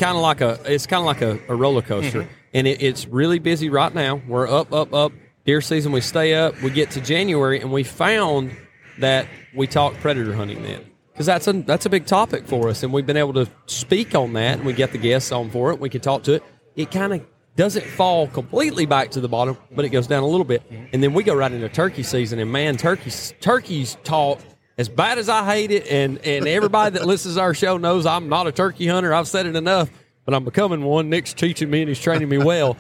kind 0.02 0.18
of 0.18 0.24
like 0.24 0.42
a 0.42 0.60
it's 0.66 0.88
kind 0.88 1.02
of 1.02 1.06
like 1.06 1.22
a, 1.22 1.40
a 1.48 1.56
roller 1.56 1.82
coaster. 1.82 2.24
Mm-hmm. 2.24 2.34
And 2.54 2.68
it, 2.68 2.82
it's 2.82 3.08
really 3.08 3.40
busy 3.40 3.70
right 3.70 3.94
now. 3.94 4.22
We're 4.28 4.48
up 4.48 4.74
up 4.74 4.94
up. 4.94 5.14
Deer 5.46 5.62
season 5.62 5.92
we 5.92 6.02
stay 6.02 6.34
up. 6.34 6.60
We 6.62 6.70
get 6.72 6.92
to 6.92 7.02
january 7.02 7.62
and 7.62 7.72
we 7.72 7.84
found 7.84 8.56
that 9.00 9.28
we 9.56 9.68
talk 9.68 9.94
predator 9.96 10.34
hunting 10.34 10.62
then. 10.64 10.86
Because 11.14 11.26
that's 11.28 11.48
a 11.48 11.54
that's 11.54 11.86
a 11.86 11.90
big 11.90 12.08
topic 12.08 12.48
for 12.48 12.68
us 12.68 12.84
and 12.84 12.92
we've 12.92 13.06
been 13.06 13.18
able 13.18 13.34
to 13.34 13.48
speak 13.68 14.16
on 14.16 14.34
that 14.34 14.58
and 14.58 14.66
we 14.66 14.74
get 14.74 14.92
the 14.92 14.98
guests 14.98 15.32
on 15.32 15.52
for 15.52 15.72
it. 15.72 15.80
We 15.80 15.90
can 15.90 16.02
talk 16.02 16.24
to 16.24 16.34
it. 16.34 16.44
It 16.76 16.90
kind 16.90 17.14
of 17.14 17.26
doesn't 17.56 17.86
fall 17.86 18.28
completely 18.28 18.86
back 18.86 19.12
to 19.12 19.20
the 19.20 19.28
bottom 19.28 19.58
but 19.76 19.86
it 19.86 19.90
goes 19.90 20.08
down 20.08 20.24
a 20.24 20.28
little 20.28 20.46
bit. 20.46 20.64
Mm-hmm. 20.70 20.86
And 20.94 21.04
then 21.04 21.14
we 21.14 21.24
go 21.24 21.36
right 21.36 21.52
into 21.52 21.70
turkey 21.70 22.04
season 22.04 22.40
and 22.40 22.52
man 22.52 22.78
turkeys 22.78 23.36
turkeys 23.40 23.98
talk 24.04 24.40
as 24.78 24.90
bad 24.90 25.18
as 25.18 25.30
I 25.30 25.46
hate 25.46 25.72
it, 25.72 25.88
and 25.88 26.18
and 26.20 26.48
everybody 26.48 26.98
that 26.98 27.06
listens 27.06 27.36
to 27.36 27.42
our 27.42 27.54
show 27.54 27.78
knows 27.78 28.06
I'm 28.06 28.30
not 28.30 28.48
a 28.48 28.52
turkey 28.52 28.88
hunter. 28.88 29.14
I've 29.14 29.28
said 29.28 29.46
it 29.46 29.56
enough, 29.56 29.90
but 30.26 30.34
I'm 30.34 30.44
becoming 30.44 30.84
one. 30.84 31.10
Nick's 31.10 31.34
teaching 31.34 31.70
me 31.70 31.82
and 31.82 31.90
he's 31.90 32.00
training 32.00 32.30
me 32.30 32.38
well. 32.38 32.78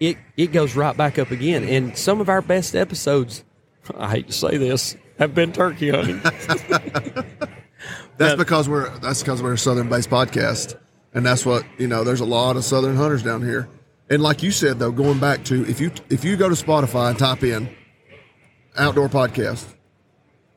It 0.00 0.16
it 0.36 0.52
goes 0.52 0.74
right 0.74 0.96
back 0.96 1.18
up 1.18 1.30
again. 1.30 1.64
And 1.64 1.96
some 1.96 2.20
of 2.20 2.28
our 2.28 2.42
best 2.42 2.74
episodes, 2.74 3.44
I 3.96 4.10
hate 4.10 4.26
to 4.28 4.32
say 4.32 4.56
this, 4.56 4.96
have 5.18 5.34
been 5.34 5.52
turkey 5.52 5.90
hunting. 5.90 6.20
That's 8.16 8.36
because 8.36 8.68
we're 8.68 8.96
that's 8.98 9.22
because 9.22 9.42
we're 9.42 9.54
a 9.54 9.58
southern 9.58 9.88
based 9.88 10.08
podcast, 10.08 10.78
and 11.14 11.26
that's 11.26 11.44
what 11.44 11.64
you 11.78 11.88
know. 11.88 12.04
There's 12.04 12.20
a 12.20 12.24
lot 12.24 12.56
of 12.56 12.64
southern 12.64 12.96
hunters 12.96 13.22
down 13.22 13.42
here, 13.42 13.68
and 14.08 14.22
like 14.22 14.42
you 14.42 14.52
said 14.52 14.78
though, 14.78 14.92
going 14.92 15.18
back 15.18 15.44
to 15.46 15.68
if 15.68 15.80
you 15.80 15.90
if 16.10 16.24
you 16.24 16.36
go 16.36 16.48
to 16.48 16.54
Spotify 16.54 17.10
and 17.10 17.18
type 17.18 17.42
in 17.42 17.68
outdoor 18.76 19.08
podcast, 19.08 19.66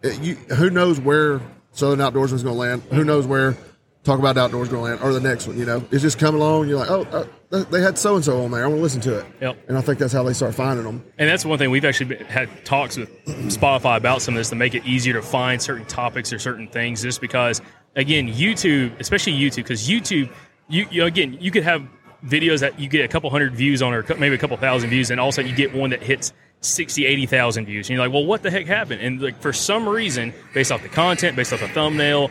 it, 0.02 0.22
you 0.22 0.36
who 0.36 0.70
knows 0.70 1.00
where 1.00 1.42
Southern 1.72 2.00
Outdoorsman 2.00 2.34
is 2.34 2.44
going 2.44 2.56
to 2.56 2.60
land? 2.60 2.82
Who 2.92 3.04
knows 3.04 3.28
where 3.28 3.56
Talk 4.04 4.20
About 4.20 4.38
Outdoors 4.38 4.68
is 4.68 4.74
going 4.74 4.84
to 4.84 4.90
land 4.92 5.04
or 5.04 5.14
the 5.14 5.28
next 5.28 5.48
one? 5.48 5.58
You 5.58 5.66
know, 5.66 5.84
it's 5.92 6.02
just 6.02 6.18
coming 6.18 6.42
along. 6.42 6.70
You're 6.70 6.80
like, 6.80 6.90
oh, 6.90 7.04
uh, 7.52 7.64
they 7.66 7.82
had 7.82 7.98
so 7.98 8.16
and 8.16 8.24
so 8.24 8.44
on 8.44 8.52
there. 8.52 8.64
I 8.64 8.68
want 8.68 8.80
to 8.80 8.82
listen 8.84 9.02
to 9.02 9.20
it. 9.20 9.26
Yep. 9.42 9.58
And 9.68 9.78
I 9.78 9.82
think 9.82 10.00
that's 10.00 10.14
how 10.14 10.24
they 10.24 10.34
start 10.34 10.56
finding 10.56 10.86
them. 10.86 11.04
And 11.18 11.30
that's 11.30 11.46
one 11.46 11.58
thing 11.58 11.70
we've 11.70 11.86
actually 11.86 12.16
been- 12.16 12.26
had 12.26 12.50
talks 12.66 12.98
with 12.98 13.10
Spotify 13.26 13.98
about 13.98 14.22
some 14.22 14.34
of 14.34 14.40
this 14.40 14.50
to 14.50 14.56
make 14.56 14.76
it 14.76 14.86
easier 14.86 15.14
to 15.14 15.22
find 15.22 15.62
certain 15.62 15.86
topics 15.86 16.34
or 16.34 16.40
certain 16.40 16.68
things. 16.68 17.02
Just 17.02 17.22
because, 17.22 17.62
again, 17.96 18.28
YouTube, 18.28 19.00
especially 19.00 19.34
YouTube, 19.34 19.58
because 19.58 19.88
YouTube, 19.88 20.32
you, 20.68 20.88
you 20.90 21.06
again, 21.06 21.38
you 21.40 21.52
could 21.52 21.64
have 21.64 21.88
videos 22.26 22.60
that 22.62 22.80
you 22.80 22.90
get 22.90 23.06
a 23.06 23.08
couple 23.08 23.30
hundred 23.30 23.56
views 23.56 23.82
on, 23.82 23.94
or 23.94 24.04
maybe 24.18 24.36
a 24.36 24.38
couple 24.38 24.58
thousand 24.58 24.90
views, 24.90 25.12
and 25.12 25.20
all 25.20 25.30
of 25.30 25.34
a 25.34 25.36
sudden 25.36 25.50
you 25.50 25.56
get 25.56 25.74
one 25.74 25.92
that 25.92 26.02
hits 26.02 26.34
60, 26.68 27.06
80,000 27.06 27.66
views. 27.66 27.90
And 27.90 27.96
you're 27.96 28.06
like, 28.06 28.14
well, 28.14 28.26
what 28.26 28.44
the 28.44 28.52
heck 28.52 28.66
happened? 28.66 29.02
And 29.02 29.22
like 29.22 29.42
for 29.42 29.54
some 29.54 29.88
reason, 29.88 30.34
based 30.54 30.72
off 30.72 30.84
the 30.84 30.90
content, 30.90 31.36
based 31.36 31.54
off 31.54 31.60
the 31.60 31.68
thumbnail, 31.68 32.30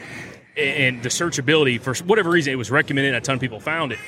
and 0.56 1.02
the 1.02 1.08
searchability 1.08 1.80
for 1.80 1.94
whatever 2.04 2.30
reason 2.30 2.52
it 2.52 2.56
was 2.56 2.70
recommended 2.70 3.14
a 3.14 3.20
ton 3.20 3.34
of 3.34 3.40
people 3.40 3.60
found 3.60 3.92
it. 3.92 3.98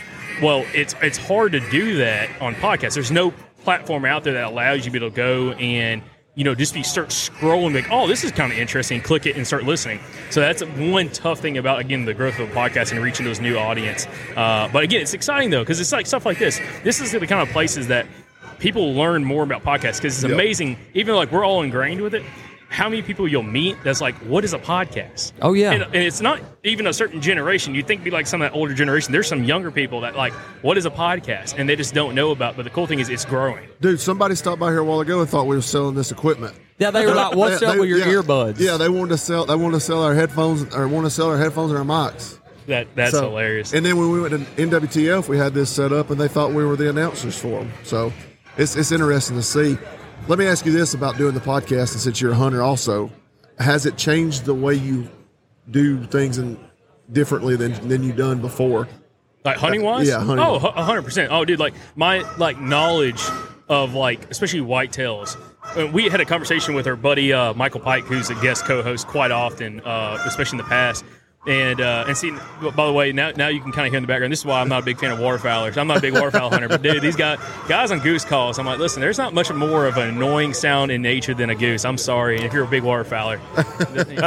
Well 0.43 0.65
it's 0.73 0.95
it's 1.03 1.19
hard 1.19 1.53
to 1.53 1.61
do 1.71 1.97
that 1.99 2.31
on 2.41 2.55
podcasts. 2.55 2.95
There's 2.95 3.11
no 3.11 3.33
platform 3.63 4.05
out 4.05 4.25
there 4.25 4.35
that 4.35 4.45
allows 4.45 4.79
you 4.79 4.85
to 4.85 4.91
be 4.91 4.99
able 4.99 5.11
to 5.11 5.17
go 5.17 5.53
and 5.53 6.03
you 6.37 6.45
know 6.45 6.55
just 6.55 6.73
be 6.73 6.83
start 6.83 7.09
scrolling 7.09 7.75
like 7.75 7.89
oh 7.91 8.07
this 8.07 8.25
is 8.25 8.33
kind 8.33 8.53
of 8.53 8.59
interesting 8.59 9.01
click 9.01 9.27
it 9.27 9.37
and 9.37 9.47
start 9.47 9.65
listening. 9.65 10.01
So 10.31 10.41
that's 10.41 10.63
one 10.63 11.11
tough 11.11 11.41
thing 11.41 11.59
about 11.59 11.81
again 11.81 12.05
the 12.05 12.15
growth 12.15 12.39
of 12.39 12.51
a 12.51 12.55
podcast 12.55 12.93
and 12.93 13.03
reaching 13.03 13.27
those 13.27 13.41
new 13.41 13.59
audience. 13.59 14.07
Uh, 14.35 14.69
but 14.73 14.85
again 14.85 15.03
it's 15.03 15.15
exciting 15.15 15.51
though 15.51 15.63
because 15.63 15.81
it's 15.81 15.93
like 15.93 16.07
stuff 16.07 16.25
like 16.25 16.39
this. 16.39 16.61
This 16.83 17.01
is 17.01 17.13
the 17.13 17.27
kind 17.27 17.43
of 17.43 17.49
places 17.51 17.89
that 17.89 18.07
people 18.59 18.95
learn 18.95 19.25
more 19.25 19.43
about 19.43 19.63
podcasts 19.63 19.97
because 19.97 20.15
it's 20.17 20.23
Yep. 20.25 20.33
amazing 20.33 20.77
even 20.95 21.15
like 21.15 21.31
we're 21.33 21.45
all 21.45 21.63
ingrained 21.63 22.01
with 22.01 22.15
it 22.15 22.23
how 22.71 22.87
many 22.87 23.01
people 23.01 23.27
you'll 23.27 23.43
meet 23.43 23.77
that's 23.83 24.01
like 24.03 24.15
what 24.27 24.45
is 24.45 24.53
a 24.53 24.59
podcast 24.59 25.33
Oh, 25.41 25.55
yeah. 25.55 25.73
and, 25.73 25.83
and 25.85 25.97
it's 25.97 26.21
not 26.21 26.39
even 26.65 26.87
a 26.87 26.93
certain 26.93 27.23
generation. 27.23 27.75
You'd 27.75 27.87
think 27.87 28.05
be 28.05 28.11
like 28.11 28.27
some 28.27 28.43
of 28.43 28.51
that 28.53 28.55
older 28.59 28.75
generation. 28.75 29.11
There's 29.11 29.27
some 29.27 29.43
younger 29.43 29.71
people 29.71 30.03
that 30.03 30.17
like, 30.17 30.35
what 30.61 30.77
is 30.77 30.85
a 30.85 30.91
podcast? 30.91 31.55
And 31.59 31.67
they 31.67 31.77
just 31.77 31.95
don't 31.95 32.15
know 32.15 32.31
about. 32.31 32.57
But 32.57 32.65
the 32.65 32.71
cool 32.71 32.87
thing 32.87 32.99
is 32.99 33.09
it's 33.09 33.25
growing. 33.25 33.67
Dude, 33.81 33.99
somebody 34.01 34.35
stopped 34.35 34.61
by 34.61 34.69
here 34.71 34.81
a 34.81 34.85
while 34.85 35.01
ago 35.01 35.21
and 35.21 35.29
thought 35.31 35.47
we 35.47 35.57
were 35.57 35.63
selling 35.63 35.95
this 35.95 36.11
equipment. 36.13 36.55
Yeah, 36.79 36.91
they 36.91 37.07
were 37.07 37.15
like, 37.15 37.35
"What's 37.35 37.61
They- 37.61 37.67
up 37.67 37.73
they- 37.75 37.81
with 37.81 37.89
your 37.89 38.01
yeah. 38.01 38.05
earbuds?" 38.23 38.59
Yeah, 38.61 38.77
they 38.77 38.91
wanted 38.91 39.11
to 39.13 39.19
sell. 39.19 39.47
They 39.47 39.57
wanted 39.57 39.77
to 39.77 39.81
sell 39.81 40.03
our 40.03 40.15
headphones 40.15 40.75
or 40.75 40.87
wanted 40.89 41.07
to 41.07 41.11
sell 41.15 41.31
our 41.31 41.39
headphones 41.39 41.73
and 41.73 41.79
our 41.79 41.87
mics. 42.13 42.39
That 42.67 42.89
that's 42.95 43.13
So- 43.13 43.31
hilarious. 43.31 43.73
And 43.73 43.87
then 43.87 43.97
when 43.97 44.11
we 44.11 44.21
went 44.21 44.35
to 44.35 44.41
NWTF, 44.63 45.27
we 45.27 45.39
had 45.39 45.55
this 45.55 45.71
set 45.71 45.91
up, 45.95 46.11
and 46.11 46.21
they 46.21 46.29
thought 46.29 46.53
we 46.53 46.67
were 46.67 46.77
the 46.77 46.91
announcers 46.91 47.39
for 47.39 47.61
them. 47.61 47.73
So 47.83 48.13
it's 48.59 48.77
it's 48.77 48.93
interesting 48.93 49.37
to 49.37 49.43
see. 49.43 49.79
Let 50.27 50.39
me 50.39 50.47
ask 50.47 50.67
you 50.67 50.73
this 50.73 50.95
about 50.95 51.17
doing 51.17 51.35
the 51.35 51.41
podcast, 51.41 51.93
and 51.93 52.01
since 52.01 52.21
you're 52.21 52.33
a 52.33 52.37
hunter, 52.37 52.63
also, 52.63 53.11
has 53.59 53.87
it 53.87 53.97
changed 53.97 54.45
the 54.45 54.55
way 54.55 54.75
you 54.75 55.09
do 55.71 56.03
things 56.05 56.39
and 56.39 56.59
differently 57.13 57.57
than 57.57 57.73
than 57.89 58.03
you've 58.03 58.17
done 58.17 58.41
before? 58.41 58.89
Like 59.45 59.57
hunting 59.57 59.83
wise? 59.83 60.09
Yeah, 60.09 60.19
hunting. 60.19 60.45
Oh, 60.45 60.57
a 60.57 60.83
hundred 60.83 61.03
percent. 61.03 61.33
Oh, 61.33 61.45
dude, 61.45 61.59
like 61.61 61.75
my 61.97 62.19
like 62.37 62.61
knowledge 62.61 63.23
of 63.69 63.95
like 63.95 64.31
especially 64.31 64.61
whitetails. 64.61 65.37
Uh, 65.77 65.87
We 65.93 66.09
had 66.09 66.21
a 66.21 66.25
conversation 66.25 66.75
with 66.75 66.87
our 66.87 66.97
buddy 66.97 67.33
uh, 67.33 67.55
Michael 67.55 67.81
Pike, 67.81 68.05
who's 68.05 68.31
a 68.31 68.35
guest 68.37 68.65
co-host 68.65 69.07
quite 69.07 69.31
often, 69.31 69.81
uh, 69.81 70.23
especially 70.27 70.59
in 70.59 70.65
the 70.65 70.69
past. 70.69 71.05
And 71.47 71.81
uh, 71.81 72.05
and 72.09 72.17
see, 72.17 72.33
by 72.77 72.87
the 72.87 72.93
way, 72.93 73.13
now 73.13 73.31
now 73.31 73.47
you 73.49 73.61
can 73.61 73.71
kind 73.73 73.87
of 73.87 73.93
hear 73.93 73.97
in 73.99 74.03
the 74.03 74.09
background. 74.09 74.33
This 74.33 74.41
is 74.41 74.45
why 74.45 74.61
I'm 74.61 74.69
not 74.69 74.83
a 74.83 74.85
big 74.85 74.99
fan 74.99 75.13
of 75.13 75.19
waterfowlers. 75.21 75.79
I'm 75.79 75.87
not 75.87 75.99
a 75.99 76.01
big 76.01 76.13
waterfowl 76.13 76.51
hunter, 76.51 76.69
but 76.69 76.83
dude, 76.83 77.01
these 77.01 77.17
guys 77.17 77.39
guys 77.69 77.91
on 77.93 78.01
goose 78.01 78.25
calls. 78.25 78.59
I'm 78.59 78.67
like, 78.67 78.81
listen, 78.81 79.01
there's 79.01 79.17
not 79.19 79.33
much 79.33 79.51
more 79.53 79.87
of 79.87 79.97
an 79.97 80.09
annoying 80.09 80.53
sound 80.53 80.91
in 80.91 81.01
nature 81.01 81.33
than 81.35 81.49
a 81.49 81.55
goose. 81.55 81.85
I'm 81.87 81.97
sorry, 81.97 82.41
if 82.43 82.53
you're 82.53 82.65
a 82.65 82.69
big 82.69 82.83
waterfowler, 82.83 83.39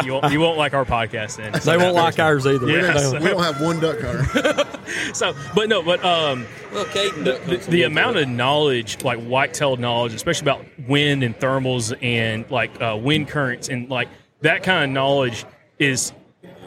you 0.05 0.13
won't, 0.13 0.31
you 0.31 0.39
won't 0.39 0.57
like 0.57 0.73
our 0.73 0.85
podcast. 0.85 1.35
Then 1.35 1.51
They 1.63 1.77
won't 1.77 1.95
like 1.95 2.17
ours 2.17 2.47
either. 2.47 2.67
Yeah, 2.67 2.93
They- 2.93 2.99
so- 2.99 3.19
We 3.19 3.27
don't 3.29 3.43
have 3.43 3.61
one 3.61 3.79
duck 3.81 3.99
hunter. 3.99 4.65
so, 5.13 5.35
but 5.53 5.67
no, 5.69 5.83
but 5.83 6.03
um, 6.05 6.47
Well, 6.73 6.85
Caden 6.85 7.23
the, 7.25 7.57
the, 7.57 7.69
the 7.69 7.83
amount 7.83 8.17
of 8.17 8.29
knowledge, 8.29 9.03
like 9.03 9.19
white-tailed 9.21 9.79
knowledge, 9.81 10.13
especially 10.13 10.45
about 10.49 10.65
wind 10.87 11.23
and 11.23 11.37
thermals 11.37 11.95
and 12.01 12.49
like 12.49 12.81
uh, 12.81 12.97
wind 12.99 13.27
currents 13.27 13.67
and 13.69 13.89
like 13.89 14.07
that 14.41 14.63
kind 14.63 14.85
of 14.85 14.89
knowledge 14.89 15.45
is 15.77 16.13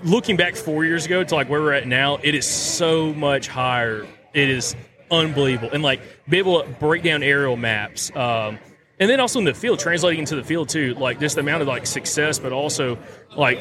looking 0.04 0.36
back 0.36 0.54
four 0.54 0.84
years 0.84 1.06
ago 1.06 1.24
to 1.24 1.34
like 1.34 1.48
where 1.48 1.60
we're 1.60 1.72
at 1.72 1.88
now. 1.88 2.18
It 2.22 2.34
is 2.34 2.46
so 2.46 3.12
much 3.14 3.48
higher. 3.48 4.06
It 4.32 4.48
is 4.50 4.76
unbelievable, 5.10 5.70
and 5.72 5.82
like 5.82 6.00
be 6.28 6.38
able 6.38 6.62
to 6.62 6.68
break 6.68 7.02
down 7.02 7.22
aerial 7.22 7.56
maps. 7.56 8.14
Um, 8.14 8.58
and 9.00 9.10
then 9.10 9.18
also 9.20 9.38
in 9.38 9.44
the 9.44 9.54
field, 9.54 9.80
translating 9.80 10.20
into 10.20 10.36
the 10.36 10.44
field 10.44 10.68
too, 10.68 10.94
like 10.94 11.18
just 11.18 11.34
the 11.34 11.40
amount 11.40 11.62
of 11.62 11.68
like 11.68 11.86
success, 11.86 12.38
but 12.38 12.52
also 12.52 12.98
like 13.36 13.58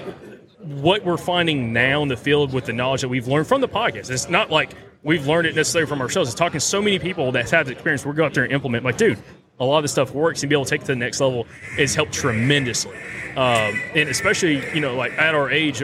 what 0.60 1.04
we're 1.04 1.18
finding 1.18 1.74
now 1.74 2.02
in 2.04 2.08
the 2.08 2.18
field 2.18 2.54
with 2.54 2.66
the 2.66 2.74
knowledge 2.74 3.02
that 3.02 3.10
we've 3.10 3.28
learned 3.28 3.48
from 3.48 3.62
the 3.62 3.68
podcast. 3.68 4.10
It's 4.10 4.30
not 4.30 4.50
like 4.50 4.74
we've 5.02 5.28
learned 5.28 5.48
it 5.48 5.56
necessarily 5.56 5.90
from 5.90 6.02
ourselves. 6.02 6.30
It's 6.30 6.38
talking 6.38 6.60
to 6.60 6.66
so 6.66 6.82
many 6.82 7.00
people 7.00 7.32
that 7.34 7.50
have 7.50 7.66
the 7.66 7.74
experience. 7.74 8.06
We're 8.06 8.14
going 8.14 8.28
out 8.28 8.34
there 8.34 8.44
and 8.44 8.54
implement. 8.54 8.86
Like, 8.86 8.98
dude, 8.98 9.22
a 9.60 9.66
lot 9.66 9.78
of 9.78 9.84
this 9.84 9.92
stuff 9.92 10.12
works, 10.12 10.42
and 10.42 10.50
be 10.50 10.56
able 10.56 10.66
to 10.66 10.70
take 10.70 10.82
it 10.82 10.86
to 10.86 10.94
the 10.94 10.98
next 10.98 11.20
level 11.20 11.46
has 11.78 11.94
helped 11.96 12.14
tremendously. 12.14 12.96
Um, 13.36 13.80
and 13.96 14.10
especially, 14.10 14.64
you 14.74 14.80
know, 14.80 14.96
like 14.96 15.12
at 15.14 15.36
our 15.36 15.50
age, 15.50 15.82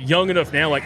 young 0.00 0.30
enough 0.30 0.52
now, 0.52 0.70
like 0.70 0.84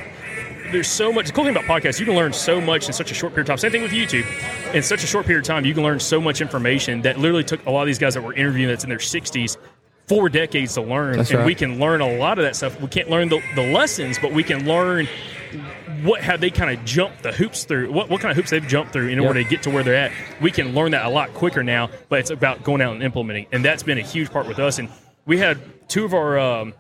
there's 0.73 0.89
so 0.89 1.13
much. 1.13 1.27
The 1.27 1.33
cool 1.33 1.45
thing 1.45 1.57
about 1.57 1.69
podcasts, 1.69 2.01
you 2.01 2.07
can 2.07 2.15
learn 2.15 2.33
so 2.33 2.61
much 2.61 2.87
in 2.87 2.93
such 2.93 3.11
a 3.11 3.15
short 3.15 3.33
period 3.33 3.45
of 3.45 3.49
time. 3.49 3.59
Same 3.59 3.71
thing 3.71 3.83
with 3.83 3.93
YouTube. 3.93 4.27
In 4.75 4.83
such 4.83 5.05
a 5.05 5.07
short 5.07 5.27
period 5.27 5.45
of 5.45 5.47
time, 5.47 5.65
you 5.65 5.75
can 5.75 5.83
learn 5.83 6.01
so 6.01 6.21
much 6.21 6.41
information 6.41 7.03
that 7.03 7.19
literally 7.19 7.45
took 7.45 7.65
a 7.67 7.71
lot 7.71 7.83
of 7.83 7.87
these 7.87 7.99
guys 7.99 8.15
that 8.15 8.23
we're 8.23 8.35
interviewing 8.35 8.69
that's 8.69 8.85
in 8.85 8.91
their 8.91 8.99
60s 8.99 9.57
four 10.09 10.29
decades 10.29 10.75
to 10.75 10.83
learn. 10.83 11.17
That's 11.17 11.31
and 11.31 11.41
right. 11.41 11.47
we 11.47 11.55
can 11.55 11.79
learn 11.79 12.01
a 12.01 12.17
lot 12.17 12.39
of 12.39 12.45
that 12.45 12.57
stuff. 12.57 12.81
We 12.81 12.89
can't 12.89 13.11
learn 13.11 13.29
the, 13.29 13.43
the 13.55 13.73
lessons, 13.73 14.19
but 14.19 14.33
we 14.33 14.43
can 14.43 14.67
learn 14.67 15.09
what 16.03 16.21
have 16.21 16.41
they 16.41 16.51
kind 16.51 16.77
of 16.77 16.85
jumped 16.85 17.23
the 17.23 17.33
hoops 17.33 17.65
through, 17.65 17.91
what, 17.91 18.11
what 18.11 18.21
kind 18.21 18.31
of 18.31 18.37
hoops 18.37 18.51
they've 18.51 18.67
jumped 18.67 18.93
through 18.93 19.09
in 19.09 19.19
order 19.19 19.43
to 19.43 19.49
get 19.49 19.63
to 19.63 19.71
where 19.71 19.83
they're 19.83 19.95
at. 19.95 20.13
We 20.41 20.51
can 20.51 20.75
learn 20.75 20.91
that 20.91 21.07
a 21.07 21.09
lot 21.09 21.33
quicker 21.33 21.63
now, 21.63 21.91
but 22.09 22.19
it's 22.19 22.31
about 22.31 22.63
going 22.63 22.83
out 22.83 22.93
and 22.95 23.03
implementing. 23.03 23.47
And 23.53 23.65
that's 23.65 23.83
been 23.83 23.99
a 23.99 24.03
huge 24.03 24.31
part 24.31 24.47
with 24.47 24.59
us. 24.59 24.79
And 24.79 24.91
we 25.25 25.39
had 25.39 25.59
two 25.89 26.05
of 26.05 26.13
our 26.13 26.39
um, 26.39 26.75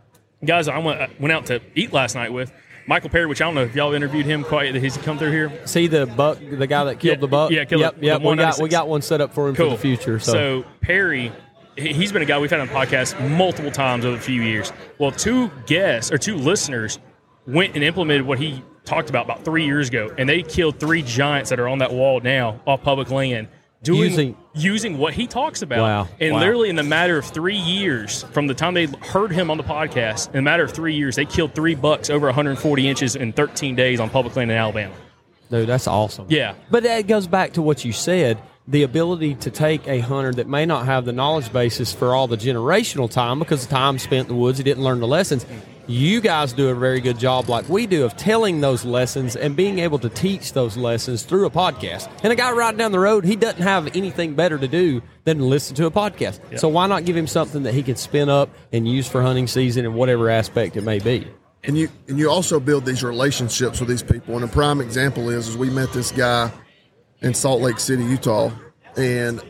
guys 0.46 0.68
I 0.68 0.78
went, 0.78 1.20
went 1.20 1.32
out 1.32 1.46
to 1.46 1.60
eat 1.74 1.92
last 1.92 2.14
night 2.14 2.32
with. 2.32 2.52
Michael 2.86 3.08
Perry, 3.08 3.24
which 3.24 3.40
I 3.40 3.46
don't 3.46 3.54
know 3.54 3.62
if 3.62 3.74
y'all 3.74 3.94
interviewed 3.94 4.26
him 4.26 4.44
quite. 4.44 4.74
Has 4.74 4.94
he 4.96 5.00
come 5.02 5.16
through 5.16 5.30
here? 5.30 5.50
See 5.66 5.86
the 5.86 6.04
buck, 6.04 6.38
the 6.38 6.66
guy 6.66 6.84
that 6.84 7.00
killed 7.00 7.16
Yeah, 7.16 7.20
the 7.20 7.26
buck. 7.28 7.50
yeah, 7.50 7.64
killed 7.64 7.80
yep, 7.80 7.98
the- 7.98 8.04
yep. 8.06 8.20
the 8.20 8.28
we 8.28 8.36
got 8.36 8.58
we 8.60 8.68
got 8.68 8.88
one 8.88 9.00
set 9.00 9.22
up 9.22 9.32
for 9.32 9.48
him 9.48 9.54
for 9.54 9.70
the 9.70 9.78
future. 9.78 10.18
So, 10.18 10.66
Perry, 10.82 11.32
he- 11.78 11.94
he's 11.94 12.12
been 12.12 12.20
a 12.20 12.26
guy 12.26 12.38
we've 12.38 12.50
had 12.50 12.60
on 12.60 12.66
the 12.66 12.74
podcast 12.74 13.18
multiple 13.38 13.70
times 13.70 14.04
over 14.04 14.18
a 14.18 14.20
few 14.20 14.42
years. 14.42 14.70
Well, 14.98 15.12
two 15.12 15.50
guests 15.64 16.12
or 16.12 16.18
two 16.18 16.36
listeners 16.36 16.98
went 17.46 17.74
and 17.74 17.82
implemented 17.82 18.26
what 18.26 18.38
he 18.38 18.62
talked 18.84 19.08
about 19.08 19.24
about 19.24 19.46
three 19.46 19.64
years 19.64 19.88
ago, 19.88 20.10
and 20.18 20.28
they 20.28 20.42
killed 20.42 20.78
three 20.78 21.00
giants 21.00 21.48
that 21.48 21.58
are 21.58 21.68
on 21.68 21.78
that 21.78 21.90
wall 21.90 22.20
now 22.20 22.60
off 22.66 22.82
public 22.82 23.10
land. 23.10 23.48
Doing, 23.84 24.02
Using- 24.10 24.36
using 24.54 24.98
what 24.98 25.14
he 25.14 25.26
talks 25.26 25.62
about, 25.62 25.78
Wow. 25.80 26.08
and 26.20 26.32
Wow. 26.34 26.40
literally 26.40 26.70
in 26.70 26.76
the 26.76 26.82
matter 26.82 27.18
of 27.18 27.24
three 27.26 27.54
years 27.56 28.24
from 28.32 28.46
the 28.48 28.54
time 28.54 28.74
they 28.74 28.86
heard 28.86 29.30
him 29.30 29.50
on 29.50 29.56
the 29.58 29.62
podcast, 29.62 30.30
in 30.32 30.38
a 30.38 30.42
matter 30.42 30.64
of 30.64 30.72
three 30.72 30.94
years, 30.94 31.16
they 31.16 31.24
killed 31.24 31.54
three 31.54 31.74
bucks 31.74 32.10
over 32.10 32.26
140 32.26 32.88
inches 32.88 33.14
in 33.14 33.32
13 33.32 33.76
days 33.76 34.00
on 34.00 34.10
public 34.10 34.34
land 34.36 34.50
in 34.50 34.56
Alabama. 34.56 34.92
dude, 35.50 35.68
that's 35.68 35.86
awesome. 35.86 36.26
Yeah. 36.30 36.54
But 36.70 36.82
that 36.82 37.06
goes 37.06 37.26
back 37.28 37.52
to 37.52 37.62
what 37.62 37.84
you 37.84 37.92
said 37.92 38.38
the 38.66 38.82
ability 38.82 39.34
to 39.34 39.50
take 39.50 39.86
a 39.86 39.98
hunter 40.00 40.32
that 40.32 40.48
may 40.48 40.64
not 40.64 40.86
have 40.86 41.04
the 41.04 41.12
knowledge 41.12 41.52
basis 41.52 41.92
for 41.92 42.14
all 42.14 42.26
the 42.26 42.36
generational 42.38 43.10
time 43.10 43.38
because 43.38 43.66
the 43.66 43.72
time 43.72 43.98
spent 43.98 44.28
in 44.30 44.34
the 44.34 44.40
woods, 44.40 44.56
he 44.56 44.64
didn't 44.64 44.82
learn 44.82 45.00
the 45.00 45.06
lessons. 45.06 45.44
You 45.86 46.20
guys 46.20 46.52
do 46.52 46.68
a 46.68 46.74
very 46.74 47.00
good 47.00 47.18
job, 47.18 47.48
like 47.48 47.68
we 47.68 47.86
do, 47.86 48.04
of 48.04 48.16
telling 48.16 48.60
those 48.60 48.84
lessons 48.84 49.36
and 49.36 49.54
being 49.54 49.80
able 49.80 49.98
to 49.98 50.08
teach 50.08 50.54
those 50.54 50.76
lessons 50.76 51.24
through 51.24 51.44
a 51.44 51.50
podcast. 51.50 52.10
And 52.22 52.32
a 52.32 52.36
guy 52.36 52.52
riding 52.52 52.78
down 52.78 52.92
the 52.92 52.98
road, 52.98 53.24
he 53.24 53.36
doesn't 53.36 53.62
have 53.62 53.94
anything 53.94 54.34
better 54.34 54.56
to 54.58 54.66
do 54.66 55.02
than 55.24 55.40
listen 55.40 55.76
to 55.76 55.86
a 55.86 55.90
podcast. 55.90 56.58
So 56.58 56.68
why 56.68 56.86
not 56.86 57.04
give 57.04 57.16
him 57.16 57.26
something 57.26 57.64
that 57.64 57.74
he 57.74 57.82
can 57.82 57.96
spin 57.96 58.28
up 58.28 58.48
and 58.72 58.88
use 58.88 59.06
for 59.06 59.20
hunting 59.20 59.46
season 59.46 59.84
in 59.84 59.94
whatever 59.94 60.30
aspect 60.30 60.76
it 60.76 60.82
may 60.82 61.00
be? 61.00 61.26
and 61.66 61.78
you 61.78 61.88
and 62.08 62.18
you 62.18 62.30
also 62.30 62.60
build 62.60 62.84
these 62.84 63.02
relationships 63.02 63.80
with 63.80 63.88
these 63.88 64.02
people. 64.02 64.34
And 64.34 64.44
a 64.44 64.48
prime 64.48 64.80
example 64.80 65.30
is 65.30 65.48
is 65.48 65.56
we 65.56 65.70
met 65.70 65.92
this 65.92 66.12
guy 66.12 66.52
in 67.22 67.34
Salt 67.34 67.62
Lake 67.62 67.78
City, 67.78 68.04
Utah, 68.04 68.50
and 68.96 69.42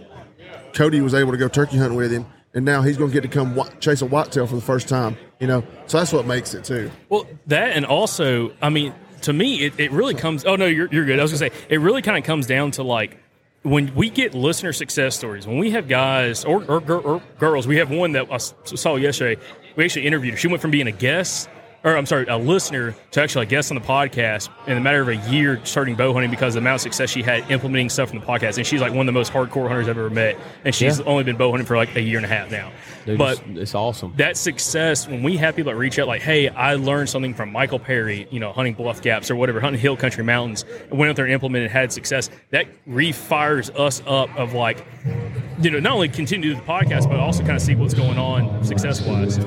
Cody 0.74 1.00
was 1.00 1.14
able 1.14 1.32
to 1.32 1.38
go 1.38 1.48
turkey 1.48 1.76
hunting 1.76 1.96
with 1.96 2.12
him. 2.12 2.26
And 2.54 2.64
now 2.64 2.82
he's 2.82 2.96
going 2.96 3.10
to 3.10 3.14
get 3.14 3.22
to 3.22 3.28
come 3.28 3.60
chase 3.80 4.00
a 4.02 4.06
whitetail 4.06 4.46
for 4.46 4.54
the 4.54 4.62
first 4.62 4.88
time. 4.88 5.16
You 5.40 5.46
know, 5.46 5.64
so 5.86 5.98
that's 5.98 6.12
what 6.12 6.26
makes 6.26 6.54
it 6.54 6.64
too. 6.64 6.90
Well, 7.08 7.26
that 7.48 7.72
and 7.76 7.84
also, 7.84 8.52
I 8.62 8.70
mean, 8.70 8.94
to 9.22 9.32
me, 9.32 9.64
it, 9.64 9.78
it 9.78 9.90
really 9.90 10.14
comes. 10.14 10.44
Oh 10.44 10.56
no, 10.56 10.66
you're 10.66 10.88
you're 10.90 11.04
good. 11.04 11.18
I 11.18 11.22
was 11.22 11.32
gonna 11.32 11.50
say 11.50 11.56
it 11.68 11.80
really 11.80 12.02
kind 12.02 12.16
of 12.16 12.24
comes 12.24 12.46
down 12.46 12.70
to 12.72 12.82
like 12.82 13.18
when 13.62 13.94
we 13.94 14.10
get 14.10 14.34
listener 14.34 14.72
success 14.72 15.16
stories. 15.16 15.46
When 15.46 15.58
we 15.58 15.70
have 15.72 15.88
guys 15.88 16.44
or 16.44 16.64
or, 16.64 16.80
gir- 16.80 16.98
or 16.98 17.22
girls, 17.38 17.66
we 17.66 17.76
have 17.76 17.90
one 17.90 18.12
that 18.12 18.30
I 18.30 18.36
saw 18.38 18.96
yesterday. 18.96 19.40
We 19.76 19.84
actually 19.84 20.06
interviewed 20.06 20.34
her. 20.34 20.38
She 20.38 20.48
went 20.48 20.62
from 20.62 20.70
being 20.70 20.86
a 20.86 20.92
guest. 20.92 21.48
Or 21.84 21.98
I'm 21.98 22.06
sorry, 22.06 22.24
a 22.28 22.38
listener 22.38 22.94
to 23.10 23.20
actually 23.22 23.44
a 23.44 23.48
guest 23.48 23.70
on 23.70 23.74
the 23.74 23.82
podcast 23.86 24.48
in 24.66 24.78
a 24.78 24.80
matter 24.80 25.02
of 25.02 25.08
a 25.08 25.16
year 25.30 25.60
starting 25.64 25.94
bow 25.94 26.14
hunting 26.14 26.30
because 26.30 26.54
of 26.56 26.62
the 26.62 26.64
amount 26.64 26.76
of 26.76 26.80
success 26.80 27.10
she 27.10 27.22
had 27.22 27.50
implementing 27.50 27.90
stuff 27.90 28.08
from 28.08 28.20
the 28.20 28.24
podcast. 28.26 28.56
And 28.56 28.66
she's 28.66 28.80
like 28.80 28.92
one 28.92 29.00
of 29.00 29.06
the 29.06 29.12
most 29.12 29.30
hardcore 29.32 29.68
hunters 29.68 29.86
I've 29.86 29.98
ever 29.98 30.08
met. 30.08 30.38
And 30.64 30.74
she's 30.74 30.98
Yeah. 30.98 31.04
only 31.04 31.24
been 31.24 31.36
bow 31.36 31.50
hunting 31.50 31.66
for 31.66 31.76
like 31.76 31.94
a 31.94 32.00
year 32.00 32.16
and 32.16 32.24
a 32.24 32.28
half 32.28 32.50
now. 32.50 32.72
Dude, 33.04 33.18
but 33.18 33.38
it's, 33.50 33.58
it's 33.60 33.74
awesome. 33.74 34.14
that 34.16 34.38
success 34.38 35.06
when 35.06 35.22
we 35.22 35.36
have 35.36 35.54
people 35.56 35.70
that 35.70 35.76
reach 35.76 35.98
out 35.98 36.08
like 36.08 36.22
hey 36.22 36.48
i 36.48 36.74
learned 36.74 37.06
something 37.10 37.34
from 37.34 37.52
michael 37.52 37.78
perry 37.78 38.26
you 38.30 38.40
know 38.40 38.50
hunting 38.50 38.72
bluff 38.72 39.02
gaps 39.02 39.30
or 39.30 39.36
whatever 39.36 39.60
hunting 39.60 39.78
hill 39.78 39.94
country 39.94 40.24
mountains 40.24 40.64
and 40.88 40.98
went 40.98 41.10
out 41.10 41.16
there 41.16 41.26
and 41.26 41.34
implemented 41.34 41.70
had 41.70 41.92
success 41.92 42.30
that 42.48 42.64
refires 42.88 43.68
us 43.78 44.02
up 44.06 44.34
of 44.38 44.54
like 44.54 44.86
you 45.60 45.70
know 45.70 45.80
not 45.80 45.92
only 45.92 46.08
continue 46.08 46.48
to 46.48 46.54
do 46.54 46.60
the 46.62 46.66
podcast 46.66 47.06
but 47.06 47.20
also 47.20 47.42
kind 47.42 47.56
of 47.56 47.60
see 47.60 47.74
what's 47.74 47.92
going 47.92 48.16
on 48.16 48.64
success 48.64 49.02
wise 49.02 49.38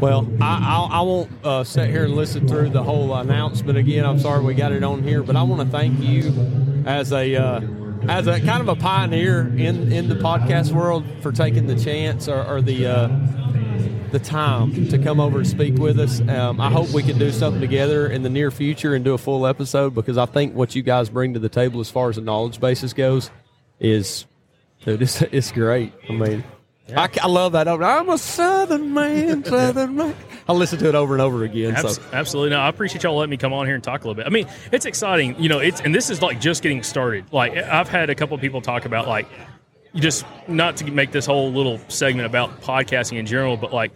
Well, 0.00 0.26
I, 0.40 0.88
I, 0.90 0.98
I 0.98 1.00
won't 1.02 1.30
uh, 1.44 1.51
sit 1.62 1.90
here 1.90 2.04
and 2.04 2.14
listen 2.14 2.48
through 2.48 2.70
the 2.70 2.82
whole 2.82 3.14
announcement 3.14 3.76
again. 3.76 4.04
I'm 4.04 4.18
sorry 4.18 4.42
we 4.42 4.54
got 4.54 4.72
it 4.72 4.82
on 4.82 5.02
here, 5.02 5.22
but 5.22 5.36
I 5.36 5.42
want 5.42 5.62
to 5.62 5.68
thank 5.68 6.00
you 6.00 6.32
as 6.86 7.12
a 7.12 7.36
uh, 7.36 7.60
as 8.08 8.26
a 8.26 8.40
kind 8.40 8.60
of 8.60 8.68
a 8.68 8.76
pioneer 8.76 9.42
in, 9.56 9.92
in 9.92 10.08
the 10.08 10.16
podcast 10.16 10.72
world 10.72 11.04
for 11.20 11.30
taking 11.32 11.66
the 11.66 11.76
chance 11.76 12.28
or, 12.28 12.42
or 12.44 12.60
the 12.60 12.86
uh, 12.86 13.08
the 14.10 14.18
time 14.18 14.88
to 14.88 14.98
come 14.98 15.20
over 15.20 15.38
and 15.38 15.46
speak 15.46 15.76
with 15.76 15.98
us. 15.98 16.20
Um, 16.28 16.60
I 16.60 16.70
hope 16.70 16.90
we 16.90 17.02
can 17.02 17.18
do 17.18 17.30
something 17.30 17.60
together 17.60 18.08
in 18.08 18.22
the 18.22 18.30
near 18.30 18.50
future 18.50 18.94
and 18.94 19.04
do 19.04 19.14
a 19.14 19.18
full 19.18 19.46
episode 19.46 19.94
because 19.94 20.18
I 20.18 20.26
think 20.26 20.54
what 20.54 20.74
you 20.74 20.82
guys 20.82 21.08
bring 21.08 21.34
to 21.34 21.40
the 21.40 21.48
table 21.48 21.80
as 21.80 21.90
far 21.90 22.10
as 22.10 22.16
the 22.16 22.22
knowledge 22.22 22.60
basis 22.60 22.92
goes 22.92 23.30
is, 23.80 24.26
dude, 24.84 25.02
it's, 25.02 25.22
it's 25.22 25.52
great. 25.52 25.92
I 26.08 26.12
mean. 26.12 26.44
I, 26.94 27.08
I 27.22 27.26
love 27.28 27.52
that. 27.52 27.68
I'm 27.68 28.08
a 28.08 28.18
Southern 28.18 28.92
man, 28.92 29.44
Southern 29.46 29.96
man. 29.96 30.14
I 30.48 30.52
listen 30.52 30.78
to 30.80 30.88
it 30.88 30.94
over 30.94 31.14
and 31.14 31.22
over 31.22 31.44
again. 31.44 31.76
Abs- 31.76 31.96
So 31.96 32.02
absolutely 32.12 32.50
no 32.50 32.60
i 32.60 32.68
appreciate 32.68 33.02
y'all 33.04 33.16
letting 33.16 33.30
me 33.30 33.36
come 33.36 33.52
on 33.52 33.66
here 33.66 33.74
and 33.76 33.82
talk 33.84 34.02
a 34.04 34.08
little 34.08 34.16
bit 34.16 34.26
i 34.26 34.28
mean 34.30 34.46
it's 34.72 34.84
exciting 34.86 35.40
you 35.40 35.48
know 35.48 35.60
it's 35.60 35.80
and 35.80 35.94
this 35.94 36.10
is 36.10 36.20
like 36.20 36.40
just 36.40 36.62
getting 36.62 36.82
started 36.82 37.24
like 37.32 37.56
i've 37.56 37.88
had 37.88 38.10
a 38.10 38.14
couple 38.14 38.34
of 38.34 38.40
people 38.40 38.60
talk 38.60 38.84
about 38.84 39.06
like 39.06 39.26
you 39.92 40.00
just 40.00 40.24
not 40.48 40.76
to 40.78 40.90
make 40.90 41.12
this 41.12 41.24
whole 41.24 41.52
little 41.52 41.78
segment 41.88 42.26
about 42.26 42.60
podcasting 42.62 43.18
in 43.18 43.26
general 43.26 43.56
but 43.56 43.72
like 43.72 43.92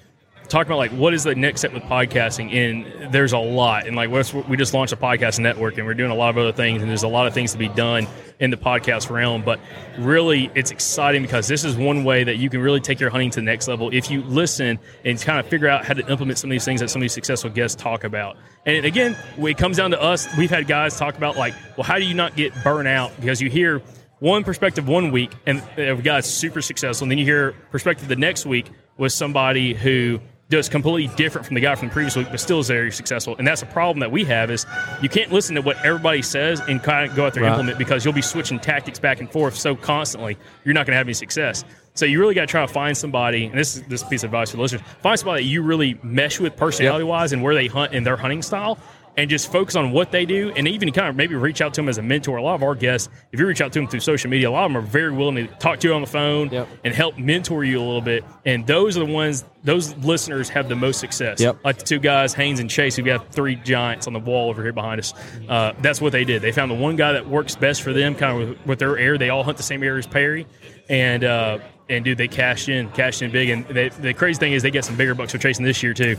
talk 0.46 0.66
about 0.66 0.78
like 0.78 0.90
what 0.92 1.14
is 1.14 1.24
the 1.24 1.34
next 1.34 1.60
step 1.60 1.72
with 1.72 1.82
podcasting? 1.84 2.52
And 2.52 3.12
there's 3.12 3.32
a 3.32 3.38
lot. 3.38 3.86
And 3.86 3.96
like 3.96 4.10
we 4.48 4.56
just 4.56 4.74
launched 4.74 4.92
a 4.92 4.96
podcast 4.96 5.38
network 5.38 5.78
and 5.78 5.86
we're 5.86 5.94
doing 5.94 6.10
a 6.10 6.14
lot 6.14 6.30
of 6.30 6.38
other 6.38 6.52
things 6.52 6.82
and 6.82 6.90
there's 6.90 7.02
a 7.02 7.08
lot 7.08 7.26
of 7.26 7.34
things 7.34 7.52
to 7.52 7.58
be 7.58 7.68
done 7.68 8.06
in 8.38 8.50
the 8.50 8.56
podcast 8.56 9.10
realm. 9.10 9.42
But 9.42 9.60
really 9.98 10.50
it's 10.54 10.70
exciting 10.70 11.22
because 11.22 11.48
this 11.48 11.64
is 11.64 11.76
one 11.76 12.04
way 12.04 12.24
that 12.24 12.36
you 12.36 12.50
can 12.50 12.60
really 12.60 12.80
take 12.80 13.00
your 13.00 13.10
hunting 13.10 13.30
to 13.30 13.40
the 13.40 13.46
next 13.46 13.68
level 13.68 13.90
if 13.92 14.10
you 14.10 14.22
listen 14.22 14.78
and 15.04 15.20
kind 15.20 15.40
of 15.40 15.46
figure 15.46 15.68
out 15.68 15.84
how 15.84 15.94
to 15.94 16.06
implement 16.10 16.38
some 16.38 16.50
of 16.50 16.52
these 16.52 16.64
things 16.64 16.80
that 16.80 16.88
some 16.88 17.00
of 17.00 17.04
these 17.04 17.12
successful 17.12 17.50
guests 17.50 17.80
talk 17.80 18.04
about. 18.04 18.36
And 18.64 18.84
again 18.84 19.14
when 19.36 19.52
it 19.52 19.58
comes 19.58 19.76
down 19.76 19.90
to 19.92 20.00
us 20.00 20.28
we've 20.36 20.50
had 20.50 20.66
guys 20.66 20.98
talk 20.98 21.16
about 21.16 21.36
like 21.36 21.54
well 21.76 21.84
how 21.84 21.96
do 21.96 22.04
you 22.04 22.14
not 22.14 22.36
get 22.36 22.52
burnt 22.62 22.88
out? 22.88 23.18
Because 23.20 23.40
you 23.40 23.50
hear 23.50 23.82
one 24.18 24.44
perspective 24.44 24.88
one 24.88 25.12
week 25.12 25.30
and 25.46 25.60
uh, 25.78 25.94
a 25.94 25.96
guy's 25.96 26.26
super 26.26 26.62
successful 26.62 27.04
and 27.04 27.10
then 27.10 27.18
you 27.18 27.24
hear 27.24 27.52
perspective 27.70 28.08
the 28.08 28.16
next 28.16 28.46
week 28.46 28.70
with 28.96 29.12
somebody 29.12 29.74
who 29.74 30.20
does 30.48 30.68
completely 30.68 31.14
different 31.16 31.46
from 31.46 31.54
the 31.54 31.60
guy 31.60 31.74
from 31.74 31.88
the 31.88 31.92
previous 31.92 32.16
week 32.16 32.28
but 32.30 32.38
still 32.38 32.60
is 32.60 32.68
very 32.68 32.92
successful. 32.92 33.34
And 33.36 33.46
that's 33.46 33.62
a 33.62 33.66
problem 33.66 34.00
that 34.00 34.12
we 34.12 34.24
have 34.24 34.50
is 34.50 34.64
you 35.02 35.08
can't 35.08 35.32
listen 35.32 35.56
to 35.56 35.62
what 35.62 35.76
everybody 35.84 36.22
says 36.22 36.60
and 36.60 36.82
kind 36.82 37.10
of 37.10 37.16
go 37.16 37.26
out 37.26 37.34
there 37.34 37.44
and 37.44 37.52
implement 37.52 37.78
because 37.78 38.04
you'll 38.04 38.14
be 38.14 38.22
switching 38.22 38.60
tactics 38.60 38.98
back 38.98 39.20
and 39.20 39.30
forth 39.30 39.56
so 39.56 39.74
constantly 39.74 40.36
you're 40.64 40.74
not 40.74 40.86
going 40.86 40.92
to 40.92 40.98
have 40.98 41.06
any 41.06 41.14
success. 41.14 41.64
So 41.94 42.04
you 42.04 42.20
really 42.20 42.34
got 42.34 42.42
to 42.42 42.46
try 42.46 42.64
to 42.64 42.72
find 42.72 42.96
somebody 42.96 43.46
and 43.46 43.58
this 43.58 43.76
is 43.76 43.82
this 43.84 44.04
piece 44.04 44.22
of 44.22 44.28
advice 44.28 44.50
for 44.50 44.58
the 44.58 44.62
listeners 44.62 44.82
find 45.02 45.18
somebody 45.18 45.42
that 45.42 45.48
you 45.48 45.62
really 45.62 45.98
mesh 46.02 46.38
with 46.38 46.56
personality 46.56 47.04
wise 47.04 47.32
and 47.32 47.42
where 47.42 47.54
they 47.54 47.66
hunt 47.66 47.92
and 47.92 48.06
their 48.06 48.16
hunting 48.16 48.42
style 48.42 48.78
and 49.16 49.30
just 49.30 49.50
focus 49.50 49.76
on 49.76 49.92
what 49.92 50.10
they 50.10 50.26
do 50.26 50.52
and 50.56 50.68
even 50.68 50.92
kind 50.92 51.08
of 51.08 51.16
maybe 51.16 51.34
reach 51.34 51.60
out 51.62 51.72
to 51.74 51.80
them 51.80 51.88
as 51.88 51.96
a 51.98 52.02
mentor. 52.02 52.36
A 52.36 52.42
lot 52.42 52.54
of 52.54 52.62
our 52.62 52.74
guests, 52.74 53.08
if 53.32 53.40
you 53.40 53.46
reach 53.46 53.60
out 53.60 53.72
to 53.72 53.78
them 53.78 53.88
through 53.88 54.00
social 54.00 54.28
media, 54.28 54.48
a 54.48 54.52
lot 54.52 54.64
of 54.66 54.72
them 54.72 54.76
are 54.76 54.86
very 54.86 55.10
willing 55.12 55.36
to 55.36 55.46
talk 55.54 55.80
to 55.80 55.88
you 55.88 55.94
on 55.94 56.02
the 56.02 56.06
phone 56.06 56.50
Yep. 56.50 56.68
and 56.84 56.94
help 56.94 57.16
mentor 57.18 57.64
you 57.64 57.78
a 57.78 57.82
little 57.84 58.00
bit. 58.02 58.24
And 58.44 58.66
those 58.66 58.96
are 58.96 59.06
the 59.06 59.12
ones, 59.12 59.44
those 59.64 59.96
listeners 59.98 60.48
have 60.50 60.68
the 60.68 60.76
most 60.76 61.00
success. 61.00 61.40
Yep. 61.40 61.58
Like 61.64 61.78
the 61.78 61.84
two 61.84 61.98
guys, 61.98 62.34
Haynes 62.34 62.60
and 62.60 62.68
Chase, 62.68 62.96
who 62.96 63.02
got 63.02 63.32
three 63.32 63.56
giants 63.56 64.06
on 64.06 64.12
the 64.12 64.20
wall 64.20 64.50
over 64.50 64.62
here 64.62 64.72
behind 64.72 65.00
us. 65.00 65.14
Uh, 65.48 65.72
that's 65.80 66.00
what 66.00 66.12
they 66.12 66.24
did. 66.24 66.42
They 66.42 66.52
found 66.52 66.70
the 66.70 66.74
one 66.76 66.96
guy 66.96 67.12
that 67.12 67.26
works 67.28 67.56
best 67.56 67.82
for 67.82 67.92
them, 67.92 68.14
kind 68.14 68.42
of 68.42 68.48
with, 68.50 68.66
with 68.66 68.78
their 68.78 68.98
air. 68.98 69.16
They 69.18 69.30
all 69.30 69.42
hunt 69.44 69.56
the 69.56 69.62
same 69.62 69.82
area 69.82 69.98
as 69.98 70.06
Perry. 70.06 70.46
And, 70.90 71.24
uh, 71.24 71.58
and 71.88 72.04
dude, 72.04 72.18
they 72.18 72.28
cashed 72.28 72.68
in, 72.68 72.90
cashed 72.90 73.22
in 73.22 73.30
big. 73.30 73.48
And 73.48 73.66
they, 73.68 73.88
the 73.88 74.12
crazy 74.12 74.38
thing 74.38 74.52
is, 74.52 74.62
they 74.62 74.70
get 74.70 74.84
some 74.84 74.96
bigger 74.96 75.14
bucks 75.14 75.32
for 75.32 75.38
chasing 75.38 75.64
this 75.64 75.82
year 75.82 75.94
too. 75.94 76.16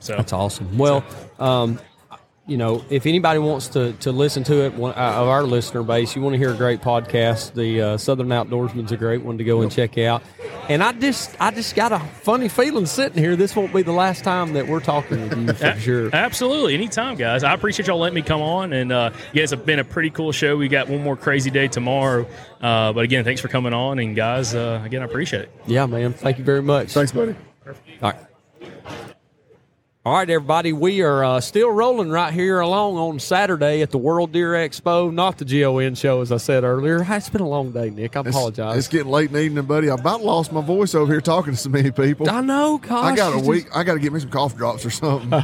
So 0.00 0.16
that's 0.16 0.32
awesome. 0.32 0.76
Well, 0.76 1.04
um, 1.38 1.80
you 2.46 2.58
know, 2.58 2.84
if 2.90 3.06
anybody 3.06 3.38
wants 3.38 3.68
to, 3.68 3.94
to 3.94 4.12
listen 4.12 4.44
to 4.44 4.64
it, 4.64 4.74
one, 4.74 4.92
uh, 4.92 5.22
of 5.22 5.28
our 5.28 5.44
listener 5.44 5.82
base, 5.82 6.14
you 6.14 6.20
want 6.20 6.34
to 6.34 6.38
hear 6.38 6.52
a 6.52 6.56
great 6.56 6.82
podcast, 6.82 7.54
the 7.54 7.80
uh, 7.80 7.96
Southern 7.96 8.28
Outdoorsman's 8.28 8.92
a 8.92 8.98
great 8.98 9.22
one 9.22 9.38
to 9.38 9.44
go 9.44 9.62
and 9.62 9.72
check 9.72 9.96
out. 9.96 10.22
And 10.68 10.82
I 10.82 10.92
just 10.92 11.36
I 11.40 11.50
just 11.50 11.74
got 11.74 11.92
a 11.92 11.98
funny 11.98 12.48
feeling 12.48 12.86
sitting 12.86 13.18
here. 13.18 13.36
This 13.36 13.56
won't 13.56 13.72
be 13.72 13.82
the 13.82 13.92
last 13.92 14.24
time 14.24 14.54
that 14.54 14.66
we're 14.66 14.80
talking 14.80 15.22
with 15.22 15.38
you 15.38 15.52
for 15.54 15.80
sure. 15.80 16.10
Absolutely. 16.12 16.74
Anytime, 16.74 17.16
guys. 17.16 17.44
I 17.44 17.54
appreciate 17.54 17.86
y'all 17.86 17.98
letting 17.98 18.14
me 18.14 18.22
come 18.22 18.40
on. 18.40 18.72
And 18.72 18.92
uh, 18.92 19.10
yeah, 19.32 19.42
it's 19.42 19.54
been 19.54 19.78
a 19.78 19.84
pretty 19.84 20.10
cool 20.10 20.32
show. 20.32 20.56
We 20.56 20.68
got 20.68 20.88
one 20.88 21.02
more 21.02 21.16
crazy 21.16 21.50
day 21.50 21.68
tomorrow. 21.68 22.26
Uh, 22.60 22.92
but 22.92 23.04
again, 23.04 23.24
thanks 23.24 23.40
for 23.40 23.48
coming 23.48 23.74
on. 23.74 23.98
And 23.98 24.16
guys, 24.16 24.54
uh, 24.54 24.82
again, 24.84 25.02
I 25.02 25.04
appreciate 25.04 25.42
it. 25.42 25.50
Yeah, 25.66 25.86
man. 25.86 26.12
Thank 26.12 26.38
you 26.38 26.44
very 26.44 26.62
much. 26.62 26.92
Thanks, 26.92 27.12
buddy. 27.12 27.34
All 27.66 28.10
right. 28.10 28.16
All 30.06 30.12
right, 30.12 30.28
everybody. 30.28 30.74
We 30.74 31.00
are 31.00 31.24
uh, 31.24 31.40
still 31.40 31.70
rolling 31.70 32.10
right 32.10 32.30
here 32.30 32.60
along 32.60 32.98
on 32.98 33.18
Saturday 33.18 33.80
at 33.80 33.90
the 33.90 33.96
World 33.96 34.32
Deer 34.32 34.52
Expo, 34.52 35.10
not 35.10 35.38
the 35.38 35.46
GON 35.46 35.94
show, 35.94 36.20
as 36.20 36.30
I 36.30 36.36
said 36.36 36.62
earlier. 36.62 37.02
It's 37.08 37.30
been 37.30 37.40
a 37.40 37.48
long 37.48 37.72
day, 37.72 37.88
Nick. 37.88 38.14
I 38.14 38.20
It's- 38.20 38.34
apologize. 38.34 38.76
It's, 38.76 38.88
getting 38.88 39.10
late 39.10 39.28
in 39.28 39.32
the 39.32 39.40
evening, 39.40 39.64
buddy. 39.64 39.88
I 39.88 39.94
about 39.94 40.20
lost 40.20 40.52
my 40.52 40.60
voice 40.60 40.94
over 40.94 41.10
here 41.10 41.22
talking 41.22 41.54
to 41.54 41.58
so 41.58 41.70
many 41.70 41.90
people. 41.90 42.28
I 42.28 42.42
know, 42.42 42.76
gosh. 42.76 43.12
I 43.12 43.16
got 43.16 43.32
a 43.32 43.38
week. 43.48 43.74
I 43.74 43.82
got 43.82 43.94
to 43.94 43.98
get 43.98 44.12
me 44.12 44.20
some 44.20 44.28
cough 44.28 44.54
drops 44.54 44.84
or 44.84 44.90
something. 44.90 45.42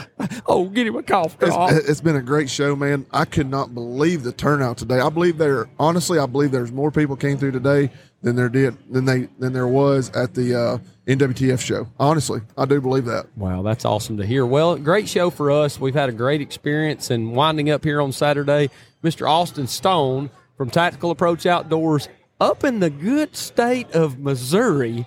oh, 0.46 0.68
get 0.68 0.86
him 0.86 0.96
a 0.96 1.02
cough 1.02 1.38
drop. 1.38 1.72
It's, 1.72 1.88
it's 1.88 2.00
been 2.02 2.16
a 2.16 2.20
great 2.22 2.50
show, 2.50 2.76
man. 2.76 3.06
I 3.12 3.24
could 3.24 3.48
not 3.48 3.72
believe 3.72 4.24
the 4.24 4.32
turnout 4.32 4.76
today. 4.76 5.00
I 5.00 5.08
believe 5.08 5.38
there, 5.38 5.70
honestly, 5.78 6.18
I 6.18 6.26
believe 6.26 6.50
there's 6.50 6.70
more 6.70 6.90
people 6.90 7.16
came 7.16 7.38
through 7.38 7.52
today 7.52 7.90
than 8.22 8.36
there 8.36 8.48
did 8.48 8.76
than 8.90 9.04
they 9.04 9.28
than 9.38 9.52
there 9.52 9.66
was 9.66 10.10
at 10.10 10.34
the 10.34 10.54
uh, 10.54 10.78
NWTF 11.06 11.60
show. 11.60 11.88
Honestly, 11.98 12.40
I 12.56 12.64
do 12.64 12.80
believe 12.80 13.04
that. 13.06 13.26
Wow, 13.36 13.62
that's 13.62 13.84
awesome 13.84 14.16
to 14.18 14.26
hear. 14.26 14.46
Well, 14.46 14.76
great 14.76 15.08
show 15.08 15.30
for 15.30 15.50
us. 15.50 15.80
We've 15.80 15.94
had 15.94 16.08
a 16.08 16.12
great 16.12 16.40
experience 16.40 17.10
and 17.10 17.34
winding 17.34 17.70
up 17.70 17.84
here 17.84 18.00
on 18.00 18.12
Saturday. 18.12 18.70
Mr. 19.02 19.28
Austin 19.28 19.66
Stone 19.66 20.30
from 20.56 20.70
Tactical 20.70 21.10
Approach 21.10 21.44
Outdoors 21.44 22.08
up 22.40 22.64
in 22.64 22.80
the 22.80 22.90
good 22.90 23.36
state 23.36 23.90
of 23.92 24.18
Missouri 24.18 25.06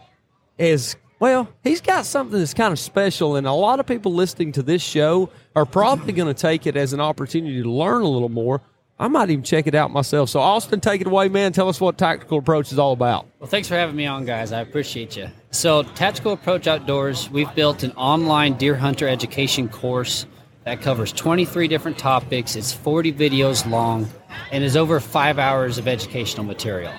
is 0.57 0.95
well, 1.19 1.47
he's 1.63 1.79
got 1.79 2.05
something 2.05 2.37
that's 2.37 2.53
kind 2.53 2.73
of 2.73 2.79
special, 2.79 3.37
and 3.37 3.47
a 3.47 3.53
lot 3.53 3.79
of 3.79 3.85
people 3.85 4.13
listening 4.13 4.51
to 4.53 4.63
this 4.63 4.81
show 4.81 5.29
are 5.55 5.65
probably 5.65 6.11
going 6.11 6.27
to 6.33 6.39
take 6.39 6.67
it 6.67 6.75
as 6.75 6.91
an 6.91 6.99
opportunity 6.99 7.63
to 7.63 7.71
learn 7.71 8.01
a 8.01 8.07
little 8.07 8.29
more. 8.29 8.61
I 8.97 9.09
might 9.09 9.29
even 9.29 9.43
check 9.43 9.67
it 9.67 9.75
out 9.75 9.91
myself. 9.91 10.29
So, 10.29 10.39
Austin, 10.39 10.79
take 10.79 11.01
it 11.01 11.07
away, 11.07 11.27
man. 11.27 11.51
Tell 11.51 11.67
us 11.67 11.81
what 11.81 11.97
Tactical 11.97 12.37
Approach 12.37 12.71
is 12.71 12.79
all 12.79 12.93
about. 12.93 13.27
Well, 13.39 13.49
thanks 13.49 13.67
for 13.67 13.75
having 13.75 13.95
me 13.95 14.05
on, 14.05 14.23
guys. 14.23 14.53
I 14.53 14.61
appreciate 14.61 15.17
you. 15.17 15.27
So, 15.51 15.83
Tactical 15.83 16.31
Approach 16.31 16.65
Outdoors, 16.65 17.29
we've 17.29 17.53
built 17.55 17.83
an 17.83 17.91
online 17.91 18.53
deer 18.53 18.75
hunter 18.75 19.07
education 19.07 19.67
course 19.67 20.25
that 20.63 20.81
covers 20.81 21.11
23 21.11 21.67
different 21.67 21.97
topics. 21.97 22.55
It's 22.55 22.71
40 22.71 23.11
videos 23.11 23.69
long 23.69 24.07
and 24.51 24.63
is 24.63 24.77
over 24.77 25.01
five 25.01 25.39
hours 25.39 25.77
of 25.77 25.89
educational 25.89 26.45
material. 26.45 26.93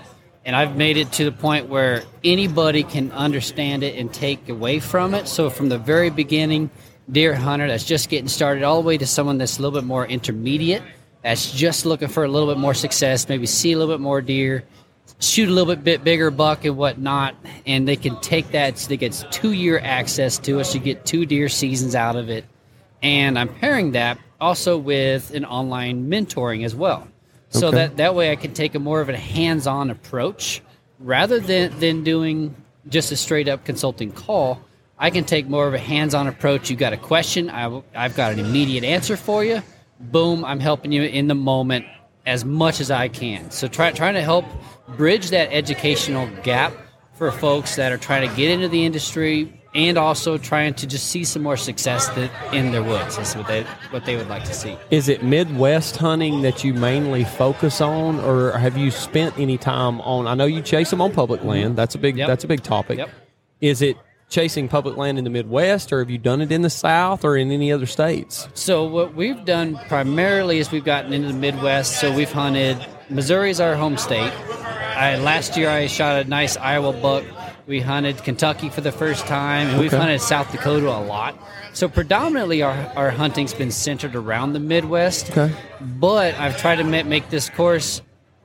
And 0.44 0.54
I've 0.54 0.76
made 0.76 0.98
it 0.98 1.10
to 1.12 1.24
the 1.24 1.32
point 1.32 1.68
where 1.68 2.02
anybody 2.22 2.82
can 2.82 3.10
understand 3.12 3.82
it 3.82 3.98
and 3.98 4.12
take 4.12 4.50
away 4.50 4.80
from 4.80 5.14
it. 5.14 5.28
So, 5.28 5.48
from 5.48 5.70
the 5.70 5.78
very 5.78 6.10
beginning, 6.10 6.68
deer 7.10 7.34
hunter 7.34 7.68
that's 7.68 7.84
just 7.84 8.10
getting 8.10 8.28
started, 8.28 8.64
all 8.64 8.82
the 8.82 8.86
way 8.86 8.98
to 8.98 9.06
someone 9.06 9.38
that's 9.38 9.58
a 9.58 9.62
little 9.62 9.80
bit 9.80 9.86
more 9.86 10.06
intermediate, 10.06 10.82
that's 11.26 11.50
just 11.50 11.84
looking 11.84 12.06
for 12.06 12.22
a 12.22 12.28
little 12.28 12.48
bit 12.48 12.56
more 12.56 12.72
success, 12.72 13.28
maybe 13.28 13.46
see 13.46 13.72
a 13.72 13.78
little 13.78 13.92
bit 13.92 14.00
more 14.00 14.20
deer, 14.20 14.62
shoot 15.18 15.48
a 15.48 15.52
little 15.52 15.74
bit, 15.74 15.82
bit 15.82 16.04
bigger 16.04 16.30
buck 16.30 16.64
and 16.64 16.76
whatnot, 16.76 17.34
and 17.66 17.88
they 17.88 17.96
can 17.96 18.20
take 18.20 18.52
that. 18.52 18.78
So 18.78 18.88
they 18.88 18.96
get 18.96 19.26
two 19.32 19.50
year 19.50 19.80
access 19.80 20.38
to 20.38 20.60
us. 20.60 20.72
You 20.72 20.80
get 20.80 21.04
two 21.04 21.26
deer 21.26 21.48
seasons 21.48 21.96
out 21.96 22.14
of 22.14 22.28
it, 22.28 22.44
and 23.02 23.36
I'm 23.36 23.48
pairing 23.48 23.90
that 23.92 24.18
also 24.40 24.78
with 24.78 25.34
an 25.34 25.44
online 25.44 26.08
mentoring 26.08 26.64
as 26.64 26.76
well. 26.76 27.08
So 27.48 27.68
Okay. 27.68 27.76
that 27.78 27.96
that 27.96 28.14
way 28.14 28.30
I 28.30 28.36
can 28.36 28.52
take 28.54 28.76
a 28.76 28.78
more 28.78 29.00
of 29.00 29.08
a 29.08 29.16
hands 29.16 29.66
on 29.66 29.90
approach 29.90 30.62
rather 31.00 31.40
than 31.40 31.76
than 31.80 32.04
doing 32.04 32.54
just 32.88 33.10
a 33.10 33.16
straight 33.16 33.48
up 33.48 33.64
consulting 33.64 34.12
call. 34.12 34.60
I 34.96 35.10
can 35.10 35.24
take 35.24 35.48
more 35.48 35.66
of 35.66 35.74
a 35.74 35.78
hands 35.78 36.14
on 36.14 36.28
approach. 36.28 36.70
You 36.70 36.76
got 36.76 36.92
a 36.92 36.96
question, 36.96 37.50
I, 37.50 37.82
I've 37.96 38.14
got 38.14 38.32
an 38.32 38.38
immediate 38.38 38.84
answer 38.84 39.16
for 39.16 39.44
you. 39.44 39.60
Boom, 39.98 40.44
I'm 40.44 40.60
helping 40.60 40.92
you 40.92 41.02
in 41.02 41.28
the 41.28 41.34
moment 41.34 41.86
as 42.26 42.44
much 42.44 42.80
as 42.80 42.90
I 42.90 43.08
can. 43.08 43.50
So 43.50 43.68
try, 43.68 43.92
trying 43.92 44.14
to 44.14 44.22
help 44.22 44.44
bridge 44.96 45.30
that 45.30 45.52
educational 45.52 46.28
gap 46.42 46.74
for 47.14 47.30
folks 47.32 47.76
that 47.76 47.92
are 47.92 47.98
trying 47.98 48.28
to 48.28 48.36
get 48.36 48.50
into 48.50 48.68
the 48.68 48.84
industry 48.84 49.52
and 49.74 49.98
also 49.98 50.38
trying 50.38 50.74
to 50.74 50.86
just 50.86 51.08
see 51.08 51.22
some 51.22 51.42
more 51.42 51.56
success 51.56 52.08
that 52.10 52.30
in 52.52 52.72
their 52.72 52.82
woods. 52.82 53.16
That's 53.16 53.36
what 53.36 53.46
they 53.46 53.62
what 53.90 54.06
they 54.06 54.16
would 54.16 54.28
like 54.28 54.44
to 54.44 54.54
see. 54.54 54.76
Is 54.90 55.08
it 55.08 55.22
Midwest 55.22 55.96
hunting 55.96 56.42
that 56.42 56.64
you 56.64 56.72
mainly 56.72 57.24
focus 57.24 57.80
on, 57.80 58.18
or 58.20 58.52
have 58.52 58.78
you 58.78 58.90
spent 58.90 59.38
any 59.38 59.58
time 59.58 60.00
on? 60.00 60.26
I 60.26 60.34
know 60.34 60.46
you 60.46 60.62
chase 60.62 60.90
them 60.90 61.02
on 61.02 61.12
public 61.12 61.44
land. 61.44 61.76
That's 61.76 61.94
a 61.94 61.98
big. 61.98 62.16
Yep. 62.16 62.26
That's 62.26 62.44
a 62.44 62.48
big 62.48 62.62
topic. 62.62 62.98
Yep. 62.98 63.10
Is 63.60 63.82
it 63.82 63.98
chasing 64.28 64.68
public 64.68 64.96
land 64.96 65.18
in 65.18 65.24
the 65.24 65.30
Midwest, 65.30 65.92
or 65.92 66.00
have 66.00 66.10
you 66.10 66.18
done 66.18 66.40
it 66.40 66.50
in 66.50 66.62
the 66.62 66.70
South 66.70 67.24
or 67.24 67.36
in 67.36 67.50
any 67.50 67.72
other 67.72 67.86
states? 67.86 68.48
So 68.54 68.84
what 68.84 69.14
we've 69.14 69.44
done 69.44 69.78
primarily 69.88 70.58
is 70.58 70.70
we've 70.70 70.84
gotten 70.84 71.12
into 71.12 71.28
the 71.28 71.34
Midwest. 71.34 72.00
So 72.00 72.14
we've 72.14 72.32
hunted. 72.32 72.84
Missouri 73.08 73.50
is 73.50 73.60
our 73.60 73.76
home 73.76 73.96
state. 73.96 74.32
I, 74.96 75.16
last 75.18 75.56
year 75.56 75.70
I 75.70 75.86
shot 75.86 76.24
a 76.24 76.28
nice 76.28 76.56
Iowa 76.56 76.92
buck. 76.92 77.24
We 77.66 77.80
hunted 77.80 78.22
Kentucky 78.22 78.68
for 78.68 78.80
the 78.80 78.92
first 78.92 79.26
time, 79.26 79.68
and 79.68 79.80
we've 79.80 79.92
hunted 79.92 80.20
South 80.20 80.50
Dakota 80.52 80.88
a 80.88 81.02
lot. 81.02 81.36
So 81.72 81.88
predominantly 81.88 82.62
our, 82.62 82.74
our 82.96 83.10
hunting's 83.10 83.52
been 83.52 83.70
centered 83.70 84.14
around 84.14 84.52
the 84.52 84.60
Midwest. 84.60 85.30
Okay. 85.30 85.54
But 85.80 86.34
I've 86.36 86.56
tried 86.56 86.76
to 86.76 86.84
make 86.84 87.28
this 87.28 87.50
course 87.50 88.02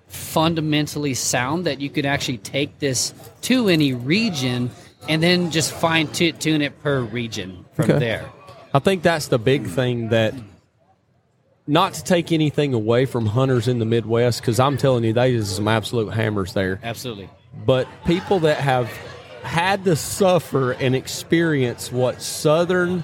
fundamentally 0.07 1.13
sound 1.13 1.65
that 1.65 1.79
you 1.79 1.89
could 1.89 2.05
actually 2.05 2.39
take 2.39 2.79
this 2.79 3.13
to 3.43 3.69
any 3.69 3.93
region 3.93 4.69
and 5.09 5.21
then 5.21 5.51
just 5.51 5.71
fine 5.71 6.07
tu- 6.07 6.31
tune 6.31 6.61
it 6.61 6.81
per 6.83 7.01
region 7.01 7.65
from 7.73 7.85
Okay. 7.91 7.99
there. 7.99 8.25
I 8.73 8.79
think 8.79 9.03
that's 9.03 9.27
the 9.27 9.39
big 9.39 9.67
thing 9.67 10.09
that. 10.09 10.33
Not 11.67 11.93
to 11.93 12.03
take 12.03 12.31
anything 12.31 12.73
away 12.73 13.05
from 13.05 13.27
hunters 13.27 13.67
in 13.67 13.77
the 13.79 13.85
Midwest, 13.85 14.41
because 14.41 14.59
I'm 14.59 14.77
telling 14.77 15.03
you, 15.03 15.13
they 15.13 15.33
is 15.35 15.47
some 15.55 15.67
absolute 15.67 16.09
hammers 16.11 16.53
there. 16.53 16.79
Absolutely. 16.83 17.29
but 17.65 17.87
people 18.05 18.39
that 18.39 18.57
have 18.57 18.87
had 19.43 19.83
to 19.85 19.95
suffer 19.95 20.71
and 20.71 20.95
experience 20.95 21.91
what 21.91 22.21
southern 22.21 23.03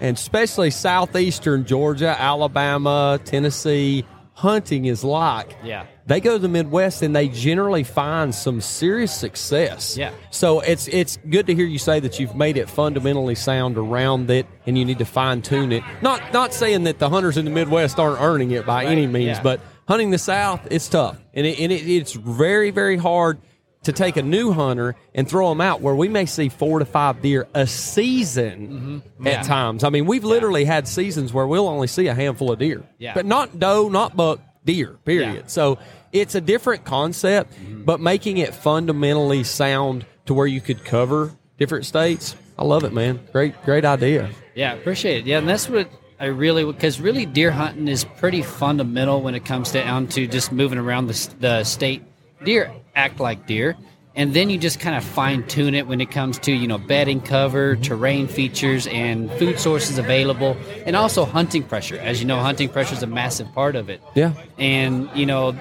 and 0.00 0.16
especially 0.16 0.70
southeastern 0.70 1.64
Georgia, 1.66 2.14
Alabama, 2.18 3.20
Tennessee 3.24 4.04
hunting 4.34 4.84
is 4.86 5.02
like. 5.04 5.56
Yeah. 5.64 5.84
They 6.08 6.20
go 6.20 6.32
to 6.32 6.38
the 6.38 6.48
Midwest 6.48 7.02
and 7.02 7.14
they 7.14 7.28
generally 7.28 7.84
find 7.84 8.34
some 8.34 8.60
serious 8.62 9.14
success. 9.14 9.96
Yeah. 9.96 10.10
So 10.30 10.60
it's 10.60 10.88
it's 10.88 11.18
good 11.28 11.46
to 11.48 11.54
hear 11.54 11.66
you 11.66 11.78
say 11.78 12.00
that 12.00 12.18
you've 12.18 12.34
made 12.34 12.56
it 12.56 12.68
fundamentally 12.70 13.34
sound 13.34 13.76
around 13.76 14.30
it 14.30 14.46
and 14.66 14.76
you 14.78 14.84
need 14.86 14.98
to 14.98 15.04
fine 15.04 15.42
tune 15.42 15.70
it. 15.70 15.82
Not 16.02 16.32
not 16.32 16.54
saying 16.54 16.84
that 16.84 16.98
the 16.98 17.10
hunters 17.10 17.36
in 17.36 17.44
the 17.44 17.50
Midwest 17.50 17.98
aren't 17.98 18.20
earning 18.22 18.50
it 18.52 18.64
by 18.64 18.86
any 18.86 19.06
means, 19.06 19.36
yeah. 19.36 19.42
but 19.42 19.60
hunting 19.86 20.10
the 20.10 20.18
South, 20.18 20.66
it's 20.70 20.88
tough, 20.88 21.18
and, 21.34 21.46
it, 21.46 21.60
and 21.60 21.70
it, 21.72 21.86
it's 21.88 22.12
very, 22.14 22.70
very 22.70 22.96
hard 22.96 23.38
to 23.84 23.92
take 23.92 24.16
a 24.16 24.22
new 24.22 24.50
hunter 24.52 24.96
and 25.14 25.28
throw 25.28 25.48
them 25.50 25.60
out 25.60 25.80
where 25.80 25.94
we 25.94 26.08
may 26.08 26.26
see 26.26 26.48
four 26.48 26.78
to 26.78 26.84
five 26.84 27.22
deer 27.22 27.46
a 27.54 27.66
season 27.66 28.52
at 28.54 28.70
Mm-hmm. 28.70 29.26
Yeah. 29.26 29.42
times. 29.42 29.84
I 29.84 29.90
mean, 29.90 30.06
we've 30.06 30.24
literally 30.24 30.64
had 30.64 30.88
seasons 30.88 31.32
where 31.32 31.46
we'll 31.46 31.68
only 31.68 31.86
see 31.86 32.06
a 32.08 32.14
handful 32.14 32.50
of 32.52 32.58
deer, 32.58 32.82
Yeah. 32.98 33.14
but 33.14 33.26
not 33.26 33.58
doe, 33.58 33.88
not 33.88 34.16
buck, 34.16 34.40
deer. 34.64 34.98
Period. 35.04 35.34
Yeah. 35.34 35.42
So 35.46 35.78
it's 36.12 36.34
a 36.34 36.40
different 36.40 36.84
concept, 36.84 37.52
mm-hmm. 37.54 37.84
but 37.84 38.00
making 38.00 38.38
it 38.38 38.54
fundamentally 38.54 39.44
sound 39.44 40.06
to 40.26 40.34
where 40.34 40.46
you 40.46 40.60
could 40.60 40.84
cover 40.84 41.32
different 41.58 41.86
states. 41.86 42.36
I 42.58 42.64
love 42.64 42.84
it, 42.84 42.92
man. 42.92 43.20
Great, 43.32 43.60
great 43.64 43.84
idea. 43.84 44.30
Yeah, 44.54 44.74
appreciate 44.74 45.18
it. 45.18 45.26
Yeah, 45.26 45.38
and 45.38 45.48
that's 45.48 45.68
what 45.68 45.88
I 46.20 46.26
really 46.26 46.64
because 46.64 47.00
really 47.00 47.26
deer 47.26 47.50
hunting 47.50 47.86
is 47.86 48.04
pretty 48.04 48.42
fundamental 48.42 49.22
when 49.22 49.34
it 49.34 49.44
comes 49.44 49.70
down 49.70 50.08
to 50.08 50.26
just 50.26 50.50
moving 50.50 50.78
around 50.78 51.06
the, 51.06 51.34
the 51.38 51.64
state. 51.64 52.02
Deer 52.44 52.72
act 52.94 53.18
like 53.18 53.46
deer, 53.46 53.76
and 54.14 54.34
then 54.34 54.50
you 54.50 54.58
just 54.58 54.78
kind 54.78 54.96
of 54.96 55.02
fine 55.04 55.44
tune 55.46 55.74
it 55.74 55.86
when 55.86 56.00
it 56.00 56.10
comes 56.10 56.38
to 56.40 56.52
you 56.52 56.66
know 56.66 56.78
bedding 56.78 57.20
cover, 57.20 57.74
mm-hmm. 57.74 57.82
terrain 57.82 58.28
features, 58.28 58.86
and 58.88 59.30
food 59.32 59.60
sources 59.60 59.98
available, 59.98 60.56
and 60.86 60.96
also 60.96 61.24
hunting 61.24 61.62
pressure. 61.62 61.96
As 61.96 62.20
you 62.20 62.26
know, 62.26 62.38
hunting 62.38 62.68
pressure 62.68 62.94
is 62.94 63.02
a 63.02 63.08
massive 63.08 63.52
part 63.52 63.76
of 63.76 63.88
it. 63.88 64.02
Yeah. 64.14 64.32
and 64.58 65.08
you 65.14 65.26
know. 65.26 65.56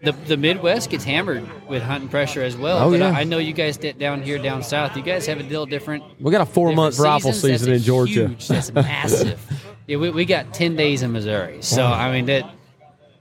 The, 0.00 0.12
the 0.12 0.36
Midwest 0.36 0.90
gets 0.90 1.02
hammered 1.02 1.48
with 1.68 1.82
hunting 1.82 2.08
pressure 2.08 2.42
as 2.42 2.56
well. 2.56 2.78
Oh, 2.78 2.90
but 2.90 3.00
yeah. 3.00 3.10
I, 3.10 3.20
I 3.20 3.24
know 3.24 3.38
you 3.38 3.52
guys 3.52 3.76
down 3.76 4.22
here 4.22 4.38
down 4.38 4.62
south. 4.62 4.96
You 4.96 5.02
guys 5.02 5.26
have 5.26 5.40
a 5.40 5.42
little 5.42 5.66
different 5.66 6.04
We 6.20 6.30
got 6.30 6.40
a 6.40 6.46
four 6.46 6.72
month 6.72 6.98
rifle 7.00 7.32
season 7.32 7.72
in 7.72 7.80
Georgia. 7.80 8.28
Huge. 8.28 8.46
That's 8.46 8.72
massive. 8.72 9.40
yeah, 9.88 9.96
we, 9.96 10.10
we 10.10 10.24
got 10.24 10.54
ten 10.54 10.76
days 10.76 11.02
in 11.02 11.12
Missouri, 11.12 11.62
so 11.62 11.84
I 11.84 12.12
mean 12.12 12.26
that 12.26 12.48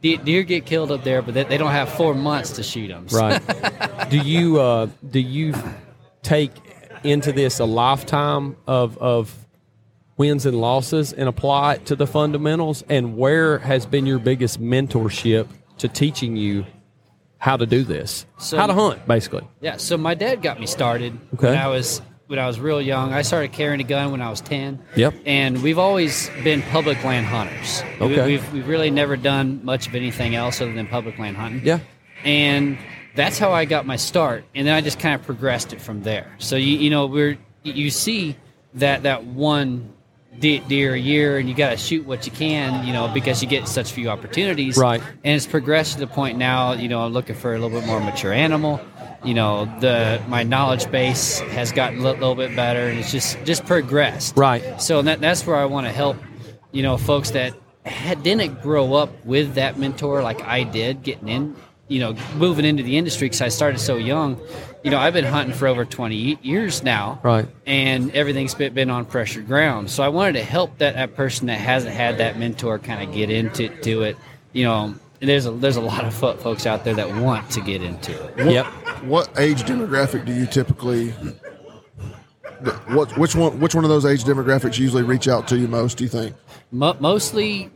de- 0.02 0.18
deer 0.18 0.44
get 0.44 0.68
killed 0.68 0.92
up 0.92 1.04
there, 1.04 1.24
but 1.24 1.34
they, 1.34 1.44
they 1.46 1.58
don't 1.58 1.72
have 1.72 1.90
four 1.90 2.14
months 2.14 2.52
to 2.52 2.64
shoot 2.64 2.90
them. 2.90 3.08
Right. 3.12 4.10
do 4.10 4.18
you 4.18 4.60
uh, 4.60 4.90
do 5.10 5.20
you 5.20 5.56
take 6.22 6.52
into 7.04 7.32
this 7.32 7.60
a 7.60 7.66
lifetime 7.66 8.56
of 8.68 9.00
of 9.00 9.46
wins 10.16 10.46
and 10.46 10.60
losses 10.60 11.12
and 11.12 11.28
apply 11.28 11.76
it 11.76 11.88
to 11.88 11.96
the 11.96 12.06
fundamentals? 12.06 12.84
And 12.88 13.18
where 13.18 13.58
has 13.60 13.88
been 13.88 14.06
your 14.06 14.20
biggest 14.20 14.62
mentorship 14.62 15.48
to 15.80 15.88
teaching 15.88 16.36
you 16.36 16.66
how 17.40 17.56
to 17.58 17.66
do 17.66 17.84
this? 17.84 18.26
So- 18.38 18.58
how 18.58 18.68
to 18.68 18.74
hunt, 18.74 19.08
basically. 19.08 19.48
Yeah. 19.62 19.78
So 19.78 19.98
my 19.98 20.14
dad 20.16 20.42
got 20.42 20.60
me 20.60 20.66
started 20.66 21.18
Okay. 21.36 21.50
when 21.50 21.58
I 21.58 21.68
was 21.68 22.02
when 22.28 22.40
I 22.40 22.48
was 22.48 22.60
real 22.60 22.82
young. 22.82 23.14
I 23.14 23.22
started 23.22 23.54
carrying 23.54 23.80
a 23.80 23.86
gun 23.86 24.12
when 24.12 24.22
I 24.22 24.30
was 24.30 24.42
ten. 24.42 24.80
Yep. 24.98 25.14
And 25.26 25.64
we've 25.64 25.80
always 25.80 26.30
been 26.44 26.62
public 26.64 27.02
land 27.06 27.26
hunters. 27.26 27.84
We- 28.02 28.08
Okay. 28.08 28.26
We've 28.26 28.54
we've 28.54 28.68
really 28.68 28.92
never 28.92 29.16
done 29.16 29.62
much 29.64 29.88
of 29.88 29.96
anything 29.96 30.36
else 30.36 30.60
other 30.62 30.74
than 30.74 30.88
public 30.88 31.18
land 31.20 31.38
hunting. 31.38 31.62
Yeah. 31.64 31.80
and 32.26 32.78
that's 33.16 33.40
how 33.40 33.52
I 33.52 33.66
got 33.66 33.86
my 33.86 33.96
start. 33.96 34.44
And 34.54 34.68
then 34.68 34.74
I 34.76 34.82
just 34.82 35.00
kind 35.00 35.16
of 35.16 35.24
progressed 35.26 35.72
it 35.74 35.80
from 35.82 36.04
there. 36.04 36.28
So 36.40 36.56
you 36.56 36.78
you 36.78 36.90
know 36.90 37.06
we're 37.06 37.38
you 37.64 37.90
see 37.92 38.36
that 38.74 39.04
that 39.04 39.24
one 39.24 39.94
deer 40.40 40.94
a 40.94 41.00
year, 41.00 41.38
and 41.38 41.50
you 41.50 41.56
got 41.56 41.72
to 41.72 41.78
shoot 41.78 42.06
what 42.06 42.26
you 42.26 42.32
can, 42.32 42.86
you 42.86 42.94
know, 42.94 43.08
because 43.14 43.42
you 43.42 43.50
get 43.50 43.68
such 43.68 43.92
few 43.92 44.10
opportunities. 44.10 44.78
Right. 44.78 45.02
And 45.24 45.36
it's 45.36 45.48
progressed 45.48 45.94
to 45.94 46.00
the 46.00 46.08
point 46.08 46.38
now, 46.38 46.74
you 46.74 46.88
know, 46.88 47.02
I'm 47.02 47.14
looking 47.14 47.36
for 47.36 47.56
a 47.56 47.60
little 47.60 47.80
bit 47.80 47.88
more 47.88 48.00
mature 48.00 48.34
animal. 48.34 48.80
You 49.24 49.34
know, 49.34 49.66
the 49.80 50.22
my 50.28 50.44
knowledge 50.44 50.90
base 50.92 51.40
has 51.40 51.72
gotten 51.72 52.00
a 52.00 52.04
little 52.04 52.36
bit 52.36 52.56
better, 52.56 52.88
and 52.88 53.00
it's 53.00 53.12
just 53.12 53.44
just 53.46 53.66
progressed. 53.66 54.38
Right. 54.38 54.80
So 54.80 55.02
that, 55.02 55.22
that's 55.22 55.46
where 55.46 55.56
I 55.56 55.66
want 55.66 55.88
to 55.88 55.92
help, 55.92 56.18
you 56.72 56.84
know, 56.84 56.98
folks 56.98 57.32
that 57.32 57.54
had, 57.84 58.22
didn't 58.22 58.62
grow 58.62 58.94
up 58.94 59.26
with 59.26 59.56
that 59.56 59.80
mentor 59.80 60.22
like 60.22 60.42
I 60.44 60.64
did, 60.64 61.02
getting 61.02 61.30
in, 61.30 61.56
you 61.88 62.00
know, 62.00 62.16
moving 62.36 62.64
into 62.64 62.84
the 62.84 62.98
industry 62.98 63.26
because 63.26 63.42
I 63.42 63.48
started 63.48 63.80
so 63.80 63.98
young. 63.98 64.40
You 64.88 64.92
know, 64.92 65.00
I've 65.00 65.12
been 65.12 65.26
hunting 65.26 65.54
for 65.54 65.68
over 65.68 65.84
20 65.84 66.40
years 66.42 66.82
now. 66.82 67.20
Right. 67.22 67.46
And 67.66 68.10
everything's 68.16 68.54
been 68.54 68.74
been 68.74 68.90
on 68.90 69.04
pressure 69.04 69.42
ground. 69.42 69.90
So 69.90 70.02
I 70.02 70.08
wanted 70.08 70.36
to 70.36 70.44
help 70.46 70.78
that, 70.78 70.96
that 70.96 71.14
person 71.14 71.48
that 71.48 71.60
hasn't 71.60 71.94
had 71.94 72.20
that 72.20 72.40
mentor 72.40 72.80
kind 72.80 73.04
of 73.04 73.14
get 73.14 73.30
into 73.30 73.68
to 73.68 74.04
it. 74.04 74.16
You 74.54 74.64
know, 74.64 74.96
there's 75.20 75.46
a, 75.46 75.52
there's 75.52 75.76
a 75.76 75.82
lot 75.82 76.06
of 76.06 76.14
folks 76.14 76.66
out 76.66 76.86
there 76.86 76.94
that 76.94 77.22
want 77.22 77.52
to 77.52 77.60
get 77.60 77.84
into 77.84 78.14
it. 78.14 78.50
Yep. 78.50 78.66
What 79.04 79.30
age 79.38 79.64
demographic 79.64 80.26
do 80.26 80.34
you 80.34 80.46
typically? 80.46 81.10
What 82.88 83.18
which 83.18 83.36
one 83.36 83.60
which 83.60 83.76
one 83.76 83.84
of 83.84 83.90
those 83.90 84.06
age 84.06 84.24
demographics 84.24 84.80
usually 84.80 85.04
reach 85.04 85.28
out 85.28 85.50
to 85.50 85.58
you 85.58 85.68
most? 85.68 85.98
Do 85.98 86.06
you 86.06 86.10
think? 86.10 86.34
Mostly 86.72 87.72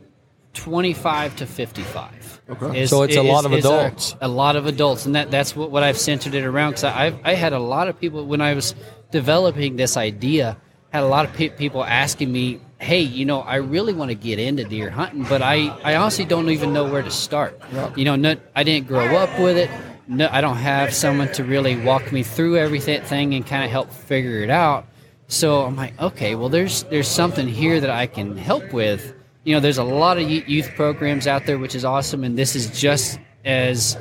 25 0.54 1.36
to 1.36 1.46
55. 1.46 2.42
Okay. 2.50 2.86
So 2.86 3.02
it's 3.02 3.16
a 3.16 3.22
lot 3.22 3.44
of 3.44 3.52
adults. 3.52 4.14
a 4.20 4.28
lot 4.28 4.56
of 4.56 4.66
adults, 4.66 5.06
and 5.06 5.14
that 5.14 5.30
that's 5.30 5.56
what, 5.56 5.70
what 5.70 5.82
I've 5.82 5.98
centered 5.98 6.34
it 6.34 6.44
around. 6.44 6.72
Because 6.72 6.84
I 6.84 7.18
I 7.24 7.34
had 7.34 7.52
a 7.52 7.58
lot 7.58 7.88
of 7.88 7.98
people 7.98 8.26
when 8.26 8.40
I 8.40 8.54
was 8.54 8.74
developing 9.10 9.76
this 9.76 9.96
idea. 9.96 10.56
Had 10.90 11.04
a 11.04 11.06
lot 11.06 11.24
of 11.24 11.32
pe- 11.32 11.48
people 11.48 11.82
asking 11.84 12.30
me, 12.30 12.60
"Hey, 12.78 13.00
you 13.00 13.24
know, 13.24 13.40
I 13.40 13.56
really 13.56 13.94
want 13.94 14.10
to 14.10 14.14
get 14.14 14.38
into 14.38 14.64
deer 14.64 14.90
hunting, 14.90 15.24
but 15.24 15.40
I 15.40 15.68
I 15.82 15.96
honestly 15.96 16.26
don't 16.26 16.50
even 16.50 16.72
know 16.74 16.84
where 16.84 17.02
to 17.02 17.10
start. 17.10 17.58
You 17.96 18.04
know, 18.04 18.16
not, 18.16 18.38
I 18.54 18.62
didn't 18.62 18.88
grow 18.88 19.16
up 19.16 19.30
with 19.40 19.56
it. 19.56 19.70
No, 20.06 20.28
I 20.30 20.42
don't 20.42 20.56
have 20.58 20.92
someone 20.92 21.32
to 21.32 21.44
really 21.44 21.76
walk 21.76 22.12
me 22.12 22.22
through 22.22 22.58
everything 22.58 23.32
and 23.34 23.46
kind 23.46 23.64
of 23.64 23.70
help 23.70 23.90
figure 23.90 24.42
it 24.42 24.50
out. 24.50 24.84
So 25.28 25.62
I'm 25.62 25.76
like, 25.76 25.98
okay, 25.98 26.34
well, 26.34 26.50
there's 26.50 26.82
there's 26.84 27.08
something 27.08 27.48
here 27.48 27.80
that 27.80 27.88
I 27.88 28.06
can 28.06 28.36
help 28.36 28.74
with. 28.74 29.14
You 29.44 29.54
know, 29.54 29.60
there's 29.60 29.78
a 29.78 29.84
lot 29.84 30.18
of 30.18 30.30
youth 30.30 30.70
programs 30.76 31.26
out 31.26 31.46
there, 31.46 31.58
which 31.58 31.74
is 31.74 31.84
awesome, 31.84 32.22
and 32.22 32.38
this 32.38 32.54
is 32.54 32.78
just 32.78 33.18
as 33.44 33.96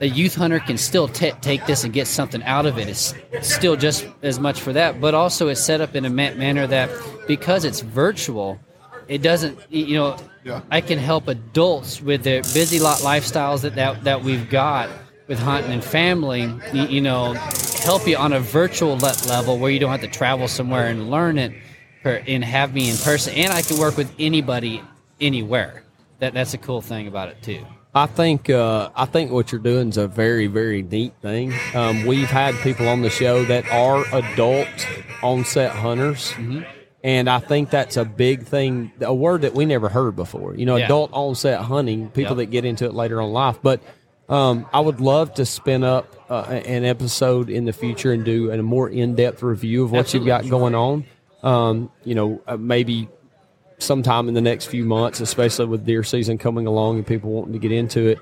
a 0.00 0.06
youth 0.06 0.34
hunter 0.34 0.60
can 0.60 0.76
still 0.76 1.08
ta 1.08 1.30
take 1.40 1.64
this 1.66 1.84
and 1.84 1.92
get 1.92 2.06
something 2.06 2.42
out 2.44 2.66
of 2.66 2.78
it. 2.78 2.86
It's 2.86 3.14
still 3.42 3.76
just 3.76 4.06
as 4.22 4.38
much 4.38 4.60
for 4.60 4.72
that, 4.74 5.00
but 5.00 5.14
also 5.14 5.48
it's 5.48 5.62
set 5.62 5.80
up 5.80 5.96
in 5.96 6.04
a 6.04 6.10
ma- 6.10 6.34
manner 6.34 6.66
that 6.66 6.90
because 7.26 7.64
it's 7.64 7.80
virtual, 7.80 8.60
it 9.08 9.22
doesn't. 9.22 9.58
You 9.70 9.94
know, 9.96 10.16
Yeah. 10.44 10.60
I 10.70 10.82
can 10.82 10.98
help 10.98 11.28
adults 11.28 12.00
with 12.02 12.22
their 12.22 12.42
busy 12.42 12.78
lot 12.78 12.98
lifestyles 12.98 13.62
that 13.62 13.74
that, 13.76 14.04
that 14.04 14.22
we've 14.22 14.48
got 14.50 14.90
with 15.28 15.38
hunting 15.38 15.72
and 15.72 15.82
family. 15.82 16.42
You, 16.74 16.82
you 16.84 17.00
know, 17.00 17.32
help 17.84 18.06
you 18.06 18.18
on 18.18 18.34
a 18.34 18.40
virtual 18.40 18.96
le- 18.98 19.16
level 19.28 19.58
where 19.58 19.70
you 19.70 19.78
don't 19.80 19.90
have 19.90 20.02
to 20.02 20.08
travel 20.08 20.46
somewhere 20.46 20.86
and 20.88 21.10
learn 21.10 21.38
it 21.38 21.52
per, 22.02 22.22
and 22.26 22.44
have 22.44 22.74
me 22.74 22.90
in 22.90 22.96
person. 22.96 23.34
And 23.34 23.52
I 23.52 23.62
can 23.62 23.78
work 23.78 23.96
with 23.96 24.12
anybody 24.18 24.82
anywhere. 25.20 25.82
That 26.20 26.34
that's 26.34 26.54
a 26.54 26.58
cool 26.58 26.80
thing 26.80 27.06
about 27.06 27.28
it 27.28 27.42
too. 27.42 27.64
I 27.94 28.06
think 28.06 28.50
uh, 28.50 28.90
I 28.94 29.06
think 29.06 29.30
what 29.30 29.50
you're 29.50 29.60
doing 29.60 29.88
is 29.88 29.96
a 29.96 30.08
very 30.08 30.46
very 30.46 30.82
neat 30.82 31.14
thing. 31.22 31.52
Um, 31.74 32.04
we've 32.06 32.28
had 32.28 32.54
people 32.56 32.88
on 32.88 33.02
the 33.02 33.10
show 33.10 33.44
that 33.44 33.68
are 33.70 34.04
adult 34.14 34.68
on-set 35.22 35.72
hunters, 35.72 36.32
and 37.02 37.28
I 37.30 37.38
think 37.38 37.70
that's 37.70 37.96
a 37.96 38.04
big 38.04 38.44
thing. 38.44 38.92
A 39.00 39.14
word 39.14 39.42
that 39.42 39.54
we 39.54 39.64
never 39.64 39.88
heard 39.88 40.16
before. 40.16 40.54
You 40.54 40.66
know, 40.66 40.76
Yeah. 40.76 40.84
adult 40.84 41.10
on-set 41.12 41.60
hunting. 41.62 42.08
People 42.10 42.36
Yep. 42.36 42.46
that 42.46 42.46
get 42.52 42.64
into 42.64 42.84
it 42.84 42.94
later 42.94 43.20
on 43.20 43.28
in 43.28 43.32
life, 43.34 43.58
but. 43.62 43.80
Um, 44.30 44.66
I 44.74 44.80
would 44.80 45.00
love 45.00 45.32
to 45.36 45.46
spin 45.46 45.82
up 45.82 46.14
uh, 46.28 46.42
an 46.50 46.84
episode 46.84 47.48
in 47.48 47.64
the 47.64 47.72
future 47.72 48.12
and 48.12 48.26
do 48.26 48.50
a 48.52 48.62
more 48.62 48.86
in-depth 48.86 49.42
review 49.42 49.84
of 49.84 49.90
what 49.90 50.12
you've 50.12 50.26
got 50.26 50.46
going 50.46 50.74
on. 50.74 51.06
Um, 51.42 51.90
you 52.04 52.14
know, 52.14 52.42
uh, 52.46 52.56
maybe 52.56 53.08
sometime 53.78 54.28
in 54.28 54.34
the 54.34 54.40
next 54.40 54.66
few 54.66 54.84
months, 54.84 55.20
especially 55.20 55.66
with 55.66 55.86
deer 55.86 56.02
season 56.02 56.38
coming 56.38 56.66
along 56.66 56.96
and 56.96 57.06
people 57.06 57.30
wanting 57.30 57.52
to 57.52 57.58
get 57.58 57.72
into 57.72 58.08
it. 58.08 58.18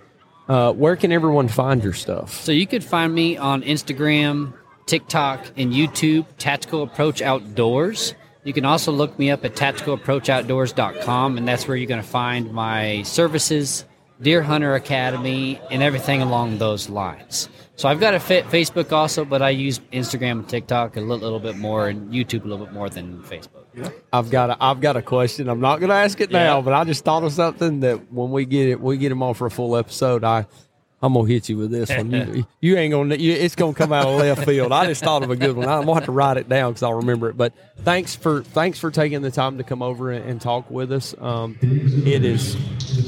Uh, 0.49 0.73
where 0.73 0.97
can 0.97 1.11
everyone 1.13 1.49
find 1.49 1.83
your 1.83 1.93
stuff? 1.93 2.33
So 2.33 2.53
you 2.53 2.67
could 2.67 2.85
find 2.85 3.13
me 3.15 3.37
on 3.37 3.63
Instagram, 3.63 4.53
TikTok, 4.87 5.45
and 5.57 5.73
YouTube, 5.73 6.27
Tactical 6.39 6.83
Approach 6.83 7.21
Outdoors. 7.21 8.15
You 8.45 8.53
can 8.53 8.65
also 8.65 8.93
look 8.93 9.19
me 9.19 9.31
up 9.31 9.45
at 9.45 9.57
tacticalapproachoutdoors.com, 9.57 11.37
and 11.37 11.49
that's 11.49 11.67
where 11.67 11.77
you're 11.77 11.89
going 11.89 12.03
to 12.03 12.07
find 12.09 12.53
my 12.53 13.03
services, 13.03 13.85
Deer 14.21 14.43
Hunter 14.43 14.75
Academy, 14.75 15.61
and 15.71 15.83
everything 15.83 16.23
along 16.23 16.59
those 16.59 16.89
lines. 16.89 17.49
So 17.77 17.89
I've 17.89 18.01
got 18.01 18.15
a 18.15 18.21
fit 18.21 18.47
Facebook 18.47 18.91
also, 18.93 19.25
but 19.27 19.43
I 19.43 19.51
use 19.51 19.81
Instagram 19.93 20.33
and 20.33 20.49
TikTok 20.49 20.97
a 20.97 21.01
little, 21.01 21.19
little 21.19 21.41
bit 21.41 21.59
more, 21.59 21.89
and 21.89 22.11
YouTube 22.13 22.45
a 22.45 22.49
little 22.49 22.65
bit 22.65 22.73
more 22.73 22.89
than 22.89 23.23
Facebook. 23.23 23.93
I've 24.11 24.31
got 24.31 24.49
a, 24.49 24.57
I've 24.59 24.81
got 24.81 24.97
a 24.97 25.03
question. 25.03 25.51
I'm 25.51 25.61
not 25.61 25.81
going 25.81 25.91
to 25.91 25.97
ask 25.97 26.19
it 26.23 26.31
now, 26.31 26.57
Yeah. 26.57 26.63
but 26.63 26.73
I 26.73 26.85
just 26.85 27.05
thought 27.05 27.23
of 27.25 27.33
something 27.33 27.81
that 27.81 28.11
when 28.11 28.31
we 28.31 28.47
get 28.47 28.69
it, 28.71 28.81
we 28.81 28.97
get 28.97 29.13
him 29.13 29.23
on 29.23 29.35
for 29.35 29.47
a 29.47 29.51
full 29.51 29.77
episode. 29.77 30.25
I 30.25 30.47
I'm 31.03 31.13
gonna 31.13 31.29
hit 31.29 31.49
you 31.51 31.59
with 31.59 31.71
this 31.71 31.91
one. 31.91 32.11
You, 32.11 32.47
you 32.61 32.77
ain't 32.79 32.91
gonna. 32.91 33.17
You, 33.17 33.33
it's 33.33 33.55
gonna 33.55 33.75
come 33.75 33.93
out 33.93 34.07
of 34.07 34.19
left 34.19 34.45
field. 34.47 34.73
I 34.73 34.87
just 34.87 35.05
thought 35.05 35.23
of 35.23 35.31
a 35.31 35.37
good 35.37 35.55
one. 35.55 35.69
I'm 35.69 35.83
gonna 35.85 35.95
have 35.95 36.07
to 36.07 36.13
write 36.13 36.39
it 36.39 36.49
down 36.49 36.73
because 36.73 36.83
I'll 36.83 36.95
remember 36.95 37.29
it. 37.29 37.37
But 37.37 37.53
thanks 37.81 38.17
for 38.17 38.43
thanks 38.43 38.79
for 38.79 38.91
taking 38.91 39.21
the 39.21 39.31
time 39.31 39.59
to 39.59 39.65
come 39.65 39.83
over 39.83 40.11
and, 40.11 40.25
and 40.29 40.41
talk 40.41 40.71
with 40.71 40.91
us. 40.93 41.15
Um, 41.21 41.59
it 41.61 42.25
is 42.25 42.57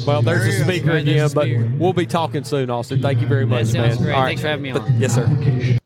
well. 0.06 0.20
There's 0.20 0.46
a 0.46 0.64
speaker 0.64 0.88
Right, 0.88 0.98
again, 1.02 1.24
a 1.24 1.30
but 1.30 1.48
we'll 1.78 1.94
be 1.94 2.06
talking 2.06 2.44
soon, 2.44 2.68
Austin. 2.68 3.00
Thank 3.00 3.20
you 3.22 3.26
very 3.26 3.46
much, 3.46 3.72
man. 3.72 3.96
great. 3.96 4.12
All 4.14 4.24
Thanks 4.24 4.42
for 4.42 4.48
having 4.48 4.62
me 4.64 4.72
But- 4.72 4.82
on. 4.82 5.00
Yes, 5.00 5.14
sir. 5.14 5.78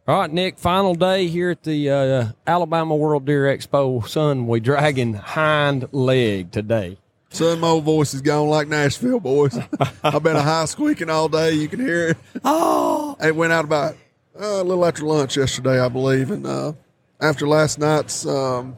All 0.07 0.21
right, 0.21 0.33
Nick. 0.33 0.59
Final 0.59 0.95
day 0.95 1.27
here 1.27 1.51
at 1.51 1.65
the 1.65 1.91
uh, 1.91 2.29
Alabama 2.47 2.97
World 2.97 3.27
Deer 3.27 3.45
Expo. 3.45 4.07
Son, 4.09 4.47
we 4.47 4.61
dragging 4.61 5.13
hind 5.15 5.87
leg 5.93 6.51
today. 6.51 6.97
Son, 7.31 7.61
my 7.61 7.69
old 7.69 7.85
voice 7.85 8.15
is 8.15 8.23
gone 8.23 8.49
like 8.49 8.69
Nashville, 8.69 9.21
boys. 9.21 9.59
I've 10.03 10.23
been 10.23 10.37
a 10.37 10.43
high 10.43 10.65
squeaking 10.65 11.11
all 11.11 11.29
day. 11.29 11.53
You 11.53 11.69
can 11.69 11.81
hear 11.81 12.09
it. 12.09 12.17
Oh, 12.43 13.19
it 13.21 13.37
went 13.37 13.53
out 13.53 13.67
about 13.67 13.97
uh, 14.41 14.45
a 14.61 14.65
little 14.65 14.85
after 14.85 15.05
lunch 15.05 15.37
yesterday, 15.37 15.81
I 15.81 15.89
believe, 15.89 16.31
and 16.31 16.47
uh, 16.47 16.73
after 17.21 17.47
last 17.49 17.79
night's 17.79 18.27
um, 18.27 18.77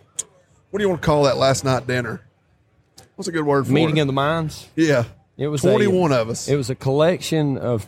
what 0.71 0.79
do 0.79 0.85
you 0.85 0.89
want 0.89 1.03
to 1.03 1.07
call 1.07 1.25
that? 1.25 1.37
Last 1.37 1.65
night 1.65 1.87
dinner. 1.87 2.23
What's 3.17 3.29
a 3.29 3.33
good 3.33 3.45
word 3.45 3.67
for 3.67 3.73
Meeting 3.73 3.99
it? 3.99 4.01
of 4.03 4.07
the 4.07 4.13
minds. 4.15 4.69
yeah, 4.77 5.05
It 5.37 5.49
was 5.49 5.65
a- 5.65 5.71
twenty-one 5.71 6.13
of 6.13 6.29
us. 6.31 6.49
It 6.49 6.57
was 6.57 6.71
a 6.71 6.75
collection 6.75 7.59
of 7.59 7.87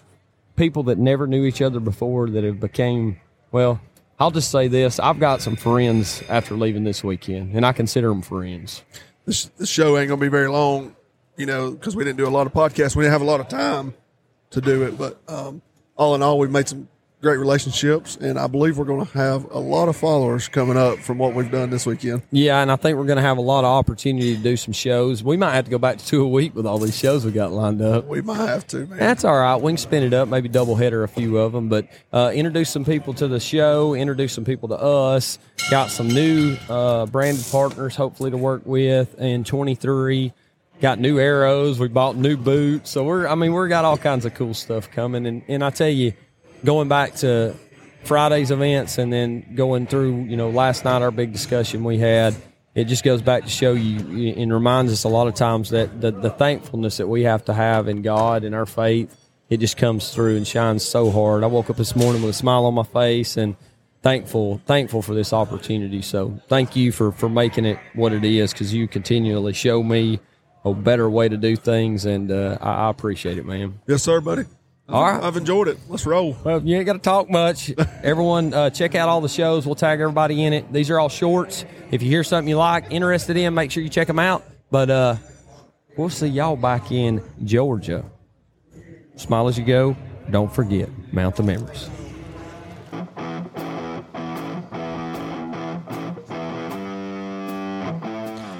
people 0.56 0.82
that 0.84 0.98
never 0.98 1.26
knew 1.26 1.44
each 1.44 1.62
other 1.62 1.80
before 1.80 2.28
that 2.30 2.44
have 2.44 2.60
became 2.60 3.18
well. 3.50 3.80
I'll 4.20 4.30
just 4.30 4.50
say 4.50 4.68
this: 4.68 5.00
I've 5.00 5.18
got 5.18 5.40
some 5.40 5.56
friends 5.56 6.22
after 6.28 6.54
leaving 6.54 6.84
this 6.84 7.02
weekend, 7.02 7.54
and 7.56 7.64
I 7.64 7.72
consider 7.72 8.08
them 8.08 8.22
friends. 8.22 8.82
this, 9.24 9.46
this 9.56 9.68
show 9.70 9.96
ain't 9.96 10.08
gonna 10.08 10.20
be 10.20 10.28
very 10.28 10.48
long, 10.48 10.94
you 11.36 11.46
know, 11.46 11.70
because 11.70 11.96
we 11.96 12.04
didn't 12.04 12.18
do 12.18 12.28
a 12.28 12.30
lot 12.30 12.46
of 12.46 12.52
podcasts. 12.52 12.94
We 12.94 13.02
didn't 13.04 13.12
have 13.12 13.22
a 13.22 13.26
lot 13.26 13.40
of 13.40 13.48
time 13.48 13.94
to 14.50 14.60
do 14.60 14.82
it, 14.82 14.98
but 14.98 15.18
um, 15.28 15.62
all 15.96 16.14
in 16.14 16.22
all, 16.22 16.38
we've 16.38 16.50
made 16.50 16.68
some 16.68 16.88
great 17.22 17.38
relationships, 17.38 18.18
and 18.20 18.36
I 18.36 18.48
believe 18.48 18.76
we're 18.76 18.84
going 18.84 19.06
to 19.06 19.12
have 19.12 19.48
a 19.52 19.58
lot 19.58 19.88
of 19.88 19.96
followers 19.96 20.48
coming 20.48 20.76
up 20.76 20.98
from 20.98 21.18
what 21.18 21.34
we've 21.34 21.50
done 21.50 21.70
this 21.70 21.86
weekend. 21.86 22.22
Yeah, 22.32 22.60
and 22.60 22.70
I 22.70 22.74
think 22.74 22.98
we're 22.98 23.04
going 23.06 23.16
to 23.16 23.22
have 23.22 23.38
a 23.38 23.42
lot 23.42 23.60
of 23.60 23.66
opportunity 23.66 24.36
to 24.36 24.42
do 24.42 24.56
some 24.56 24.72
shows. 24.72 25.22
We 25.22 25.36
might 25.36 25.54
have 25.54 25.66
to 25.66 25.70
go 25.70 25.78
back 25.78 25.98
to 25.98 26.06
two 26.06 26.24
a 26.24 26.28
week 26.28 26.56
with 26.56 26.66
all 26.66 26.78
these 26.78 26.98
shows 26.98 27.24
we 27.24 27.30
got 27.30 27.52
lined 27.52 27.80
up. 27.80 28.06
We 28.06 28.22
might 28.22 28.48
have 28.48 28.66
to, 28.68 28.86
man. 28.86 28.98
That's 28.98 29.24
all 29.24 29.38
right. 29.38 29.54
We 29.54 29.70
can 29.70 29.78
spin 29.78 30.02
it 30.02 30.12
up, 30.12 30.26
maybe 30.26 30.48
double 30.48 30.74
header 30.74 31.04
a 31.04 31.08
few 31.08 31.38
of 31.38 31.52
them, 31.52 31.68
but 31.68 31.86
uh, 32.12 32.32
introduce 32.34 32.70
some 32.70 32.84
people 32.84 33.14
to 33.14 33.28
the 33.28 33.38
show, 33.38 33.94
introduce 33.94 34.32
some 34.32 34.44
people 34.44 34.68
to 34.70 34.76
us. 34.76 35.38
Got 35.70 35.90
some 35.90 36.08
new 36.08 36.56
uh, 36.68 37.06
branded 37.06 37.46
partners, 37.52 37.94
hopefully 37.94 38.32
to 38.32 38.36
work 38.36 38.62
with 38.66 39.16
in 39.20 39.44
23. 39.44 40.32
Got 40.80 40.98
new 40.98 41.20
arrows. 41.20 41.78
We 41.78 41.86
bought 41.86 42.16
new 42.16 42.36
boots. 42.36 42.90
So 42.90 43.04
we're, 43.04 43.28
I 43.28 43.36
mean, 43.36 43.52
we're 43.52 43.68
got 43.68 43.84
all 43.84 43.96
kinds 43.96 44.24
of 44.24 44.34
cool 44.34 44.54
stuff 44.54 44.90
coming. 44.90 45.26
And, 45.26 45.44
and 45.46 45.62
I 45.62 45.70
tell 45.70 45.88
you, 45.88 46.14
going 46.64 46.88
back 46.88 47.14
to 47.16 47.54
Friday's 48.04 48.50
events 48.50 48.98
and 48.98 49.12
then 49.12 49.54
going 49.54 49.86
through, 49.86 50.24
you 50.24 50.36
know, 50.36 50.50
last 50.50 50.84
night 50.84 51.02
our 51.02 51.10
big 51.10 51.32
discussion 51.32 51.84
we 51.84 51.98
had, 51.98 52.34
it 52.74 52.84
just 52.84 53.04
goes 53.04 53.22
back 53.22 53.44
to 53.44 53.48
show 53.48 53.72
you 53.72 54.32
and 54.34 54.52
reminds 54.52 54.92
us 54.92 55.04
a 55.04 55.08
lot 55.08 55.28
of 55.28 55.34
times 55.34 55.70
that 55.70 56.00
the, 56.00 56.10
the 56.10 56.30
thankfulness 56.30 56.96
that 56.96 57.06
we 57.06 57.22
have 57.24 57.44
to 57.44 57.54
have 57.54 57.86
in 57.88 58.02
God 58.02 58.44
and 58.44 58.54
our 58.54 58.66
faith, 58.66 59.14
it 59.50 59.58
just 59.58 59.76
comes 59.76 60.12
through 60.12 60.36
and 60.36 60.46
shines 60.46 60.82
so 60.82 61.10
hard. 61.10 61.44
I 61.44 61.48
woke 61.48 61.68
up 61.68 61.76
this 61.76 61.94
morning 61.94 62.22
with 62.22 62.30
a 62.30 62.34
smile 62.34 62.64
on 62.64 62.74
my 62.74 62.82
face 62.82 63.36
and 63.36 63.56
thankful, 64.02 64.60
thankful 64.64 65.02
for 65.02 65.14
this 65.14 65.32
opportunity. 65.32 66.00
So 66.00 66.40
thank 66.48 66.74
you 66.74 66.92
for, 66.92 67.12
for 67.12 67.28
making 67.28 67.66
it 67.66 67.78
what 67.94 68.12
it 68.12 68.24
is 68.24 68.52
because 68.52 68.72
you 68.72 68.88
continually 68.88 69.52
show 69.52 69.82
me 69.82 70.20
a 70.64 70.72
better 70.72 71.10
way 71.10 71.28
to 71.28 71.36
do 71.36 71.56
things 71.56 72.06
and 72.06 72.30
uh, 72.30 72.56
I, 72.60 72.86
I 72.86 72.90
appreciate 72.90 73.36
it, 73.36 73.44
man. 73.44 73.80
yes, 73.86 74.02
sir, 74.02 74.20
buddy. 74.20 74.44
All 74.93 75.03
right. 75.03 75.22
I've 75.22 75.38
enjoyed 75.38 75.68
it. 75.68 75.78
Let's 75.88 76.05
roll. 76.05 76.36
Well, 76.45 76.62
you 76.62 76.76
ain't 76.76 76.84
got 76.84 76.93
to 76.93 76.99
talk 76.99 77.30
much. 77.30 77.72
Everyone, 78.03 78.53
uh, 78.53 78.68
check 78.68 78.95
out 78.95 79.09
all 79.09 79.22
the 79.22 79.28
shows. 79.28 79.64
We'll 79.64 79.74
tag 79.74 80.01
everybody 80.01 80.45
in 80.45 80.53
it. 80.53 80.70
These 80.70 80.90
are 80.90 81.01
all 81.01 81.09
shorts. 81.09 81.64
If 81.90 82.03
you 82.03 82.11
hear 82.11 82.22
something 82.22 82.49
you 82.49 82.59
like, 82.59 82.90
interested 82.90 83.38
in, 83.38 83.55
make 83.55 83.70
sure 83.70 83.82
you 83.82 83.88
check 83.88 84.07
them 84.07 84.18
out. 84.18 84.45
But 84.70 84.90
uh, 84.90 85.16
we'll 85.97 86.11
see 86.11 86.26
y'all 86.26 86.57
back 86.57 86.93
in 86.93 87.22
Georgia. 87.43 88.05
Smile 89.16 89.49
as 89.49 89.59
you 89.59 89.64
go. 89.64 89.97
Don't 90.30 90.53
forget, 90.53 90.90
mount 91.11 91.36
the 91.36 91.43
memories. 91.43 91.88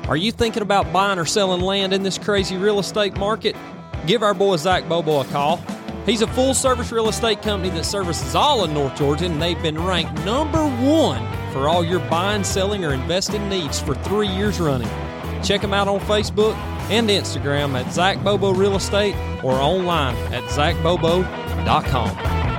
Are 0.09 0.17
you 0.17 0.33
thinking 0.33 0.63
about 0.63 0.93
buying 0.93 1.19
or 1.19 1.25
selling 1.27 1.61
land 1.61 1.93
in 1.93 2.03
this 2.03 2.17
crazy 2.17 2.57
real 2.57 2.79
estate 2.79 3.17
market? 3.17 3.55
Give 4.07 4.23
our 4.23 4.35
boy 4.35 4.57
Zach 4.57 4.89
Bobo 4.89 5.21
a 5.21 5.25
call. 5.27 5.63
He's 6.05 6.23
a 6.23 6.27
full 6.27 6.55
service 6.55 6.91
real 6.91 7.09
estate 7.09 7.43
company 7.43 7.71
that 7.71 7.85
services 7.85 8.35
all 8.35 8.65
of 8.65 8.71
North 8.71 8.97
Georgia, 8.97 9.27
and 9.27 9.41
they've 9.41 9.61
been 9.63 9.83
ranked 9.83 10.25
number 10.25 10.65
one 10.65 11.25
for 11.53 11.69
all 11.69 11.85
your 11.85 12.01
buying, 12.11 12.43
selling, 12.43 12.85
or 12.85 12.93
investing 12.93 13.49
needs 13.49 13.81
for 13.81 13.95
three 13.95 14.29
years 14.29 14.59
running. 14.59 14.91
Check 15.43 15.61
him 15.61 15.73
out 15.73 15.89
on 15.89 16.01
Facebook 16.01 16.55
and 16.91 17.09
Instagram 17.09 17.81
at 17.81 17.93
Zach 17.93 18.23
Bobo 18.25 18.53
Real 18.53 18.77
Estate 18.77 19.15
or 19.45 19.55
online 19.55 20.17
at 20.33 20.43
zachbobo.com. 20.45 22.52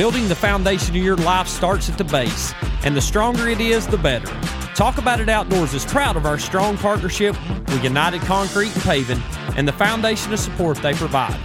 Building 0.00 0.28
the 0.28 0.34
foundation 0.34 0.96
of 0.96 1.02
your 1.02 1.16
life 1.16 1.46
starts 1.46 1.90
at 1.90 1.98
the 1.98 2.04
base, 2.04 2.54
and 2.84 2.96
the 2.96 3.02
stronger 3.02 3.48
it 3.48 3.60
is, 3.60 3.86
the 3.86 3.98
better. 3.98 4.34
Talk 4.74 4.96
About 4.96 5.20
It 5.20 5.28
Outdoors 5.28 5.74
is 5.74 5.84
proud 5.84 6.16
of 6.16 6.24
our 6.24 6.38
strong 6.38 6.78
partnership 6.78 7.36
with 7.50 7.84
United 7.84 8.22
Concrete 8.22 8.72
and 8.72 8.82
Paving 8.82 9.22
and 9.58 9.68
the 9.68 9.72
foundation 9.72 10.32
of 10.32 10.38
support 10.38 10.78
they 10.78 10.94
provide. 10.94 11.36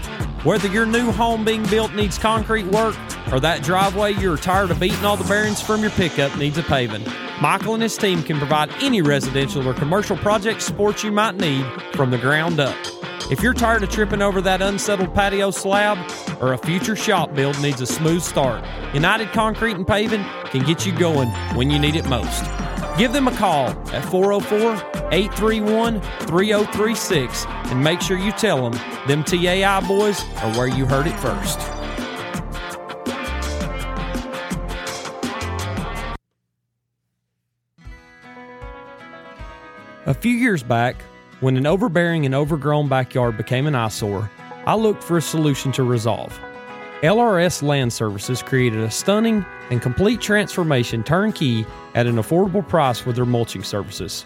Whether 0.45 0.69
your 0.69 0.85
new 0.85 1.11
home 1.11 1.43
being 1.43 1.65
built 1.65 1.93
needs 1.95 2.17
concrete 2.17 2.67
work 2.67 2.95
or 3.29 3.41
that 3.41 3.61
driveway 3.61 4.13
you're 4.13 4.37
tired 4.37 4.71
of 4.71 4.79
beating 4.79 5.03
all 5.03 5.17
the 5.17 5.27
bearings 5.27 5.59
from 5.59 5.81
your 5.81 5.91
pickup 5.91 6.37
needs 6.37 6.57
a 6.57 6.63
paving, 6.63 7.03
Michael 7.41 7.73
and 7.73 7.83
his 7.83 7.97
team 7.97 8.23
can 8.23 8.37
provide 8.37 8.71
any 8.81 9.01
residential 9.01 9.67
or 9.67 9.73
commercial 9.73 10.15
project 10.15 10.61
support 10.61 11.03
you 11.03 11.11
might 11.11 11.35
need 11.35 11.65
from 11.93 12.09
the 12.09 12.17
ground 12.17 12.61
up. 12.61 12.94
If 13.31 13.41
you're 13.41 13.55
tired 13.55 13.81
of 13.81 13.89
tripping 13.89 14.21
over 14.21 14.39
that 14.41 14.61
unsettled 14.61 15.15
patio 15.15 15.49
slab 15.49 15.97
or 16.39 16.53
a 16.53 16.59
future 16.59 16.95
shop 16.95 17.33
build 17.33 17.59
needs 17.59 17.81
a 17.81 17.87
smooth 17.87 18.21
start, 18.21 18.63
United 18.93 19.31
Concrete 19.31 19.77
and 19.77 19.87
Paving 19.87 20.23
can 20.51 20.63
get 20.63 20.85
you 20.85 20.91
going 20.91 21.29
when 21.55 21.71
you 21.71 21.79
need 21.79 21.95
it 21.95 22.05
most. 22.05 22.45
Give 22.99 23.11
them 23.11 23.27
a 23.27 23.35
call 23.35 23.69
at 23.93 24.05
404 24.05 24.73
831 25.11 26.01
3036 26.01 27.45
and 27.47 27.83
make 27.83 27.99
sure 27.99 28.15
you 28.15 28.31
tell 28.31 28.69
them 28.69 28.79
them 29.07 29.23
TAI 29.23 29.79
boys 29.87 30.21
are 30.43 30.53
where 30.55 30.67
you 30.67 30.85
heard 30.85 31.07
it 31.07 31.17
first. 31.19 31.59
A 40.05 40.13
few 40.13 40.31
years 40.31 40.61
back, 40.61 40.97
when 41.41 41.57
an 41.57 41.65
overbearing 41.65 42.25
and 42.25 42.33
overgrown 42.33 42.87
backyard 42.87 43.35
became 43.35 43.67
an 43.67 43.75
eyesore, 43.75 44.29
I 44.65 44.75
looked 44.75 45.03
for 45.03 45.17
a 45.17 45.21
solution 45.21 45.71
to 45.73 45.83
resolve. 45.83 46.39
LRS 47.01 47.61
Land 47.61 47.91
Services 47.91 48.41
created 48.41 48.79
a 48.79 48.89
stunning 48.89 49.45
and 49.69 49.81
complete 49.81 50.21
transformation 50.21 51.03
turnkey 51.03 51.65
at 51.93 52.07
an 52.07 52.15
affordable 52.15 52.67
price 52.67 53.05
with 53.05 53.17
their 53.17 53.25
mulching 53.25 53.63
services. 53.63 54.25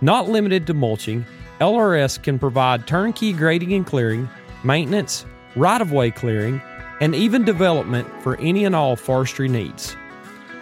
Not 0.00 0.28
limited 0.28 0.66
to 0.68 0.74
mulching, 0.74 1.26
LRS 1.60 2.22
can 2.22 2.38
provide 2.38 2.86
turnkey 2.86 3.32
grading 3.32 3.72
and 3.72 3.84
clearing, 3.84 4.28
maintenance, 4.62 5.26
right 5.56 5.80
of 5.80 5.90
way 5.90 6.10
clearing, 6.10 6.62
and 7.00 7.14
even 7.14 7.44
development 7.44 8.08
for 8.22 8.38
any 8.38 8.64
and 8.64 8.74
all 8.74 8.94
forestry 8.94 9.48
needs. 9.48 9.96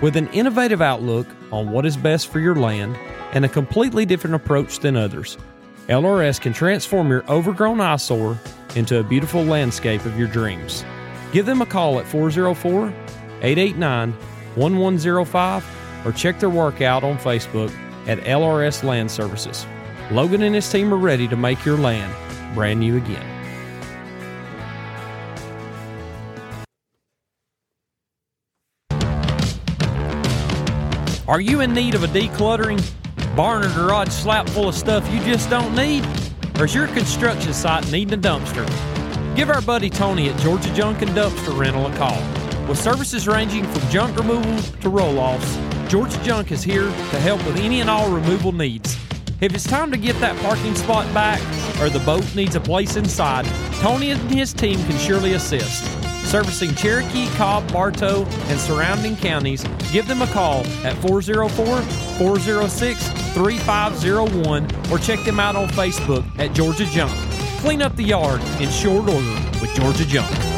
With 0.00 0.16
an 0.16 0.28
innovative 0.28 0.80
outlook 0.80 1.26
on 1.52 1.70
what 1.70 1.86
is 1.86 1.96
best 1.96 2.28
for 2.28 2.40
your 2.40 2.56
land 2.56 2.96
and 3.32 3.44
a 3.44 3.48
completely 3.48 4.06
different 4.06 4.34
approach 4.34 4.80
than 4.80 4.96
others, 4.96 5.36
LRS 5.88 6.40
can 6.40 6.54
transform 6.54 7.10
your 7.10 7.30
overgrown 7.30 7.78
eyesore 7.78 8.38
into 8.74 9.00
a 9.00 9.02
beautiful 9.02 9.44
landscape 9.44 10.06
of 10.06 10.18
your 10.18 10.28
dreams. 10.28 10.82
Give 11.30 11.44
them 11.44 11.60
a 11.60 11.66
call 11.66 11.98
at 11.98 12.06
404 12.06 12.88
889 13.42 14.12
1105 14.54 16.06
or 16.06 16.12
check 16.12 16.40
their 16.40 16.48
work 16.48 16.80
out 16.80 17.04
on 17.04 17.18
Facebook 17.18 17.70
at 18.06 18.18
LRS 18.20 18.82
Land 18.82 19.10
Services. 19.10 19.66
Logan 20.10 20.42
and 20.42 20.54
his 20.54 20.70
team 20.70 20.92
are 20.92 20.96
ready 20.96 21.28
to 21.28 21.36
make 21.36 21.62
your 21.66 21.76
land 21.76 22.14
brand 22.54 22.80
new 22.80 22.96
again. 22.96 23.30
Are 31.28 31.40
you 31.40 31.60
in 31.60 31.74
need 31.74 31.94
of 31.94 32.04
a 32.04 32.06
decluttering 32.06 32.82
barn 33.34 33.64
or 33.64 33.74
garage 33.74 34.10
slap 34.10 34.48
full 34.48 34.68
of 34.68 34.74
stuff 34.74 35.08
you 35.12 35.18
just 35.24 35.50
don't 35.50 35.74
need? 35.74 36.06
Or 36.58 36.66
is 36.66 36.74
your 36.74 36.86
construction 36.88 37.52
site 37.52 37.90
needing 37.90 38.14
a 38.14 38.22
dumpster? 38.22 38.64
Give 39.34 39.50
our 39.50 39.60
buddy 39.60 39.90
Tony 39.90 40.28
at 40.28 40.38
Georgia 40.40 40.72
Junk 40.74 41.02
and 41.02 41.10
Dumpster 41.10 41.58
Rental 41.58 41.86
a 41.86 41.96
call. 41.96 42.20
With 42.68 42.78
services 42.78 43.26
ranging 43.26 43.64
from 43.64 43.88
junk 43.90 44.16
removal 44.16 44.62
to 44.80 44.88
roll 44.88 45.18
offs, 45.18 45.58
Georgia 45.88 46.22
Junk 46.22 46.52
is 46.52 46.62
here 46.62 46.84
to 46.84 47.20
help 47.20 47.44
with 47.44 47.56
any 47.56 47.80
and 47.80 47.90
all 47.90 48.08
removal 48.08 48.52
needs. 48.52 48.96
If 49.40 49.54
it's 49.54 49.64
time 49.64 49.90
to 49.90 49.98
get 49.98 50.18
that 50.20 50.36
parking 50.40 50.74
spot 50.76 51.12
back 51.12 51.40
or 51.80 51.90
the 51.90 52.02
boat 52.06 52.24
needs 52.36 52.54
a 52.54 52.60
place 52.60 52.96
inside, 52.96 53.46
Tony 53.80 54.12
and 54.12 54.30
his 54.30 54.52
team 54.52 54.78
can 54.84 54.96
surely 54.98 55.34
assist. 55.34 55.84
Servicing 56.24 56.74
Cherokee, 56.74 57.28
Cobb, 57.36 57.70
Bartow, 57.72 58.24
and 58.48 58.58
surrounding 58.58 59.16
counties, 59.16 59.64
give 59.92 60.08
them 60.08 60.22
a 60.22 60.26
call 60.28 60.64
at 60.84 60.96
404 60.98 61.82
406 62.18 63.08
3501 63.34 64.90
or 64.90 64.98
check 64.98 65.24
them 65.24 65.38
out 65.38 65.56
on 65.56 65.68
Facebook 65.68 66.24
at 66.38 66.52
Georgia 66.54 66.86
Junk. 66.86 67.12
Clean 67.60 67.82
up 67.82 67.94
the 67.96 68.04
yard 68.04 68.40
in 68.60 68.68
short 68.70 69.08
order 69.08 69.40
with 69.60 69.72
Georgia 69.74 70.04
Junk. 70.04 70.53